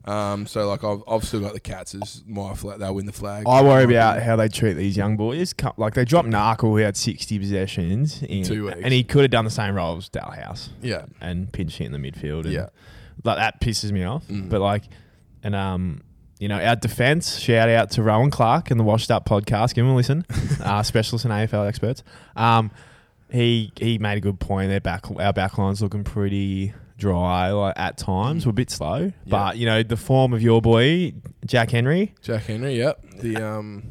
Um, 0.08 0.48
so 0.48 0.68
like 0.68 0.84
I've, 0.84 1.04
I've 1.08 1.24
still 1.24 1.42
got 1.42 1.54
the 1.54 1.60
Cats 1.60 1.94
as 1.96 2.24
my 2.26 2.54
flag. 2.54 2.80
They'll 2.80 2.96
win 2.96 3.06
the 3.06 3.12
flag. 3.12 3.44
I 3.48 3.62
worry 3.62 3.84
about 3.84 4.22
how 4.22 4.36
they 4.38 4.48
treat 4.48 4.74
these 4.74 4.96
young 4.96 5.18
boys. 5.18 5.54
Like 5.78 5.94
they 5.96 6.06
dropped 6.06 6.30
Narkle, 6.30 6.70
who 6.70 6.78
had 6.78 6.96
sixty 6.96 7.38
possessions 7.38 8.24
in 8.24 8.44
Two 8.44 8.66
weeks. 8.68 8.78
and 8.82 8.94
he 8.94 9.04
could 9.04 9.24
have 9.24 9.32
done 9.32 9.46
the 9.46 9.52
same 9.52 9.76
role 9.76 9.98
as 9.98 10.10
Dahlhaus 10.10 10.70
Yeah. 10.82 11.06
and 11.20 11.52
pinch 11.52 11.78
hit 11.78 11.86
in 11.88 11.92
the 11.92 11.98
midfield. 12.12 12.46
And 12.46 12.54
Yeah. 12.54 12.70
like 13.24 13.38
that 13.38 13.60
pisses 13.62 13.92
me 13.92 14.04
off. 14.04 14.26
Mm. 14.28 14.50
But 14.50 14.62
like, 14.62 14.84
and 15.44 15.54
um, 15.56 16.02
you 16.40 16.48
know, 16.48 16.60
our 16.62 16.76
defense. 16.76 17.38
Shout 17.40 17.68
out 17.68 17.92
to 17.92 18.04
Rowan 18.04 18.32
Clark 18.32 18.72
and 18.72 18.80
the 18.80 18.84
Washed 18.84 19.12
Up 19.12 19.28
podcast. 19.28 19.74
Give 19.74 19.84
him 19.86 19.92
a 19.92 19.96
listen. 19.96 20.26
uh, 20.64 20.84
specialists 20.84 21.26
and 21.26 21.34
AFL 21.34 21.68
experts. 21.68 22.04
Um, 22.36 22.72
he 23.30 23.74
he 23.78 23.98
made 23.98 24.18
a 24.18 24.22
good 24.22 24.40
point. 24.40 24.70
Their 24.70 24.80
back 24.80 25.10
our 25.12 25.34
backline's 25.34 25.82
looking 25.82 26.04
pretty 26.06 26.74
dry. 26.98 27.52
Like 27.52 27.74
at 27.78 27.98
times, 27.98 28.46
we're 28.46 28.52
a 28.52 28.54
bit 28.54 28.70
slow. 28.70 29.12
But 29.26 29.58
you 29.58 29.66
know, 29.66 29.84
the 29.84 29.98
form 29.98 30.34
of 30.34 30.42
your 30.42 30.62
boy 30.62 31.14
Jack 31.46 31.72
Henry. 31.72 32.14
Jack 32.22 32.44
Henry. 32.44 32.78
Yep. 32.78 33.06
The 33.20 33.38
um. 33.38 33.84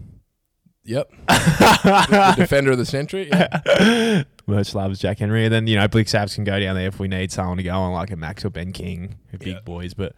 Yep. 0.84 1.10
the 1.28 2.34
defender 2.36 2.70
of 2.72 2.78
the 2.78 2.86
century. 2.86 3.28
Yeah. 3.28 4.22
Merch 4.46 4.74
loves 4.74 4.98
Jack 5.00 5.18
Henry. 5.18 5.44
And 5.44 5.52
then, 5.52 5.66
you 5.66 5.76
know, 5.76 5.88
Blicavs 5.88 6.34
can 6.34 6.44
go 6.44 6.58
down 6.60 6.76
there 6.76 6.86
if 6.88 6.98
we 7.00 7.08
need 7.08 7.32
someone 7.32 7.56
to 7.56 7.62
go 7.62 7.74
on, 7.76 7.92
like 7.92 8.10
a 8.10 8.16
Max 8.16 8.44
or 8.44 8.50
Ben 8.50 8.72
King, 8.72 9.16
big 9.38 9.48
Yeah. 9.48 9.60
boys. 9.64 9.94
But 9.94 10.14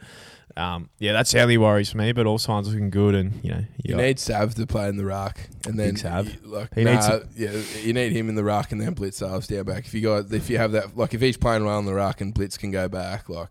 um, 0.57 0.89
yeah, 0.99 1.13
that's 1.13 1.31
the 1.31 1.41
only 1.41 1.57
worries 1.57 1.91
for 1.91 1.99
me. 1.99 2.11
But 2.13 2.27
all 2.27 2.37
signs 2.39 2.69
looking 2.69 2.91
good. 2.91 3.15
And, 3.15 3.41
you 3.45 3.51
know, 3.53 3.65
You 3.85 3.95
got- 3.95 4.03
need 4.03 4.19
Sav 4.19 4.55
to 4.57 4.67
play 4.67 4.89
in 4.89 4.97
the 4.97 5.05
ruck, 5.05 5.39
and 5.67 5.79
then 5.79 5.91
Big 5.91 5.99
Sav. 5.99 6.27
you- 6.27 6.51
like 6.51 6.75
He 6.75 6.85
nah, 6.85 6.93
needs 6.95 7.27
yeah, 7.37 7.81
you 7.85 7.93
need 7.93 8.13
him 8.13 8.29
in 8.29 8.35
the 8.35 8.45
ruck, 8.45 8.73
and 8.73 8.81
then 8.81 8.95
Blicavs 8.95 9.47
down 9.49 9.65
back. 9.65 9.87
If 9.87 9.95
you 9.95 10.01
got, 10.03 10.33
if 10.33 10.51
you 10.51 10.59
have 10.59 10.73
that, 10.73 10.97
like 10.97 11.15
if 11.15 11.21
he's 11.21 11.37
playing 11.37 11.65
well 11.65 11.79
in 11.79 11.85
the 11.87 11.95
ruck 11.95 12.21
and 12.21 12.35
Blitz 12.35 12.59
can 12.59 12.71
go 12.71 12.89
back, 12.89 13.29
like 13.29 13.49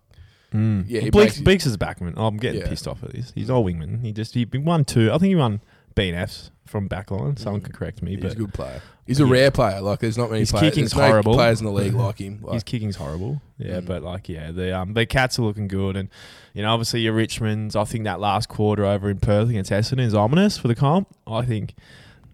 Mm. 0.54 0.86
Yeah, 0.88 1.02
he 1.02 1.12
Bleaks, 1.12 1.42
Bleaks 1.44 1.66
is 1.68 1.74
a 1.74 1.78
backman. 1.78 2.14
Oh, 2.16 2.26
I'm 2.26 2.38
getting 2.38 2.62
Yeah. 2.62 2.70
pissed 2.70 2.88
off 2.88 3.04
at 3.04 3.12
this. 3.12 3.34
He's 3.36 3.50
all 3.50 3.66
wingman. 3.66 4.02
He 4.02 4.14
just 4.14 4.34
he 4.34 4.46
won 4.46 4.86
two. 4.86 5.10
I 5.12 5.18
think 5.18 5.28
he 5.28 5.36
won 5.36 5.60
BNFs 5.98 6.52
from 6.66 6.88
backline. 6.88 7.38
Someone 7.40 7.62
Mm. 7.62 7.66
could 7.66 7.74
correct 7.76 8.02
me, 8.04 8.12
he's 8.12 8.22
but 8.22 8.32
a 8.34 8.36
good 8.36 8.54
player. 8.54 8.82
He's 9.06 9.20
a 9.22 9.26
Yeah. 9.26 9.32
rare 9.32 9.52
player. 9.52 9.80
Like 9.82 10.00
there's 10.00 10.18
not 10.18 10.30
many 10.30 10.42
His 10.42 10.52
players. 10.52 10.74
kicking's 10.74 10.92
there's 10.92 11.02
no 11.02 11.08
horrible. 11.08 11.34
players 11.34 11.60
in 11.62 11.66
the 11.66 11.72
league 11.72 11.94
like 12.08 12.20
him. 12.20 12.40
his 12.40 12.44
Like, 12.44 12.66
kicking's 12.66 12.98
horrible. 12.98 13.42
Yeah, 13.58 13.80
Mm. 13.80 13.86
but 13.86 14.04
like 14.04 14.28
yeah, 14.30 14.52
the 14.52 14.78
um 14.78 14.94
the 14.94 15.06
cats 15.06 15.40
are 15.40 15.44
looking 15.44 15.68
good, 15.68 15.96
and 15.96 16.10
you 16.54 16.62
know 16.62 16.72
obviously 16.74 17.02
your 17.02 17.14
Richmonds. 17.16 17.76
I 17.76 17.84
think 17.86 18.04
that 18.04 18.20
last 18.20 18.48
quarter 18.50 18.86
over 18.86 19.10
in 19.10 19.20
Perth 19.20 19.50
against 19.50 19.72
Essendon 19.72 20.02
is 20.02 20.14
ominous 20.14 20.58
for 20.58 20.68
the 20.68 20.76
comp. 20.76 21.08
I 21.26 21.44
think 21.44 21.74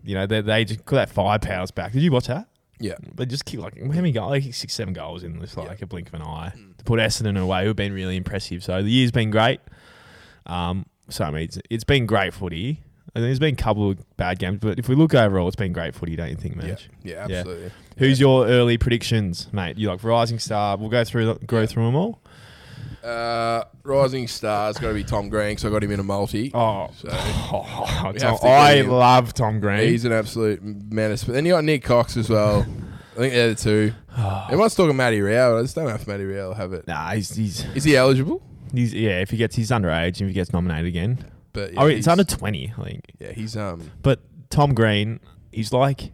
you 0.04 0.16
know 0.16 0.26
they 0.26 0.42
they 0.42 0.66
just 0.66 0.84
got 0.86 0.96
that 0.96 1.10
firepower's 1.10 1.72
back. 1.72 1.92
Did 1.94 2.02
you 2.02 2.12
watch 2.12 2.28
that? 2.28 2.48
yeah, 2.80 2.96
They 3.16 3.26
just 3.28 3.46
kick 3.46 3.60
like 3.62 3.78
how 3.80 3.86
many 3.88 4.12
goals? 4.12 4.32
Like 4.32 4.54
six, 4.54 4.74
seven 4.74 4.94
goals 4.94 5.24
in 5.24 5.38
this 5.40 5.56
like 5.56 5.80
Yeah. 5.80 5.84
a 5.84 5.86
blink 5.86 6.08
of 6.10 6.16
an 6.16 6.24
eye 6.24 6.52
Mm. 6.58 6.76
to 6.78 6.84
put 6.84 7.00
Essendon 7.00 7.38
away. 7.40 7.64
Who've 7.66 7.76
been 7.76 7.94
really 7.94 8.18
impressive. 8.18 8.62
So 8.64 8.82
the 8.82 8.90
year's 8.90 9.12
been 9.12 9.30
great. 9.30 9.62
Um, 10.48 10.86
so 11.08 11.26
I 11.26 11.32
mean 11.32 11.44
it's, 11.44 11.60
it's 11.70 11.84
been 11.84 12.06
great 12.06 12.34
footy. 12.34 12.82
I 13.16 13.20
think 13.20 13.28
there's 13.28 13.40
been 13.40 13.54
a 13.54 13.58
couple 13.58 13.92
of 13.92 14.18
bad 14.18 14.40
games, 14.40 14.58
but 14.60 14.80
if 14.80 14.90
we 14.90 14.96
look 14.96 15.14
overall, 15.14 15.48
it's 15.48 15.56
been 15.56 15.72
great 15.72 15.94
footy. 15.94 16.16
Don't 16.16 16.30
you 16.30 16.36
think, 16.36 16.56
yeah, 16.56 16.62
Mitch? 16.64 16.90
yeah, 17.04 17.28
Yeah. 17.30 17.38
absolutely. 17.40 17.72
Who's 17.98 18.20
your 18.20 18.48
early 18.48 18.78
predictions, 18.80 19.48
mate? 19.54 19.78
You 19.78 19.90
like 19.90 20.04
Rising 20.04 20.40
Star? 20.40 20.78
We'll 20.78 20.90
go 20.90 21.04
through 21.04 21.36
go 21.46 21.60
Yeah. 21.60 21.66
through 21.68 21.86
them 21.86 21.96
all. 21.96 22.20
Uh, 23.04 23.66
rising 23.84 24.28
stars 24.30 24.78
got 24.78 24.88
to 24.88 24.94
be 24.94 25.04
Tom 25.04 25.28
Green, 25.28 25.58
so 25.58 25.68
I 25.68 25.72
got 25.72 25.84
him 25.84 25.92
in 25.92 26.00
a 26.00 26.04
multi. 26.04 26.52
Oh, 26.54 26.90
So- 26.96 27.10
oh, 27.12 28.14
Tom- 28.18 28.38
to 28.38 28.48
I 28.48 28.76
him. 28.76 28.88
love 28.90 29.34
Tom 29.34 29.60
Green. 29.60 29.80
He's 29.90 30.06
an 30.06 30.14
absolute 30.14 30.62
menace. 30.64 31.26
But 31.26 31.34
then 31.34 31.46
you 31.46 31.52
got 31.54 31.66
Nik 31.66 31.84
Cox 31.84 32.16
as 32.16 32.30
well. 32.30 32.66
I 33.14 33.16
think 33.18 33.34
they're 33.34 33.50
the 33.50 33.56
two. 33.56 33.94
Everyone's 34.48 34.74
talking 34.76 34.96
Matty 34.96 35.20
Rao. 35.22 35.58
I 35.60 35.62
just 35.64 35.76
don't 35.76 35.86
know 35.86 35.96
if 35.96 36.08
Matty 36.08 36.24
Rao 36.24 36.48
will 36.48 36.54
have 36.54 36.72
it. 36.74 36.88
nah, 36.88 37.12
he's, 37.12 37.36
he's 37.36 37.66
Is 37.76 37.84
he 37.84 37.96
eligible? 37.98 38.42
he's 38.74 38.94
yeah. 38.94 39.20
If 39.20 39.32
he 39.32 39.38
gets 39.38 39.56
he's 39.58 39.70
underage, 39.70 40.20
and 40.20 40.22
if 40.22 40.28
he 40.28 40.34
gets 40.34 40.54
nominated 40.54 40.86
again, 40.88 41.26
But 41.54 41.74
oh, 41.78 41.86
it's 41.86 42.06
he's- 42.06 42.08
under 42.08 42.24
twenty, 42.24 42.74
I 42.78 42.84
think. 42.84 43.12
Yeah, 43.20 43.32
he's 43.32 43.56
um 43.56 43.92
But 44.02 44.22
Tom 44.50 44.74
Green, 44.74 45.20
he's 45.52 45.72
like, 45.72 46.12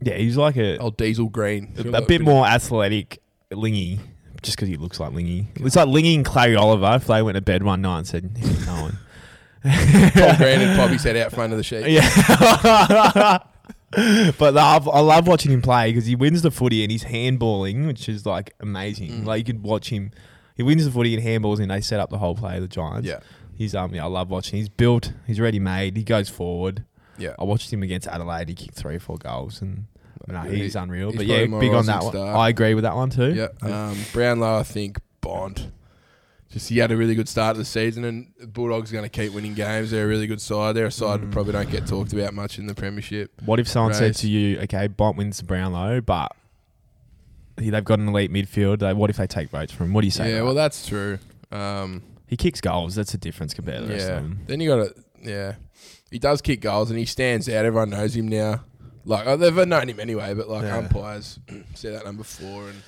yeah, 0.00 0.14
he's 0.14 0.36
like 0.36 0.56
a 0.56 0.78
old 0.78 0.96
Diesel 0.96 1.28
Green. 1.28 1.74
a, 1.76 1.98
a 1.98 2.02
bit 2.02 2.22
more 2.22 2.46
athletic, 2.46 3.20
Lingy, 3.50 4.00
just 4.42 4.56
because 4.56 4.68
he 4.68 4.76
looks 4.76 5.00
like 5.00 5.12
Lingy. 5.12 5.48
It's 5.56 5.76
like 5.76 5.88
Lingy 5.88 6.14
and 6.14 6.24
Clay 6.24 6.54
Oliver 6.54 6.94
if 6.96 7.06
they 7.06 7.22
went 7.22 7.36
to 7.36 7.40
bed 7.40 7.62
one 7.62 7.82
night 7.82 7.98
and 7.98 8.06
said, 8.06 8.38
"No 8.66 8.82
one." 8.82 8.98
Tom 9.66 10.36
Green 10.36 10.60
and 10.60 10.78
Poppy 10.78 10.98
set 10.98 11.16
out 11.16 11.32
front 11.32 11.52
of 11.52 11.56
the 11.56 11.64
sheet. 11.64 11.88
Yeah. 11.88 13.38
but 14.38 14.56
I 14.56 14.74
love, 14.74 14.88
I 14.88 15.00
love 15.00 15.26
watching 15.26 15.50
him 15.50 15.62
play 15.62 15.90
because 15.90 16.06
he 16.06 16.14
wins 16.14 16.42
the 16.42 16.50
footy 16.50 16.82
and 16.84 16.92
he's 16.92 17.04
handballing, 17.04 17.86
which 17.86 18.08
is 18.08 18.24
like 18.26 18.54
amazing. 18.60 19.10
Mm. 19.10 19.24
Like 19.24 19.38
you 19.38 19.54
could 19.54 19.62
watch 19.62 19.90
him. 19.90 20.12
He 20.54 20.62
wins 20.62 20.84
the 20.84 20.90
footy 20.90 21.14
and 21.14 21.24
handballs 21.24 21.60
and 21.60 21.70
they 21.70 21.80
set 21.80 21.98
up 21.98 22.10
the 22.10 22.18
whole 22.18 22.34
play 22.34 22.56
of 22.56 22.62
the 22.62 22.68
Giants. 22.68 23.08
Yeah. 23.08 23.20
He's 23.56 23.74
um 23.74 23.94
yeah, 23.94 24.04
I 24.04 24.08
love 24.08 24.30
watching. 24.30 24.58
He's 24.58 24.68
built. 24.68 25.12
He's 25.26 25.40
ready 25.40 25.58
made. 25.58 25.96
He 25.96 26.04
goes 26.04 26.28
forward. 26.28 26.84
Yeah. 27.18 27.34
I 27.38 27.44
watched 27.44 27.72
him 27.72 27.82
against 27.82 28.06
Adelaide. 28.06 28.48
He 28.50 28.54
kicked 28.54 28.74
three 28.74 28.96
or 28.96 29.00
four 29.00 29.16
goals, 29.16 29.62
and 29.62 29.86
no, 30.28 30.42
Yeah, 30.44 30.50
he's 30.50 30.74
he- 30.74 30.78
unreal. 30.78 31.08
he's 31.10 31.16
but 31.18 31.26
yeah, 31.26 31.46
big 31.46 31.72
on 31.72 31.86
that 31.86 32.04
one. 32.04 32.16
I 32.16 32.48
agree 32.50 32.74
with 32.74 32.84
that 32.84 32.94
one 32.94 33.10
too. 33.10 33.32
Yeah. 33.34 33.48
Um, 33.62 33.96
Brownlow, 34.12 34.58
I 34.58 34.62
think 34.62 34.98
Bont. 35.22 35.68
Just 36.50 36.68
he 36.68 36.78
had 36.78 36.92
a 36.92 36.96
really 36.96 37.14
good 37.16 37.28
start 37.28 37.52
of 37.52 37.58
the 37.58 37.64
season, 37.64 38.04
and 38.04 38.28
the 38.38 38.46
Bulldogs 38.46 38.90
are 38.90 38.94
going 38.96 39.08
to 39.08 39.08
keep 39.08 39.32
winning 39.32 39.54
games. 39.54 39.90
They're 39.90 40.04
a 40.04 40.08
really 40.08 40.26
good 40.28 40.40
side. 40.40 40.76
They're 40.76 40.86
a 40.86 40.90
side 40.92 41.20
that 41.22 41.26
Mm. 41.30 41.32
probably 41.32 41.52
don't 41.52 41.70
get 41.70 41.86
talked 41.86 42.12
about 42.12 42.34
much 42.34 42.58
in 42.58 42.66
the 42.66 42.74
premiership. 42.74 43.32
What 43.44 43.58
if 43.58 43.66
someone 43.66 43.94
said 43.94 44.14
to 44.16 44.28
you, 44.28 44.60
"Okay, 44.60 44.86
Bont 44.86 45.16
wins 45.16 45.38
the 45.38 45.44
Brownlow, 45.44 46.02
but 46.02 46.32
they've 47.56 47.84
got 47.84 47.98
an 47.98 48.08
elite 48.08 48.30
midfield. 48.30 48.94
What 48.96 49.10
if 49.10 49.16
they 49.16 49.26
take 49.26 49.48
votes 49.50 49.72
from 49.72 49.86
him? 49.86 49.92
What 49.94 50.02
do 50.02 50.06
you 50.06 50.10
say? 50.12 50.30
yeah, 50.34 50.42
well, 50.42 50.54
that? 50.54 50.62
that's 50.62 50.86
true. 50.86 51.18
Um, 51.50 52.02
he 52.26 52.36
kicks 52.36 52.60
goals. 52.60 52.94
That's 52.94 53.14
a 53.14 53.18
difference 53.18 53.54
compared 53.54 53.80
to 53.82 53.86
the 53.86 53.92
rest 53.94 54.08
of 54.08 54.16
them. 54.22 54.40
Then 54.46 54.60
you 54.60 54.68
got 54.68 54.76
to 54.76 54.94
yeah. 55.22 55.54
He 56.10 56.18
does 56.18 56.40
kick 56.40 56.60
goals, 56.60 56.90
and 56.90 56.98
he 56.98 57.04
stands 57.04 57.48
out. 57.48 57.64
Everyone 57.64 57.90
knows 57.90 58.14
him 58.16 58.28
now. 58.28 58.64
Like 59.04 59.26
oh, 59.26 59.36
they've 59.36 59.66
known 59.68 59.88
him 59.88 60.00
anyway, 60.00 60.34
but 60.34 60.48
like 60.48 60.64
Yeah. 60.64 60.78
umpires 60.78 61.38
see 61.74 61.90
that 61.90 62.04
number 62.04 62.22
four, 62.24 62.68
and 62.68 62.82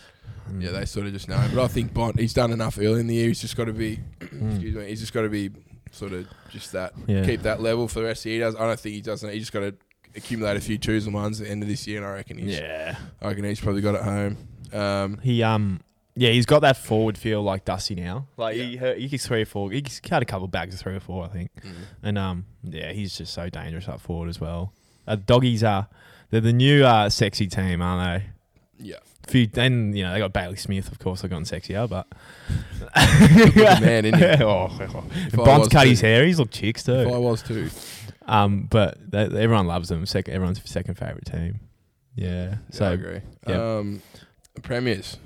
Mm. 0.50 0.62
yeah, 0.62 0.70
they 0.70 0.86
sort 0.86 1.06
of 1.06 1.12
just 1.12 1.28
know. 1.28 1.36
him. 1.36 1.54
But 1.54 1.64
I 1.64 1.68
think 1.68 1.92
Bont, 1.92 2.18
he's 2.18 2.32
done 2.32 2.52
enough 2.52 2.78
early 2.78 3.00
in 3.00 3.06
the 3.06 3.14
year. 3.16 3.28
He's 3.28 3.40
just 3.42 3.54
got 3.54 3.66
to 3.66 3.72
be, 3.74 4.00
excuse 4.22 4.74
me, 4.74 4.86
he's 4.88 5.00
just 5.00 5.12
got 5.12 5.22
to 5.22 5.28
be 5.28 5.50
sort 5.92 6.14
of 6.14 6.26
just 6.50 6.72
that 6.72 6.94
Yeah. 7.06 7.22
keep 7.26 7.42
that 7.42 7.60
level 7.60 7.86
for 7.86 8.00
the 8.00 8.06
rest 8.06 8.20
of 8.20 8.24
the 8.24 8.30
year. 8.30 8.38
He 8.38 8.44
does 8.44 8.56
I 8.56 8.66
don't 8.66 8.80
think 8.80 8.94
he 8.94 9.02
doesn't. 9.02 9.30
He 9.30 9.40
just 9.40 9.52
got 9.52 9.60
to 9.60 9.74
accumulate 10.16 10.56
a 10.56 10.60
few 10.60 10.78
twos 10.78 11.04
and 11.04 11.14
ones 11.14 11.38
at 11.40 11.46
the 11.46 11.50
end 11.52 11.62
of 11.62 11.68
this 11.68 11.86
year, 11.86 11.98
and 11.98 12.06
I 12.06 12.12
reckon 12.14 12.38
he's. 12.38 12.58
Yeah. 12.58 12.96
I 13.20 13.28
reckon 13.28 13.44
he's 13.44 13.60
probably 13.60 13.82
got 13.82 13.94
it 13.96 14.02
home. 14.02 14.36
Um, 14.72 15.18
He 15.22 15.42
um 15.42 15.80
yeah, 16.18 16.30
he's 16.30 16.46
got 16.46 16.60
that 16.60 16.76
forward 16.76 17.16
feel 17.16 17.42
like 17.42 17.64
Dusty 17.64 17.94
now. 17.94 18.26
Like 18.36 18.56
he 18.56 18.76
he 18.76 19.08
kicks 19.08 19.26
three 19.26 19.42
or 19.42 19.46
four. 19.46 19.70
He's 19.70 20.00
had 20.10 20.20
a 20.20 20.24
couple 20.24 20.46
of 20.46 20.50
bags 20.50 20.74
of 20.74 20.80
three 20.80 20.96
or 20.96 21.00
four, 21.00 21.24
I 21.24 21.28
think. 21.28 21.50
And 22.02 22.18
um 22.18 22.44
yeah, 22.64 22.92
he's 22.92 23.16
just 23.16 23.32
so 23.32 23.48
dangerous 23.48 23.88
up 23.88 24.00
forward 24.00 24.28
as 24.28 24.40
well. 24.40 24.72
Uh, 25.06 25.14
doggies 25.14 25.62
are 25.62 25.86
they're 26.30 26.40
the 26.40 26.52
new 26.52 26.84
uh, 26.84 27.08
sexy 27.08 27.46
team, 27.46 27.80
aren't 27.80 28.22
they? 28.22 28.30
yeah, 28.90 28.96
Few 29.28 29.46
then 29.46 29.94
you 29.94 30.02
know 30.02 30.12
they 30.12 30.18
got 30.18 30.32
Bailey 30.32 30.56
Smith, 30.56 30.90
of 30.90 30.98
course. 30.98 31.22
They've 31.22 31.30
gotten 31.30 31.44
sexier, 31.44 31.88
but 31.88 32.06
man, 33.80 34.04
isn't 34.04 34.18
he? 34.18 34.24
oh, 34.44 34.68
oh. 34.70 35.04
If 35.26 35.38
I 35.38 35.44
Bont's 35.44 35.68
cut 35.68 35.84
too. 35.84 35.90
his 35.90 36.00
hair. 36.00 36.26
He's 36.26 36.38
looked 36.38 36.52
chicks 36.52 36.82
too. 36.82 36.92
if. 36.92 37.14
I 37.14 37.18
was 37.18 37.42
too. 37.42 37.70
Um, 38.26 38.66
but 38.68 38.98
they, 39.10 39.22
everyone 39.22 39.66
loves 39.66 39.88
them. 39.88 40.04
Second, 40.04 40.34
everyone's 40.34 40.60
second 40.68 40.96
favorite 40.96 41.26
team. 41.26 41.60
Yeah. 42.14 42.56
So 42.70 42.86
I 42.86 42.92
agree. 42.92 43.20
yeah. 43.46 43.76
Um, 43.76 44.02
premiers. 44.62 45.16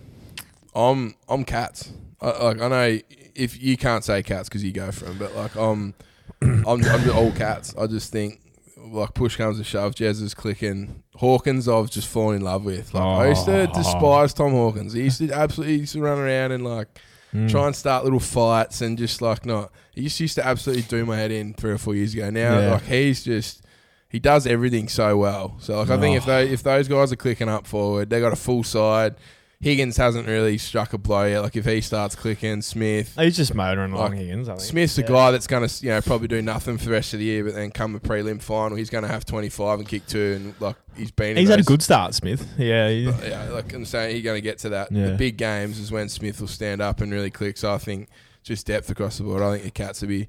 I'm 0.75 1.15
I'm 1.29 1.45
cats. 1.45 1.91
I, 2.21 2.31
like 2.45 2.61
I 2.61 2.69
know 2.69 2.99
if 3.35 3.61
you 3.63 3.77
can't 3.77 4.05
say 4.05 4.23
cats 4.23 4.49
because 4.49 4.65
you 4.65 4.73
go 4.73 4.91
for 4.93 5.07
them, 5.07 5.19
but 5.19 5.35
like 5.35 5.55
I'm 5.57 5.95
I'm 6.43 6.67
I'm 6.67 6.81
just 6.83 7.09
all 7.15 7.33
cats. 7.33 7.75
I 7.79 7.87
just 7.87 8.13
think 8.13 8.41
like 8.77 9.15
push 9.15 9.37
comes 9.37 9.59
to 9.59 9.65
shove, 9.65 9.95
Jez 9.95 10.21
is 10.23 10.35
clicking. 10.35 11.03
Hawkins, 11.17 11.69
I've 11.69 11.91
just 11.91 12.09
fallen 12.09 12.37
in 12.37 12.43
love 12.43 12.65
with. 12.65 12.95
Like 12.95 13.03
I 13.03 13.29
used 13.29 13.45
to 13.47 13.69
Oh. 13.71 13.73
despise 13.73 14.35
Tom 14.35 14.53
Hawkins. 14.53 14.93
He 14.93 15.03
used 15.03 15.19
to 15.19 15.31
absolutely 15.33 15.77
used 15.77 15.93
to 15.93 16.01
run 16.01 16.19
around 16.19 16.53
and 16.53 16.65
like 16.65 16.89
mm. 17.33 17.51
try 17.51 17.67
and 17.67 17.77
start 17.77 18.05
little 18.05 18.21
fights 18.21 18.81
and 18.81 18.97
just 18.99 19.23
like 19.23 19.45
not. 19.47 19.71
He 19.93 20.03
just 20.05 20.19
used 20.21 20.35
to 20.37 20.47
absolutely 20.47 20.83
do 20.85 21.05
my 21.07 21.17
head 21.17 21.31
in 21.31 21.55
three 21.55 21.73
or 21.73 21.79
four 21.79 21.95
years 21.95 22.15
ago. 22.15 22.31
Now 22.31 22.59
Yeah. 22.59 22.73
like 22.73 22.83
he's 22.85 23.23
just 23.23 23.63
he 24.09 24.19
does 24.19 24.47
everything 24.47 24.89
so 24.89 25.17
well. 25.17 25.57
So 25.61 25.79
like 25.79 25.91
I 25.91 25.99
think 25.99 26.17
if 26.17 26.25
Oh. 26.25 26.27
they 26.33 26.49
if 26.51 26.63
those 26.63 26.89
guys 26.89 27.13
are 27.13 27.17
clicking 27.17 27.49
up 27.49 27.67
forward, 27.67 28.11
they 28.11 28.21
got 28.21 28.33
a 28.33 28.37
full 28.37 28.65
side. 28.65 29.15
Higgins 29.63 29.97
hasn't 29.97 30.27
really 30.27 30.59
struck 30.59 30.93
a 30.93 30.99
blow 30.99 31.25
yet. 31.25 31.41
Like 31.41 31.55
if 31.57 31.65
he 31.65 31.81
starts 31.81 32.15
clicking, 32.17 32.61
Smith. 32.63 33.15
He's 33.17 33.37
just 33.37 33.55
motoring 33.55 33.93
along 33.93 34.11
Like, 34.11 34.19
Higgins. 34.21 34.49
I 34.49 34.55
think. 34.57 34.65
Smith's 34.65 34.97
the 34.97 35.03
Yeah. 35.03 35.09
guy 35.09 35.31
that's 35.31 35.47
going 35.47 35.67
to, 35.67 35.85
you 35.85 35.91
know, 35.93 36.01
probably 36.01 36.27
do 36.29 36.43
nothing 36.43 36.79
for 36.79 36.87
the 36.87 36.91
rest 36.91 37.15
of 37.15 37.21
the 37.21 37.25
year, 37.27 37.45
but 37.45 37.55
then 37.55 37.71
come 37.71 37.93
the 37.93 38.01
prelim 38.01 38.43
final, 38.43 38.77
he's 38.77 38.91
going 38.91 39.03
to 39.05 39.09
have 39.09 39.25
25 39.25 39.79
and 39.79 39.89
kick 39.89 40.05
two, 40.07 40.33
and 40.37 40.55
like 40.61 40.75
he's 40.97 41.13
been. 41.13 41.37
He's 41.37 41.49
had 41.49 41.61
a 41.61 41.63
good 41.63 41.81
start, 41.81 42.13
Smith. 42.15 42.45
Yeah. 42.59 43.13
but, 43.13 43.29
yeah, 43.29 43.49
like 43.51 43.73
I'm 43.73 43.85
saying, 43.85 44.17
you're 44.17 44.25
going 44.25 44.37
to 44.39 44.43
get 44.43 44.59
to 44.59 44.69
that. 44.71 44.91
Yeah. 44.91 45.11
The 45.11 45.15
big 45.15 45.37
games 45.37 45.79
is 45.79 45.93
when 45.93 46.09
Smith 46.09 46.41
will 46.41 46.49
stand 46.49 46.83
up 46.83 47.01
and 47.01 47.13
really 47.13 47.31
click. 47.31 47.57
So 47.57 47.73
I 47.73 47.79
think 47.79 48.09
just 48.43 48.67
depth 48.67 48.91
across 48.91 49.19
the 49.19 49.23
board. 49.25 49.43
I 49.43 49.53
think 49.53 49.63
the 49.65 49.71
Cats 49.71 50.01
will 50.03 50.09
be. 50.09 50.29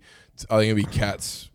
I 0.50 0.60
think 0.60 0.78
it'll 0.78 0.92
be 0.92 0.96
Cats. 0.98 1.50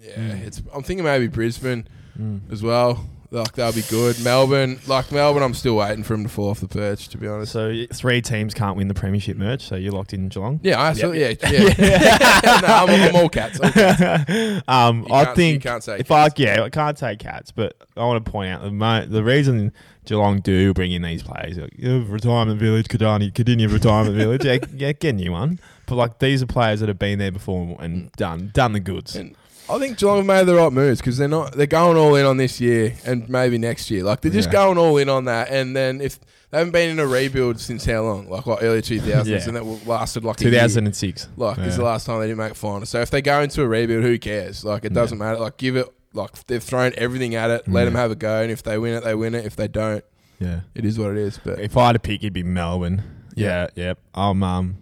Yeah, 0.00 0.12
Mm. 0.16 0.46
it's. 0.46 0.62
I'm 0.72 0.84
thinking 0.84 1.04
maybe 1.04 1.26
Brisbane 1.26 1.88
Mm. 2.16 2.42
as 2.52 2.62
well. 2.62 3.08
Like 3.30 3.52
they'll 3.52 3.72
be 3.74 3.82
good. 3.82 4.18
Melbourne, 4.24 4.80
like 4.86 5.12
Melbourne, 5.12 5.42
I'm 5.42 5.52
still 5.52 5.76
waiting 5.76 6.02
for 6.02 6.14
him 6.14 6.22
to 6.22 6.30
fall 6.30 6.48
off 6.48 6.60
the 6.60 6.68
perch. 6.68 7.08
To 7.10 7.18
be 7.18 7.28
honest. 7.28 7.52
So 7.52 7.68
y- 7.68 7.86
three 7.92 8.22
teams 8.22 8.54
can't 8.54 8.74
win 8.76 8.88
the 8.88 8.94
premiership 8.94 9.36
merch. 9.36 9.62
So 9.62 9.76
you're 9.76 9.92
locked 9.92 10.14
in 10.14 10.28
Geelong. 10.30 10.60
Yeah, 10.62 10.80
I 10.80 10.88
absolutely. 10.88 11.20
Yeah, 11.20 11.50
yeah. 11.50 12.18
no, 12.62 12.68
I'm, 12.68 12.88
I'm 12.88 13.16
all 13.16 13.28
Cats. 13.28 13.60
all 13.60 13.70
cats. 13.70 14.62
um, 14.68 15.04
You 15.08 15.14
I 15.14 15.24
can't- 15.26 15.36
think 15.36 15.54
you 15.64 15.70
can't 15.70 15.84
say 15.84 15.98
if 15.98 16.10
I 16.10 16.28
yeah, 16.36 16.62
I 16.62 16.70
can't 16.70 16.98
say 16.98 17.16
cats, 17.16 17.50
but 17.50 17.76
I 17.98 18.04
want 18.06 18.24
to 18.24 18.30
point 18.30 18.50
out 18.50 18.62
the 18.62 18.70
mo- 18.70 19.04
the 19.04 19.22
reason 19.22 19.72
Geelong 20.06 20.40
do 20.40 20.72
bring 20.72 20.92
in 20.92 21.02
these 21.02 21.22
players, 21.22 21.58
like, 21.58 21.74
yeah, 21.76 22.02
retirement 22.06 22.58
village, 22.58 22.86
Kadani, 22.88 23.30
Kardinia 23.30 23.70
retirement 23.70 24.16
village, 24.16 24.42
yeah, 24.46 24.56
yeah, 24.74 24.92
get 24.92 25.10
a 25.10 25.12
new 25.12 25.32
one. 25.32 25.60
But 25.84 25.96
like 25.96 26.18
these 26.18 26.42
are 26.42 26.46
players 26.46 26.80
that 26.80 26.88
have 26.88 26.98
been 26.98 27.18
there 27.18 27.32
before 27.32 27.76
and 27.78 28.10
done 28.12 28.50
done 28.54 28.72
the 28.72 28.80
goods. 28.80 29.16
And 29.16 29.36
I 29.70 29.78
think 29.78 29.98
Geelong 29.98 30.16
have 30.18 30.26
made 30.26 30.46
the 30.46 30.54
right 30.54 30.72
moves 30.72 31.00
because 31.00 31.18
they're 31.18 31.28
not 31.28 31.52
they're 31.52 31.66
going 31.66 31.96
all 31.96 32.14
in 32.14 32.24
on 32.24 32.36
this 32.38 32.60
year 32.60 32.94
and 33.04 33.28
maybe 33.28 33.58
next 33.58 33.90
year. 33.90 34.02
Like 34.02 34.20
they're 34.22 34.32
just 34.32 34.48
Yeah. 34.48 34.52
going 34.52 34.78
all 34.78 34.96
in 34.96 35.08
on 35.08 35.26
that. 35.26 35.50
And 35.50 35.76
then 35.76 36.00
if 36.00 36.18
they 36.50 36.58
haven't 36.58 36.72
been 36.72 36.90
in 36.90 36.98
a 36.98 37.06
rebuild 37.06 37.60
since 37.60 37.84
how 37.84 38.02
long? 38.02 38.30
Like 38.30 38.46
what 38.46 38.62
early 38.62 38.80
two 38.80 39.00
thousands, 39.00 39.28
Yeah. 39.28 39.48
and 39.48 39.56
that 39.56 39.86
lasted 39.86 40.24
like 40.24 40.36
2006. 40.36 41.28
Like 41.36 41.56
this 41.56 41.68
is 41.68 41.76
the 41.76 41.84
last 41.84 42.06
time 42.06 42.20
they 42.20 42.26
didn't 42.26 42.38
make 42.38 42.52
a 42.52 42.54
final. 42.54 42.86
So 42.86 43.00
if 43.00 43.10
they 43.10 43.20
go 43.20 43.42
into 43.42 43.62
a 43.62 43.68
rebuild, 43.68 44.02
who 44.04 44.18
cares? 44.18 44.64
Like 44.64 44.84
it 44.84 44.92
doesn't 44.94 45.18
matter. 45.18 45.38
Like 45.38 45.56
give 45.58 45.76
it. 45.76 45.86
Like 46.14 46.46
they've 46.46 46.62
thrown 46.62 46.92
everything 46.96 47.34
at 47.34 47.50
it. 47.50 47.68
Let 47.68 47.80
Yeah. 47.82 47.84
them 47.86 47.94
have 47.96 48.10
a 48.10 48.16
go. 48.16 48.40
And 48.42 48.50
if 48.50 48.62
they 48.62 48.78
win 48.78 48.94
it, 48.94 49.04
they 49.04 49.14
win 49.14 49.34
it. 49.34 49.44
If 49.44 49.56
they 49.56 49.68
don't, 49.68 50.02
Yeah. 50.40 50.60
it 50.74 50.86
is 50.86 50.98
what 50.98 51.10
it 51.10 51.18
is. 51.18 51.38
But 51.44 51.60
If 51.60 51.76
I 51.76 51.88
had 51.88 51.92
to 51.92 51.98
pick, 51.98 52.22
it'd 52.22 52.32
be 52.32 52.42
Melbourne. 52.42 53.02
Yeah, 53.34 53.66
yeah. 53.76 53.92
Um, 54.14 54.42
um, 54.42 54.78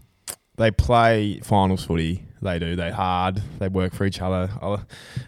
they 0.57 0.71
play 0.71 1.41
finals 1.43 1.85
footy. 1.85 2.23
They 2.43 2.59
do. 2.59 2.77
They 2.77 2.91
hard. 2.91 3.43
They 3.59 3.69
work 3.69 3.95
for 3.95 4.05
each 4.05 4.21
other. 4.21 4.51
i 4.61 4.79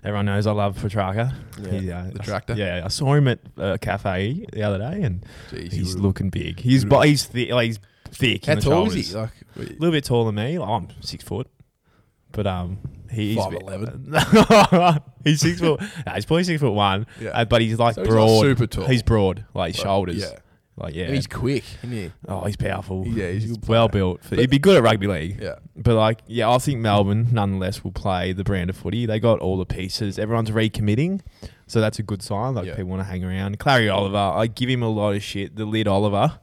everyone 0.05 0.27
knows 0.27 0.47
I 0.47 0.53
love 0.53 0.77
Petracca. 0.79 1.35
Yeah, 1.61 1.71
He's, 1.71 1.91
uh, 1.91 2.11
the 2.15 2.21
I 2.21 2.25
tractor. 2.25 2.55
Yeah, 2.55 2.83
I 2.85 2.89
saw 2.89 3.15
him 3.15 3.29
at 3.29 3.39
a 3.57 3.79
cafe 3.79 4.45
the 4.53 4.63
other 4.63 4.79
day, 4.79 5.03
and 5.03 5.25
geez, 5.51 5.73
he's 5.73 5.97
looking 5.97 6.29
big. 6.31 6.61
He's 6.61 6.85
but 6.85 7.07
he's 7.09 7.25
thi- 7.25 7.53
like, 7.53 7.67
he's 7.69 7.81
thick. 8.11 8.45
how 8.47 8.55
tall 8.57 8.63
shoulders. 8.91 8.97
is 8.97 9.11
he? 9.13 9.17
Like 9.17 9.31
A 9.57 9.61
little 9.61 9.91
bit 9.91 10.05
taller 10.05 10.27
than 10.27 10.35
me. 10.35 10.59
Like, 10.59 10.69
I'm 10.69 10.89
six 11.01 11.25
foot, 11.25 11.47
but 12.33 12.47
um, 12.47 12.79
he's 13.11 13.39
5'11". 13.39 15.03
he's 15.25 15.41
six 15.41 15.61
foot. 15.61 15.81
he's 16.15 16.27
probably 16.27 16.45
six 16.45 16.61
foot 16.61 16.73
one. 16.73 17.07
Yeah. 17.21 17.31
uh, 17.31 17.45
but 17.47 17.63
he's 17.63 17.79
like 17.79 17.95
So 17.95 18.03
he's 18.03 18.11
not 18.11 18.15
broad. 18.17 18.41
super 18.43 18.67
tall. 18.67 18.87
He's 18.87 19.03
broad, 19.03 19.45
like 19.55 19.75
his 19.75 19.79
Like, 19.79 19.87
shoulders. 19.87 20.19
Yeah. 20.21 20.39
Like 20.79 20.95
yeah, 20.95 21.07
and 21.07 21.15
he's 21.15 21.27
quick, 21.27 21.65
isn't 21.83 21.91
he? 21.91 22.13
oh, 22.29 22.45
he's 22.45 22.57
powerful. 22.57 23.05
Yeah, 23.07 23.31
he's 23.33 23.51
good 23.51 23.67
well 23.69 23.89
built. 23.89 24.25
For, 24.25 24.37
he'd 24.37 24.49
be 24.51 24.59
good 24.59 24.77
at 24.77 24.83
rugby 24.83 25.07
league. 25.09 25.41
Yeah. 25.43 25.57
But 25.77 25.97
like, 25.97 26.21
yeah, 26.27 26.49
I 26.51 26.59
think 26.59 26.79
Melbourne 26.79 27.29
nonetheless 27.33 27.83
will 27.83 27.93
play 27.93 28.33
the 28.33 28.45
brand 28.45 28.71
of 28.71 28.77
footy. 28.77 29.05
They 29.07 29.19
got 29.21 29.41
all 29.41 29.57
the 29.59 29.67
pieces. 29.67 30.19
Everyone's 30.19 30.51
recommitting, 30.51 31.21
so 31.67 31.81
that's 31.81 31.99
a 31.99 32.03
good 32.03 32.23
sign. 32.23 32.55
Like 32.55 32.67
Yeah. 32.67 32.77
people 32.77 32.91
want 32.91 33.01
to 33.01 33.05
hang 33.05 33.25
around. 33.25 33.59
Clary 33.59 33.89
Oliver, 33.89 34.17
I 34.17 34.47
give 34.47 34.69
him 34.71 34.83
a 34.83 34.89
lot 34.89 35.17
of 35.17 35.23
shit. 35.23 35.57
The 35.57 35.65
lid 35.65 35.89
Oliver, 35.89 36.39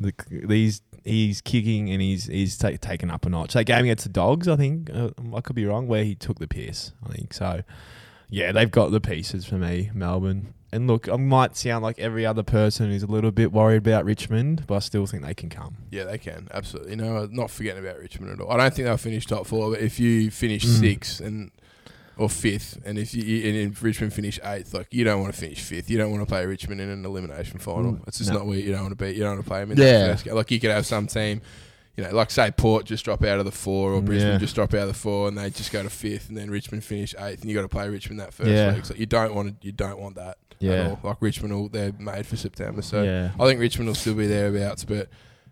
the 0.00 0.12
these 0.30 0.80
he's 1.04 1.40
kicking 1.40 1.90
and 1.90 2.00
he's 2.00 2.26
he's 2.26 2.56
ta- 2.56 2.70
taken 2.80 3.10
up 3.10 3.26
a 3.26 3.28
notch. 3.28 3.52
That 3.54 3.64
game 3.64 3.84
against 3.84 4.04
the 4.04 4.10
Dogs, 4.10 4.48
I 4.48 4.56
think 4.56 4.88
uh, 4.94 5.10
I 5.34 5.40
could 5.40 5.56
be 5.56 5.66
wrong, 5.66 5.88
where 5.88 6.04
he 6.04 6.14
took 6.14 6.38
the 6.38 6.48
piss. 6.48 6.92
I 7.06 7.12
think 7.12 7.34
so. 7.34 7.62
Yeah, 8.30 8.52
they've 8.52 8.70
got 8.70 8.92
the 8.92 9.00
pieces 9.00 9.44
for 9.44 9.56
me, 9.56 9.90
Melbourne. 9.92 10.54
And 10.74 10.86
look, 10.86 11.06
I 11.08 11.16
might 11.16 11.54
sound 11.56 11.82
like 11.82 11.98
every 11.98 12.24
other 12.24 12.42
person 12.42 12.90
who's 12.90 13.02
a 13.02 13.06
little 13.06 13.30
bit 13.30 13.52
worried 13.52 13.76
about 13.76 14.06
Richmond, 14.06 14.64
but 14.66 14.76
I 14.76 14.78
still 14.78 15.04
think 15.06 15.22
they 15.22 15.34
can 15.34 15.50
come. 15.50 15.76
Yeah, 15.90 16.04
they 16.04 16.16
can 16.16 16.48
absolutely. 16.50 16.96
No, 16.96 17.26
not 17.30 17.50
forgetting 17.50 17.84
about 17.84 17.98
Richmond 17.98 18.32
at 18.32 18.40
all. 18.40 18.50
I 18.50 18.56
don't 18.56 18.74
think 18.74 18.86
they'll 18.86 18.96
finish 18.96 19.26
top 19.26 19.46
four, 19.46 19.70
but 19.72 19.80
if 19.80 20.00
you 20.00 20.30
finish 20.30 20.64
Mm. 20.64 20.80
sixth 20.80 21.20
and 21.20 21.50
or 22.16 22.28
fifth, 22.30 22.78
and 22.86 22.98
if 22.98 23.14
you 23.14 23.22
and 23.48 23.72
if 23.72 23.82
Richmond 23.82 24.12
finish 24.14 24.38
eighth, 24.44 24.72
like 24.72 24.86
you 24.90 25.04
don't 25.04 25.20
want 25.20 25.34
to 25.34 25.40
finish 25.40 25.60
fifth. 25.60 25.90
You 25.90 25.98
don't 25.98 26.10
want 26.10 26.22
to 26.22 26.26
play 26.26 26.44
Richmond 26.46 26.80
in 26.80 26.88
an 26.88 27.04
elimination 27.04 27.58
final. 27.58 27.92
Mm, 27.92 28.08
It's 28.08 28.18
just 28.18 28.30
no. 28.30 28.38
not 28.38 28.46
where 28.46 28.58
you 28.58 28.72
don't 28.72 28.82
want 28.82 28.98
to 28.98 29.04
be. 29.04 29.12
You 29.12 29.20
don't 29.24 29.34
want 29.36 29.44
to 29.44 29.48
play 29.48 29.60
them 29.60 29.72
in 29.72 29.78
Yeah. 29.78 29.84
that 29.98 30.10
first 30.12 30.24
game. 30.24 30.34
Like 30.34 30.50
you 30.50 30.60
could 30.60 30.70
have 30.70 30.86
some 30.86 31.06
team. 31.06 31.40
You 31.96 32.04
know, 32.04 32.10
like 32.14 32.30
say 32.30 32.50
Port 32.50 32.86
just 32.86 33.04
drop 33.04 33.22
out 33.22 33.38
of 33.38 33.44
the 33.44 33.52
four, 33.52 33.92
or 33.92 34.00
Brisbane 34.00 34.32
yeah. 34.32 34.38
just 34.38 34.54
drop 34.54 34.72
out 34.72 34.80
of 34.82 34.88
the 34.88 34.94
four, 34.94 35.28
and 35.28 35.36
they 35.36 35.50
just 35.50 35.70
go 35.72 35.82
to 35.82 35.90
fifth, 35.90 36.28
and 36.30 36.38
then 36.38 36.50
Richmond 36.50 36.82
finish 36.84 37.14
eighth, 37.18 37.42
and 37.42 37.50
you 37.50 37.54
got 37.56 37.62
to 37.62 37.68
play 37.68 37.88
Richmond 37.88 38.18
that 38.20 38.32
first 38.32 38.48
Yeah. 38.50 38.74
week. 38.74 38.84
So 38.86 38.94
you 38.94 39.04
don't 39.06 39.34
want 39.34 39.60
to, 39.60 39.66
you 39.66 39.72
don't 39.72 39.98
want 40.00 40.14
that 40.16 40.38
at 40.52 40.56
Yeah. 40.58 40.88
all. 40.88 41.00
Like 41.02 41.16
Richmond, 41.20 41.52
will, 41.52 41.68
they're 41.68 41.92
made 41.98 42.26
for 42.26 42.36
September. 42.36 42.80
So 42.80 43.02
yeah. 43.02 43.30
I 43.38 43.46
think 43.46 43.60
Richmond 43.60 43.88
will 43.88 43.94
still 43.94 44.14
be 44.14 44.26
thereabouts, 44.26 44.84
but 44.84 45.08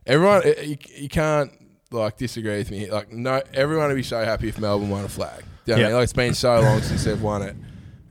everyone 0.07 0.43
you, 0.65 0.79
you 0.97 1.09
can't 1.11 1.53
like 1.91 2.17
disagree 2.17 2.57
with 2.59 2.71
me. 2.71 2.91
Like 2.91 3.13
no, 3.13 3.43
everyone 3.53 3.89
would 3.89 3.97
be 3.97 4.03
so 4.03 4.25
happy 4.25 4.49
if 4.49 4.59
Melbourne 4.59 4.89
won 4.89 5.05
a 5.05 5.09
flag. 5.09 5.45
Do 5.67 5.73
you 5.73 5.77
know 5.77 5.77
what 5.77 5.77
I 5.77 5.81
Yeah. 5.81 5.87
mean? 5.89 5.95
Like 5.97 6.03
it's 6.05 6.13
been 6.15 6.35
so 6.35 6.61
long 6.61 6.81
since 6.81 7.05
they've 7.05 7.21
won 7.21 7.43
it, 7.43 7.57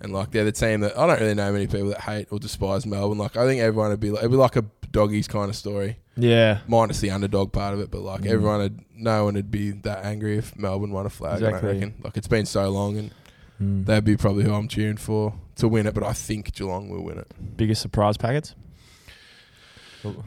and 0.01 0.13
like 0.13 0.29
they're 0.31 0.45
the 0.45 0.51
team 0.51 0.81
that 0.81 0.95
I 0.95 1.07
don't 1.07 1.19
really 1.19 1.33
know 1.33 1.51
many 1.51 1.65
people 1.65 1.89
that 1.89 2.01
hate 2.01 2.27
or 2.29 2.37
despise 2.37 2.85
Melbourne. 2.85 3.17
Like 3.17 3.37
I 3.37 3.45
think 3.47 3.59
everyone 3.61 3.89
would 3.89 3.99
be 3.99 4.11
like 4.11 4.19
it'd 4.19 4.29
be 4.31 4.37
like 4.37 4.55
a 4.55 4.65
doggies 4.91 5.27
kind 5.27 5.49
of 5.49 5.55
story, 5.55 5.97
Yeah. 6.17 6.59
minus 6.67 6.99
the 6.99 7.11
underdog 7.11 7.51
part 7.53 7.73
of 7.73 7.79
it. 7.79 7.89
But 7.91 8.01
like 8.01 8.21
Mm. 8.21 8.27
everyone 8.31 8.59
would, 8.59 8.79
no 8.95 9.25
one 9.25 9.35
would 9.35 9.51
be 9.51 9.71
that 9.71 10.03
angry 10.05 10.37
if 10.37 10.57
Melbourne 10.57 10.91
won 10.91 11.05
a 11.05 11.09
flag. 11.09 11.33
I 11.43 11.47
Exactly. 11.47 11.61
don't 11.71 11.79
reckon. 11.81 11.93
Like 12.03 12.17
it's 12.17 12.27
been 12.27 12.45
so 12.45 12.69
long, 12.69 12.97
and 12.97 13.11
Mm. 13.61 13.85
That'd 13.85 14.05
be 14.05 14.15
probably 14.15 14.45
who 14.45 14.53
I'm 14.53 14.69
cheering 14.69 14.95
for 14.95 15.33
to 15.57 15.67
win 15.67 15.85
it, 15.85 15.93
but 15.93 16.01
I 16.01 16.13
think 16.13 16.53
Geelong 16.53 16.87
will 16.87 17.03
win 17.03 17.17
it. 17.17 17.27
Biggest 17.57 17.81
surprise 17.81 18.15
packets? 18.15 18.55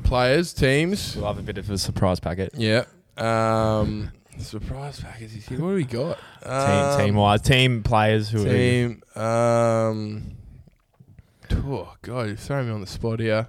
Players, 0.05 0.53
teams, 0.53 1.17
We'll 1.17 1.29
have 1.29 1.39
a 1.39 1.43
bit 1.43 1.57
of 1.57 1.71
a 1.71 1.79
surprise 1.79 2.21
packet. 2.21 2.53
yeah. 2.55 2.85
Um, 3.17 4.11
surprise 4.37 5.01
package. 5.01 5.49
What 5.49 5.59
do 5.59 5.75
we 5.75 5.85
got? 5.85 6.19
Team, 6.43 6.53
Um, 6.53 7.01
team 7.01 7.15
wise, 7.15 7.41
team 7.41 7.83
players 7.83 8.29
who 8.29 8.43
are 8.47 8.53
Team. 8.53 9.03
Um, 9.17 10.33
oh 11.53 11.95
God, 12.03 12.27
you're 12.27 12.37
throwing 12.37 12.67
me 12.69 12.75
on 12.75 12.81
the 12.83 12.87
spot 12.87 13.19
here. 13.21 13.49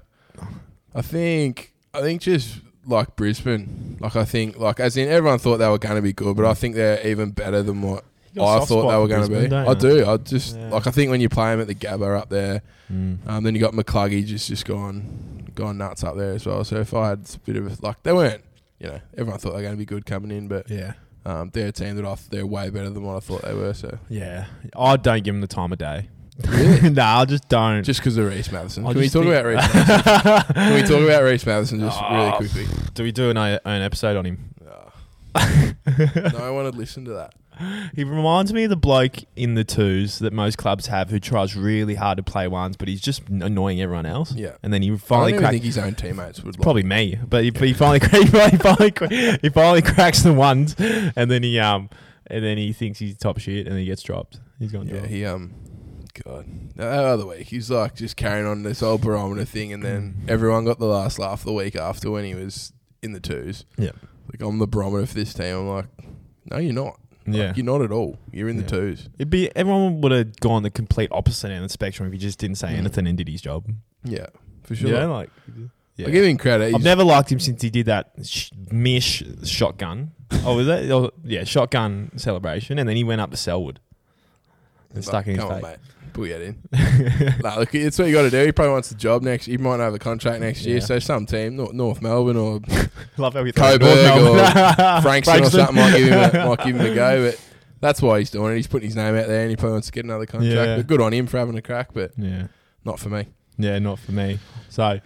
I 0.96 1.02
think. 1.02 1.74
I 1.94 2.02
think 2.02 2.22
just 2.22 2.60
like 2.86 3.16
Brisbane. 3.16 3.98
Like 4.00 4.16
I 4.16 4.26
think, 4.26 4.58
like 4.58 4.80
as 4.80 4.98
in 4.98 5.10
everyone 5.10 5.40
thought 5.40 5.58
they 5.58 5.68
were 5.68 5.78
going 5.78 5.96
to 5.96 6.02
be 6.02 6.14
good, 6.14 6.36
but 6.36 6.46
I 6.46 6.54
think 6.54 6.76
they're 6.76 7.06
even 7.08 7.32
better 7.32 7.62
than 7.64 7.82
what 7.82 8.04
You 8.34 8.40
got 8.42 8.46
a 8.46 8.48
I 8.48 8.58
soft 8.60 8.70
thought 8.70 8.92
they 8.92 8.98
were 8.98 9.08
going 9.08 9.30
to 9.30 9.48
be. 9.50 9.56
I 9.56 9.74
do. 9.74 10.06
I 10.10 10.18
just 10.18 10.56
Yeah. 10.58 10.70
like. 10.70 10.88
I 10.88 10.92
think 10.92 11.12
when 11.12 11.22
you 11.22 11.30
play 11.30 11.52
them 11.52 11.62
at 11.62 11.68
the 11.68 11.76
Gabba 11.76 12.18
up 12.20 12.30
there, 12.30 12.62
Mm. 12.92 13.18
um, 13.28 13.44
then 13.44 13.56
you 13.56 13.62
got 13.62 13.74
McCluggy 13.74 14.26
just 14.26 14.48
just 14.50 14.66
gone 14.66 15.48
gone 15.56 15.78
nuts 15.78 16.04
up 16.04 16.18
there 16.18 16.34
as 16.34 16.46
well. 16.46 16.64
So 16.64 16.78
if 16.78 16.94
I 16.94 17.10
had 17.10 17.20
a 17.34 17.40
bit 17.46 17.56
of 17.56 17.68
a, 17.68 17.86
like, 17.86 18.02
they 18.04 18.12
weren't. 18.12 18.44
You 18.80 18.88
know, 18.90 19.00
everyone 19.18 19.40
thought 19.40 19.52
they 19.52 19.58
were 19.58 19.62
going 19.62 19.74
to 19.76 19.78
be 19.78 19.86
good 19.86 20.06
coming 20.06 20.32
in, 20.32 20.48
but 20.50 20.70
Yeah. 20.70 20.94
um, 21.26 21.52
they're 21.54 21.68
a 21.68 21.72
team 21.72 21.96
that 21.96 22.04
I 22.06 22.16
th- 22.16 22.30
they're 22.32 22.46
way 22.46 22.70
better 22.70 22.90
than 22.90 23.04
what 23.04 23.16
I 23.16 23.20
thought 23.22 23.44
they 23.44 23.54
were. 23.54 23.74
So 23.74 23.98
Yeah. 24.10 24.46
I 24.76 24.98
don't 24.98 25.24
give 25.24 25.34
them 25.34 25.40
the 25.42 25.48
time 25.48 25.72
of 25.72 25.78
day. 25.78 26.10
Really? 26.48 26.90
nah, 26.92 27.22
I 27.22 27.26
just 27.26 27.48
don't. 27.48 27.84
just 27.84 28.00
because 28.00 28.18
of 28.18 28.26
Rhys 28.26 28.52
Mathieson, 28.52 28.86
I 28.86 28.90
can 28.92 28.98
we 28.98 29.04
just 29.04 29.14
talk 29.14 29.24
think- 29.24 29.34
about 29.36 29.46
Rhys? 29.46 29.58
Mathieson? 29.74 30.54
Can 30.54 30.74
we 30.74 30.82
talk 30.82 31.02
about 31.04 31.24
Rhys 31.24 31.46
Mathieson 31.46 31.80
just 31.80 32.02
really 32.02 32.26
Oh. 32.28 32.34
quickly? 32.38 32.66
Do 32.96 33.04
we 33.04 33.12
do 33.12 33.30
an, 33.30 33.38
an 33.38 33.82
episode 33.82 34.18
on 34.18 34.26
him? 34.26 34.50
no 35.36 36.54
one 36.54 36.64
would 36.66 36.76
listen 36.76 37.06
to 37.06 37.12
that. 37.14 37.34
He 37.96 38.04
reminds 38.04 38.52
me 38.52 38.64
of 38.64 38.72
the 38.72 38.76
bloke 38.76 39.18
in 39.36 39.54
the 39.54 39.64
twos 39.64 40.20
that 40.20 40.34
most 40.34 40.58
clubs 40.58 40.88
have 40.88 41.10
who 41.12 41.20
tries 41.20 41.56
really 41.56 41.94
hard 41.96 42.18
to 42.18 42.24
play 42.24 42.48
ones, 42.48 42.78
but 42.78 42.88
he's 42.88 43.02
just 43.02 43.28
annoying 43.30 43.80
everyone 43.80 44.08
else. 44.08 44.34
Yeah. 44.34 44.54
And 44.64 44.74
then 44.74 44.82
he 44.82 44.92
I 44.92 44.98
finally 44.98 45.32
don't 45.34 45.40
even 45.40 45.42
cracks. 45.44 45.52
think 45.54 45.64
his 45.64 45.78
own 45.78 45.94
teammates 45.96 46.44
would. 46.44 46.56
Like, 46.58 46.64
Probably 46.64 46.84
me, 46.84 47.20
but 47.28 47.44
he, 47.44 47.52
but 47.52 47.62
he 47.64 47.74
finally 47.74 48.00
he 48.00 48.26
finally, 48.26 48.52
he 48.52 48.58
finally 48.58 48.92
cra- 48.92 49.38
he 49.42 49.50
finally 49.50 49.82
cracks 49.84 50.22
the 50.24 50.34
ones, 50.34 50.76
and 50.80 51.30
then 51.30 51.44
he 51.44 51.60
um 51.60 51.90
and 52.28 52.44
then 52.44 52.58
he 52.58 52.74
thinks 52.74 52.98
he's 53.00 53.18
top 53.18 53.38
shit, 53.40 53.66
and 53.68 53.74
then 53.74 53.80
he 53.80 53.86
gets 53.86 54.02
dropped. 54.02 54.40
He's 54.58 54.72
gone 54.72 54.88
Yeah, 54.88 54.94
dropped. 55.00 55.08
he 55.10 55.26
um, 55.26 55.54
God, 56.24 56.46
the 56.76 56.86
other 56.86 57.26
week 57.26 57.48
he's 57.48 57.72
like 57.72 57.96
just 57.96 58.16
carrying 58.16 58.46
on 58.46 58.64
this 58.64 58.84
old 58.84 59.02
barometer 59.02 59.46
thing, 59.46 59.74
and 59.74 59.84
then 59.84 60.16
Mm. 60.26 60.30
everyone 60.30 60.66
got 60.66 60.78
the 60.80 60.86
last 60.86 61.18
laugh 61.18 61.44
the 61.44 61.54
week 61.54 61.76
after 61.76 62.12
when 62.12 62.24
he 62.26 62.36
was 62.36 62.72
in 63.02 63.14
the 63.14 63.20
twos. 63.20 63.66
Yeah. 63.78 63.92
like 64.32 64.42
I'm 64.42 64.58
the 64.60 64.68
barometer 64.68 65.06
for 65.06 65.16
this 65.16 65.34
team. 65.34 65.56
I'm 65.58 65.68
like, 65.68 65.86
no, 66.50 66.58
you're 66.58 66.72
not. 66.74 66.98
Like, 67.28 67.36
Yeah. 67.38 67.54
you're 67.56 67.66
not 67.66 67.82
at 67.82 67.92
all. 67.92 68.18
You're 68.32 68.48
in 68.48 68.56
Yeah. 68.58 68.64
the 68.64 68.70
twos. 68.70 69.10
It'd 69.18 69.30
be 69.30 69.54
everyone 69.56 70.00
would 70.02 70.12
have 70.14 70.40
gone 70.40 70.64
the 70.64 70.70
complete 70.70 71.10
opposite 71.12 71.48
end 71.50 71.58
of 71.64 71.70
the 71.70 71.74
spectrum 71.74 72.08
if 72.08 72.14
he 72.14 72.20
just 72.20 72.40
didn't 72.40 72.56
say 72.58 72.70
Mm. 72.70 72.78
anything 72.78 73.08
and 73.08 73.18
did 73.18 73.28
his 73.28 73.42
job. 73.42 73.66
Yeah, 74.06 74.28
for 74.64 74.76
sure. 74.76 74.92
Yeah, 74.92 75.06
like 75.08 75.30
yeah. 75.98 76.08
I 76.08 76.12
give 76.12 76.24
him 76.26 76.38
credit. 76.38 76.74
I've 76.74 76.84
never 76.84 77.04
liked 77.04 77.32
him 77.32 77.40
since 77.40 77.62
he 77.62 77.70
did 77.70 77.86
that 77.88 78.12
sh- 78.24 78.52
mish 78.72 79.24
shotgun. 79.44 80.12
Oh, 80.46 80.56
was 80.58 80.68
that? 80.68 80.90
Oh, 80.92 81.12
yeah, 81.24 81.44
shotgun 81.44 82.12
celebration, 82.18 82.78
and 82.80 82.88
then 82.90 82.96
he 82.96 83.04
went 83.04 83.22
up 83.22 83.30
to 83.32 83.38
Selwood 83.38 83.80
and 84.94 85.04
stuck 85.04 85.26
in 85.28 85.36
his 85.36 85.42
come 85.44 85.52
on, 85.54 85.62
face. 85.62 85.64
mate. 85.72 85.78
Put 86.14 86.30
that 86.30 86.42
in. 86.42 87.40
nah, 87.44 87.56
look, 87.58 87.74
it's 87.74 87.98
what 87.98 88.08
you 88.08 88.14
got 88.14 88.24
to 88.24 88.30
do. 88.30 88.46
He 88.46 88.52
probably 88.52 88.74
wants 88.74 88.90
the 88.90 88.96
job 88.96 89.24
next. 89.24 89.46
He 89.48 89.58
might 89.58 89.78
not 89.78 89.84
have 89.86 89.94
a 89.96 90.00
contract 90.00 90.42
next 90.42 90.64
year. 90.66 90.76
Yeah. 90.78 90.84
So 90.84 91.00
some 91.00 91.26
team, 91.26 91.56
North, 91.56 91.74
North 91.74 92.02
Melbourne 92.02 92.38
or 92.38 92.60
Love 93.18 93.34
how 93.34 93.44
he 93.44 93.52
Coburg 93.52 93.82
or 93.84 94.38
Frankston 94.38 95.02
Frankston 95.02 95.44
or 95.44 95.50
something 95.50 95.76
might 95.76 95.98
give 95.98 96.08
him 96.08 96.14
a, 96.42 96.46
might 96.48 96.64
give 96.66 96.76
him 96.76 96.92
a 96.92 96.96
go. 96.96 97.30
But 97.32 97.42
that's 97.82 98.02
why 98.02 98.20
he's 98.20 98.30
doing 98.30 98.54
it. 98.54 98.58
He's 98.58 98.68
putting 98.68 98.88
his 98.88 98.96
name 98.96 99.16
out 99.16 99.28
there, 99.28 99.42
and 99.42 99.50
he 99.50 99.56
probably 99.56 99.74
wants 99.74 99.88
to 99.88 99.94
get 99.94 100.06
another 100.06 100.26
contract. 100.26 100.54
Yeah. 100.56 100.78
But 100.78 100.88
good 100.88 101.02
on 101.02 101.14
him 101.14 101.26
for 101.28 101.38
having 101.40 101.58
a 101.58 101.62
crack, 101.62 101.90
but 101.94 102.12
Yeah, 102.18 102.48
not 102.86 103.00
for 103.00 103.10
me. 103.10 103.28
yeah, 103.58 103.80
not 103.80 103.98
for 104.00 104.12
me. 104.12 104.40
So 104.70 104.84
Um, 104.84 105.00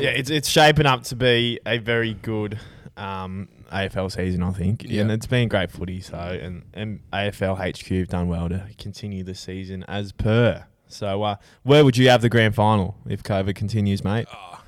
yeah, 0.00 0.10
it's 0.10 0.30
it's 0.30 0.48
shaping 0.48 0.86
up 0.86 1.02
to 1.04 1.16
be 1.16 1.60
a 1.66 1.78
very 1.78 2.14
good 2.14 2.58
um, 2.96 3.48
AFL 3.72 4.10
season, 4.12 4.42
I 4.42 4.50
think, 4.52 4.84
Yeah. 4.84 5.02
and 5.02 5.10
it's 5.10 5.26
been 5.26 5.48
great 5.48 5.70
footy. 5.70 6.00
So 6.00 6.16
and 6.18 6.62
and 6.74 7.00
AFL 7.12 7.56
HQ 7.56 7.86
have 7.98 8.08
done 8.08 8.28
well 8.28 8.48
to 8.48 8.66
continue 8.78 9.22
the 9.24 9.34
season 9.34 9.84
as 9.88 10.12
per. 10.12 10.64
So 10.88 11.22
uh, 11.24 11.36
where 11.64 11.84
would 11.84 11.96
you 11.96 12.08
have 12.10 12.22
the 12.22 12.28
grand 12.28 12.54
final 12.54 12.96
if 13.08 13.22
COVID 13.22 13.54
continues, 13.54 14.04
mate? 14.04 14.26
ah, 14.32 14.62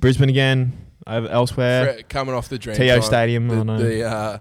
Brisbane 0.00 0.28
again, 0.28 0.72
over 1.06 1.28
elsewhere. 1.28 1.94
Fre- 1.94 2.02
coming 2.08 2.34
off 2.34 2.48
the 2.48 2.58
dream 2.58 2.76
TO 2.76 2.86
time, 2.88 3.02
Stadium, 3.02 3.50
I 3.50 3.54
the, 3.54 3.64
know. 3.64 3.78
the, 3.78 4.02
uh, 4.04 4.38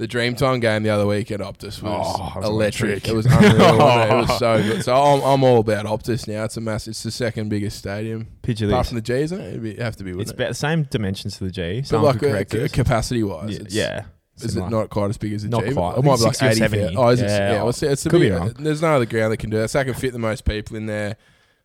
the 0.00 0.08
Dreamtime 0.08 0.60
game 0.62 0.82
the 0.82 0.88
other 0.90 1.06
week 1.06 1.30
at 1.30 1.40
Optus 1.40 1.82
was, 1.82 1.84
Oh, 1.84 2.32
was 2.40 2.46
electric. 2.48 3.06
electric. 3.06 3.08
It 3.12 3.14
was 3.16 3.26
unreal. 3.26 3.50
it? 3.52 4.10
It 4.10 4.14
was 4.28 4.38
so 4.38 4.62
good. 4.62 4.82
So 4.84 4.94
I'm, 4.94 5.22
I'm 5.22 5.44
all 5.44 5.60
about 5.60 5.84
Optus 5.84 6.26
now. 6.26 6.44
It's 6.44 6.56
a 6.56 6.60
mass. 6.60 6.88
It's 6.88 7.02
the 7.02 7.10
second 7.10 7.50
biggest 7.50 7.78
stadium, 7.78 8.26
Picture 8.42 8.66
apart 8.66 8.84
this. 8.84 8.88
from 8.88 8.96
the 8.96 9.02
G, 9.02 9.12
isn't 9.14 9.40
it? 9.40 9.48
It'd 9.48 9.62
be, 9.62 9.74
have 9.76 9.96
to 9.96 10.04
be, 10.04 10.10
It's 10.10 10.16
wouldn't 10.16 10.34
about 10.36 10.48
the 10.48 10.54
same 10.54 10.84
dimensions 10.84 11.36
to 11.38 11.44
the 11.44 11.50
G. 11.50 11.62
it? 11.78 11.88
But 11.90 12.02
like 12.02 12.18
could 12.18 12.60
uh, 12.60 12.64
us. 12.64 12.72
capacity 12.72 13.22
wise, 13.22 13.50
Yeah, 13.50 13.60
it's, 13.60 13.74
yeah. 13.74 14.04
Is 14.42 14.56
it 14.56 14.70
not 14.70 14.88
quite 14.88 15.10
as 15.10 15.18
big 15.18 15.34
as 15.34 15.42
the 15.42 15.50
Not 15.50 15.64
G? 15.66 15.72
quite. 15.74 15.98
It 15.98 16.02
might 16.02 16.16
be 16.18 16.24
like 16.24 16.42
80. 16.42 16.54
70. 16.56 16.96
Oh, 16.96 17.08
is 17.08 17.20
it? 17.20 17.26
Yeah. 17.26 17.38
Yeah, 17.38 17.56
well, 17.58 17.68
it's, 17.68 17.82
it's 17.82 18.06
a 18.06 18.08
Could 18.08 18.20
be 18.22 18.30
bit, 18.30 18.38
wrong. 18.38 18.54
There's 18.58 18.80
no 18.80 18.94
other 18.96 19.04
ground 19.04 19.32
that 19.32 19.36
can 19.36 19.50
do 19.50 19.58
that. 19.58 19.68
So 19.68 19.80
I 19.80 19.84
can 19.84 19.92
fit 19.92 20.14
the 20.14 20.18
most 20.18 20.46
people 20.46 20.76
in 20.78 20.86
there, 20.86 21.16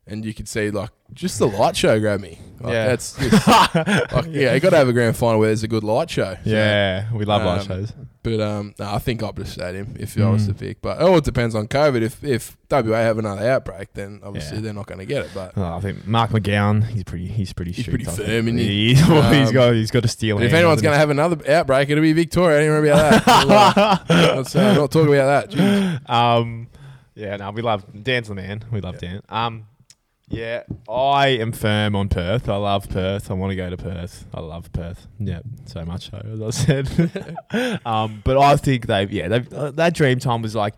and 0.08 0.24
you 0.26 0.34
could 0.34 0.47
see 0.47 0.70
like 0.72 0.89
just 1.14 1.39
the 1.39 1.47
light 1.47 1.76
show 1.76 1.99
grab 1.99 2.20
me. 2.20 2.39
Like, 2.60 2.74
Yeah. 2.74 2.88
that's 2.88 3.16
just, 3.20 3.47
like, 3.47 4.26
yeah. 4.30 4.53
You 4.53 4.60
got 4.60 4.72
to 4.72 4.78
have 4.78 4.88
a 4.88 4.93
grand 4.93 5.16
final 5.16 5.39
where 5.39 5.49
there's 5.49 5.64
a 5.64 5.68
good 5.68 5.84
light 5.84 6.10
show. 6.10 6.34
So, 6.43 6.49
Yeah, 6.49 7.12
we 7.14 7.26
love 7.26 7.43
live 7.43 7.62
Um, 7.62 7.68
shows. 7.68 7.93
But 8.24 8.39
um, 8.41 8.74
no, 8.80 8.91
I 8.91 8.97
think 8.97 9.22
Optus 9.22 9.47
Stadium 9.47 9.95
if 9.99 10.18
I 10.20 10.28
was 10.30 10.43
Mm. 10.43 10.47
to 10.47 10.53
pick. 10.56 10.82
But 10.82 10.97
oh, 10.99 11.18
it 11.18 11.24
depends 11.26 11.53
on 11.53 11.68
COVID. 11.68 12.01
If 12.01 12.24
if 12.24 12.58
WA 12.72 12.97
have 12.97 13.20
another 13.20 13.47
outbreak, 13.47 13.93
then 13.93 14.20
obviously 14.24 14.58
Yeah. 14.58 14.64
they're 14.64 14.74
not 14.74 14.88
going 14.88 14.97
to 14.97 15.06
get 15.06 15.26
it. 15.26 15.32
But 15.36 15.53
Oh, 15.56 15.64
I 15.76 15.80
think 15.80 16.08
Mark 16.08 16.32
McGowan, 16.32 16.86
he's 16.88 17.03
pretty, 17.03 17.28
he's 17.28 17.53
pretty 17.53 17.72
He's 17.72 17.86
strict. 17.86 18.03
pretty 18.03 18.08
I 18.12 18.16
think. 18.16 18.28
firm, 18.28 18.47
isn't 18.47 18.58
he? 18.58 18.93
He's, 18.95 19.08
well, 19.08 19.32
he's 19.32 19.49
Um, 19.49 19.53
got, 19.53 19.74
he's 19.76 19.91
got 19.91 20.06
a 20.06 20.08
steel. 20.08 20.38
if 20.38 20.43
hand, 20.45 20.56
anyone's 20.56 20.82
going 20.82 20.93
to 20.93 20.97
have 20.99 21.12
another 21.12 21.38
outbreak, 21.51 21.88
it'll 21.91 22.01
be 22.01 22.14
Victoria. 22.14 22.58
I 22.58 22.62
didn't 22.62 22.74
remember 22.84 22.99
about 22.99 24.06
that. 24.08 24.36
Let's 24.38 24.56
uh, 24.56 24.74
not 24.74 24.91
talk 24.91 25.08
about 25.08 25.49
that. 25.49 25.56
Jeez. 25.56 26.10
um, 26.10 26.68
yeah, 27.14 27.38
no, 27.38 27.51
we 27.51 27.62
love 27.62 27.86
Dan's 28.03 28.28
the 28.28 28.34
man. 28.36 28.64
We 28.72 28.82
love 28.82 28.97
Dan. 28.97 29.22
Um, 29.30 29.68
yeah, 30.28 30.63
I 30.89 31.28
am 31.28 31.51
firm 31.51 31.95
on 31.95 32.09
Perth. 32.09 32.49
I 32.49 32.55
love 32.55 32.89
Perth. 32.89 33.30
I 33.30 33.34
want 33.36 33.51
to 33.51 33.55
go 33.55 33.69
to 33.69 33.78
Perth. 33.78 34.26
I 34.34 34.39
love 34.39 34.71
Perth. 34.71 35.07
Yeah, 35.19 35.41
so 35.65 35.86
much 35.86 36.09
so 36.09 36.17
as 36.17 36.41
I 36.41 36.49
said. 36.49 37.80
um, 37.86 38.21
but 38.23 38.38
I 38.38 38.57
think 38.57 38.88
they've 38.88 39.11
yeah 39.11 39.28
they've, 39.28 39.53
uh, 39.53 39.71
that 39.71 39.93
dream 39.93 40.19
time 40.19 40.41
was 40.41 40.55
like 40.55 40.76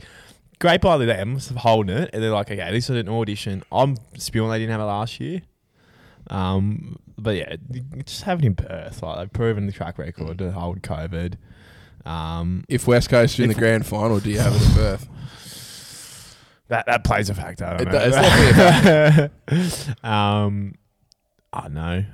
great 0.59 0.81
by 0.81 0.97
them 0.97 1.39
holding 1.57 1.95
it, 1.95 2.09
and 2.13 2.21
they're 2.21 2.31
like 2.31 2.51
okay 2.51 2.71
this 2.71 2.89
is 2.89 2.97
an 2.97 3.09
audition. 3.09 3.63
I'm 3.71 3.95
spewing 4.17 4.49
they 4.49 4.59
didn't 4.59 4.71
have 4.71 4.81
it 4.81 4.85
last 4.85 5.19
year. 5.19 5.41
Um, 6.29 6.97
but 7.17 7.35
yeah, 7.37 7.55
just 8.05 8.23
have 8.23 8.39
it 8.39 8.45
in 8.45 8.55
Perth. 8.55 9.01
Like 9.01 9.17
they've 9.17 9.33
proven 9.33 9.65
the 9.65 9.71
track 9.71 9.97
record 9.97 10.39
to 10.39 10.51
hold 10.51 10.81
COVID. 10.81 11.35
Um, 12.05 12.63
If 12.69 12.87
West 12.87 13.09
Coast 13.09 13.39
are 13.39 13.43
in 13.43 13.49
the 13.49 13.55
grand 13.55 13.85
final, 13.85 14.19
do 14.19 14.29
you 14.29 14.39
have 14.39 14.55
it 14.55 14.61
in 14.61 14.71
Perth? 14.73 15.07
That 16.69 16.85
that 16.87 17.03
plays 17.03 17.29
a 17.29 17.33
factor. 17.33 17.65
I 17.65 17.77
don't 17.77 17.81
It 17.81 17.85
know. 17.85 17.91
does, 17.91 18.15
it's 19.47 19.85
definitely 19.85 19.95
um, 20.03 20.75
I 21.53 21.67
know. 21.69 22.05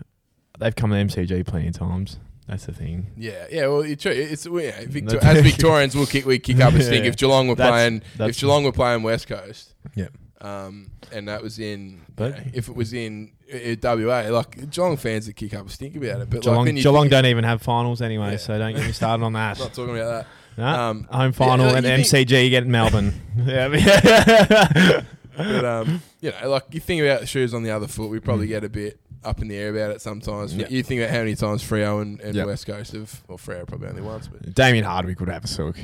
They've 0.59 0.75
come 0.75 0.91
to 0.91 0.95
MCG 0.95 1.45
plenty 1.45 1.67
of 1.69 1.73
times. 1.73 2.19
That's 2.47 2.65
the 2.65 2.73
thing. 2.73 3.07
Yeah, 3.17 3.45
yeah. 3.51 3.67
Well, 3.67 3.81
it's 3.81 4.03
true. 4.03 4.11
It's 4.11 4.45
yeah, 4.45 4.81
Victor- 4.85 5.23
as 5.23 5.41
Victorians, 5.41 5.95
we'll 5.95 6.05
kick 6.05 6.25
we 6.25 6.39
kick 6.39 6.59
up 6.59 6.73
a 6.73 6.81
stink 6.83 7.03
Yeah. 7.03 7.09
if 7.09 7.15
Geelong 7.17 7.47
were 7.47 7.55
That's- 7.55 7.73
playing 8.17 8.29
if 8.29 8.37
Geelong 8.39 8.63
were 8.63 8.71
playing 8.71 9.01
West 9.03 9.27
Coast. 9.27 9.73
Yeah. 9.95 10.07
Um, 10.41 10.91
and 11.11 11.27
that 11.29 11.41
was 11.41 11.57
in. 11.57 12.01
But- 12.15 12.37
you 12.37 12.43
know, 12.45 12.51
if 12.53 12.67
it 12.69 12.75
was 12.75 12.93
in 12.93 13.31
uh, 13.51 13.75
WA, 13.81 14.27
like 14.29 14.69
Geelong 14.69 14.97
fans 14.97 15.25
would 15.27 15.35
kick 15.37 15.53
up 15.53 15.65
a 15.65 15.69
stink 15.69 15.95
about 15.95 16.21
it. 16.21 16.29
But 16.29 16.41
Geelong, 16.41 16.65
like 16.65 16.75
Geelong 16.75 17.09
don't 17.09 17.25
even 17.25 17.45
have 17.45 17.61
finals 17.61 18.01
anyway, 18.01 18.31
Yeah. 18.31 18.37
so 18.37 18.57
don't 18.59 18.75
get 18.75 18.85
me 18.85 18.91
started 18.91 19.23
on 19.23 19.33
that. 19.33 19.57
Not 19.59 19.73
talking 19.73 19.97
about 19.97 20.25
No, 20.25 20.27
that. 20.57 20.79
Um, 20.79 21.03
home 21.05 21.31
final 21.33 21.67
like 21.67 21.77
and 21.83 21.85
think- 22.05 22.29
MCG 22.29 22.49
get 22.49 22.65
Melbourne. 22.67 23.13
yeah, 23.37 23.67
yeah. 23.67 25.01
but 25.37 25.65
um, 25.65 26.01
you 26.21 26.31
know, 26.31 26.49
like 26.49 26.63
you 26.71 26.79
think 26.79 27.01
about 27.01 27.21
the 27.21 27.27
shoes 27.27 27.53
on 27.53 27.63
the 27.63 27.71
other 27.71 27.87
foot, 27.87 28.09
we 28.09 28.19
probably 28.19 28.47
get 28.47 28.63
a 28.63 28.69
bit 28.69 28.99
up 29.23 29.41
in 29.41 29.47
the 29.47 29.55
air 29.57 29.69
about 29.69 29.91
it 29.91 30.01
sometimes. 30.01 30.53
Yeah. 30.53 30.63
But 30.63 30.71
you 30.71 30.83
think 30.83 31.01
about 31.01 31.11
how 31.11 31.19
many 31.19 31.35
times 31.35 31.63
Freo 31.63 32.01
and, 32.01 32.19
and 32.21 32.35
Yeah. 32.35 32.43
West 32.45 32.65
Coast 32.67 32.91
have, 32.91 33.23
well, 33.27 33.37
Freo 33.37 33.65
probably 33.65 33.87
only 33.87 34.01
once, 34.01 34.27
but 34.27 34.53
Damien 34.53 34.83
Hardwick 34.83 35.19
would 35.19 35.29
have 35.29 35.45
a 35.45 35.47
sook 35.47 35.77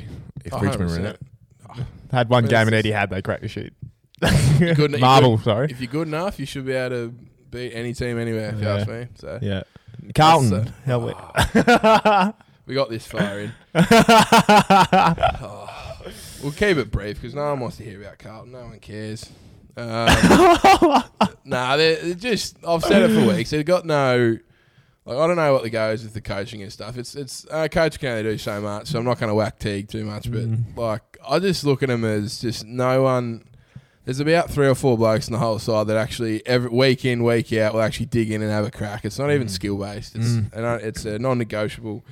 if 0.44 0.52
Oh, 0.52 0.58
Richmond 0.60 0.90
were 0.90 0.96
in 0.96 1.02
100%. 1.04 1.14
it. 1.14 1.20
Had 2.12 2.28
one 2.28 2.44
But 2.44 2.50
game 2.50 2.66
and 2.66 2.74
Eddie 2.74 2.90
had 2.90 3.10
they 3.10 3.22
cracked 3.22 3.42
the 3.42 3.48
sheet. 3.48 3.72
You're 4.58 4.74
good- 4.74 4.98
sorry. 5.42 5.68
if 5.70 5.80
you're 5.80 5.90
good 5.90 6.08
enough, 6.08 6.38
you 6.40 6.44
should 6.46 6.66
be 6.66 6.72
able 6.72 6.96
to 6.96 7.14
beat 7.50 7.72
any 7.72 7.94
team 7.94 8.18
anywhere. 8.18 8.50
If 8.54 8.60
you 8.60 8.68
ask 8.68 8.88
me, 8.88 9.06
so 9.14 9.38
Yeah, 9.40 9.62
Carlton. 10.14 10.50
That's, 10.50 10.68
uh, 10.68 10.72
hell, 10.84 11.14
ah, 11.16 12.34
we 12.70 12.74
got 12.76 12.88
this 12.88 13.04
far 13.06 13.40
in. 13.40 13.52
Oh, 13.74 15.68
we'll 16.42 16.52
keep 16.52 16.76
it 16.76 16.90
brief 16.90 17.20
because 17.20 17.34
no 17.34 17.42
one 17.50 17.60
wants 17.60 17.76
to 17.78 17.84
hear 17.84 18.00
about 18.00 18.18
Carlton. 18.18 18.52
No 18.52 18.60
one 18.64 18.78
cares. 18.80 19.28
Um, 19.76 20.08
nah, 21.44 21.76
they're, 21.76 21.96
they're 22.02 22.14
just. 22.14 22.56
I've 22.66 22.82
said 22.82 23.08
it 23.08 23.14
for 23.14 23.26
weeks. 23.34 23.50
They've 23.50 23.64
got 23.64 23.86
no. 23.86 24.36
Like 25.06 25.16
I 25.16 25.26
don't 25.26 25.36
know 25.36 25.52
what 25.54 25.62
the 25.62 25.70
goes 25.70 26.02
with 26.02 26.12
the 26.12 26.20
coaching 26.20 26.60
and 26.62 26.70
stuff. 26.72 26.98
It's 26.98 27.14
it's 27.14 27.46
uh, 27.50 27.68
coach 27.68 27.98
can 27.98 28.10
only 28.10 28.24
do 28.24 28.36
so 28.36 28.60
much, 28.60 28.88
so 28.88 28.98
I'm 28.98 29.04
not 29.04 29.18
going 29.20 29.28
to 29.30 29.34
whack 29.34 29.58
Teague 29.60 29.88
too 29.88 30.04
much. 30.04 30.30
But 30.30 30.40
Mm. 30.50 30.76
like 30.76 31.18
I 31.26 31.38
just 31.38 31.64
look 31.64 31.82
at 31.82 31.88
them 31.88 32.04
as 32.04 32.40
just 32.40 32.66
no 32.66 33.02
one. 33.04 33.44
there's 34.04 34.20
about 34.20 34.50
three 34.50 34.66
or 34.66 34.74
four 34.74 34.98
blokes 34.98 35.28
in 35.28 35.32
the 35.32 35.38
whole 35.38 35.58
side 35.60 35.86
that 35.86 35.96
actually 35.96 36.44
every 36.46 36.68
week 36.70 37.04
in 37.04 37.22
week 37.22 37.52
out 37.54 37.72
will 37.72 37.80
actually 37.82 38.06
dig 38.06 38.30
in 38.32 38.42
and 38.42 38.50
have 38.50 38.66
a 38.66 38.70
crack. 38.72 39.04
It's 39.04 39.18
not 39.20 39.30
even 39.30 39.46
Mm. 39.46 39.50
skill 39.50 39.76
based. 39.78 40.16
It's 40.16 40.26
Mm. 40.32 40.52
and 40.52 40.82
it's 40.82 41.04
a 41.06 41.18
non-negotiable. 41.18 42.04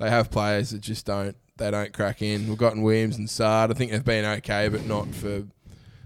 They 0.00 0.10
have 0.10 0.30
players 0.30 0.70
that 0.70 0.80
just 0.80 1.06
don't 1.06 1.36
they 1.58 1.70
don't 1.70 1.92
crack 1.92 2.22
in. 2.22 2.48
We've 2.48 2.56
gotten 2.58 2.82
Williams 2.82 3.18
and 3.18 3.28
Saad. 3.28 3.70
I 3.70 3.74
think 3.74 3.92
they've 3.92 4.04
been 4.04 4.24
okay, 4.24 4.68
but 4.68 4.86
not 4.86 5.08
for 5.14 5.42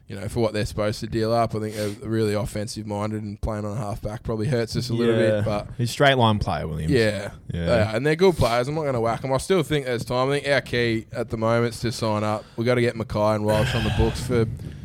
you 0.06 0.16
know 0.16 0.28
for 0.28 0.40
what 0.40 0.52
they're 0.52 0.66
supposed 0.66 1.00
to 1.00 1.06
deal 1.06 1.32
up. 1.32 1.54
I 1.54 1.60
think 1.60 1.76
they're 1.76 2.08
really 2.10 2.34
offensive 2.34 2.86
minded 2.86 3.22
and 3.22 3.40
playing 3.40 3.64
on 3.64 3.72
a 3.76 3.80
half 3.80 4.02
back 4.02 4.22
probably 4.24 4.48
hurts 4.48 4.74
us 4.76 4.90
a 4.90 4.94
little 4.94 5.14
Yeah. 5.14 5.30
bit, 5.30 5.44
but. 5.46 5.68
He's 5.78 5.90
straight 5.92 6.18
line 6.18 6.40
player, 6.40 6.66
Williams. 6.66 6.90
Yeah, 6.92 7.30
Yeah. 7.52 7.66
they 7.66 7.80
are, 7.82 7.96
and 7.96 8.04
they're 8.04 8.16
good 8.16 8.36
players. 8.36 8.66
I'm 8.68 8.74
not 8.74 8.82
going 8.82 8.94
to 8.94 9.00
whack 9.00 9.22
them. 9.22 9.32
I 9.32 9.38
still 9.38 9.62
think 9.62 9.86
there's 9.86 10.04
time. 10.04 10.28
I 10.28 10.40
think 10.40 10.48
our 10.52 10.60
key 10.60 11.06
at 11.12 11.30
the 11.30 11.36
moment 11.38 11.74
is 11.74 11.80
to 11.80 11.92
sign 11.92 12.22
up. 12.24 12.44
We've 12.56 12.66
got 12.66 12.74
to 12.74 12.80
get 12.82 12.96
McKay 12.96 13.36
and 13.36 13.44
Walsh 13.46 13.74
on 13.74 13.84
the 13.84 13.94
books 13.96 14.20
for 14.20 14.40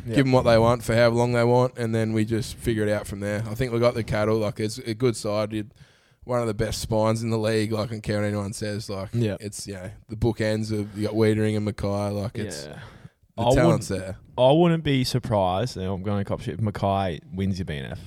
Yeah. 0.06 0.14
give 0.14 0.24
them 0.24 0.32
what 0.32 0.44
they 0.44 0.56
want 0.56 0.84
for 0.84 0.94
how 0.94 1.08
long 1.10 1.32
they 1.32 1.44
want, 1.44 1.76
and 1.76 1.94
then 1.94 2.12
we 2.14 2.24
just 2.24 2.56
figure 2.56 2.84
it 2.86 2.90
out 2.92 3.06
from 3.06 3.20
there. 3.20 3.42
I 3.50 3.54
think 3.54 3.72
we 3.72 3.78
got 3.80 3.94
the 3.94 4.04
cattle. 4.04 4.38
Like 4.38 4.58
it's 4.60 4.78
a 4.78 4.94
good 4.94 5.16
side. 5.16 5.52
You'd, 5.52 5.70
one 6.24 6.40
of 6.40 6.46
the 6.46 6.54
best 6.54 6.80
spines 6.80 7.22
in 7.22 7.30
the 7.30 7.38
league. 7.38 7.72
Like, 7.72 7.88
I 7.88 7.92
don't 7.92 8.02
care 8.02 8.18
what 8.20 8.26
anyone 8.26 8.52
says. 8.52 8.88
Like, 8.90 9.08
Yeah. 9.12 9.36
it's 9.40 9.66
you 9.66 9.74
know 9.74 9.90
the 10.08 10.16
bookends 10.16 10.70
of 10.72 10.96
you 10.98 11.06
got 11.06 11.14
Weitering 11.14 11.56
and 11.56 11.66
McKay. 11.66 12.12
Like, 12.20 12.38
it's 12.38 12.66
Yeah. 12.66 12.78
the 13.36 13.42
I 13.42 13.54
talent's 13.54 13.88
there. 13.88 14.16
I 14.38 14.52
wouldn't 14.52 14.84
be 14.84 15.04
surprised. 15.04 15.76
and 15.76 15.86
I'm 15.86 16.02
going 16.02 16.18
to 16.18 16.24
cop 16.24 16.40
shit 16.40 16.54
if 16.54 16.60
McKay 16.60 17.20
wins 17.32 17.58
your 17.58 17.66
BNF. 17.66 17.98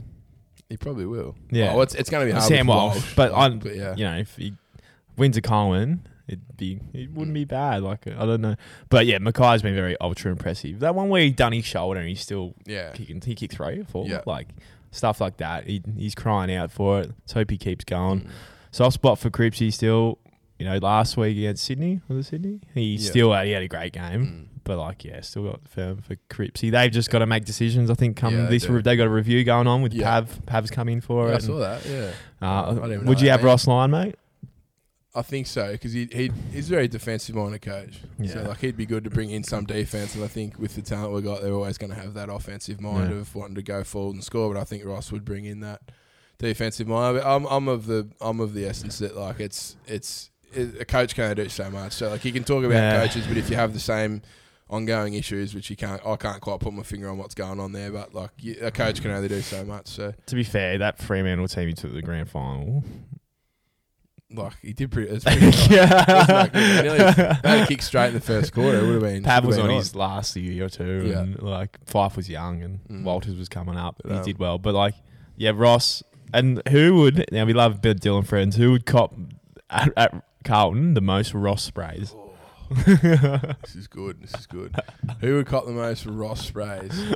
He 0.69 0.77
probably 0.77 1.05
will. 1.05 1.35
Yeah. 1.51 1.73
oh, 1.73 1.81
it's, 1.81 1.93
it's 1.95 2.09
going 2.09 2.25
to 2.25 2.33
be 2.33 2.37
hard. 2.37 2.47
Sam 2.47 2.67
with 2.67 2.75
Walsh, 2.75 3.15
but 3.15 3.31
like, 3.31 3.39
I'm- 3.41 3.61
yeah, 3.65 3.95
You 3.95 4.05
know, 4.05 4.17
if 4.17 4.35
he 4.37 4.53
wins 5.17 5.37
a 5.37 5.41
Coleman, 5.41 6.07
it'd 6.27 6.55
be 6.57 6.79
it 6.93 7.11
wouldn't 7.11 7.33
be 7.35 7.45
bad. 7.45 7.83
Like 7.83 8.07
I 8.07 8.25
don't 8.25 8.41
know, 8.41 8.55
but 8.89 9.05
yeah, 9.05 9.17
McKay's 9.19 9.61
been 9.61 9.75
very 9.75 9.95
ultra 9.99 10.31
impressive. 10.31 10.79
That 10.79 10.95
one 10.95 11.09
where 11.09 11.21
he 11.21 11.29
done 11.31 11.51
his 11.51 11.65
shoulder 11.65 11.99
and 11.99 12.07
he's 12.09 12.21
still 12.21 12.55
yeah. 12.65 12.91
kicking. 12.93 13.21
He 13.21 13.35
kicked 13.35 13.55
three 13.55 13.79
or 13.81 13.83
four, 13.83 14.05
Yeah. 14.07 14.21
like 14.25 14.47
stuff 14.93 15.19
like 15.19 15.37
that. 15.37 15.65
He, 15.67 15.81
he's 15.97 16.15
crying 16.15 16.53
out 16.55 16.71
for 16.71 17.01
it. 17.01 17.11
Let's 17.21 17.33
hope 17.33 17.49
he 17.49 17.57
keeps 17.57 17.83
going. 17.83 18.21
Mm. 18.21 18.29
Soft 18.71 18.93
spot 18.95 19.19
for 19.19 19.29
Cripsy 19.29 19.71
still. 19.73 20.19
You 20.59 20.65
know, 20.69 20.77
last 20.77 21.17
week 21.17 21.35
against 21.37 21.65
Sydney 21.65 21.99
was 22.07 22.25
it 22.27 22.29
Sydney? 22.29 22.61
He 22.73 22.95
Yeah. 22.95 23.09
still 23.09 23.33
had, 23.33 23.45
he 23.47 23.51
had 23.51 23.63
a 23.63 23.67
great 23.67 23.91
game. 23.91 24.25
Mm. 24.25 24.47
But 24.63 24.77
like, 24.77 25.03
yeah, 25.03 25.19
still 25.21 25.43
got 25.43 25.67
firm 25.67 26.01
for 26.01 26.15
Cripsy. 26.29 26.71
They've 26.71 26.91
just 26.91 27.09
got 27.09 27.19
to 27.19 27.25
make 27.25 27.43
decisions. 27.43 27.89
I 27.89 27.95
think 27.95 28.15
come 28.15 28.33
Yeah, 28.37 28.45
this, 28.45 28.65
re- 28.69 28.81
they 28.81 28.95
got 28.95 29.07
a 29.07 29.09
review 29.09 29.43
going 29.43 29.67
on 29.67 29.81
with 29.81 29.93
Yeah. 29.93 30.05
Pav. 30.21 30.45
Pav's 30.45 30.71
coming 30.71 31.01
for 31.01 31.27
Yeah, 31.29 31.35
I 31.35 31.39
saw 31.39 31.59
that. 31.59 31.85
Yeah. 31.85 32.11
Uh, 32.41 32.79
I 32.81 32.97
would 32.97 33.19
you 33.19 33.29
have 33.29 33.41
mate. 33.41 33.47
Ross 33.47 33.67
Lyon, 33.67 33.91
mate? 33.91 34.15
I 35.15 35.21
think 35.21 35.45
so 35.45 35.71
because 35.73 35.93
he, 35.93 36.07
he 36.11 36.31
he's 36.51 36.67
a 36.67 36.73
very 36.73 36.87
defensive 36.87 37.35
minded 37.35 37.61
coach. 37.61 37.99
So 38.27 38.41
like 38.43 38.57
he'd 38.59 38.75
be 38.75 38.85
good 38.87 39.03
to 39.03 39.09
bring 39.11 39.29
in 39.29 39.43
some 39.43 39.65
defense, 39.65 40.15
and 40.15 40.23
I 40.23 40.27
think 40.27 40.57
with 40.57 40.75
the 40.75 40.81
talent 40.81 41.13
we 41.13 41.21
got, 41.21 41.41
they're 41.43 41.53
always 41.53 41.77
going 41.77 41.91
to 41.93 41.99
have 41.99 42.15
that 42.15 42.29
offensive 42.29 42.81
mind 42.81 43.11
Yeah. 43.11 43.17
of 43.17 43.35
wanting 43.35 43.55
to 43.55 43.61
go 43.61 43.83
forward 43.83 44.15
and 44.15 44.23
score. 44.23 44.51
But 44.53 44.59
I 44.59 44.63
think 44.63 44.83
Ross 44.85 45.11
would 45.11 45.23
bring 45.23 45.45
in 45.45 45.59
that 45.59 45.81
defensive 46.39 46.87
mind. 46.87 47.17
But 47.17 47.27
I'm 47.27 47.45
I'm 47.45 47.67
of 47.67 47.85
the 47.85 48.09
I'm 48.21 48.39
of 48.39 48.53
the 48.55 48.65
essence 48.65 48.97
that 48.99 49.15
like 49.15 49.39
it's 49.39 49.75
it's 49.85 50.31
it, 50.51 50.81
a 50.81 50.85
coach 50.85 51.13
can't 51.15 51.35
do 51.35 51.47
so 51.49 51.69
much. 51.69 51.93
So 51.93 52.09
like 52.09 52.25
you 52.25 52.31
can 52.31 52.43
talk 52.43 52.63
about 52.63 52.73
Yeah. 52.75 53.05
coaches, 53.05 53.27
but 53.27 53.37
if 53.37 53.49
you 53.51 53.55
have 53.55 53.73
the 53.73 53.79
same 53.79 54.21
ongoing 54.69 55.13
issues, 55.13 55.53
which 55.53 55.69
you 55.69 55.75
can't, 55.75 56.03
I 56.03 56.15
can't 56.15 56.41
quite 56.41 56.59
put 56.59 56.73
my 56.73 56.81
finger 56.81 57.07
on 57.09 57.19
what's 57.19 57.35
going 57.35 57.59
on 57.59 57.71
there. 57.71 57.91
But 57.91 58.15
like 58.15 58.31
you, 58.39 58.55
a 58.61 58.71
coach 58.71 58.99
can 59.03 59.11
only 59.11 59.27
do 59.27 59.41
so 59.41 59.63
much. 59.63 59.87
So 59.89 60.13
To 60.25 60.35
be 60.35 60.43
fair, 60.43 60.79
that 60.79 60.97
Fremantle 60.99 61.47
team 61.47 61.67
he 61.67 61.73
took 61.75 61.91
to 61.91 61.95
the 61.95 62.01
grand 62.01 62.29
final. 62.31 62.83
Like 64.33 64.53
he 64.61 64.73
did 64.73 64.91
pretty. 64.91 65.11
It's 65.11 65.23
pretty 65.23 65.45
yeah, 65.73 66.05
Wasn't 66.07 66.27
that 66.27 66.53
good? 66.53 66.61
He 66.63 66.81
nearly- 66.81 66.97
They 66.97 67.03
had 67.49 67.63
a 67.63 67.67
kick 67.67 67.81
straight 67.83 68.07
in 68.07 68.13
the 68.15 68.19
first 68.19 68.51
quarter. 68.53 68.79
It 68.79 68.81
would 68.83 68.93
have 68.93 69.01
been. 69.03 69.23
Pav 69.23 69.45
was 69.45 69.59
on 69.59 69.69
his 69.69 69.95
last 69.95 70.35
year 70.35 70.65
or 70.65 70.69
two, 70.69 71.05
Yeah. 71.07 71.19
and 71.19 71.41
like 71.41 71.77
Fyfe 71.85 72.15
was 72.15 72.29
young, 72.29 72.63
and 72.63 72.79
Mm. 72.89 73.03
Walters 73.03 73.35
was 73.37 73.47
coming 73.49 73.77
up. 73.77 74.01
But, 74.03 74.11
he 74.11 74.17
um, 74.17 74.23
did 74.25 74.39
well, 74.39 74.57
but 74.57 74.73
like, 74.73 74.95
yeah, 75.37 75.51
Ross 75.53 76.01
and 76.33 76.61
who 76.69 76.95
would 77.01 77.25
now 77.31 77.45
we 77.45 77.53
love 77.53 77.81
Bill 77.81 77.93
Dylan 77.93 78.25
friends. 78.25 78.55
Who 78.55 78.71
would 78.71 78.85
cop 78.87 79.13
at, 79.69 79.91
at 79.95 80.23
Carlton 80.43 80.95
the 80.95 81.01
most 81.01 81.33
Ross 81.33 81.61
sprays? 81.63 82.15
This 82.85 83.75
is 83.75 83.85
good. 83.87 84.19
This 84.21 84.33
is 84.33 84.47
good. 84.47 84.75
Who 85.21 85.35
would 85.35 85.45
cop 85.45 85.65
the 85.65 85.71
most 85.73 86.07
Ross 86.07 86.47
sprays? 86.47 87.13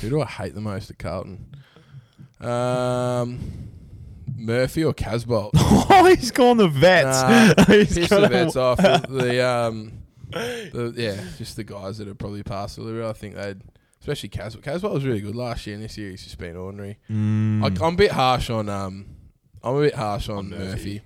Who 0.00 0.08
do 0.10 0.20
I 0.20 0.26
hate 0.26 0.56
the 0.56 0.60
most 0.60 0.90
at 0.90 0.98
Carlton? 0.98 1.46
Um, 2.40 3.68
Murphy 4.38 4.84
or 4.84 4.94
Casboult? 4.94 5.50
oh, 5.54 6.04
he's 6.14 6.30
gone 6.30 6.56
the 6.56 6.68
vets. 6.68 7.22
Nah, 7.22 7.64
He's 7.74 7.94
Piss 7.94 8.08
the 8.08 8.24
a- 8.24 8.28
vets 8.28 8.56
off. 8.56 8.78
The, 8.78 9.06
the, 9.08 9.46
um, 9.48 9.92
the, 10.30 10.94
yeah, 10.96 11.20
just 11.36 11.56
the 11.56 11.64
guys 11.64 11.98
that 11.98 12.06
have 12.06 12.18
probably 12.18 12.42
passed 12.42 12.78
a 12.78 12.82
little 12.82 13.00
bit. 13.00 13.08
I 13.08 13.12
think 13.12 13.34
they'd, 13.34 13.60
especially 14.00 14.28
Casboult. 14.28 14.62
Casboult 14.62 14.92
was 14.92 15.04
really 15.04 15.20
good 15.20 15.36
last 15.36 15.66
year, 15.66 15.74
and 15.74 15.84
this 15.84 15.98
year 15.98 16.10
he's 16.10 16.24
just 16.24 16.38
been 16.38 16.56
ordinary. 16.56 16.98
Mm. 17.10 17.62
I, 17.62 17.86
I'm 17.86 17.94
a 17.94 17.96
bit 17.96 18.12
harsh 18.12 18.50
on 18.50 18.68
um, 18.68 19.06
I'm 19.62 19.74
a 19.76 19.80
bit 19.80 19.94
harsh 19.94 20.28
on, 20.28 20.38
On 20.38 20.50
Murphy. 20.50 20.64
Murphy. 20.68 21.02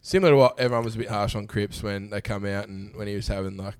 Similar 0.00 0.32
to 0.32 0.36
what 0.36 0.58
everyone 0.58 0.84
was 0.84 0.94
a 0.94 0.98
bit 0.98 1.08
harsh 1.08 1.34
on 1.34 1.46
Cripps 1.46 1.82
when 1.82 2.10
they 2.10 2.20
come 2.20 2.46
out 2.46 2.68
and 2.68 2.94
when 2.96 3.08
he 3.08 3.14
was 3.16 3.28
having 3.28 3.56
like 3.56 3.74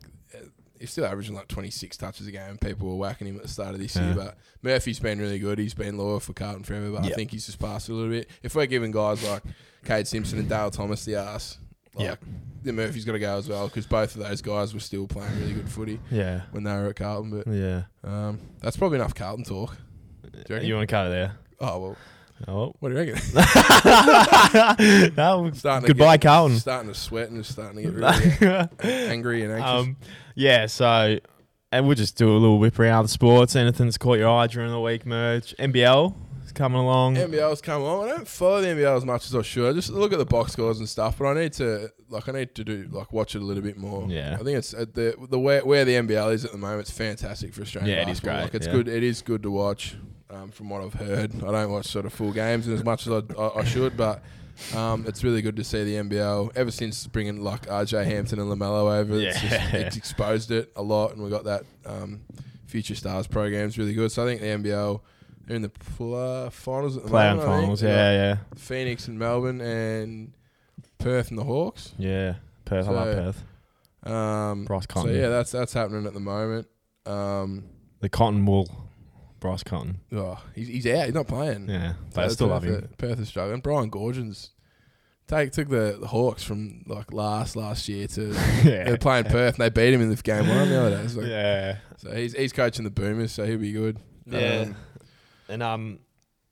he's 0.81 0.91
still 0.91 1.05
averaging 1.07 1.35
like 1.35 1.49
26 1.49 1.97
touches 1.97 2.27
a 2.27 2.31
game. 2.33 2.59
People 2.59 2.89
were 2.89 2.97
whacking 2.97 3.27
him 3.27 3.37
at 3.37 3.43
the 3.43 3.49
start 3.49 3.75
of 3.75 3.81
this 3.81 3.95
Yeah. 3.97 4.07
year, 4.07 4.15
but 4.15 4.39
Murphy's 4.63 5.01
been 5.01 5.19
really 5.21 5.39
good. 5.39 5.59
He's 5.59 5.75
been 5.75 5.97
loyal 5.99 6.21
for 6.21 6.33
Carlton 6.33 6.65
forever, 6.65 6.91
but 6.91 7.05
I 7.05 7.11
think 7.11 7.31
he's 7.31 7.47
just 7.47 7.59
passed 7.59 7.89
a 7.89 7.93
little 7.93 8.11
bit. 8.11 8.29
If 8.43 8.55
we're 8.55 8.67
giving 8.67 8.91
guys 8.91 9.23
like 9.29 9.43
Kade 9.85 10.07
Simpson 10.07 10.39
and 10.39 10.49
Dale 10.49 10.71
Thomas 10.71 11.05
the 11.05 11.17
ass, 11.17 11.59
like, 11.95 12.05
Yep. 12.07 12.25
then 12.63 12.75
Murphy's 12.77 13.05
got 13.05 13.13
to 13.13 13.19
go 13.19 13.39
as 13.39 13.49
well 13.49 13.67
because 13.69 13.87
both 13.87 14.15
of 14.17 14.23
those 14.23 14.41
guys 14.43 14.73
were 14.75 14.81
still 14.81 15.07
playing 15.07 15.37
really 15.41 15.55
good 15.55 15.69
footy 15.69 15.99
yeah, 16.11 16.43
when 16.53 16.63
they 16.65 16.73
were 16.73 16.89
at 16.89 16.97
Carlton. 16.97 17.31
But 17.43 17.53
yeah. 17.53 17.83
um, 18.05 18.39
that's 18.61 18.77
probably 18.77 18.97
enough 18.99 19.15
Carlton 19.15 19.45
talk. 19.45 19.77
you? 20.49 20.57
You 20.59 20.75
want 20.77 20.89
to 20.89 20.93
cut 20.93 21.07
it 21.07 21.11
there? 21.11 21.37
Oh 21.61 21.79
well, 21.81 21.97
Oh, 22.47 22.73
what 22.79 22.91
do 22.91 22.95
you 22.95 23.01
reckon? 23.01 23.15
no, 25.17 25.51
starting 25.53 25.83
to 25.83 25.87
goodbye, 25.89 26.17
get, 26.17 26.29
Carlton. 26.29 26.59
Starting 26.59 26.93
to 26.93 26.99
sweat 26.99 27.31
and 27.31 27.39
just 27.43 27.53
starting 27.53 27.83
to 27.83 27.91
get 27.91 27.93
really 28.85 28.93
angry 29.09 29.43
and 29.43 29.53
anxious. 29.53 29.69
um, 29.69 29.97
yeah, 30.35 30.67
so 30.67 31.19
and 31.73 31.87
we'll 31.87 31.97
just 31.97 32.17
do 32.17 32.31
a 32.31 32.39
little 32.39 32.59
whip 32.59 32.79
around 32.79 33.05
the 33.05 33.09
sports. 33.09 33.57
Anything 33.57 33.87
that's 33.87 33.99
caught 33.99 34.19
your 34.19 34.29
eye 34.31 34.47
during 34.47 34.71
the 34.71 34.81
week, 34.81 35.05
merge. 35.05 35.55
NBL 35.59 36.15
is 36.47 36.53
coming 36.53 36.79
along. 36.79 37.17
NBL's 37.17 37.61
coming 37.61 37.87
along. 37.87 38.05
I 38.05 38.09
don't 38.09 38.29
follow 38.29 38.61
the 38.61 38.69
NBL 38.69 38.97
as 38.97 39.05
much 39.05 39.27
as 39.27 39.35
I 39.35 39.43
should. 39.43 39.69
I 39.71 39.73
just 39.75 39.91
look 39.91 40.13
at 40.13 40.19
the 40.19 40.25
box 40.25 40.53
scores 40.53 40.79
and 40.79 40.89
stuff, 40.89 41.19
but 41.19 41.27
I 41.27 41.35
need 41.35 41.53
to 41.55 41.91
like 42.09 42.29
I 42.29 42.33
need 42.33 42.55
to 42.55 42.65
do 42.65 42.89
like 42.91 43.13
watch 43.13 43.35
it 43.35 43.43
a 43.43 43.45
little 43.45 43.63
bit 43.63 43.77
more. 43.77 44.07
Yeah. 44.09 44.37
I 44.41 44.45
think 44.45 44.57
it's 44.59 44.73
at 44.75 44.95
the 44.95 45.15
the 45.29 45.39
where, 45.39 45.65
where 45.65 45.85
the 45.85 45.95
NBL 45.95 46.33
is 46.33 46.45
at 46.45 46.53
the 46.53 46.59
moment. 46.59 46.83
It's 46.83 46.91
fantastic 46.91 47.53
for 47.53 47.63
Australian. 47.63 47.97
Yeah, 47.97 48.03
it 48.03 48.09
is 48.09 48.21
great, 48.21 48.43
Like 48.43 48.55
it's 48.55 48.67
yeah. 48.67 48.73
good. 48.73 48.89
It 48.89 49.03
is 49.03 49.23
good 49.23 49.43
to 49.43 49.51
watch. 49.51 49.97
Um, 50.31 50.51
from 50.51 50.69
what 50.69 50.83
I've 50.83 50.95
heard, 50.95 51.35
I 51.43 51.51
don't 51.51 51.73
watch 51.73 51.87
sort 51.87 52.05
of 52.05 52.13
full 52.13 52.33
games 52.33 52.69
as 52.69 52.85
much 52.85 53.07
as 53.07 53.13
I, 53.13 53.41
I, 53.41 53.61
I 53.61 53.65
should, 53.65 53.97
but. 53.97 54.23
Um, 54.75 55.05
it's 55.07 55.23
really 55.23 55.41
good 55.41 55.55
to 55.55 55.63
see 55.63 55.85
the 55.85 55.95
NBL. 55.95 56.51
Ever 56.57 56.73
since 56.73 57.07
bringing 57.07 57.45
like 57.45 57.67
RJ 57.69 58.05
Hampton 58.07 58.41
and 58.41 58.51
Lamelo 58.51 58.93
over, 58.99 59.15
it's, 59.15 59.41
just, 59.41 59.73
it's 59.73 59.97
exposed 59.97 60.51
it 60.51 60.73
a 60.75 60.83
lot, 60.83 61.13
and 61.13 61.23
we 61.23 61.31
got 61.31 61.45
that 61.45 61.63
um, 61.87 62.23
Future 62.67 62.97
Stars 62.97 63.29
program 63.29 63.69
is 63.69 63.79
really 63.79 63.95
good. 63.95 64.11
So 64.11 64.25
I 64.25 64.27
think 64.27 64.41
the 64.41 64.49
NBL 64.49 65.01
they're 65.47 65.57
in 65.57 65.63
the 65.63 66.15
uh, 66.15 66.51
finals 66.51 66.97
at 66.97 67.05
the 67.05 67.09
Play 67.09 67.29
moment. 67.31 67.49
I 67.49 67.61
finals. 67.61 67.83
Yeah, 67.85 68.13
yeah, 68.13 68.37
Phoenix 68.57 69.07
and 69.07 69.17
Melbourne 69.17 69.61
and 69.61 70.33
Perth 70.99 71.31
and 71.31 71.39
the 71.39 71.45
Hawks. 71.45 71.95
yeah. 71.97 72.35
Perth, 72.65 72.87
I 72.87 72.91
love 72.91 73.15
So, 73.15 73.15
Perth. 74.03 74.13
Um, 74.13 74.65
Bryce 74.65 74.87
so 74.93 75.07
yeah, 75.09 75.29
that's 75.29 75.53
that's 75.53 75.73
happening 75.73 76.05
at 76.07 76.15
the 76.15 76.21
moment. 76.21 76.67
Um, 77.07 77.65
The 78.01 78.09
cotton 78.09 78.45
wool, 78.45 78.69
Bryce 79.41 79.63
Cotton. 79.63 80.01
oh, 80.13 80.43
he's, 80.55 80.69
he's 80.69 80.87
out. 80.87 81.07
He's 81.07 81.15
not 81.15 81.27
playing. 81.29 81.69
Yeah, 81.69 81.93
So 81.93 81.97
but 82.15 82.25
I 82.25 82.29
still 82.29 82.47
love 82.49 82.63
Perth 82.65 82.83
him. 82.85 82.91
Perth 82.99 83.21
is 83.21 83.29
struggling. 83.29 83.61
Brian 83.61 83.91
Goorjian 83.91 84.49
take 85.27 85.53
took 85.53 85.69
the, 85.69 85.99
Hawks 86.07 86.43
from 86.43 86.83
like 86.87 87.13
last 87.13 87.55
last 87.57 87.89
year 87.89 88.07
to 88.09 88.29
yeah, 88.65 88.85
they're 88.85 88.97
playing 88.99 89.25
Perth 89.25 89.55
and 89.59 89.63
they 89.65 89.69
beat 89.71 89.93
him 89.95 90.01
in 90.01 90.11
the 90.11 90.17
game 90.17 90.49
one 90.49 90.69
the 90.69 90.81
other 90.81 90.91
day. 91.07 91.15
Like- 91.15 91.27
yeah, 91.27 91.77
So 91.99 92.13
he's 92.15 92.33
he's 92.35 92.53
coaching 92.53 92.85
the 92.85 92.91
Boomers, 92.91 93.33
so 93.33 93.45
he'll 93.47 93.59
be 93.59 93.73
good. 93.73 93.99
yeah. 94.27 94.61
Um, 94.67 94.77
and 95.49 95.63
um, 95.63 95.99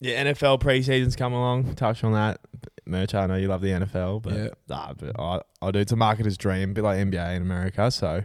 yeah, 0.00 0.24
NFL 0.24 0.60
preseason's 0.60 1.16
come 1.16 1.32
along. 1.32 1.74
Touch 1.74 2.04
on 2.04 2.12
that. 2.12 2.40
Merch, 2.86 3.14
I 3.14 3.26
know 3.26 3.34
you 3.34 3.48
love 3.48 3.62
the 3.62 3.70
NFL, 3.70 4.22
but 4.22 4.32
Yeah. 4.32 4.48
nah, 4.68 4.92
but 4.94 5.18
I, 5.18 5.40
I 5.60 5.70
do. 5.72 5.80
It's 5.80 5.90
a 5.92 5.96
marketer's 5.96 6.36
dream, 6.38 6.70
a 6.70 6.72
bit 6.74 6.84
like 6.84 6.98
NBA 6.98 7.34
in 7.36 7.42
America. 7.42 7.90
So, 7.90 8.22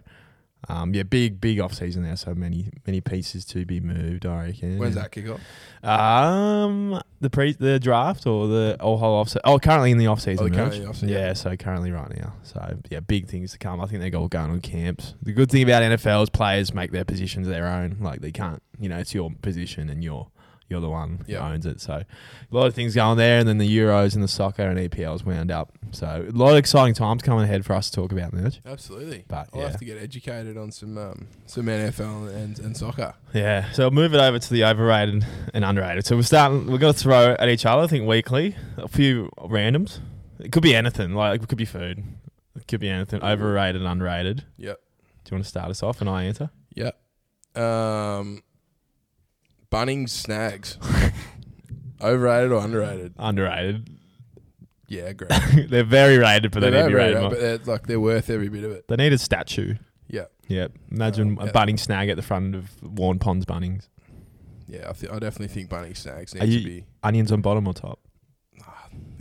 um, 0.70 0.94
yeah, 0.94 1.04
big 1.04 1.42
big 1.42 1.60
off 1.60 1.74
season 1.74 2.04
there. 2.04 2.16
So 2.16 2.36
many 2.36 2.70
many 2.86 3.02
pieces 3.02 3.46
to 3.46 3.66
be 3.66 3.80
moved. 3.80 4.26
I 4.26 4.46
reckon. 4.46 4.78
when's 4.78 4.96
that 4.96 5.12
kick 5.12 5.28
off? 5.30 5.42
Um, 5.84 7.02
the 7.20 7.30
pre 7.30 7.54
the 7.54 7.80
draft 7.80 8.28
or 8.28 8.48
the 8.48 8.78
or 8.80 9.00
whole 9.00 9.16
off 9.16 9.36
Oh, 9.44 9.58
currently 9.58 9.92
in 9.92 9.98
the 9.98 10.08
off 10.08 10.22
season. 10.22 10.54
Oh, 10.54 10.56
currently 10.56 10.78
in 10.78 10.84
the 10.84 10.90
off-season, 10.90 11.10
yeah, 11.10 11.28
yeah. 11.28 11.34
so 11.34 11.56
currently 11.56 11.92
right 11.92 12.16
now. 12.16 12.34
So 12.44 12.78
yeah, 12.90 13.00
big 13.00 13.28
things 13.28 13.54
to 13.54 13.58
come. 13.58 13.82
I 13.82 13.88
think 13.88 14.02
they're 14.02 14.20
all 14.20 14.28
going 14.28 14.52
on 14.52 14.62
camps. 14.62 15.16
The 15.24 15.34
good 15.34 15.50
thing 15.50 15.64
about 15.64 15.82
NFL 15.82 16.24
is 16.24 16.30
players 16.30 16.74
make 16.74 16.92
their 16.92 17.06
positions 17.06 17.48
their 17.48 17.66
own. 17.66 17.98
Like 18.00 18.22
they 18.22 18.32
can't, 18.32 18.62
you 18.80 18.90
know, 18.90 18.98
it's 18.98 19.16
your 19.16 19.32
position 19.42 19.90
and 19.90 20.04
your 20.04 20.28
you're 20.72 20.82
the 20.82 20.90
one 20.90 21.24
Yeah. 21.28 21.46
who 21.46 21.54
owns 21.54 21.66
it. 21.66 21.80
So 21.82 21.94
a 21.94 22.06
lot 22.56 22.66
of 22.66 22.74
things 22.74 22.96
going 22.96 23.18
there, 23.18 23.38
and 23.40 23.48
then 23.48 23.60
the 23.60 23.78
Euros 23.78 24.16
and 24.16 24.24
the 24.24 24.28
soccer 24.28 24.64
and 24.64 24.80
EPLs 24.80 25.24
wound 25.24 25.52
up. 25.52 25.74
So 25.92 26.26
a 26.28 26.32
lot 26.32 26.52
of 26.52 26.58
exciting 26.58 26.94
times 26.94 27.22
coming 27.22 27.44
ahead 27.44 27.66
for 27.66 27.74
us 27.74 27.90
to 27.90 27.96
talk 27.96 28.12
about, 28.12 28.34
Mitch. 28.34 28.62
Absolutely. 28.66 29.26
But, 29.28 29.50
I'll 29.54 29.62
yeah. 29.62 29.68
have 29.68 29.78
to 29.80 29.86
get 29.86 29.98
educated 30.02 30.58
on 30.58 30.72
some 30.72 30.98
um, 30.98 31.28
some 31.46 31.66
NFL 31.66 32.34
and, 32.34 32.58
and 32.60 32.76
soccer. 32.76 33.14
Yeah, 33.34 33.70
so 33.72 33.84
we'll 33.84 33.92
move 33.92 34.14
it 34.16 34.20
over 34.20 34.40
to 34.40 34.50
the 34.54 34.64
overrated 34.64 35.26
and 35.54 35.66
underrated. 35.66 36.06
So 36.06 36.16
we're 36.16 36.24
starting. 36.24 36.72
We're 36.72 36.78
going 36.80 36.94
to 36.94 37.00
throw 37.00 37.36
at 37.38 37.50
each 37.50 37.66
other. 37.66 37.84
I 37.84 37.88
think 37.88 38.08
weekly 38.08 38.56
a 38.78 38.88
few 38.88 39.30
randoms. 39.38 40.00
It 40.40 40.52
could 40.52 40.64
be 40.64 40.74
anything. 40.74 41.14
Like 41.14 41.42
it 41.42 41.48
could 41.48 41.58
be 41.58 41.66
food. 41.66 42.04
It 42.56 42.68
could 42.68 42.80
be 42.80 42.90
anything. 42.90 43.22
Overrated 43.22 43.82
and 43.82 43.88
underrated. 43.90 44.44
Yep. 44.58 44.80
Do 45.24 45.30
you 45.32 45.36
want 45.36 45.44
to 45.44 45.50
start 45.50 45.70
us 45.70 45.84
off 45.84 46.02
and 46.02 46.10
I 46.10 46.24
answer? 46.24 46.50
Yep. 46.74 46.98
Um, 47.56 48.44
Bunnings 49.72 50.10
snags. 50.10 50.78
Overrated 52.02 52.52
or 52.52 52.64
underrated? 52.64 53.14
Underrated. 53.18 53.90
Yeah, 54.88 55.14
great. 55.14 55.32
they're 55.70 55.84
very 55.84 56.18
rated, 56.18 56.52
but 56.52 56.60
they 56.62 56.70
They're 56.70 56.84
need 56.88 56.92
to 56.92 56.98
be 56.98 57.02
very 57.02 57.14
rated 57.14 57.22
more. 57.22 57.30
but 57.30 57.40
they're, 57.40 57.58
like 57.74 57.88
they're 57.88 58.00
worth 58.00 58.30
every 58.30 58.50
bit 58.50 58.64
of 58.64 58.72
it. 58.72 58.88
They 58.88 58.96
need 58.98 59.14
a 59.14 59.18
statue. 59.18 59.76
Yeah, 60.08 60.26
Yeah. 60.50 60.68
Imagine 60.92 61.38
uh, 61.40 61.44
yeah. 61.46 61.50
a 61.50 61.54
bunning 61.54 61.78
snag 61.78 62.10
at 62.10 62.18
the 62.18 62.22
front 62.22 62.56
of 62.56 62.70
Waurn 62.84 63.20
Ponds 63.20 63.46
Bunnings. 63.46 63.88
yeah. 64.68 64.90
I, 64.90 64.94
th- 64.94 65.10
I 65.12 65.20
definitely 65.20 65.48
think 65.48 65.70
Bunnings 65.70 65.98
snags 65.98 66.34
need 66.34 66.44
Are 66.44 66.46
to 66.46 66.52
you- 66.52 66.66
be. 66.66 66.86
Onions 67.04 67.32
on 67.32 67.42
bottom 67.42 67.68
or 67.68 67.74
top? 67.74 68.00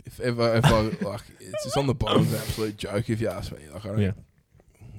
If 0.05 0.19
ever, 0.19 0.55
if 0.57 0.65
I 0.65 0.81
like, 1.05 1.21
it's 1.39 1.63
just 1.63 1.77
on 1.77 1.87
the 1.87 1.93
bottom. 1.95 2.23
It's 2.23 2.31
an 2.33 2.37
absolute 2.39 2.75
joke. 2.77 3.09
If 3.09 3.21
you 3.21 3.29
ask 3.29 3.53
me, 3.53 3.59
like, 3.73 3.85
I 3.85 3.87
don't. 3.87 3.99
Yeah. 3.99 4.11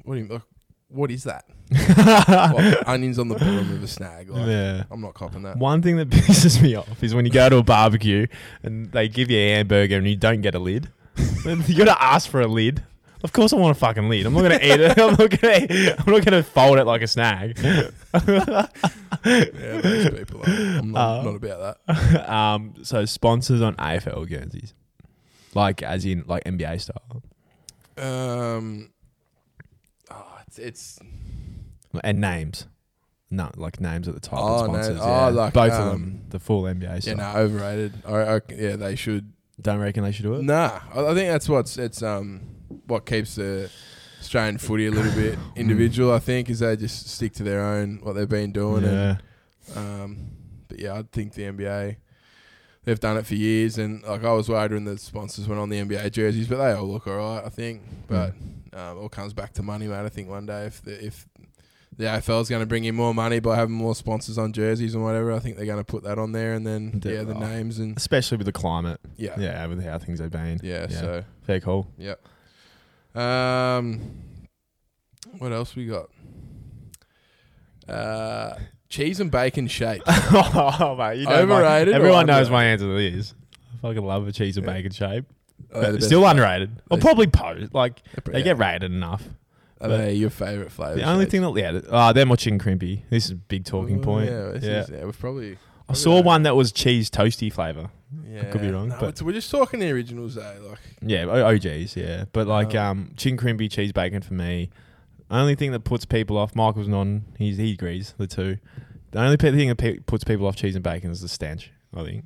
What 0.04 0.14
do 0.14 0.20
you 0.22 0.26
like? 0.28 0.42
What 0.88 1.10
is 1.10 1.24
that? 1.24 1.44
Onions 2.86 3.18
on 3.18 3.28
the 3.28 3.34
bottom 3.34 3.58
of 3.72 3.82
a 3.82 3.86
snag. 3.88 4.30
Like, 4.30 4.46
yeah. 4.46 4.84
I'm 4.90 5.00
not 5.00 5.14
copping 5.14 5.42
that. 5.42 5.56
One 5.56 5.82
thing 5.82 5.96
that 5.96 6.08
pisses 6.10 6.60
me 6.62 6.74
off 6.74 7.02
is 7.02 7.14
when 7.14 7.24
you 7.24 7.30
go 7.32 7.48
to 7.48 7.56
a 7.58 7.62
barbecue 7.62 8.26
and 8.62 8.90
they 8.92 9.08
give 9.08 9.30
you 9.30 9.38
a 9.38 9.54
hamburger 9.56 9.96
and 9.98 10.06
you 10.08 10.16
don't 10.16 10.40
get 10.40 10.54
a 10.54 10.58
lid. 10.58 10.88
You 11.44 11.74
gotta 11.76 12.00
ask 12.00 12.30
for 12.30 12.40
a 12.40 12.46
lid. 12.46 12.84
Of 13.24 13.32
course, 13.32 13.52
I 13.52 13.56
want 13.56 13.76
a 13.76 13.78
fucking 13.78 14.08
lid. 14.08 14.26
I'm 14.26 14.32
not 14.34 14.42
gonna 14.42 14.54
eat 14.62 14.80
it. 14.80 14.98
I'm 14.98 15.14
not 15.16 15.40
gonna. 15.40 15.94
I'm 15.98 16.12
not 16.12 16.24
gonna 16.24 16.42
fold 16.42 16.78
it 16.78 16.84
like 16.84 17.02
a 17.02 17.06
snag. 17.06 17.58
Yeah, 17.58 17.90
those 19.24 20.10
people. 20.10 20.40
Are, 20.42 20.50
I'm 20.50 20.92
not, 20.92 21.20
Uh, 21.20 21.22
not 21.22 21.34
about 21.36 21.78
that. 21.86 22.30
um, 22.32 22.74
so 22.82 23.04
sponsors 23.04 23.60
on 23.60 23.74
AFL 23.76 24.28
Guernseys, 24.28 24.74
like 25.54 25.82
as 25.82 26.04
in 26.04 26.24
like 26.26 26.44
NBA 26.44 26.80
style, 26.80 27.22
Um, 27.96 28.90
oh, 30.10 30.38
it's, 30.46 30.58
it's 30.58 30.98
and 32.02 32.20
names. 32.20 32.66
No, 33.30 33.50
like 33.56 33.80
names 33.80 34.08
at 34.08 34.14
the 34.14 34.20
top. 34.20 34.38
Oh, 34.38 34.64
of 34.64 34.70
no- 34.70 34.74
sponsors. 34.74 35.00
oh, 35.00 35.06
yeah. 35.06 35.26
like, 35.28 35.52
both 35.54 35.72
of 35.72 35.80
um, 35.80 35.88
them, 35.88 36.24
the 36.28 36.38
full 36.38 36.64
NBA 36.64 36.82
yeah, 36.82 36.98
style. 36.98 37.16
no, 37.16 37.40
overrated. 37.40 37.92
I, 38.06 38.12
I, 38.12 38.40
yeah, 38.50 38.76
they 38.76 38.94
should. 38.94 39.32
Don't 39.60 39.78
reckon 39.78 40.04
they 40.04 40.12
should 40.12 40.24
do 40.24 40.34
it. 40.34 40.42
Nah, 40.42 40.80
I, 40.94 41.06
I 41.06 41.14
think 41.14 41.30
that's 41.30 41.48
what's 41.48 41.78
it's 41.78 42.02
um 42.02 42.42
what 42.86 43.06
keeps 43.06 43.36
the 43.36 43.70
Australian 44.20 44.58
footy 44.58 44.86
a 44.86 44.90
little 44.90 45.12
bit 45.12 45.38
individual. 45.56 46.12
I 46.12 46.18
think 46.18 46.50
is 46.50 46.58
they 46.58 46.76
just 46.76 47.08
stick 47.08 47.32
to 47.34 47.42
their 47.42 47.64
own 47.64 48.00
what 48.02 48.14
they've 48.14 48.28
been 48.28 48.52
doing. 48.52 48.84
Yeah. 48.84 49.16
And, 49.74 49.78
um, 49.78 50.30
but 50.68 50.78
yeah, 50.78 50.94
I 50.94 51.04
think 51.10 51.32
the 51.34 51.42
NBA. 51.42 51.96
They've 52.84 52.98
done 52.98 53.16
it 53.16 53.24
for 53.24 53.36
years, 53.36 53.78
and 53.78 54.02
like 54.02 54.24
I 54.24 54.32
was 54.32 54.48
worried 54.48 54.72
when 54.72 54.84
the 54.84 54.98
sponsors 54.98 55.46
went 55.46 55.60
on 55.60 55.68
the 55.68 55.78
NBA 55.78 56.10
jerseys, 56.10 56.48
but 56.48 56.56
they 56.56 56.72
all 56.72 56.84
look 56.84 57.06
alright, 57.06 57.44
I 57.44 57.48
think. 57.48 57.82
But 58.08 58.30
um, 58.72 58.96
it 58.96 59.00
all 59.00 59.08
comes 59.08 59.32
back 59.32 59.52
to 59.54 59.62
money, 59.62 59.86
mate. 59.86 60.04
I 60.04 60.08
think 60.08 60.28
one 60.28 60.46
day 60.46 60.66
if 60.66 60.82
the 60.82 61.06
if 61.06 61.28
the 61.96 62.04
AFL 62.04 62.40
is 62.42 62.48
going 62.48 62.60
to 62.62 62.66
bring 62.66 62.84
in 62.84 62.94
more 62.94 63.12
money 63.14 63.38
by 63.38 63.56
having 63.56 63.74
more 63.74 63.94
sponsors 63.94 64.38
on 64.38 64.52
jerseys 64.52 64.94
and 64.94 65.04
whatever, 65.04 65.32
I 65.32 65.38
think 65.40 65.56
they're 65.56 65.66
going 65.66 65.78
to 65.78 65.84
put 65.84 66.04
that 66.04 66.18
on 66.18 66.32
there, 66.32 66.54
and 66.54 66.66
then 66.66 66.98
Do- 66.98 67.12
yeah, 67.12 67.22
the 67.22 67.34
oh. 67.34 67.38
names 67.38 67.78
and 67.78 67.96
Especially 67.96 68.38
with 68.38 68.46
the 68.46 68.52
climate. 68.52 68.98
yeah, 69.16 69.38
Yeah, 69.38 69.66
with 69.66 69.84
how 69.84 69.98
things 69.98 70.18
have 70.20 70.30
been. 70.30 70.58
yeah. 70.62 70.86
Yeah. 70.88 71.00
So 71.00 71.24
Fair 71.42 71.60
call. 71.60 71.88
Yep. 71.98 72.20
Um, 73.14 74.00
what 75.38 75.52
else 75.52 75.76
we 75.76 75.86
got? 75.86 76.08
Uh, 77.88 78.54
cheese 78.88 79.20
and 79.20 79.30
bacon 79.30 79.66
shapes. 79.68 80.04
oh, 80.08 80.94
mate, 80.98 81.18
you 81.18 81.26
know 81.26 81.32
Overrated 81.34 81.92
My, 81.92 81.96
everyone 81.96 82.26
knows 82.26 82.48
my 82.48 82.64
answer 82.64 82.86
to 82.86 82.94
this. 82.96 83.34
I 83.74 83.76
fucking 83.88 84.04
love 84.04 84.26
a 84.28 84.32
cheese 84.32 84.56
and 84.56 84.66
Yeah. 84.66 84.72
bacon 84.72 84.92
shape. 84.92 85.24
Are 85.74 85.80
they 85.80 85.86
the 85.86 85.92
But 85.92 85.92
best 85.96 86.06
still 86.06 86.26
underrated. 86.26 86.70
Or 86.90 86.98
probably 86.98 87.26
post. 87.26 87.74
Like 87.74 88.02
they 88.24 88.42
get 88.42 88.58
rated 88.58 88.84
enough. 88.92 89.22
Are 89.82 89.88
they 89.88 90.14
your 90.14 90.30
favourite 90.30 90.70
flavour? 90.72 90.96
The 90.96 91.04
only 91.08 91.26
thing 91.26 91.42
that 91.42 91.54
yeah, 91.56 91.80
oh, 91.90 92.12
they're 92.12 92.26
more 92.26 92.36
chicken 92.36 92.58
crimpy. 92.58 93.02
This 93.10 93.26
is 93.26 93.30
a 93.32 93.34
big 93.36 93.64
talking 93.64 94.00
point. 94.00 94.30
Yeah, 94.30 94.50
this 94.52 94.64
Yeah. 94.64 94.80
Is, 94.82 94.90
yeah, 94.90 95.04
we've 95.04 95.18
probably. 95.18 95.58
I 95.88 95.94
saw 95.94 96.22
one 96.22 96.44
that 96.44 96.56
was 96.56 96.72
cheese 96.72 97.10
toasty 97.10 97.52
flavor. 97.52 97.90
Yeah, 98.28 98.44
could 98.50 98.60
be 98.60 98.70
wrong, 98.70 98.88
No, 98.90 98.96
but- 99.00 99.20
we're 99.22 99.32
just 99.32 99.50
talking 99.50 99.80
the 99.80 99.90
originals 99.90 100.34
though. 100.36 100.54
Like, 100.68 100.78
Yeah, 101.00 101.24
OGs, 101.26 101.96
yeah. 101.96 102.24
But 102.32 102.46
like 102.46 102.74
Oh. 102.74 102.82
um 102.82 103.12
chicken 103.16 103.36
crimpy, 103.38 103.68
cheese 103.70 103.92
bacon 103.92 104.22
for 104.22 104.34
me. 104.34 104.70
Only 105.30 105.54
thing 105.54 105.72
that 105.72 105.80
puts 105.80 106.04
people 106.04 106.36
off, 106.36 106.54
Michael's 106.54 106.88
non, 106.88 107.24
he's, 107.38 107.56
he 107.56 107.72
agrees, 107.72 108.14
the 108.18 108.26
two. 108.26 108.58
The 109.12 109.20
only 109.20 109.36
thing 109.36 109.68
that 109.68 109.76
pe- 109.78 109.98
puts 110.00 110.24
people 110.24 110.46
off 110.46 110.56
cheese 110.56 110.74
and 110.74 110.84
bacon 110.84 111.10
is 111.10 111.20
the 111.22 111.28
stench, 111.28 111.70
I 111.94 112.04
think. 112.04 112.24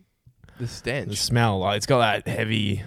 the 0.58 0.66
stench, 0.66 1.08
The 1.10 1.16
smell, 1.16 1.60
like 1.60 1.76
it's 1.76 1.86
got 1.86 1.98
that 2.24 2.28
heavy, 2.30 2.82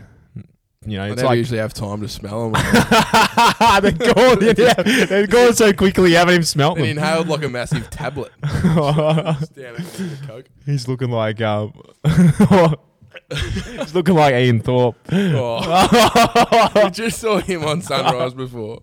you 0.85 0.97
know, 0.97 1.03
I 1.03 1.07
it's 1.07 1.17
never 1.17 1.27
like 1.29 1.37
usually 1.37 1.59
have 1.59 1.73
time 1.73 2.01
to 2.01 2.07
smell 2.07 2.51
them. 2.51 2.53
they're 3.81 4.13
gone. 4.13 4.41
Yeah, 4.41 4.73
they're 5.05 5.27
gone 5.27 5.53
so 5.53 5.73
quickly. 5.73 6.11
You 6.11 6.17
haven't 6.17 6.35
even 6.35 6.45
smelt 6.45 6.77
and 6.77 6.85
them. 6.85 6.97
inhaled 6.97 7.27
like 7.27 7.43
a 7.43 7.49
massive 7.49 7.89
tablet. 7.89 8.31
Just 8.43 9.57
it 9.57 10.27
coke. 10.27 10.45
he's 10.65 10.87
looking 10.87 11.11
like 11.11 11.41
um, 11.41 11.73
he's 13.29 13.93
looking 13.93 14.15
like 14.15 14.33
Ian 14.33 14.61
Thorpe. 14.61 14.95
Oh. 15.11 16.71
we 16.83 16.89
just 16.91 17.19
saw 17.19 17.39
him 17.39 17.65
on 17.65 17.81
Sunrise 17.81 18.33
before. 18.33 18.81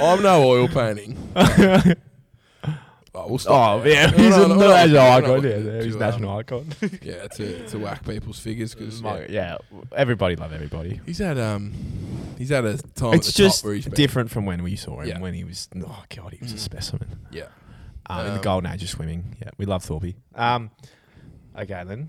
I'm 0.00 0.22
no 0.22 0.42
oil 0.42 0.68
painting. 0.68 1.16
Oh, 3.20 3.26
we'll 3.28 3.38
stop 3.38 3.80
Oh 3.80 3.82
there. 3.82 3.92
yeah, 3.94 4.10
he's 4.16 4.36
a 4.36 4.48
national 4.48 4.98
icon. 5.00 5.42
Yeah, 5.42 5.58
there, 5.58 5.82
he's 5.84 5.94
um, 5.94 6.00
national 6.00 6.36
icon. 6.38 6.66
Yeah, 7.02 7.26
to 7.26 7.66
to 7.68 7.78
whack 7.78 8.04
people's 8.04 8.38
figures 8.38 8.74
because 8.74 9.02
My- 9.02 9.26
yeah, 9.26 9.56
everybody 9.94 10.36
love 10.36 10.52
everybody. 10.52 11.00
he's 11.06 11.18
had 11.18 11.38
um 11.38 11.72
he's 12.38 12.50
had 12.50 12.64
a 12.64 12.76
time 12.78 13.14
It's 13.14 13.28
at 13.28 13.34
the 13.34 13.38
just 13.42 13.60
top 13.60 13.64
where 13.66 13.74
he's 13.74 13.84
been. 13.86 13.94
different 13.94 14.30
from 14.30 14.46
when 14.46 14.62
we 14.62 14.76
saw 14.76 15.00
him. 15.00 15.08
Yeah. 15.08 15.18
When 15.20 15.34
he 15.34 15.42
was, 15.44 15.68
oh 15.76 16.04
god, 16.14 16.32
he 16.34 16.38
was 16.40 16.52
a 16.52 16.56
Mm. 16.56 16.60
specimen. 16.60 17.18
Yeah. 17.32 17.46
Um, 18.10 18.20
in 18.20 18.26
the 18.32 18.32
Um, 18.38 18.42
golden 18.42 18.72
age 18.72 18.82
of 18.82 18.88
swimming. 18.88 19.36
Yeah, 19.42 19.50
we 19.58 19.66
love 19.66 19.82
Thorpe. 19.84 20.14
Um, 20.34 20.70
okay 21.58 21.82
then, 21.84 22.08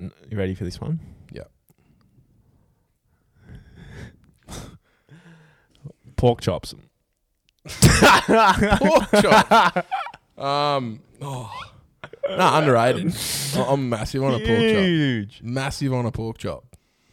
N- 0.00 0.12
you 0.30 0.36
ready 0.38 0.54
for 0.54 0.64
this 0.64 0.80
one? 0.80 0.98
Yeah. 1.32 1.42
Pork 6.16 6.40
chops. 6.40 6.74
Pork 7.66 9.10
chop. 9.22 9.86
Um, 10.38 11.00
oh, 11.22 11.52
no, 12.28 12.54
underrated. 12.56 13.14
I- 13.56 13.62
I'm 13.68 13.88
massive 13.88 14.22
on 14.22 14.34
a 14.34 14.38
pork 14.38 14.48
chop. 14.48 14.58
Huge. 14.58 15.40
Massive 15.42 15.92
on 15.94 16.06
a 16.06 16.12
pork 16.12 16.38
chop. 16.38 16.64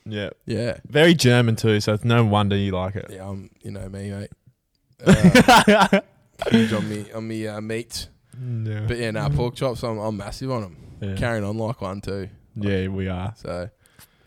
Yeah. 0.06 0.32
Yeah, 0.46 0.78
Very 0.88 1.14
German 1.14 1.56
too, 1.56 1.80
so 1.80 1.94
it's 1.94 2.04
no 2.04 2.26
wonder 2.26 2.56
you 2.58 2.72
like 2.74 2.96
it. 2.96 3.06
yeah. 3.10 3.28
I'm, 3.30 3.50
you 3.62 3.72
know 3.72 3.88
me, 3.88 4.12
mate. 4.12 4.30
Uh, 5.06 6.00
huge 6.52 6.74
on 6.74 6.90
me 6.90 7.06
on 7.14 7.28
me 7.28 7.48
uh, 7.48 7.62
meat. 7.62 8.08
yeah. 8.42 8.86
But 8.88 8.98
yeah, 8.98 9.12
nah, 9.12 9.30
pork 9.30 9.56
chops. 9.56 9.84
I'm, 9.84 9.98
I'm 10.00 10.18
massive 10.18 10.52
on 10.52 10.62
them. 10.62 10.78
yeah. 11.02 11.16
Carrying 11.16 11.44
on 11.46 11.58
like 11.58 11.80
one 11.82 12.02
too. 12.02 12.30
yeah, 12.56 12.88
we 12.88 13.08
are. 13.08 13.34
So 13.38 13.70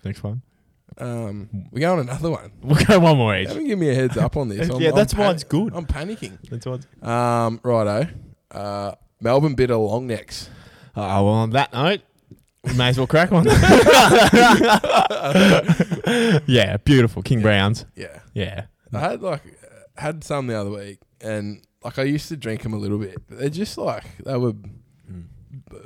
Next 0.05 0.23
one. 0.23 0.41
um, 0.99 1.49
we 1.73 1.81
go 1.83 1.93
on 1.93 1.99
another 2.01 2.31
one. 2.31 2.53
We'll 2.63 2.83
go 2.85 2.99
one 3.01 3.17
more 3.19 3.37
each. 3.37 3.49
Haven't 3.49 3.67
give 3.67 3.79
me 3.79 3.91
a 3.91 3.95
heads 3.95 4.17
up 4.17 4.37
on 4.37 4.49
this. 4.49 4.69
I'm, 4.71 4.81
Yeah, 4.81 4.91
I'm 4.91 4.95
that's 4.95 5.15
why 5.15 5.31
it's 5.31 5.45
good. 5.45 5.75
I'm 5.75 5.85
panicking. 5.87 6.39
That's 6.49 6.65
what. 6.67 6.87
Um, 7.07 7.61
righto. 7.63 8.09
Uh, 8.57 8.95
Melbourne 9.21 9.55
bitter 9.55 9.77
long 9.77 10.07
necks. 10.07 10.49
Oh 10.97 11.25
well, 11.25 11.35
on 11.35 11.51
that 11.51 11.73
note, 11.75 12.01
we 12.65 12.73
may 12.75 12.89
as 12.89 12.97
well 12.97 13.07
crack 13.07 13.31
one. 13.31 13.45
yeah, 16.47 16.79
beautiful 16.79 17.23
King 17.23 17.43
Browns. 17.43 17.85
Yeah, 17.95 18.21
Yeah, 18.33 18.67
I 18.93 18.99
had 18.99 19.23
like 19.23 19.43
uh, 19.63 20.01
had 20.01 20.25
some 20.25 20.47
the 20.47 20.59
other 20.59 20.71
week, 20.71 21.01
and 21.21 21.63
like 21.85 21.99
I 21.99 22.05
used 22.05 22.29
to 22.29 22.37
drink 22.37 22.63
them 22.63 22.73
a 22.73 22.79
little 22.79 22.99
bit, 22.99 23.19
but 23.29 23.39
they're 23.39 23.51
just 23.51 23.77
like 23.77 24.05
they 24.25 24.39
were 24.39 24.55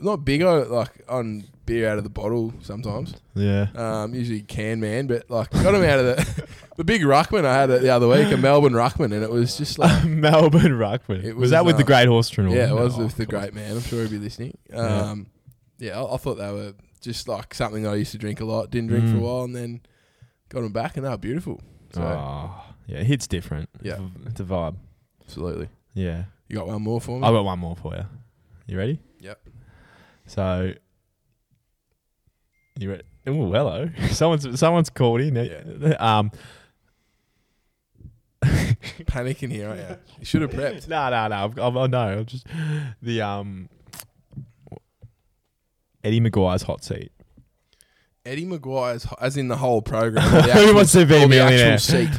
not 0.00 0.24
bigger 0.24 0.64
like 0.66 1.02
on 1.08 1.44
beer 1.70 1.88
out 1.88 1.98
of 1.98 2.04
the 2.04 2.10
bottle 2.10 2.52
sometimes. 2.62 3.14
yeah. 3.34 3.68
Um, 3.74 4.14
usually 4.14 4.40
can 4.42 4.80
man, 4.80 5.06
but 5.06 5.30
like 5.30 5.50
got 5.50 5.74
him 5.74 5.84
out 5.84 5.98
of 6.00 6.06
the 6.16 6.48
the 6.76 6.84
big 6.84 7.02
ruckman 7.02 7.44
I 7.44 7.54
had 7.54 7.70
it 7.70 7.82
the 7.82 7.90
other 7.90 8.08
week, 8.08 8.32
a 8.32 8.36
Melbourne 8.36 8.72
ruckman, 8.72 9.12
and 9.12 9.22
it 9.22 9.30
was 9.30 9.56
just 9.56 9.78
like 9.78 10.04
Melbourne 10.26 10.72
Ruckman. 10.78 11.22
It 11.22 11.34
was, 11.34 11.42
was, 11.42 11.50
that 11.52 11.64
with 11.64 11.76
the 11.76 11.82
uh, 11.84 11.86
Great 11.86 12.08
Horse 12.08 12.30
Trinaw? 12.30 12.54
yeah, 12.54 12.70
it 12.70 12.74
was 12.74 12.96
with 12.96 13.16
the 13.16 13.26
great 13.26 13.54
man. 13.54 13.76
I'm 13.76 13.82
sure 13.82 14.02
he'd 14.02 14.10
be 14.10 14.18
listening. 14.18 14.56
Yeah. 14.70 14.78
Um, 15.10 15.26
yeah, 15.78 16.00
I, 16.02 16.14
I 16.14 16.16
thought 16.16 16.34
they 16.36 16.50
were 16.52 16.72
just 17.00 17.28
like 17.28 17.54
something 17.54 17.86
I 17.86 17.94
used 17.94 18.12
to 18.12 18.18
drink 18.18 18.40
a 18.40 18.44
lot. 18.44 18.70
Didn't 18.70 18.88
drink 18.88 19.06
for 19.08 19.14
Mm. 19.14 19.18
a 19.18 19.22
while, 19.22 19.44
and 19.44 19.54
then 19.56 19.80
got 20.48 20.60
them 20.62 20.72
back, 20.72 20.96
and 20.96 21.06
they 21.06 21.10
were 21.10 21.16
beautiful. 21.16 21.60
So 21.94 22.02
Oh, 22.02 22.64
yeah, 22.86 22.98
it 22.98 23.06
hits 23.06 23.26
different. 23.26 23.68
Yeah. 23.80 23.98
It's 24.26 24.40
a- 24.40 24.44
vibe. 24.44 24.76
absolutely. 25.22 25.68
Yeah, 25.94 26.24
You 26.48 26.56
got 26.56 26.66
one 26.66 26.82
more 26.82 27.00
for 27.00 27.18
me? 27.18 27.26
I've 27.26 27.32
got 27.34 27.44
one 27.44 27.58
more 27.58 27.76
for 27.76 27.94
you. 27.94 28.04
You 28.66 28.78
ready? 28.78 28.98
Yep. 29.20 29.40
So, 30.26 30.72
You 32.80 32.90
re- 32.92 33.02
oh, 33.26 33.52
hello. 33.52 33.90
Someone's 34.10 34.58
someone's 34.58 34.88
called 34.90 35.20
in. 35.20 35.36
Um, 36.00 36.30
Panicking 38.42 39.50
here, 39.52 39.68
aren't 39.68 39.80
you? 39.80 39.96
You 40.20 40.24
should 40.24 40.40
have 40.42 40.50
prepped. 40.50 40.88
no, 40.88 41.10
no, 41.10 41.28
no. 41.28 41.44
I've, 41.44 41.58
I've, 41.58 41.76
I 41.76 41.86
know. 41.88 42.18
I'm 42.20 42.24
just 42.26 42.46
the 43.02 43.20
um 43.20 43.68
Eddie 46.02 46.20
McGuire's 46.20 46.62
hot 46.62 46.82
seat. 46.82 47.12
Eddie 48.24 48.46
McGuire's, 48.46 49.06
as 49.20 49.36
in 49.36 49.48
the 49.48 49.56
whole 49.56 49.82
program. 49.82 50.30
the 50.32 50.52
Who 50.54 50.74
wants 50.74 50.92
to 50.92 51.04
be 51.04 51.16
a 51.22 51.28
millionaire? 51.28 51.76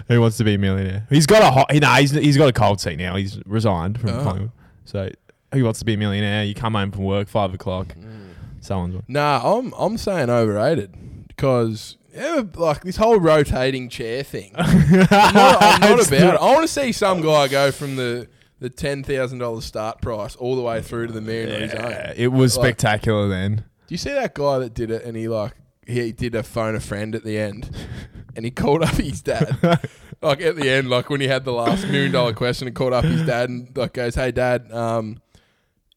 Who 0.07 0.21
wants 0.21 0.37
to 0.37 0.43
be 0.43 0.53
a 0.53 0.57
millionaire? 0.59 1.07
He's 1.09 1.25
got 1.25 1.41
a 1.41 1.49
hot. 1.49 1.71
No, 1.73 1.87
he's 1.95 2.11
he's 2.11 2.37
got 2.37 2.49
a 2.49 2.53
cold 2.53 2.79
seat 2.79 2.97
now. 2.97 3.15
He's 3.15 3.39
resigned 3.47 3.99
from 3.99 4.11
Oh. 4.11 4.23
Collingwood. 4.23 4.51
So 4.85 5.09
who 5.53 5.63
wants 5.63 5.79
to 5.79 5.85
be 5.85 5.93
a 5.95 5.97
millionaire? 5.97 6.43
You 6.43 6.53
come 6.53 6.73
home 6.75 6.91
from 6.91 7.03
work 7.05 7.27
five 7.29 7.53
o'clock. 7.55 7.95
Someone's 8.61 9.03
Nah, 9.07 9.41
I'm 9.57 9.73
I'm 9.77 9.97
saying 9.97 10.29
overrated 10.29 11.27
because 11.27 11.97
yeah, 12.15 12.41
like 12.55 12.83
this 12.83 12.95
whole 12.97 13.19
rotating 13.19 13.89
chair 13.89 14.23
thing. 14.23 14.51
I'm 14.55 14.89
not, 14.93 15.09
I'm 15.11 15.79
not 15.81 16.07
about 16.07 16.11
it. 16.11 16.39
I 16.41 16.45
want 16.53 16.61
to 16.61 16.67
see 16.67 16.91
some 16.91 17.21
guy 17.21 17.47
go 17.47 17.71
from 17.71 17.95
the 17.97 18.27
the 18.59 18.69
ten 18.69 19.03
thousand 19.03 19.39
dollars 19.39 19.65
start 19.65 20.01
price 20.01 20.35
all 20.35 20.55
the 20.55 20.61
way 20.61 20.81
through 20.81 21.07
to 21.07 21.13
the 21.13 21.21
million 21.21 21.55
on 21.55 21.61
his 21.61 21.73
own. 21.73 21.89
Yeah, 21.91 22.13
it 22.15 22.27
was 22.27 22.57
Like- 22.57 22.67
spectacular 22.67 23.27
then. 23.27 23.65
Do 23.87 23.93
you 23.93 23.97
see 23.97 24.11
that 24.11 24.33
guy 24.35 24.59
that 24.59 24.73
did 24.73 24.89
it 24.91 25.03
and 25.03 25.17
he 25.17 25.27
like 25.27 25.53
he 25.87 26.11
did 26.13 26.35
a 26.35 26.43
phone 26.43 26.75
a 26.75 26.79
friend 26.79 27.15
at 27.15 27.23
the 27.25 27.37
end 27.37 27.69
and 28.35 28.45
he 28.45 28.51
called 28.51 28.83
up 28.83 28.95
his 28.95 29.21
dad. 29.21 29.57
like 30.21 30.39
at 30.41 30.55
the 30.55 30.69
end, 30.69 30.89
like 30.89 31.09
when 31.09 31.19
he 31.19 31.27
had 31.27 31.43
the 31.43 31.51
last 31.51 31.85
million 31.87 32.11
dollar 32.11 32.33
question, 32.33 32.67
and 32.67 32.75
called 32.75 32.93
up 32.93 33.03
his 33.03 33.25
dad 33.25 33.49
and 33.49 33.75
like 33.75 33.93
goes, 33.93 34.15
"Hey 34.15 34.31
dad, 34.31 34.71
um, 34.71 35.17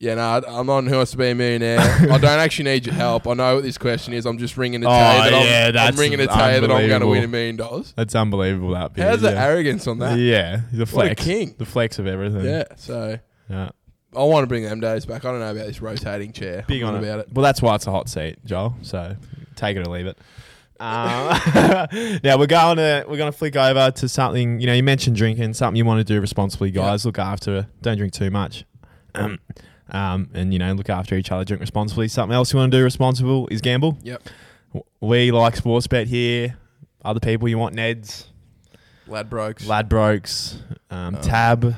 yeah, 0.05 0.15
no, 0.17 0.43
I'm 0.47 0.69
on 0.71 0.87
Who 0.87 0.97
Wants 0.97 1.13
to 1.13 1.17
Be 1.17 1.31
a 1.31 1.35
Millionaire. 1.35 1.81
I 1.81 2.19
don't 2.19 2.25
actually 2.25 2.67
need 2.71 2.87
your 2.87 2.95
help. 2.95 3.27
I 3.27 3.35
know 3.35 3.55
what 3.57 3.65
this 3.65 3.79
question 3.79 4.13
is. 4.13 4.27
I'm 4.27 4.39
just 4.39 4.57
ringing 4.57 4.83
to 4.83 4.87
tell 4.87 4.93
Oh, 4.95 5.25
you 5.25 5.31
that 5.31 5.35
I'm, 5.35 5.75
yeah, 5.75 5.83
I'm 5.85 5.97
ringing 5.97 6.19
to 6.19 6.27
tell 6.27 6.55
you 6.55 6.61
that 6.61 6.71
I'm 6.71 6.89
going 6.89 7.01
to 7.01 7.07
win 7.07 7.25
a 7.25 7.29
million 7.29 7.57
dollars. 7.57 7.93
That's 7.97 8.15
unbelievable. 8.15 8.71
That 8.73 8.93
bit, 8.95 9.03
How's 9.05 9.23
the 9.23 9.37
arrogance 9.37 9.87
on 9.87 9.99
that? 10.01 10.19
Yeah, 10.19 10.61
the 10.73 10.87
flex, 10.87 11.23
king. 11.25 11.55
the 11.59 11.65
flex 11.67 11.99
of 11.99 12.07
everything. 12.07 12.45
Yeah, 12.45 12.65
so 12.77 13.19
yeah. 13.49 13.71
I 14.17 14.23
want 14.23 14.45
to 14.45 14.47
bring 14.47 14.63
them 14.63 14.79
days 14.81 15.07
back. 15.07 15.25
I 15.25 15.31
don't 15.31 15.41
know 15.41 15.51
about 15.51 15.67
this 15.67 15.81
rotating 15.81 16.33
chair. 16.33 16.65
Big 16.69 16.83
I'm 16.83 16.89
on 16.89 16.95
not 16.95 17.03
it. 17.03 17.07
about 17.09 17.19
it. 17.21 17.33
Well, 17.33 17.43
that's 17.43 17.61
why 17.61 17.75
it's 17.75 17.87
a 17.87 17.91
hot 17.91 18.09
seat, 18.09 18.37
Joel. 18.45 18.77
So 18.83 19.17
take 19.57 19.77
it 19.77 19.87
or 19.87 19.91
leave 19.91 20.07
it. 20.07 20.19
Uh, 20.79 21.87
now 22.25 22.37
we're 22.39 22.47
going 22.47 22.77
to 22.77 23.05
we're 23.09 23.17
going 23.17 23.33
to 23.33 23.37
flick 23.37 23.57
over 23.57 23.91
to 23.93 24.09
something. 24.09 24.61
You 24.61 24.67
know, 24.67 24.75
you 24.75 24.83
mentioned 24.83 25.17
drinking, 25.17 25.55
something 25.55 25.77
you 25.77 25.85
want 25.85 25.99
to 26.07 26.15
do 26.15 26.21
responsibly, 26.21 26.69
Yeah. 26.71 26.83
guys. 26.83 27.07
Look 27.07 27.19
after, 27.19 27.67
don't 27.83 27.97
drink 27.97 28.13
too 28.13 28.31
much, 28.31 28.65
um, 29.15 29.39
um, 29.91 30.29
and 30.35 30.53
you 30.53 30.59
know, 30.59 30.73
look 30.73 30.89
after 30.91 31.15
each 31.17 31.31
other. 31.33 31.45
Drink 31.45 31.61
responsibly. 31.61 32.09
Something 32.09 32.35
else 32.35 32.53
you 32.53 32.59
want 32.59 32.73
to 32.73 32.79
do 32.79 32.85
responsible 32.85 33.49
is 33.49 33.61
gamble. 33.61 33.99
Yep. 34.03 34.23
We 35.01 35.31
like 35.31 35.57
sports 35.57 35.87
bet 35.87 36.07
here. 36.09 36.57
Other 37.05 37.21
people 37.21 37.49
you 37.49 37.59
want 37.59 37.77
Neds, 37.77 38.27
Ladbrokes. 39.09 39.65
Ladbrokes, 39.67 40.57
um, 40.91 41.17
Oh. 41.17 41.23
Tab, 41.23 41.75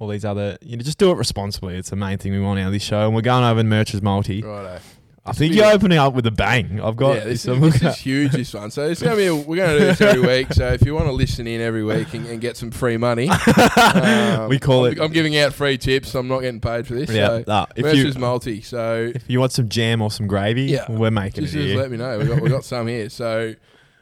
all 0.00 0.08
these 0.08 0.24
other. 0.24 0.58
You 0.60 0.76
know, 0.76 0.82
just 0.82 0.98
do 0.98 1.10
it 1.12 1.16
responsibly. 1.16 1.76
It's 1.76 1.90
the 1.90 1.96
main 1.96 2.18
thing 2.18 2.32
we 2.32 2.40
want 2.40 2.58
out 2.60 2.66
of 2.66 2.72
this 2.72 2.82
show. 2.82 3.06
And 3.06 3.14
we're 3.14 3.20
going 3.22 3.44
over 3.44 3.62
Merch's 3.62 4.02
multi. 4.02 4.42
Righto. 4.42 4.80
I 5.26 5.32
think 5.32 5.54
you're 5.54 5.66
opening 5.66 5.98
up 5.98 6.14
with 6.14 6.26
a 6.26 6.30
bang. 6.30 6.80
I've 6.80 6.96
got 6.96 7.16
yeah, 7.16 7.24
this, 7.24 7.44
is, 7.46 7.60
this 7.60 7.82
is 7.82 7.96
huge. 7.98 8.32
This 8.32 8.54
one. 8.54 8.70
So 8.70 8.88
it's 8.88 9.02
gonna 9.02 9.16
be. 9.16 9.26
A, 9.26 9.34
we're 9.48 9.56
gonna 9.56 9.78
do 9.78 9.84
this 9.86 10.00
every 10.00 10.20
week. 10.20 10.52
So 10.52 10.68
if 10.72 10.84
you 10.86 10.94
want 10.94 11.06
to 11.06 11.12
listen 11.12 11.46
in 11.46 11.60
every 11.60 11.82
week 11.84 12.14
and, 12.14 12.26
and 12.26 12.40
get 12.40 12.56
some 12.56 12.70
free 12.70 12.96
money, 12.96 13.28
um, 13.76 14.48
We 14.48 14.58
call 14.58 14.86
I'm, 14.86 14.92
it- 14.92 15.00
I'm 15.00 15.12
giving 15.12 15.36
out 15.36 15.52
free 15.52 15.78
tips. 15.78 16.14
I'm 16.14 16.28
not 16.28 16.40
getting 16.40 16.60
paid 16.60 16.86
for 16.86 16.94
this. 16.94 17.10
yeah. 17.10 17.26
So 17.28 17.44
nah, 17.46 17.66
if 17.74 17.84
Merch 17.84 17.96
you 17.96 18.12
multi. 18.14 18.60
So 18.62 19.12
if 19.14 19.24
you 19.28 19.40
want 19.40 19.52
some 19.52 19.68
jam 19.68 20.00
or 20.02 20.10
some 20.10 20.26
gravy, 20.26 20.62
Yeah. 20.64 20.90
we're 20.90 21.10
making 21.10 21.44
just, 21.44 21.54
it 21.54 21.58
just 21.58 21.68
here. 21.70 21.78
let 21.78 21.90
me 21.90 21.96
know. 21.96 22.18
We 22.18 22.26
got 22.26 22.40
we 22.40 22.48
got 22.48 22.64
some 22.72 22.86
here. 22.86 23.08
So 23.08 23.54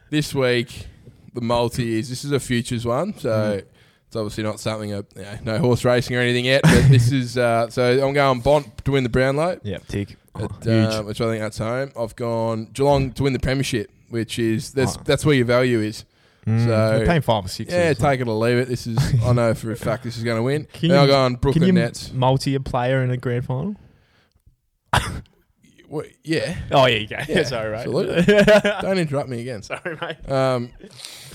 this 0.09 0.33
week 0.35 0.87
the 1.33 1.41
multi 1.41 1.97
is 1.99 2.09
this 2.09 2.23
is 2.23 2.31
a 2.31 2.39
futures 2.39 2.85
one. 2.85 3.17
So. 3.17 3.29
Mm-hmm. 3.29 3.67
It's 4.07 4.15
obviously 4.15 4.43
not 4.43 4.59
something, 4.59 4.93
uh, 4.93 5.01
you 5.15 5.23
know, 5.23 5.37
no 5.43 5.57
horse 5.57 5.83
racing 5.83 6.15
or 6.15 6.19
anything 6.19 6.45
yet, 6.45 6.61
but 6.61 6.89
this 6.89 7.11
is, 7.11 7.39
uh, 7.39 7.67
so 7.71 8.05
I'm 8.05 8.13
going 8.13 8.39
Bont 8.39 8.85
to 8.85 8.91
win 8.91 9.03
the 9.03 9.09
Brownlow. 9.09 9.59
yeah, 9.63 9.79
tick. 9.87 10.15
Oh, 10.37 10.45
at, 10.45 10.67
uh, 10.67 11.03
which 11.03 11.21
I 11.21 11.25
think 11.29 11.41
that's 11.41 11.57
home. 11.57 11.91
I've 11.97 12.15
gone 12.15 12.65
Geelong 12.73 13.11
to 13.13 13.23
win 13.23 13.33
the 13.33 13.39
premiership, 13.39 13.89
which 14.09 14.37
is 14.39 14.71
that's 14.73 14.97
Oh. 14.97 15.01
that's 15.05 15.25
where 15.25 15.35
your 15.35 15.45
value 15.45 15.79
is. 15.79 16.05
Mm, 16.45 16.65
so- 16.65 17.05
paying 17.07 17.21
five 17.21 17.45
or 17.45 17.47
six. 17.47 17.71
Yeah, 17.73 17.89
or 17.89 17.93
take 17.95 18.19
it 18.19 18.27
or 18.27 18.35
leave 18.35 18.57
it. 18.57 18.67
This 18.67 18.85
is 18.85 18.97
I 19.23 19.33
know 19.33 19.53
for 19.53 19.71
a 19.71 19.75
fact 19.87 20.03
this 20.03 20.17
is 20.17 20.23
going 20.23 20.37
to 20.37 20.43
win. 20.43 20.67
Can 20.73 20.91
I'll 20.91 21.03
you- 21.03 21.07
go 21.07 21.19
on 21.19 21.31
Can 21.33 21.39
Brooklyn 21.41 21.65
you 21.67 21.73
Nets. 21.73 22.11
multi 22.13 22.53
a 22.55 22.59
player 22.59 23.01
in 23.03 23.09
a 23.11 23.17
grand 23.17 23.45
final? 23.45 23.75
Wha- 25.87 26.03
yeah, 26.23 26.57
Oh 26.71 26.85
yeah, 26.87 26.97
you 26.97 27.07
can. 27.07 27.25
Yeah, 27.29 27.43
Sorry, 27.45 27.69
right. 27.69 27.79
absolutely. 27.85 28.23
don't 28.81 28.97
interrupt 28.97 29.29
me 29.29 29.41
again. 29.41 29.61
Sorry, 29.61 29.97
mate. 30.01 30.29
Um, 30.31 30.71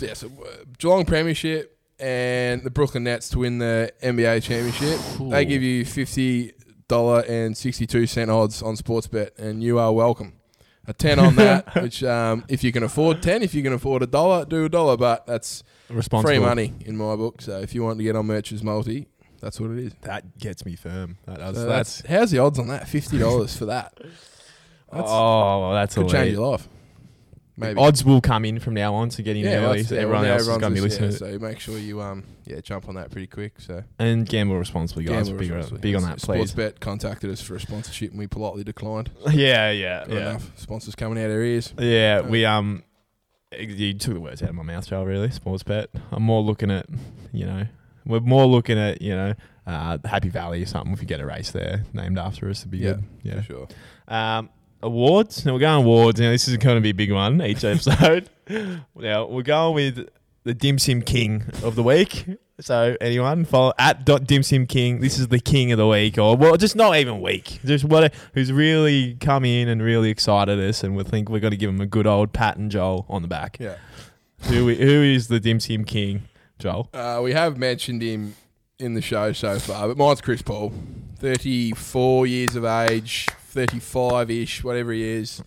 yeah, 0.01 0.15
so 0.15 0.27
uh, 0.29 0.65
Geelong 0.79 1.05
premiership 1.05 1.77
and 2.01 2.63
the 2.65 2.71
Brooklyn 2.71 3.05
Nets 3.05 3.29
to 3.31 3.39
win 3.41 3.59
the 3.59 3.93
NBA 4.03 4.43
championship. 4.43 4.99
They 5.31 5.45
give 5.45 5.63
you 5.63 5.85
fifty 5.85 6.53
dollar 6.91 7.21
and 7.27 7.57
sixty 7.57 7.87
two 7.87 8.07
cent 8.07 8.31
odds 8.31 8.63
on 8.63 8.75
Sportsbet, 8.75 9.39
and 9.39 9.63
you 9.63 9.79
are 9.79 9.93
welcome. 9.93 10.35
A 10.87 10.93
ten 10.93 11.19
on 11.19 11.37
that, 11.37 11.75
which 11.83 12.03
um, 12.05 12.45
if 12.49 12.63
you 12.63 12.73
can 12.73 12.83
afford 12.83 13.23
ten, 13.23 13.43
if 13.43 13.55
you 13.55 13.63
can 13.63 13.73
afford 13.73 14.03
a 14.03 14.07
dollar, 14.07 14.45
do 14.45 14.65
a 14.67 14.69
dollar, 14.69 14.97
but 14.97 15.27
that's 15.27 15.63
free 16.23 16.39
money 16.39 16.75
in 16.81 16.97
my 16.97 17.17
book. 17.17 17.41
So 17.41 17.59
if 17.61 17.75
you 17.75 17.83
want 17.83 17.99
to 17.99 18.05
get 18.05 18.17
on 18.17 18.27
Merch's 18.27 18.63
multi, 18.63 19.09
that's 19.41 19.61
what 19.61 19.71
it 19.71 19.79
is. 19.79 19.95
That 20.03 20.37
gets 20.39 20.67
me 20.67 20.77
firm. 20.77 21.17
That 21.27 21.39
does. 21.39 21.57
So 21.57 21.67
that's, 21.67 22.03
that's 22.03 22.09
how's 22.11 22.31
the 22.31 22.39
odds 22.39 22.59
on 22.59 22.69
that? 22.69 22.89
Fifty 22.89 23.19
dollars 23.19 23.57
for 23.57 23.67
that. 23.67 23.97
That's, 23.97 24.11
oh, 24.93 25.61
well, 25.61 25.73
that's 25.73 25.95
could 25.95 26.07
a 26.07 26.11
change 26.11 26.33
your 26.33 26.51
life. 26.51 26.69
Maybe. 27.61 27.81
Odds 27.81 28.05
will 28.05 28.21
come 28.21 28.45
in 28.45 28.59
from 28.59 28.75
now 28.75 28.95
on 28.95 29.11
to 29.11 29.23
get 29.23 29.37
in 29.37 29.45
yeah, 29.45 29.57
early. 29.57 29.83
So 29.83 29.97
everyone 29.97 30.25
else 30.25 30.43
is 30.43 30.49
going 30.49 30.61
to 30.61 30.71
be 30.71 30.81
listening. 30.81 31.13
yeah, 31.13 31.17
so 31.19 31.39
make 31.39 31.61
sure 31.61 31.79
you 31.79 32.01
um 32.01 32.25
yeah 32.45 32.61
jump 32.61 32.89
on 32.89 32.95
that 32.97 33.11
pretty 33.11 33.27
quick. 33.27 33.61
So 33.61 33.85
and 33.99 34.27
gamble 34.27 34.57
responsibly, 34.59 35.05
guys. 35.05 35.29
Gamble 35.29 35.41
big, 35.41 35.51
responsibly. 35.51 35.81
big 35.81 35.95
on 35.97 36.03
that, 36.03 36.19
please. 36.19 36.53
Sportsbet 36.55 36.81
contacted 36.81 37.31
us 37.31 37.41
for 37.41 37.55
a 37.55 37.61
sponsorship 37.61 38.11
and 38.11 38.19
we 38.19 38.27
politely 38.27 38.65
declined. 38.65 39.11
Yeah, 39.31 39.71
yeah, 39.71 40.05
yeah. 40.09 40.17
enough 40.17 40.51
sponsors 40.59 40.95
coming 40.95 41.23
out 41.23 41.31
our 41.31 41.41
ears. 41.43 41.73
Yeah, 41.79 42.23
we 42.23 42.45
um, 42.45 42.83
you 43.59 43.95
took 43.95 44.15
the 44.15 44.21
words 44.21 44.43
out 44.43 44.51
of 44.51 44.55
my 44.55 44.63
mouth, 44.63 44.87
Joel. 44.89 45.07
Really, 45.07 45.31
sports 45.31 45.63
bet. 45.63 45.91
I'm 46.13 46.23
more 46.23 46.43
looking 46.43 46.71
at, 46.71 46.87
you 47.33 47.47
know, 47.47 47.67
we're 48.07 48.21
more 48.21 48.47
looking 48.47 48.79
at, 48.79 49.03
you 49.03 49.15
know, 49.15 49.35
uh, 49.67 49.99
Happy 50.05 50.29
Valley 50.29 50.63
or 50.63 50.67
something. 50.67 50.93
If 50.93 51.01
you 51.01 51.07
get 51.07 51.21
a 51.21 51.27
race 51.27 51.51
there 51.51 51.85
named 51.93 52.19
after 52.19 52.49
us, 52.49 52.61
it'd 52.61 52.71
be 52.71 52.79
Yeah, 52.79 52.93
good. 52.93 53.05
Yeah. 53.23 53.43
Sure. 53.43 53.69
Um, 54.09 54.51
awards. 54.83 55.45
Now 55.45 55.55
we're 55.55 55.61
going 55.61 55.85
awards. 55.85 56.21
Now 56.21 56.31
this 56.31 56.49
is 56.49 56.57
going 56.57 56.77
to 56.77 56.81
be 56.81 56.91
a 56.91 56.95
big 56.95 57.13
one 57.13 57.43
each 57.43 57.65
episode. 57.65 58.29
now 58.49 59.27
we're 59.27 59.43
going 59.43 59.75
with 59.75 60.09
the 60.45 60.55
Dim 60.55 60.79
Sim 60.79 61.03
King 61.03 61.45
of 61.63 61.75
the 61.75 61.83
week. 61.83 62.27
So 62.61 62.97
anyone 63.01 63.47
follow 63.47 63.73
at 63.79 64.05
dot 64.05 64.25
Dim 64.27 64.43
Sim 64.43 64.67
King. 64.67 65.01
This 65.01 65.19
is 65.19 65.29
the 65.29 65.41
King 65.41 65.73
of 65.73 65.79
the 65.79 65.87
week, 65.87 66.19
or 66.19 66.37
well, 66.37 66.57
just 66.57 66.77
not 66.77 66.97
even 66.97 67.21
week. 67.23 67.59
Just 67.65 67.85
what 67.85 68.13
who's 68.35 68.53
really 68.53 69.15
come 69.15 69.45
in 69.45 69.69
and 69.69 69.83
really 69.83 70.11
excited 70.11 70.59
us, 70.59 70.85
and 70.85 70.95
we 70.95 71.05
think 71.05 71.31
we're 71.31 71.41
going 71.41 71.53
to 71.53 71.57
give 71.57 71.71
him 71.71 71.81
a 71.81 71.87
good 71.87 72.07
old 72.07 72.33
pat 72.33 72.57
and 72.57 72.71
Joel 72.71 73.07
on 73.09 73.23
the 73.23 73.29
back. 73.29 73.57
Yeah. 73.59 73.77
Who 74.43 74.69
who 74.69 75.03
is 75.03 75.29
the 75.29 75.41
Dim 75.41 75.59
Sim 75.59 75.85
King, 75.85 76.23
Joel? 76.59 76.91
Uh, 76.93 77.21
we 77.23 77.33
have 77.33 77.57
mentioned 77.57 78.03
him 78.03 78.35
in 78.79 78.95
the 78.95 79.03
show 79.03 79.33
so 79.33 79.59
far, 79.59 79.89
but 79.89 79.97
mine's 79.97 80.21
Chris 80.21 80.43
Paul. 80.43 80.73
34 81.19 82.27
years 82.27 82.57
of 82.57 82.65
age, 82.65 83.27
35 83.51 84.31
ish, 84.31 84.65
whatever 84.65 84.93
he 84.93 85.03
is. 85.03 85.43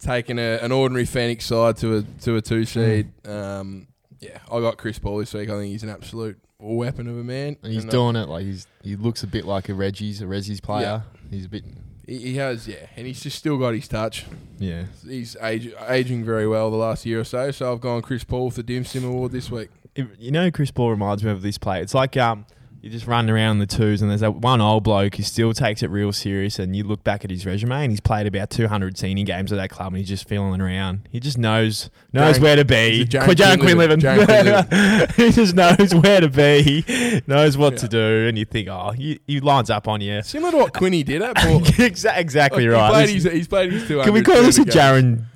Taking 0.00 0.38
a, 0.38 0.58
an 0.62 0.70
ordinary 0.70 1.06
Phoenix 1.06 1.44
side 1.44 1.76
to 1.78 1.96
a 1.98 2.02
to 2.22 2.36
a 2.36 2.40
two 2.40 2.64
seed. 2.64 3.10
Um, 3.26 3.88
yeah, 4.20 4.38
I 4.50 4.60
got 4.60 4.78
Chris 4.78 4.98
Paul 4.98 5.18
this 5.18 5.34
week. 5.34 5.50
I 5.50 5.54
think 5.54 5.72
he's 5.72 5.82
an 5.82 5.88
absolute 5.88 6.38
weapon 6.60 7.08
of 7.08 7.18
a 7.18 7.24
man. 7.24 7.56
And 7.62 7.72
he's 7.72 7.82
And, 7.82 7.90
uh, 7.90 7.92
doing 7.92 8.16
it 8.16 8.28
like 8.28 8.44
he's 8.44 8.66
he 8.82 8.94
looks 8.94 9.24
a 9.24 9.26
bit 9.26 9.44
like 9.44 9.68
a 9.68 9.74
Reggie's 9.74 10.20
a 10.22 10.26
Reggie's 10.26 10.60
player. 10.60 11.02
He's 11.30 11.46
a 11.46 11.48
bit 11.48 11.64
He, 12.06 12.18
he 12.18 12.36
has, 12.36 12.68
yeah, 12.68 12.86
and 12.96 13.06
he's 13.08 13.20
just 13.20 13.36
still 13.36 13.58
got 13.58 13.74
his 13.74 13.88
touch. 13.88 14.24
Yeah, 14.58 14.84
He's 15.06 15.36
age, 15.42 15.72
aging 15.88 16.24
very 16.24 16.46
well 16.46 16.70
the 16.70 16.76
last 16.76 17.04
year 17.04 17.20
or 17.20 17.24
so. 17.24 17.50
So 17.50 17.72
I've 17.72 17.80
gone 17.80 18.00
Chris 18.02 18.22
Paul 18.24 18.50
for 18.50 18.58
the 18.58 18.62
Dim 18.62 18.84
Sim 18.84 19.04
Award 19.04 19.32
this 19.32 19.50
week. 19.50 19.68
You 19.96 20.30
know, 20.30 20.48
Chris 20.52 20.70
Paul 20.70 20.90
reminds 20.90 21.24
me 21.24 21.30
of 21.32 21.42
this 21.42 21.58
play. 21.58 21.82
It's 21.82 21.94
like 21.94 22.16
um, 22.16 22.46
you're 22.80 22.92
just 22.92 23.06
running 23.06 23.30
around 23.30 23.58
the 23.58 23.66
twos, 23.66 24.02
and 24.02 24.10
there's 24.10 24.20
that 24.20 24.36
one 24.36 24.60
old 24.60 24.84
bloke 24.84 25.16
who 25.16 25.22
still 25.22 25.52
takes 25.52 25.82
it 25.82 25.90
real 25.90 26.12
serious. 26.12 26.58
And 26.58 26.76
you 26.76 26.84
look 26.84 27.02
back 27.02 27.24
at 27.24 27.30
his 27.30 27.44
resume, 27.44 27.72
and 27.82 27.90
he's 27.90 28.00
played 28.00 28.26
about 28.26 28.50
200 28.50 28.96
senior 28.96 29.24
games 29.24 29.52
at 29.52 29.56
that 29.56 29.70
club, 29.70 29.88
and 29.88 29.98
he's 29.98 30.08
just 30.08 30.28
feeling 30.28 30.60
around. 30.60 31.08
He 31.10 31.18
just 31.20 31.38
knows 31.38 31.90
knows 32.12 32.38
Jaren- 32.38 32.42
where 32.42 32.56
to 32.56 32.64
be. 32.64 33.04
Qu- 33.06 33.18
Quinlivan. 33.18 34.00
Quinlivan. 34.00 35.14
he 35.16 35.30
just 35.32 35.54
knows 35.54 35.94
where 35.94 36.20
to 36.20 36.28
be, 36.28 37.22
knows 37.26 37.56
what 37.56 37.74
Yeah. 37.74 37.78
to 37.80 37.88
do, 37.88 38.26
and 38.28 38.38
you 38.38 38.44
think, 38.44 38.68
oh, 38.68 38.92
he, 38.92 39.20
he 39.26 39.40
lines 39.40 39.70
up 39.70 39.88
on 39.88 40.00
you. 40.00 40.22
Similar 40.22 40.52
to 40.52 40.56
what 40.58 40.72
Quinny 40.74 41.02
did 41.02 41.22
at 41.22 41.36
Port. 41.36 41.78
Exactly 41.78 42.66
right. 42.68 42.86
He 42.86 42.92
played, 42.92 43.08
his, 43.10 43.24
he's 43.24 43.48
played 43.48 43.72
his 43.72 43.86
200. 43.88 44.04
can 44.04 44.12
we 44.14 44.22
call 44.22 44.42
this 44.42 44.58
a 44.58 44.64
games. 44.64 45.26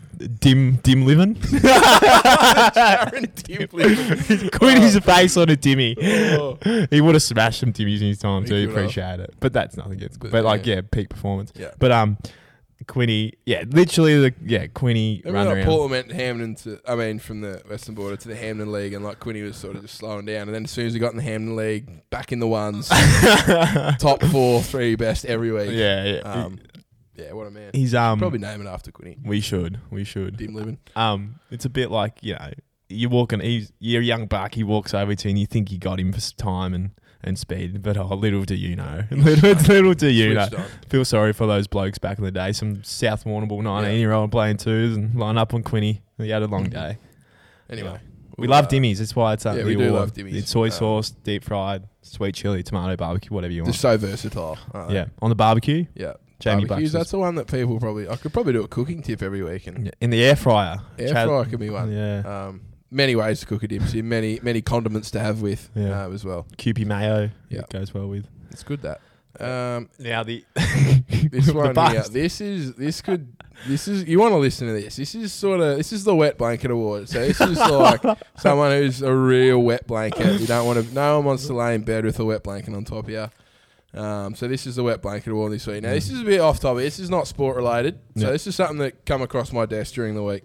Dim 0.40 0.78
Dimlivan? 0.78 1.34
Jaren 2.72 3.26
Dimpley. 3.34 4.50
Quit 4.58 4.78
his 4.78 4.98
face 5.00 5.36
on 5.36 5.50
a 5.50 5.56
dimmy. 5.56 5.96
Oh. 6.38 6.58
He 6.90 7.00
would 7.00 7.14
have 7.14 7.22
smashed 7.22 7.60
some 7.60 7.72
Timmys 7.72 8.00
in 8.00 8.08
his 8.08 8.18
time 8.18 8.42
He 8.42 8.48
too. 8.48 8.54
could 8.54 8.68
have. 8.68 8.76
Appreciate 8.84 9.20
it, 9.20 9.34
but 9.40 9.52
that's 9.52 9.76
nothing 9.76 9.92
against. 9.94 10.20
But, 10.20 10.30
But, 10.30 10.44
like, 10.44 10.66
yeah. 10.66 10.80
peak 10.90 11.08
performance. 11.10 11.52
Yeah. 11.54 11.70
But 11.78 11.92
um, 11.92 12.18
Quinny, 12.88 13.34
yeah, 13.46 13.62
literally 13.68 14.18
the 14.20 14.34
yeah 14.44 14.66
Quinny 14.66 15.22
Remember 15.24 15.38
run 15.38 15.46
like 15.46 15.56
around. 15.58 15.66
Portland 15.66 15.90
went 15.92 16.08
to 16.08 16.14
Hampden 16.16 16.54
to, 16.56 16.80
I 16.86 16.94
mean, 16.96 17.18
from 17.20 17.40
the 17.40 17.62
Western 17.68 17.94
Border 17.94 18.16
to 18.16 18.28
the 18.28 18.34
Hampden 18.36 18.72
League, 18.72 18.92
and 18.92 19.04
like 19.04 19.20
Quinny 19.20 19.42
was 19.42 19.56
sort 19.56 19.76
of 19.76 19.82
just 19.82 19.94
slowing 19.96 20.26
down. 20.26 20.42
And 20.48 20.54
then 20.54 20.64
as 20.64 20.70
soon 20.72 20.86
as 20.86 20.92
he 20.94 20.98
got 20.98 21.12
in 21.12 21.16
the 21.16 21.22
Hampden 21.22 21.54
League, 21.56 22.08
back 22.10 22.32
in 22.32 22.40
the 22.40 22.48
ones, 22.48 22.88
top 23.98 24.22
four, 24.24 24.62
three 24.62 24.96
best 24.96 25.24
every 25.26 25.52
week. 25.52 25.70
yeah, 25.70 26.04
yeah. 26.04 26.20
Um, 26.22 26.58
yeah, 27.14 27.32
what 27.32 27.46
a 27.46 27.50
man. 27.50 27.70
He's 27.72 27.94
um. 27.94 28.18
Probably 28.18 28.38
name 28.38 28.60
it 28.60 28.68
after 28.68 28.90
Quinny. 28.90 29.18
We 29.24 29.40
should. 29.40 29.80
We 29.90 30.04
should. 30.04 30.38
Dimlivan. 30.38 30.78
Um, 30.96 31.40
it's 31.50 31.64
a 31.64 31.70
bit 31.70 31.90
like 31.90 32.18
you 32.22 32.34
know, 32.34 32.50
you're 32.88 33.10
walking. 33.10 33.40
He's 33.40 33.72
you're 33.78 34.02
a 34.02 34.04
young 34.04 34.26
buck. 34.26 34.54
He 34.54 34.64
walks 34.64 34.94
over 34.94 35.14
to 35.14 35.28
you, 35.28 35.30
and 35.30 35.38
you 35.38 35.46
think 35.46 35.70
you 35.70 35.78
got 35.78 36.00
him 36.00 36.12
for 36.12 36.20
time 36.36 36.72
and, 36.74 36.90
and 37.22 37.38
speed, 37.38 37.82
but 37.82 37.96
oh, 37.96 38.14
little 38.14 38.44
do 38.44 38.54
you 38.54 38.76
know. 38.76 39.04
little, 39.10 39.50
little 39.50 39.94
do 39.94 40.08
you 40.08 40.34
know. 40.34 40.48
On. 40.56 40.64
Feel 40.88 41.04
sorry 41.04 41.32
for 41.32 41.46
those 41.46 41.66
blokes 41.66 41.98
back 41.98 42.18
in 42.18 42.24
the 42.24 42.30
day. 42.30 42.52
Some 42.52 42.82
South 42.82 43.24
Warrnambool 43.24 43.62
19 43.62 43.98
year 43.98 44.12
old 44.12 44.30
playing 44.30 44.56
twos 44.56 44.96
and 44.96 45.14
line 45.14 45.36
up 45.36 45.54
on 45.54 45.62
Quinny. 45.62 46.02
He 46.18 46.30
had 46.30 46.42
a 46.42 46.46
long 46.46 46.64
day. 46.64 46.98
Anyway. 47.68 47.98
We 48.38 48.46
we'll, 48.46 48.56
love 48.56 48.64
uh, 48.64 48.68
dimmies. 48.68 48.98
That's 48.98 49.14
why 49.14 49.34
it's 49.34 49.44
up 49.44 49.56
yeah, 49.56 49.62
the 49.62 49.68
we 49.68 49.76
do 49.76 49.90
love 49.90 50.14
dimmies. 50.14 50.34
It's 50.34 50.50
soy 50.50 50.66
Um, 50.66 50.70
sauce, 50.70 51.10
deep 51.10 51.44
fried, 51.44 51.82
sweet 52.00 52.34
chili, 52.34 52.62
tomato, 52.62 52.96
barbecue, 52.96 53.34
whatever 53.34 53.52
you 53.52 53.62
want. 53.62 53.72
Just 53.72 53.82
so 53.82 53.96
versatile. 53.98 54.56
aren't 54.72 54.90
yeah, 54.90 55.06
on 55.20 55.28
the 55.28 55.34
barbecue, 55.34 55.84
Yeah. 55.94 56.14
Jamie 56.42 56.64
Bucks. 56.66 56.92
That's 56.92 57.10
the 57.10 57.18
one 57.18 57.34
that 57.36 57.46
people 57.46 57.78
probably. 57.80 58.08
I 58.08 58.16
could 58.16 58.32
probably 58.32 58.52
do 58.52 58.62
a 58.62 58.68
cooking 58.68 59.02
tip 59.02 59.22
every 59.22 59.42
week, 59.42 59.66
and 59.66 59.92
in 60.00 60.10
the 60.10 60.22
air 60.22 60.36
fryer. 60.36 60.80
air 60.98 61.08
Chad- 61.08 61.28
fryer 61.28 61.44
could 61.44 61.60
be 61.60 61.70
one. 61.70 61.90
Yeah, 61.92 62.46
Um, 62.48 62.62
many 62.90 63.16
ways 63.16 63.40
to 63.40 63.46
cook 63.46 63.62
a 63.62 63.68
dim 63.68 63.86
sim, 63.86 64.08
many 64.08 64.38
many 64.42 64.60
condiments 64.60 65.10
to 65.12 65.20
have 65.20 65.40
with 65.42 65.70
Yeah. 65.74 66.06
uh, 66.06 66.10
as 66.10 66.24
well. 66.24 66.46
Kewpie 66.58 66.84
mayo. 66.86 67.30
Yeah. 67.48 67.60
it 67.60 67.68
goes 67.70 67.94
well 67.94 68.08
with. 68.08 68.26
It's 68.50 68.62
good 68.62 68.82
that. 68.82 69.00
Um, 69.40 69.88
Now 69.98 70.22
the 70.24 70.44
this 71.30 71.46
the 71.46 71.54
one 71.54 71.66
here, 71.66 71.72
bust. 71.74 72.12
this 72.12 72.40
is 72.42 72.74
this 72.74 73.00
could 73.00 73.32
this 73.66 73.88
is 73.88 74.04
you 74.04 74.18
want 74.20 74.32
to 74.32 74.36
listen 74.38 74.66
to 74.66 74.74
this. 74.74 74.96
This 74.96 75.14
is 75.14 75.32
sort 75.32 75.60
of 75.60 75.78
this 75.78 75.90
is 75.92 76.04
the 76.04 76.14
wet 76.14 76.36
blanket 76.36 76.70
award. 76.70 77.08
So 77.08 77.18
this 77.26 77.40
is 77.40 77.58
like 77.58 78.02
someone 78.36 78.72
who's 78.72 79.00
a 79.00 79.14
real 79.14 79.58
wet 79.60 79.86
blanket. 79.86 80.38
You 80.40 80.46
don't 80.46 80.66
want 80.66 80.86
to. 80.86 80.94
No 80.94 81.16
one 81.16 81.24
wants 81.24 81.46
to 81.46 81.54
lay 81.54 81.74
in 81.74 81.82
bed 81.82 82.04
with 82.04 82.18
a 82.20 82.24
wet 82.26 82.42
blanket 82.42 82.74
on 82.74 82.84
top 82.84 83.04
of 83.04 83.10
you. 83.10 83.30
Um, 83.94 84.34
so 84.34 84.48
this 84.48 84.66
is 84.66 84.76
the 84.76 84.82
wet 84.82 85.02
blanket 85.02 85.30
award 85.30 85.52
this 85.52 85.66
week. 85.66 85.82
Now 85.82 85.90
this 85.90 86.08
is 86.10 86.20
a 86.20 86.24
bit 86.24 86.40
off 86.40 86.60
topic. 86.60 86.84
This 86.84 86.98
is 86.98 87.10
not 87.10 87.26
sport 87.28 87.56
related. 87.56 87.98
So 88.16 88.26
Yeah. 88.26 88.30
this 88.32 88.46
is 88.46 88.54
something 88.54 88.78
that 88.78 89.04
come 89.04 89.20
across 89.22 89.52
my 89.52 89.66
desk 89.66 89.94
during 89.94 90.14
the 90.14 90.22
week. 90.22 90.44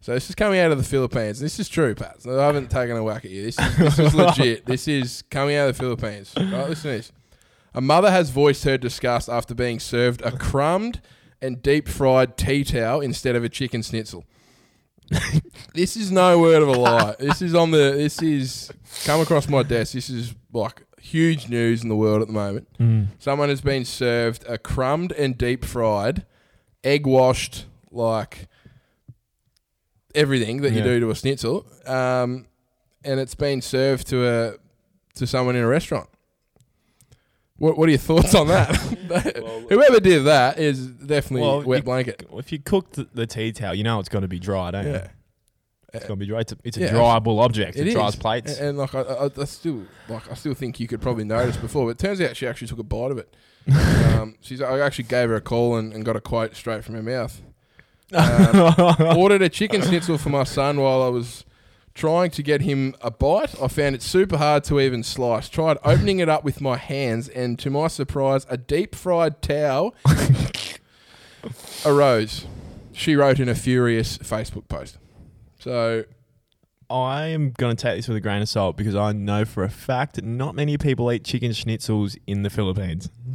So 0.00 0.14
this 0.14 0.28
is 0.30 0.34
coming 0.34 0.60
out 0.60 0.70
of 0.72 0.78
the 0.78 0.84
Philippines. 0.84 1.40
This 1.40 1.58
is 1.58 1.68
true, 1.68 1.94
Pat. 1.94 2.22
So 2.22 2.38
I 2.40 2.46
haven't 2.46 2.70
taken 2.70 2.96
a 2.96 3.02
whack 3.02 3.24
at 3.24 3.30
you. 3.30 3.42
This 3.42 3.58
is, 3.58 3.76
this 3.76 3.98
is 3.98 4.14
legit. 4.14 4.64
This 4.64 4.88
is 4.88 5.22
coming 5.30 5.56
out 5.56 5.68
of 5.68 5.76
the 5.76 5.82
Philippines. 5.82 6.32
Right, 6.36 6.68
listen 6.68 6.90
to 6.92 6.96
this. 6.96 7.12
A 7.74 7.80
mother 7.80 8.10
has 8.10 8.30
voiced 8.30 8.64
her 8.64 8.78
disgust 8.78 9.28
after 9.28 9.54
being 9.54 9.78
served 9.80 10.22
a 10.22 10.32
crumbed 10.32 11.02
and 11.42 11.60
deep 11.62 11.88
fried 11.88 12.36
tea 12.38 12.64
towel 12.64 13.00
instead 13.00 13.36
of 13.36 13.44
a 13.44 13.48
chicken 13.50 13.82
schnitzel. 13.82 14.24
this 15.74 15.96
is 15.96 16.10
no 16.10 16.38
word 16.40 16.62
of 16.62 16.68
a 16.68 16.72
lie. 16.72 17.14
This 17.18 17.42
is 17.42 17.54
on 17.54 17.70
the. 17.70 17.92
This 17.96 18.22
is 18.22 18.70
come 19.04 19.20
across 19.20 19.48
my 19.48 19.62
desk. 19.62 19.92
This 19.92 20.08
is 20.10 20.34
like 20.52 20.82
huge 21.00 21.48
news 21.48 21.82
in 21.82 21.88
the 21.88 21.96
world 21.96 22.20
at 22.22 22.26
the 22.28 22.32
moment. 22.34 22.68
Mm. 22.78 23.08
Someone 23.18 23.48
has 23.48 23.60
been 23.60 23.84
served 23.84 24.44
a 24.48 24.58
crumbed 24.58 25.12
and 25.12 25.36
deep 25.36 25.64
fried, 25.64 26.24
egg 26.84 27.06
washed, 27.06 27.66
like 27.90 28.48
everything 30.14 30.62
that 30.62 30.72
you 30.72 30.82
do 30.82 31.00
to 31.00 31.10
a 31.10 31.14
schnitzel, 31.14 31.66
um, 31.86 32.46
and 33.04 33.20
it's 33.20 33.34
been 33.34 33.60
served 33.60 34.06
to 34.08 34.26
a 34.26 34.54
to 35.14 35.26
someone 35.26 35.56
in 35.56 35.62
a 35.62 35.68
restaurant. 35.68 36.08
What 37.58 37.78
What 37.78 37.88
are 37.88 37.92
your 37.92 37.98
thoughts 37.98 38.34
on 38.34 38.48
that? 38.48 38.74
Whoever 39.70 40.00
did 40.00 40.24
that 40.24 40.58
is 40.58 40.86
definitely 40.88 41.42
Well, 41.46 41.62
wet 41.62 41.78
you- 41.78 41.82
blanket. 41.84 42.26
If 42.32 42.52
you 42.52 42.58
cook 42.58 42.92
the, 42.92 43.08
the 43.14 43.26
tea 43.26 43.52
towel, 43.52 43.74
you 43.74 43.84
know 43.84 43.98
it's 44.00 44.08
going 44.08 44.22
to 44.22 44.28
be 44.28 44.38
dry, 44.38 44.70
don't 44.72 44.86
you? 44.86 45.00
It's 45.94 46.04
going 46.06 46.18
to 46.18 46.24
be 46.24 46.26
dry. 46.26 46.40
It's 46.40 46.52
a, 46.52 46.56
it's 46.64 46.76
a 46.76 46.80
Yeah, 46.80 46.90
dryable 46.92 47.42
object. 47.42 47.76
It, 47.76 47.88
it 47.88 47.92
dries 47.94 48.14
is. 48.14 48.18
plates. 48.20 48.58
And, 48.58 48.68
and 48.70 48.78
like 48.78 48.94
I, 48.94 49.00
I, 49.02 49.30
I 49.40 49.44
still 49.44 49.84
like 50.08 50.30
I 50.30 50.34
still 50.34 50.54
think 50.54 50.78
you 50.80 50.86
could 50.88 51.00
probably 51.00 51.24
notice 51.24 51.56
before, 51.56 51.84
but 51.86 51.90
it 51.90 51.98
turns 51.98 52.20
out 52.20 52.36
she 52.36 52.46
actually 52.46 52.68
took 52.68 52.78
a 52.78 52.82
bite 52.82 53.10
of 53.12 53.18
it. 53.18 53.34
um, 54.14 54.36
she's 54.40 54.60
I 54.60 54.78
actually 54.80 55.04
gave 55.04 55.28
her 55.28 55.36
a 55.36 55.40
call 55.40 55.76
and, 55.76 55.92
and 55.92 56.04
got 56.04 56.16
a 56.16 56.20
quote 56.20 56.54
straight 56.56 56.84
from 56.84 56.94
her 56.94 57.02
mouth. 57.02 57.40
Um, 58.12 59.18
ordered 59.18 59.42
a 59.42 59.48
chicken 59.48 59.82
schnitzel 59.82 60.16
for 60.16 60.28
my 60.28 60.44
son 60.44 60.80
while 60.80 61.02
I 61.02 61.08
was 61.08 61.44
trying 61.92 62.30
to 62.32 62.42
get 62.42 62.60
him 62.60 62.94
a 63.00 63.10
bite. 63.10 63.60
I 63.60 63.66
found 63.66 63.96
it 63.96 64.02
super 64.02 64.36
hard 64.36 64.62
to 64.64 64.78
even 64.78 65.02
slice. 65.02 65.48
Tried 65.48 65.78
opening 65.84 66.20
it 66.20 66.28
up 66.28 66.44
with 66.44 66.60
my 66.60 66.76
hands, 66.76 67.28
and 67.28 67.58
to 67.58 67.68
my 67.68 67.88
surprise, 67.88 68.46
a 68.48 68.56
deep 68.56 68.94
fried 68.94 69.42
towel 69.42 69.92
arose. 71.84 72.46
She 72.92 73.16
wrote 73.16 73.40
in 73.40 73.48
a 73.48 73.54
furious 73.54 74.18
Facebook 74.18 74.68
post. 74.68 74.98
So 75.66 76.04
I 76.88 77.26
am 77.26 77.50
going 77.50 77.74
to 77.74 77.82
take 77.82 77.96
this 77.98 78.06
with 78.06 78.16
a 78.16 78.20
grain 78.20 78.40
of 78.40 78.48
salt 78.48 78.76
because 78.76 78.94
I 78.94 79.10
know 79.10 79.44
for 79.44 79.64
a 79.64 79.68
fact 79.68 80.14
that 80.14 80.24
not 80.24 80.54
many 80.54 80.78
people 80.78 81.10
eat 81.10 81.24
chicken 81.24 81.50
schnitzels 81.50 82.16
in 82.28 82.44
the 82.44 82.50
Philippines. 82.50 83.10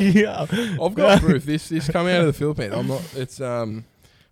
yeah. 0.00 0.46
I've 0.80 0.94
got 0.94 1.20
proof. 1.20 1.44
This 1.44 1.70
this 1.70 1.90
come 1.90 2.06
out 2.06 2.20
of 2.20 2.26
the 2.26 2.32
Philippines. 2.32 2.72
I'm 2.72 2.86
not. 2.86 3.02
It's 3.16 3.40
um, 3.40 3.84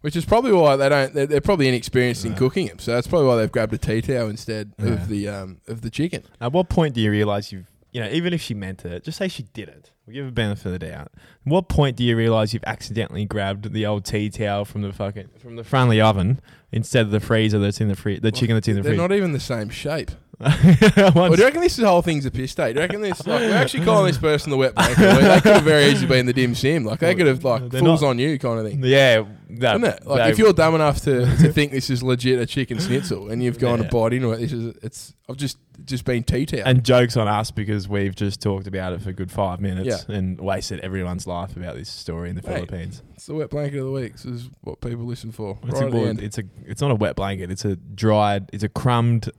which 0.03 0.15
is 0.15 0.25
probably 0.25 0.53
why 0.53 0.77
they 0.77 0.89
don't. 0.89 1.13
They're, 1.13 1.27
they're 1.27 1.41
probably 1.41 1.67
inexperienced 1.67 2.25
in 2.25 2.37
cooking 2.37 2.69
them. 2.69 2.79
So 2.79 2.93
that's 2.93 3.09
probably 3.09 3.27
why 3.27 3.35
they've 3.35 3.51
grabbed 3.51 3.73
a 3.73 3.79
tea 3.79 4.01
towel 4.01 4.29
instead 4.29 4.73
Yeah. 4.79 4.93
of 4.93 5.09
the 5.09 5.27
um 5.29 5.61
of 5.67 5.81
the 5.81 5.91
chicken. 5.91 6.23
At 6.41 6.53
what 6.53 6.69
point 6.69 6.95
do 6.95 7.01
you 7.01 7.11
realize 7.11 7.51
you've, 7.51 7.69
you 7.91 8.01
know, 8.01 8.09
even 8.11 8.33
if 8.33 8.41
she 8.41 8.55
meant 8.55 8.85
it, 8.85 9.03
just 9.03 9.19
say 9.19 9.27
she 9.27 9.43
did 9.43 9.69
it. 9.69 9.91
We'll 10.07 10.15
give 10.15 10.27
a 10.27 10.31
benefit 10.31 10.67
of 10.67 10.73
the 10.73 10.79
doubt. 10.79 11.11
At 11.15 11.21
what 11.45 11.69
point 11.69 11.97
do 11.97 12.05
you 12.05 12.17
realize 12.17 12.55
you've 12.55 12.63
accidentally 12.65 13.25
grabbed 13.25 13.73
the 13.73 13.87
old 13.87 14.05
tea 14.05 14.31
towel 14.31 14.65
from 14.65 14.83
the 14.83 14.93
fucking 14.93 15.31
from 15.39 15.57
the 15.57 15.65
friendly 15.65 16.01
oven 16.01 16.41
instead 16.71 17.07
of 17.07 17.11
the 17.11 17.19
freezer 17.19 17.59
that's 17.59 17.81
in 17.81 17.89
the 17.89 17.97
free, 17.97 18.21
the 18.21 18.31
chicken 18.31 18.55
that's 18.55 18.69
in 18.69 18.77
the 18.77 18.83
freezer? 18.83 18.97
They're 18.97 19.09
not 19.09 19.15
even 19.15 19.33
the 19.33 19.41
same 19.41 19.69
shape. 19.69 20.13
Or 20.41 21.31
do 21.31 21.37
you 21.39 21.45
reckon 21.45 21.61
this 21.63 21.79
whole 21.79 22.03
thing's 22.03 22.27
a 22.27 22.31
piss 22.31 22.55
take? 22.55 22.75
Do 22.75 22.81
you 22.81 22.85
reckon 22.87 23.01
this? 23.01 23.27
Like, 23.27 23.41
we're 23.41 23.55
actually 23.55 23.85
calling 23.85 24.07
this 24.07 24.19
person 24.19 24.51
the 24.51 24.57
wet 24.59 24.75
blanket. 24.75 24.99
Like, 24.99 25.21
they 25.21 25.41
could 25.41 25.55
have 25.55 25.65
very 25.65 25.87
easily 25.87 26.07
been 26.09 26.27
the 26.27 26.33
dim 26.35 26.55
sim. 26.55 26.85
Like 26.85 27.01
they 27.01 27.15
could 27.15 27.27
have 27.27 27.43
like 27.43 27.71
They're 27.71 27.81
fools 27.81 28.03
not- 28.03 28.09
on 28.11 28.19
you 28.19 28.39
kind 28.39 28.61
of 28.61 28.71
thing. 28.71 28.83
yeah, 28.85 29.25
that, 29.51 29.77
Isn't 29.77 29.85
it? 29.89 30.07
Like 30.07 30.33
if 30.33 30.39
you're 30.39 30.53
dumb 30.53 30.75
enough 30.75 31.01
to, 31.03 31.21
to 31.25 31.53
think 31.53 31.73
this 31.73 31.89
is 31.89 32.03
legit 32.03 32.39
a 32.39 32.45
chicken 32.47 32.79
schnitzel 32.79 33.31
and 33.31 33.43
you've 33.43 33.59
gone 33.59 33.79
Yeah. 33.81 33.89
to 33.89 33.91
bite 33.97 34.13
into 34.13 34.33
it, 34.33 34.39
this 34.39 34.53
is 34.53 34.75
it's 34.83 35.15
I've 35.29 35.37
just 35.39 35.57
just 35.85 36.05
been 36.05 36.23
tea 36.23 36.47
and 36.65 36.85
jokes 36.85 37.17
on 37.17 37.29
us 37.29 37.51
because 37.51 37.89
we've 37.89 38.15
just 38.15 38.41
talked 38.41 38.67
about 38.67 38.93
it 38.93 39.01
for 39.03 39.11
a 39.11 39.13
good 39.13 39.31
five 39.31 39.61
minutes 39.61 40.05
and 40.05 40.39
wasted 40.41 40.81
everyone's 40.81 41.27
life 41.27 41.57
about 41.57 41.77
this 41.77 41.89
story 41.89 42.29
in 42.31 42.37
the 42.37 42.43
Mate, 42.43 42.55
Philippines. 42.55 43.03
It's 43.15 43.27
the 43.27 43.35
wet 43.35 43.51
blanket 43.51 43.79
of 43.79 43.87
the 43.87 43.91
week. 43.93 44.13
This 44.13 44.25
is 44.27 44.51
what 44.63 44.81
people 44.81 45.05
listen 45.05 45.33
for. 45.33 45.59
It's, 45.65 45.75
right 45.75 45.83
a, 45.83 45.87
at 45.87 45.91
the 45.93 45.97
well, 45.99 46.09
end. 46.09 46.23
it's 46.23 46.39
a 46.39 46.45
it's 46.67 46.81
not 46.83 46.91
a 46.91 46.95
wet 46.95 47.17
blanket. 47.17 47.51
It's 47.51 47.65
a 47.65 47.77
dried. 47.77 48.51
It's 48.53 48.65
a 48.65 48.69
crumbed, 48.69 49.31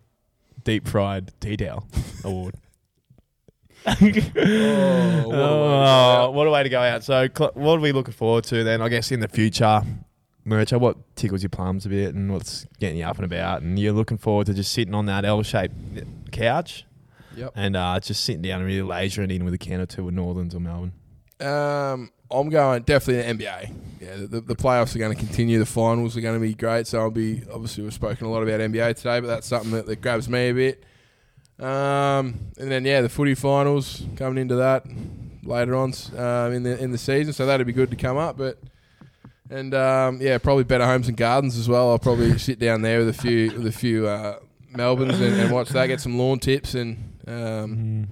deep 0.68 0.86
fried 0.86 1.32
tea 1.40 1.56
towel 1.56 1.88
award. 2.26 2.56
Oh, 3.86 5.30
what 5.30 5.32
a 5.32 5.32
way 5.32 5.32
to 5.32 5.32
go 5.32 5.32
Oh, 5.32 6.24
out. 6.26 6.34
what 6.34 6.48
a 6.48 6.52
way 6.52 6.64
to 6.64 6.70
go 6.70 6.82
out! 6.82 7.04
So, 7.04 7.28
cl- 7.36 7.52
what 7.54 7.78
are 7.78 7.80
we 7.80 7.92
looking 7.94 8.14
forward 8.14 8.44
to 8.46 8.64
then? 8.64 8.82
I 8.82 8.90
guess 8.90 9.12
in 9.12 9.22
the 9.22 9.28
future, 9.30 9.82
Murcha, 10.46 10.78
what 10.80 10.98
tickles 11.16 11.42
your 11.42 11.50
plums 11.50 11.86
a 11.86 11.90
bit, 11.90 12.14
and 12.14 12.32
what's 12.34 12.66
getting 12.80 12.98
you 12.98 13.06
up 13.06 13.16
and 13.18 13.26
about, 13.26 13.62
and 13.62 13.80
you're 13.80 13.94
looking 13.94 14.18
forward 14.18 14.48
to 14.48 14.54
just 14.54 14.74
sitting 14.74 14.94
on 14.94 15.06
that 15.06 15.24
L-shaped 15.26 15.74
couch 16.32 16.86
Yep. 17.38 17.54
and 17.56 17.76
uh, 17.78 18.00
just 18.02 18.24
sitting 18.26 18.42
down 18.42 18.60
and 18.60 18.68
really 18.68 18.88
lasering 18.88 19.34
in 19.34 19.46
with 19.46 19.54
a 19.54 19.58
can 19.58 19.80
or 19.80 19.86
two 19.86 20.08
of 20.08 20.14
Northerns 20.14 20.54
or 20.56 20.60
Melbourne. 20.60 20.92
Um, 21.40 22.12
I'm 22.30 22.50
going 22.50 22.84
definitely 22.84 23.34
the 23.34 23.46
NBA. 23.46 23.74
Yeah, 24.02 24.16
the, 24.28 24.42
the 24.42 24.56
playoffs 24.56 24.96
are 24.96 25.00
going 25.00 25.16
to 25.16 25.20
continue. 25.20 25.60
The 25.60 25.66
finals 25.66 26.16
are 26.18 26.22
going 26.22 26.36
to 26.36 26.40
be 26.40 26.54
great. 26.54 26.88
So 26.88 27.00
I'll 27.00 27.12
be 27.12 27.44
obviously 27.52 27.84
we've 27.84 27.94
spoken 27.94 28.28
a 28.28 28.30
lot 28.30 28.44
about 28.44 28.60
NBA 28.60 28.96
today, 28.96 29.20
but 29.20 29.28
that's 29.28 29.48
something 29.48 29.72
that, 29.72 29.86
that 29.86 30.02
grabs 30.02 30.30
me 30.30 30.50
a 30.50 30.54
bit. 30.54 30.84
Um, 31.60 32.40
and 32.60 32.72
then 32.72 32.86
yeah, 32.86 33.02
the 33.02 33.10
footy 33.10 33.34
finals 33.34 34.04
coming 34.16 34.38
into 34.38 34.56
that 34.56 34.86
later 35.44 35.76
on 35.76 35.94
um, 36.16 36.54
in 36.54 36.64
the 36.64 36.78
in 36.82 36.92
the 36.92 36.98
season. 36.98 37.34
So 37.34 37.46
that'd 37.46 37.66
be 37.66 37.74
good 37.74 37.90
to 37.90 37.96
come 37.96 38.18
up. 38.18 38.38
But 38.38 38.60
and 39.50 39.74
um, 39.74 40.22
yeah, 40.22 40.38
probably 40.38 40.66
better 40.66 40.86
homes 40.86 41.08
and 41.08 41.18
gardens 41.18 41.58
as 41.58 41.68
well. 41.68 41.90
I'll 41.92 42.00
probably 42.00 42.38
sit 42.38 42.60
down 42.60 42.82
there 42.82 43.00
with 43.00 43.10
a 43.10 43.14
few 43.14 43.52
with 43.52 43.68
a 43.68 43.72
few 43.72 44.08
uh, 44.08 44.40
Melbournes 44.76 45.20
and, 45.20 45.34
and 45.40 45.52
watch 45.52 45.70
that. 45.70 45.88
Get 45.88 46.02
some 46.02 46.18
lawn 46.18 46.40
tips 46.40 46.76
and. 46.76 47.14
Um, 47.28 48.08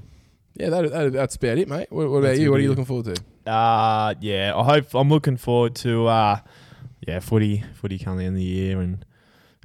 yeah, 0.57 0.69
that, 0.69 0.89
that, 0.89 1.13
that's 1.13 1.35
about 1.35 1.57
it, 1.57 1.67
mate. 1.67 1.87
What, 1.89 2.09
what 2.09 2.19
about 2.19 2.27
That's 2.29 2.39
you? 2.39 2.49
What 2.49 2.59
are 2.59 2.63
you 2.63 2.69
looking 2.69 2.85
forward 2.85 3.13
to? 3.13 3.21
Uh 3.45 4.15
yeah, 4.21 4.53
I 4.55 4.63
hope 4.63 4.93
I'm 4.93 5.09
looking 5.09 5.37
forward 5.37 5.75
to 5.77 6.07
uh 6.07 6.39
yeah, 7.07 7.19
footy 7.19 7.63
footy 7.75 7.99
coming 7.99 8.25
in 8.25 8.33
the 8.33 8.43
year 8.43 8.81
and 8.81 9.05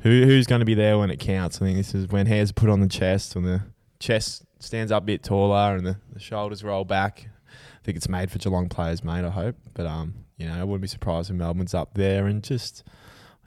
who 0.03 0.25
who's 0.25 0.47
going 0.47 0.61
to 0.61 0.67
be 0.67 0.75
there 0.75 0.99
when 0.99 1.11
it 1.11 1.19
counts. 1.19 1.57
I 1.61 1.67
think 1.67 1.77
this 1.79 1.95
is 1.95 2.09
when 2.09 2.27
hairs 2.27 2.51
are 2.51 2.55
put 2.55 2.69
on 2.69 2.81
the 2.81 2.89
chest, 2.89 3.35
when 3.35 3.45
the 3.45 3.63
chest 3.99 4.45
stands 4.59 4.93
up 4.93 5.03
a 5.05 5.07
bit 5.07 5.23
taller 5.23 5.77
and 5.77 5.87
the, 5.87 5.97
the 6.13 6.21
shoulders 6.21 6.63
roll 6.63 6.85
back. 6.85 7.29
I 7.49 7.85
think 7.85 7.97
it's 7.97 8.09
made 8.09 8.31
for 8.31 8.39
Geelong 8.39 8.69
players, 8.69 9.03
mate, 9.03 9.25
I 9.25 9.31
hope. 9.31 9.57
But 9.75 9.87
um, 9.87 10.15
you 10.37 10.47
know, 10.47 10.55
I 10.59 10.65
wouldn't 10.65 10.83
be 10.83 10.89
surprised 10.89 11.31
if 11.31 11.37
Melbourne's 11.37 11.75
up 11.75 11.95
there 11.95 12.27
and 12.27 12.43
just 12.43 12.85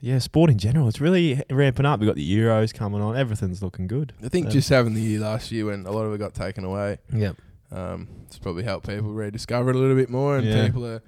yeah, 0.01 0.19
sport 0.19 0.49
in 0.49 0.57
general. 0.57 0.87
It's 0.87 0.99
really 0.99 1.41
ramping 1.49 1.85
up. 1.85 1.99
We've 1.99 2.07
got 2.09 2.15
the 2.17 2.37
Euros 2.37 2.73
coming 2.73 3.01
on. 3.01 3.15
Everything's 3.15 3.63
looking 3.63 3.87
good. 3.87 4.13
I 4.23 4.27
think 4.27 4.49
just 4.49 4.69
having 4.69 4.93
the 4.95 5.01
year 5.01 5.19
last 5.19 5.51
year 5.51 5.65
when 5.67 5.85
a 5.85 5.91
lot 5.91 6.03
of 6.03 6.13
it 6.13 6.17
got 6.17 6.33
taken 6.33 6.65
away, 6.65 6.97
Yep. 7.13 7.37
Um, 7.73 8.07
it's 8.25 8.37
probably 8.39 8.63
helped 8.63 8.87
people 8.87 9.11
rediscover 9.13 9.69
it 9.71 9.75
a 9.75 9.79
little 9.79 9.95
bit 9.95 10.09
more, 10.09 10.37
and 10.37 10.47
Yeah. 10.47 10.65
people 10.65 10.85
are 10.85 11.01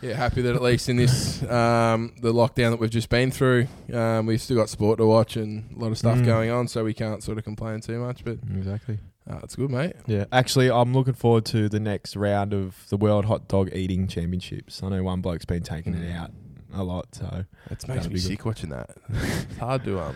yeah, 0.00 0.14
happy 0.14 0.42
that 0.42 0.54
at 0.54 0.62
least 0.62 0.88
in 0.88 0.96
this 0.96 1.42
um, 1.42 2.12
the 2.22 2.32
lockdown 2.32 2.70
that 2.70 2.78
we've 2.78 2.88
just 2.90 3.08
been 3.08 3.30
through, 3.32 3.66
um, 3.92 4.26
we've 4.26 4.40
still 4.40 4.56
got 4.56 4.68
sport 4.68 4.98
to 4.98 5.06
watch 5.06 5.36
and 5.36 5.74
a 5.74 5.78
lot 5.80 5.90
of 5.90 5.98
stuff 5.98 6.18
Mm. 6.18 6.24
going 6.24 6.50
on, 6.50 6.68
so 6.68 6.84
we 6.84 6.94
can't 6.94 7.22
sort 7.22 7.36
of 7.38 7.42
complain 7.44 7.80
too 7.80 7.98
much. 7.98 8.24
But 8.24 8.38
Exactly. 8.54 8.98
uh, 9.28 9.40
it's 9.42 9.56
good, 9.56 9.70
mate. 9.70 9.94
Yeah, 10.06 10.26
actually, 10.30 10.70
I'm 10.70 10.92
looking 10.94 11.14
forward 11.14 11.44
to 11.46 11.68
the 11.68 11.80
next 11.80 12.14
round 12.14 12.54
of 12.54 12.76
the 12.90 12.96
World 12.96 13.24
Hot 13.24 13.48
Dog 13.48 13.70
Eating 13.74 14.06
Championships. 14.06 14.82
I 14.84 14.88
know 14.90 15.02
one 15.02 15.20
bloke's 15.20 15.44
been 15.44 15.62
taking 15.64 15.94
it 15.94 16.02
Mm. 16.08 16.16
out 16.16 16.30
a 16.72 16.84
lot, 16.84 17.14
so 17.16 17.44
It 17.68 17.88
makes 17.88 18.06
me 18.06 18.14
good. 18.14 18.22
sick 18.22 18.44
watching 18.44 18.70
that. 18.70 18.90
it's 19.10 19.58
hard 19.58 19.82
to 19.84 19.98
um, 20.00 20.14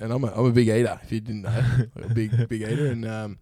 and 0.00 0.12
I'm 0.12 0.24
a, 0.24 0.32
I'm 0.34 0.46
a 0.46 0.50
big 0.50 0.66
eater. 0.68 0.98
If 1.04 1.12
you 1.12 1.20
didn't 1.20 1.42
know, 1.42 1.62
a 2.02 2.08
big 2.12 2.48
big 2.48 2.62
eater, 2.62 2.86
and 2.86 3.04
um, 3.06 3.38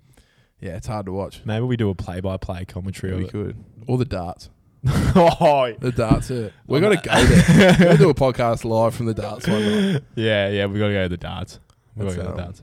yeah, 0.61 0.76
it's 0.76 0.86
hard 0.86 1.06
to 1.06 1.12
watch. 1.12 1.42
maybe 1.44 1.64
we 1.64 1.76
do 1.76 1.90
a 1.90 1.94
play-by-play 1.94 2.64
commentary. 2.66 3.12
we 3.14 3.22
of 3.22 3.28
it. 3.28 3.32
could, 3.32 3.64
or 3.86 3.98
the 3.98 4.04
darts. 4.04 4.50
oh, 4.86 5.72
The 5.80 5.92
darts. 5.92 6.30
Are, 6.30 6.52
we 6.66 6.80
got 6.80 6.90
to 7.02 7.09
go 7.09 7.24
there. 7.24 7.76
we 7.80 7.86
to 7.92 7.96
do 7.98 8.11
a 8.11 8.14
podcast 8.14 8.64
live 8.64 8.94
from 8.94 9.06
the 9.06 9.14
darts 9.14 9.46
one 9.46 9.92
night. 9.92 10.02
yeah, 10.14 10.48
yeah, 10.48 10.66
we 10.66 10.78
got 10.78 10.88
to 10.88 10.92
go 10.94 11.02
to 11.04 11.09
the 11.09 11.16
darts. 11.16 11.59
We 11.96 12.04
got 12.04 12.11
to 12.11 12.16
That's, 12.16 12.16
go 12.16 12.22
to 12.22 12.36
the 12.36 12.42
um, 12.42 12.46
darts. 12.46 12.62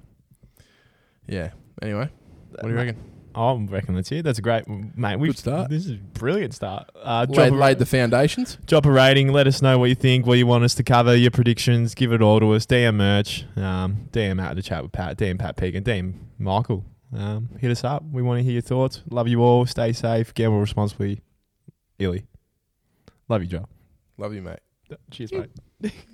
Yeah. 1.27 1.49
Anyway, 1.81 2.09
what 2.51 2.63
do 2.63 2.69
you 2.69 2.75
reckon? 2.75 3.11
I'm 3.35 3.67
reckon 3.67 3.95
that's 3.95 4.09
it. 4.13 4.23
That's 4.23 4.39
a 4.39 4.41
great, 4.41 4.65
mate. 4.67 5.17
We 5.17 5.27
Good 5.27 5.37
start. 5.37 5.69
This 5.69 5.85
is 5.85 5.91
a 5.91 5.95
brilliant 5.95 6.53
start. 6.53 6.89
Uh, 6.95 7.25
drop, 7.25 7.37
Laid, 7.37 7.51
a, 7.51 7.55
laid 7.55 7.79
the 7.79 7.85
foundations. 7.85 8.57
drop 8.65 8.85
a 8.85 8.91
rating. 8.91 9.33
Let 9.33 9.45
us 9.45 9.61
know 9.61 9.77
what 9.77 9.89
you 9.89 9.95
think. 9.95 10.25
What 10.25 10.37
you 10.37 10.47
want 10.47 10.63
us 10.63 10.73
to 10.75 10.83
cover. 10.83 11.13
Your 11.13 11.31
predictions. 11.31 11.95
Give 11.95 12.13
it 12.13 12.21
all 12.21 12.39
to 12.39 12.53
us. 12.53 12.65
DM 12.65 12.95
merch. 12.95 13.45
Um, 13.57 14.07
DM 14.13 14.41
out 14.41 14.55
to 14.55 14.61
chat 14.63 14.83
with 14.83 14.93
Pat. 14.93 15.17
DM 15.17 15.37
Pat 15.37 15.57
Pekin 15.57 15.77
and 15.77 15.85
DM 15.85 16.13
Michael. 16.39 16.85
Um, 17.15 17.49
hit 17.59 17.71
us 17.71 17.83
up. 17.83 18.03
We 18.11 18.21
want 18.21 18.39
to 18.39 18.43
hear 18.43 18.53
your 18.53 18.61
thoughts. 18.61 19.01
Love 19.09 19.27
you 19.27 19.41
all. 19.41 19.65
Stay 19.65 19.93
safe. 19.93 20.33
Gamble 20.33 20.59
responsibly. 20.59 21.21
Illy. 21.97 22.25
Love 23.29 23.41
you, 23.41 23.47
Joe. 23.47 23.67
Love 24.17 24.33
you, 24.33 24.41
mate. 24.41 24.59
Cheers, 25.11 25.31
mate. 25.31 25.51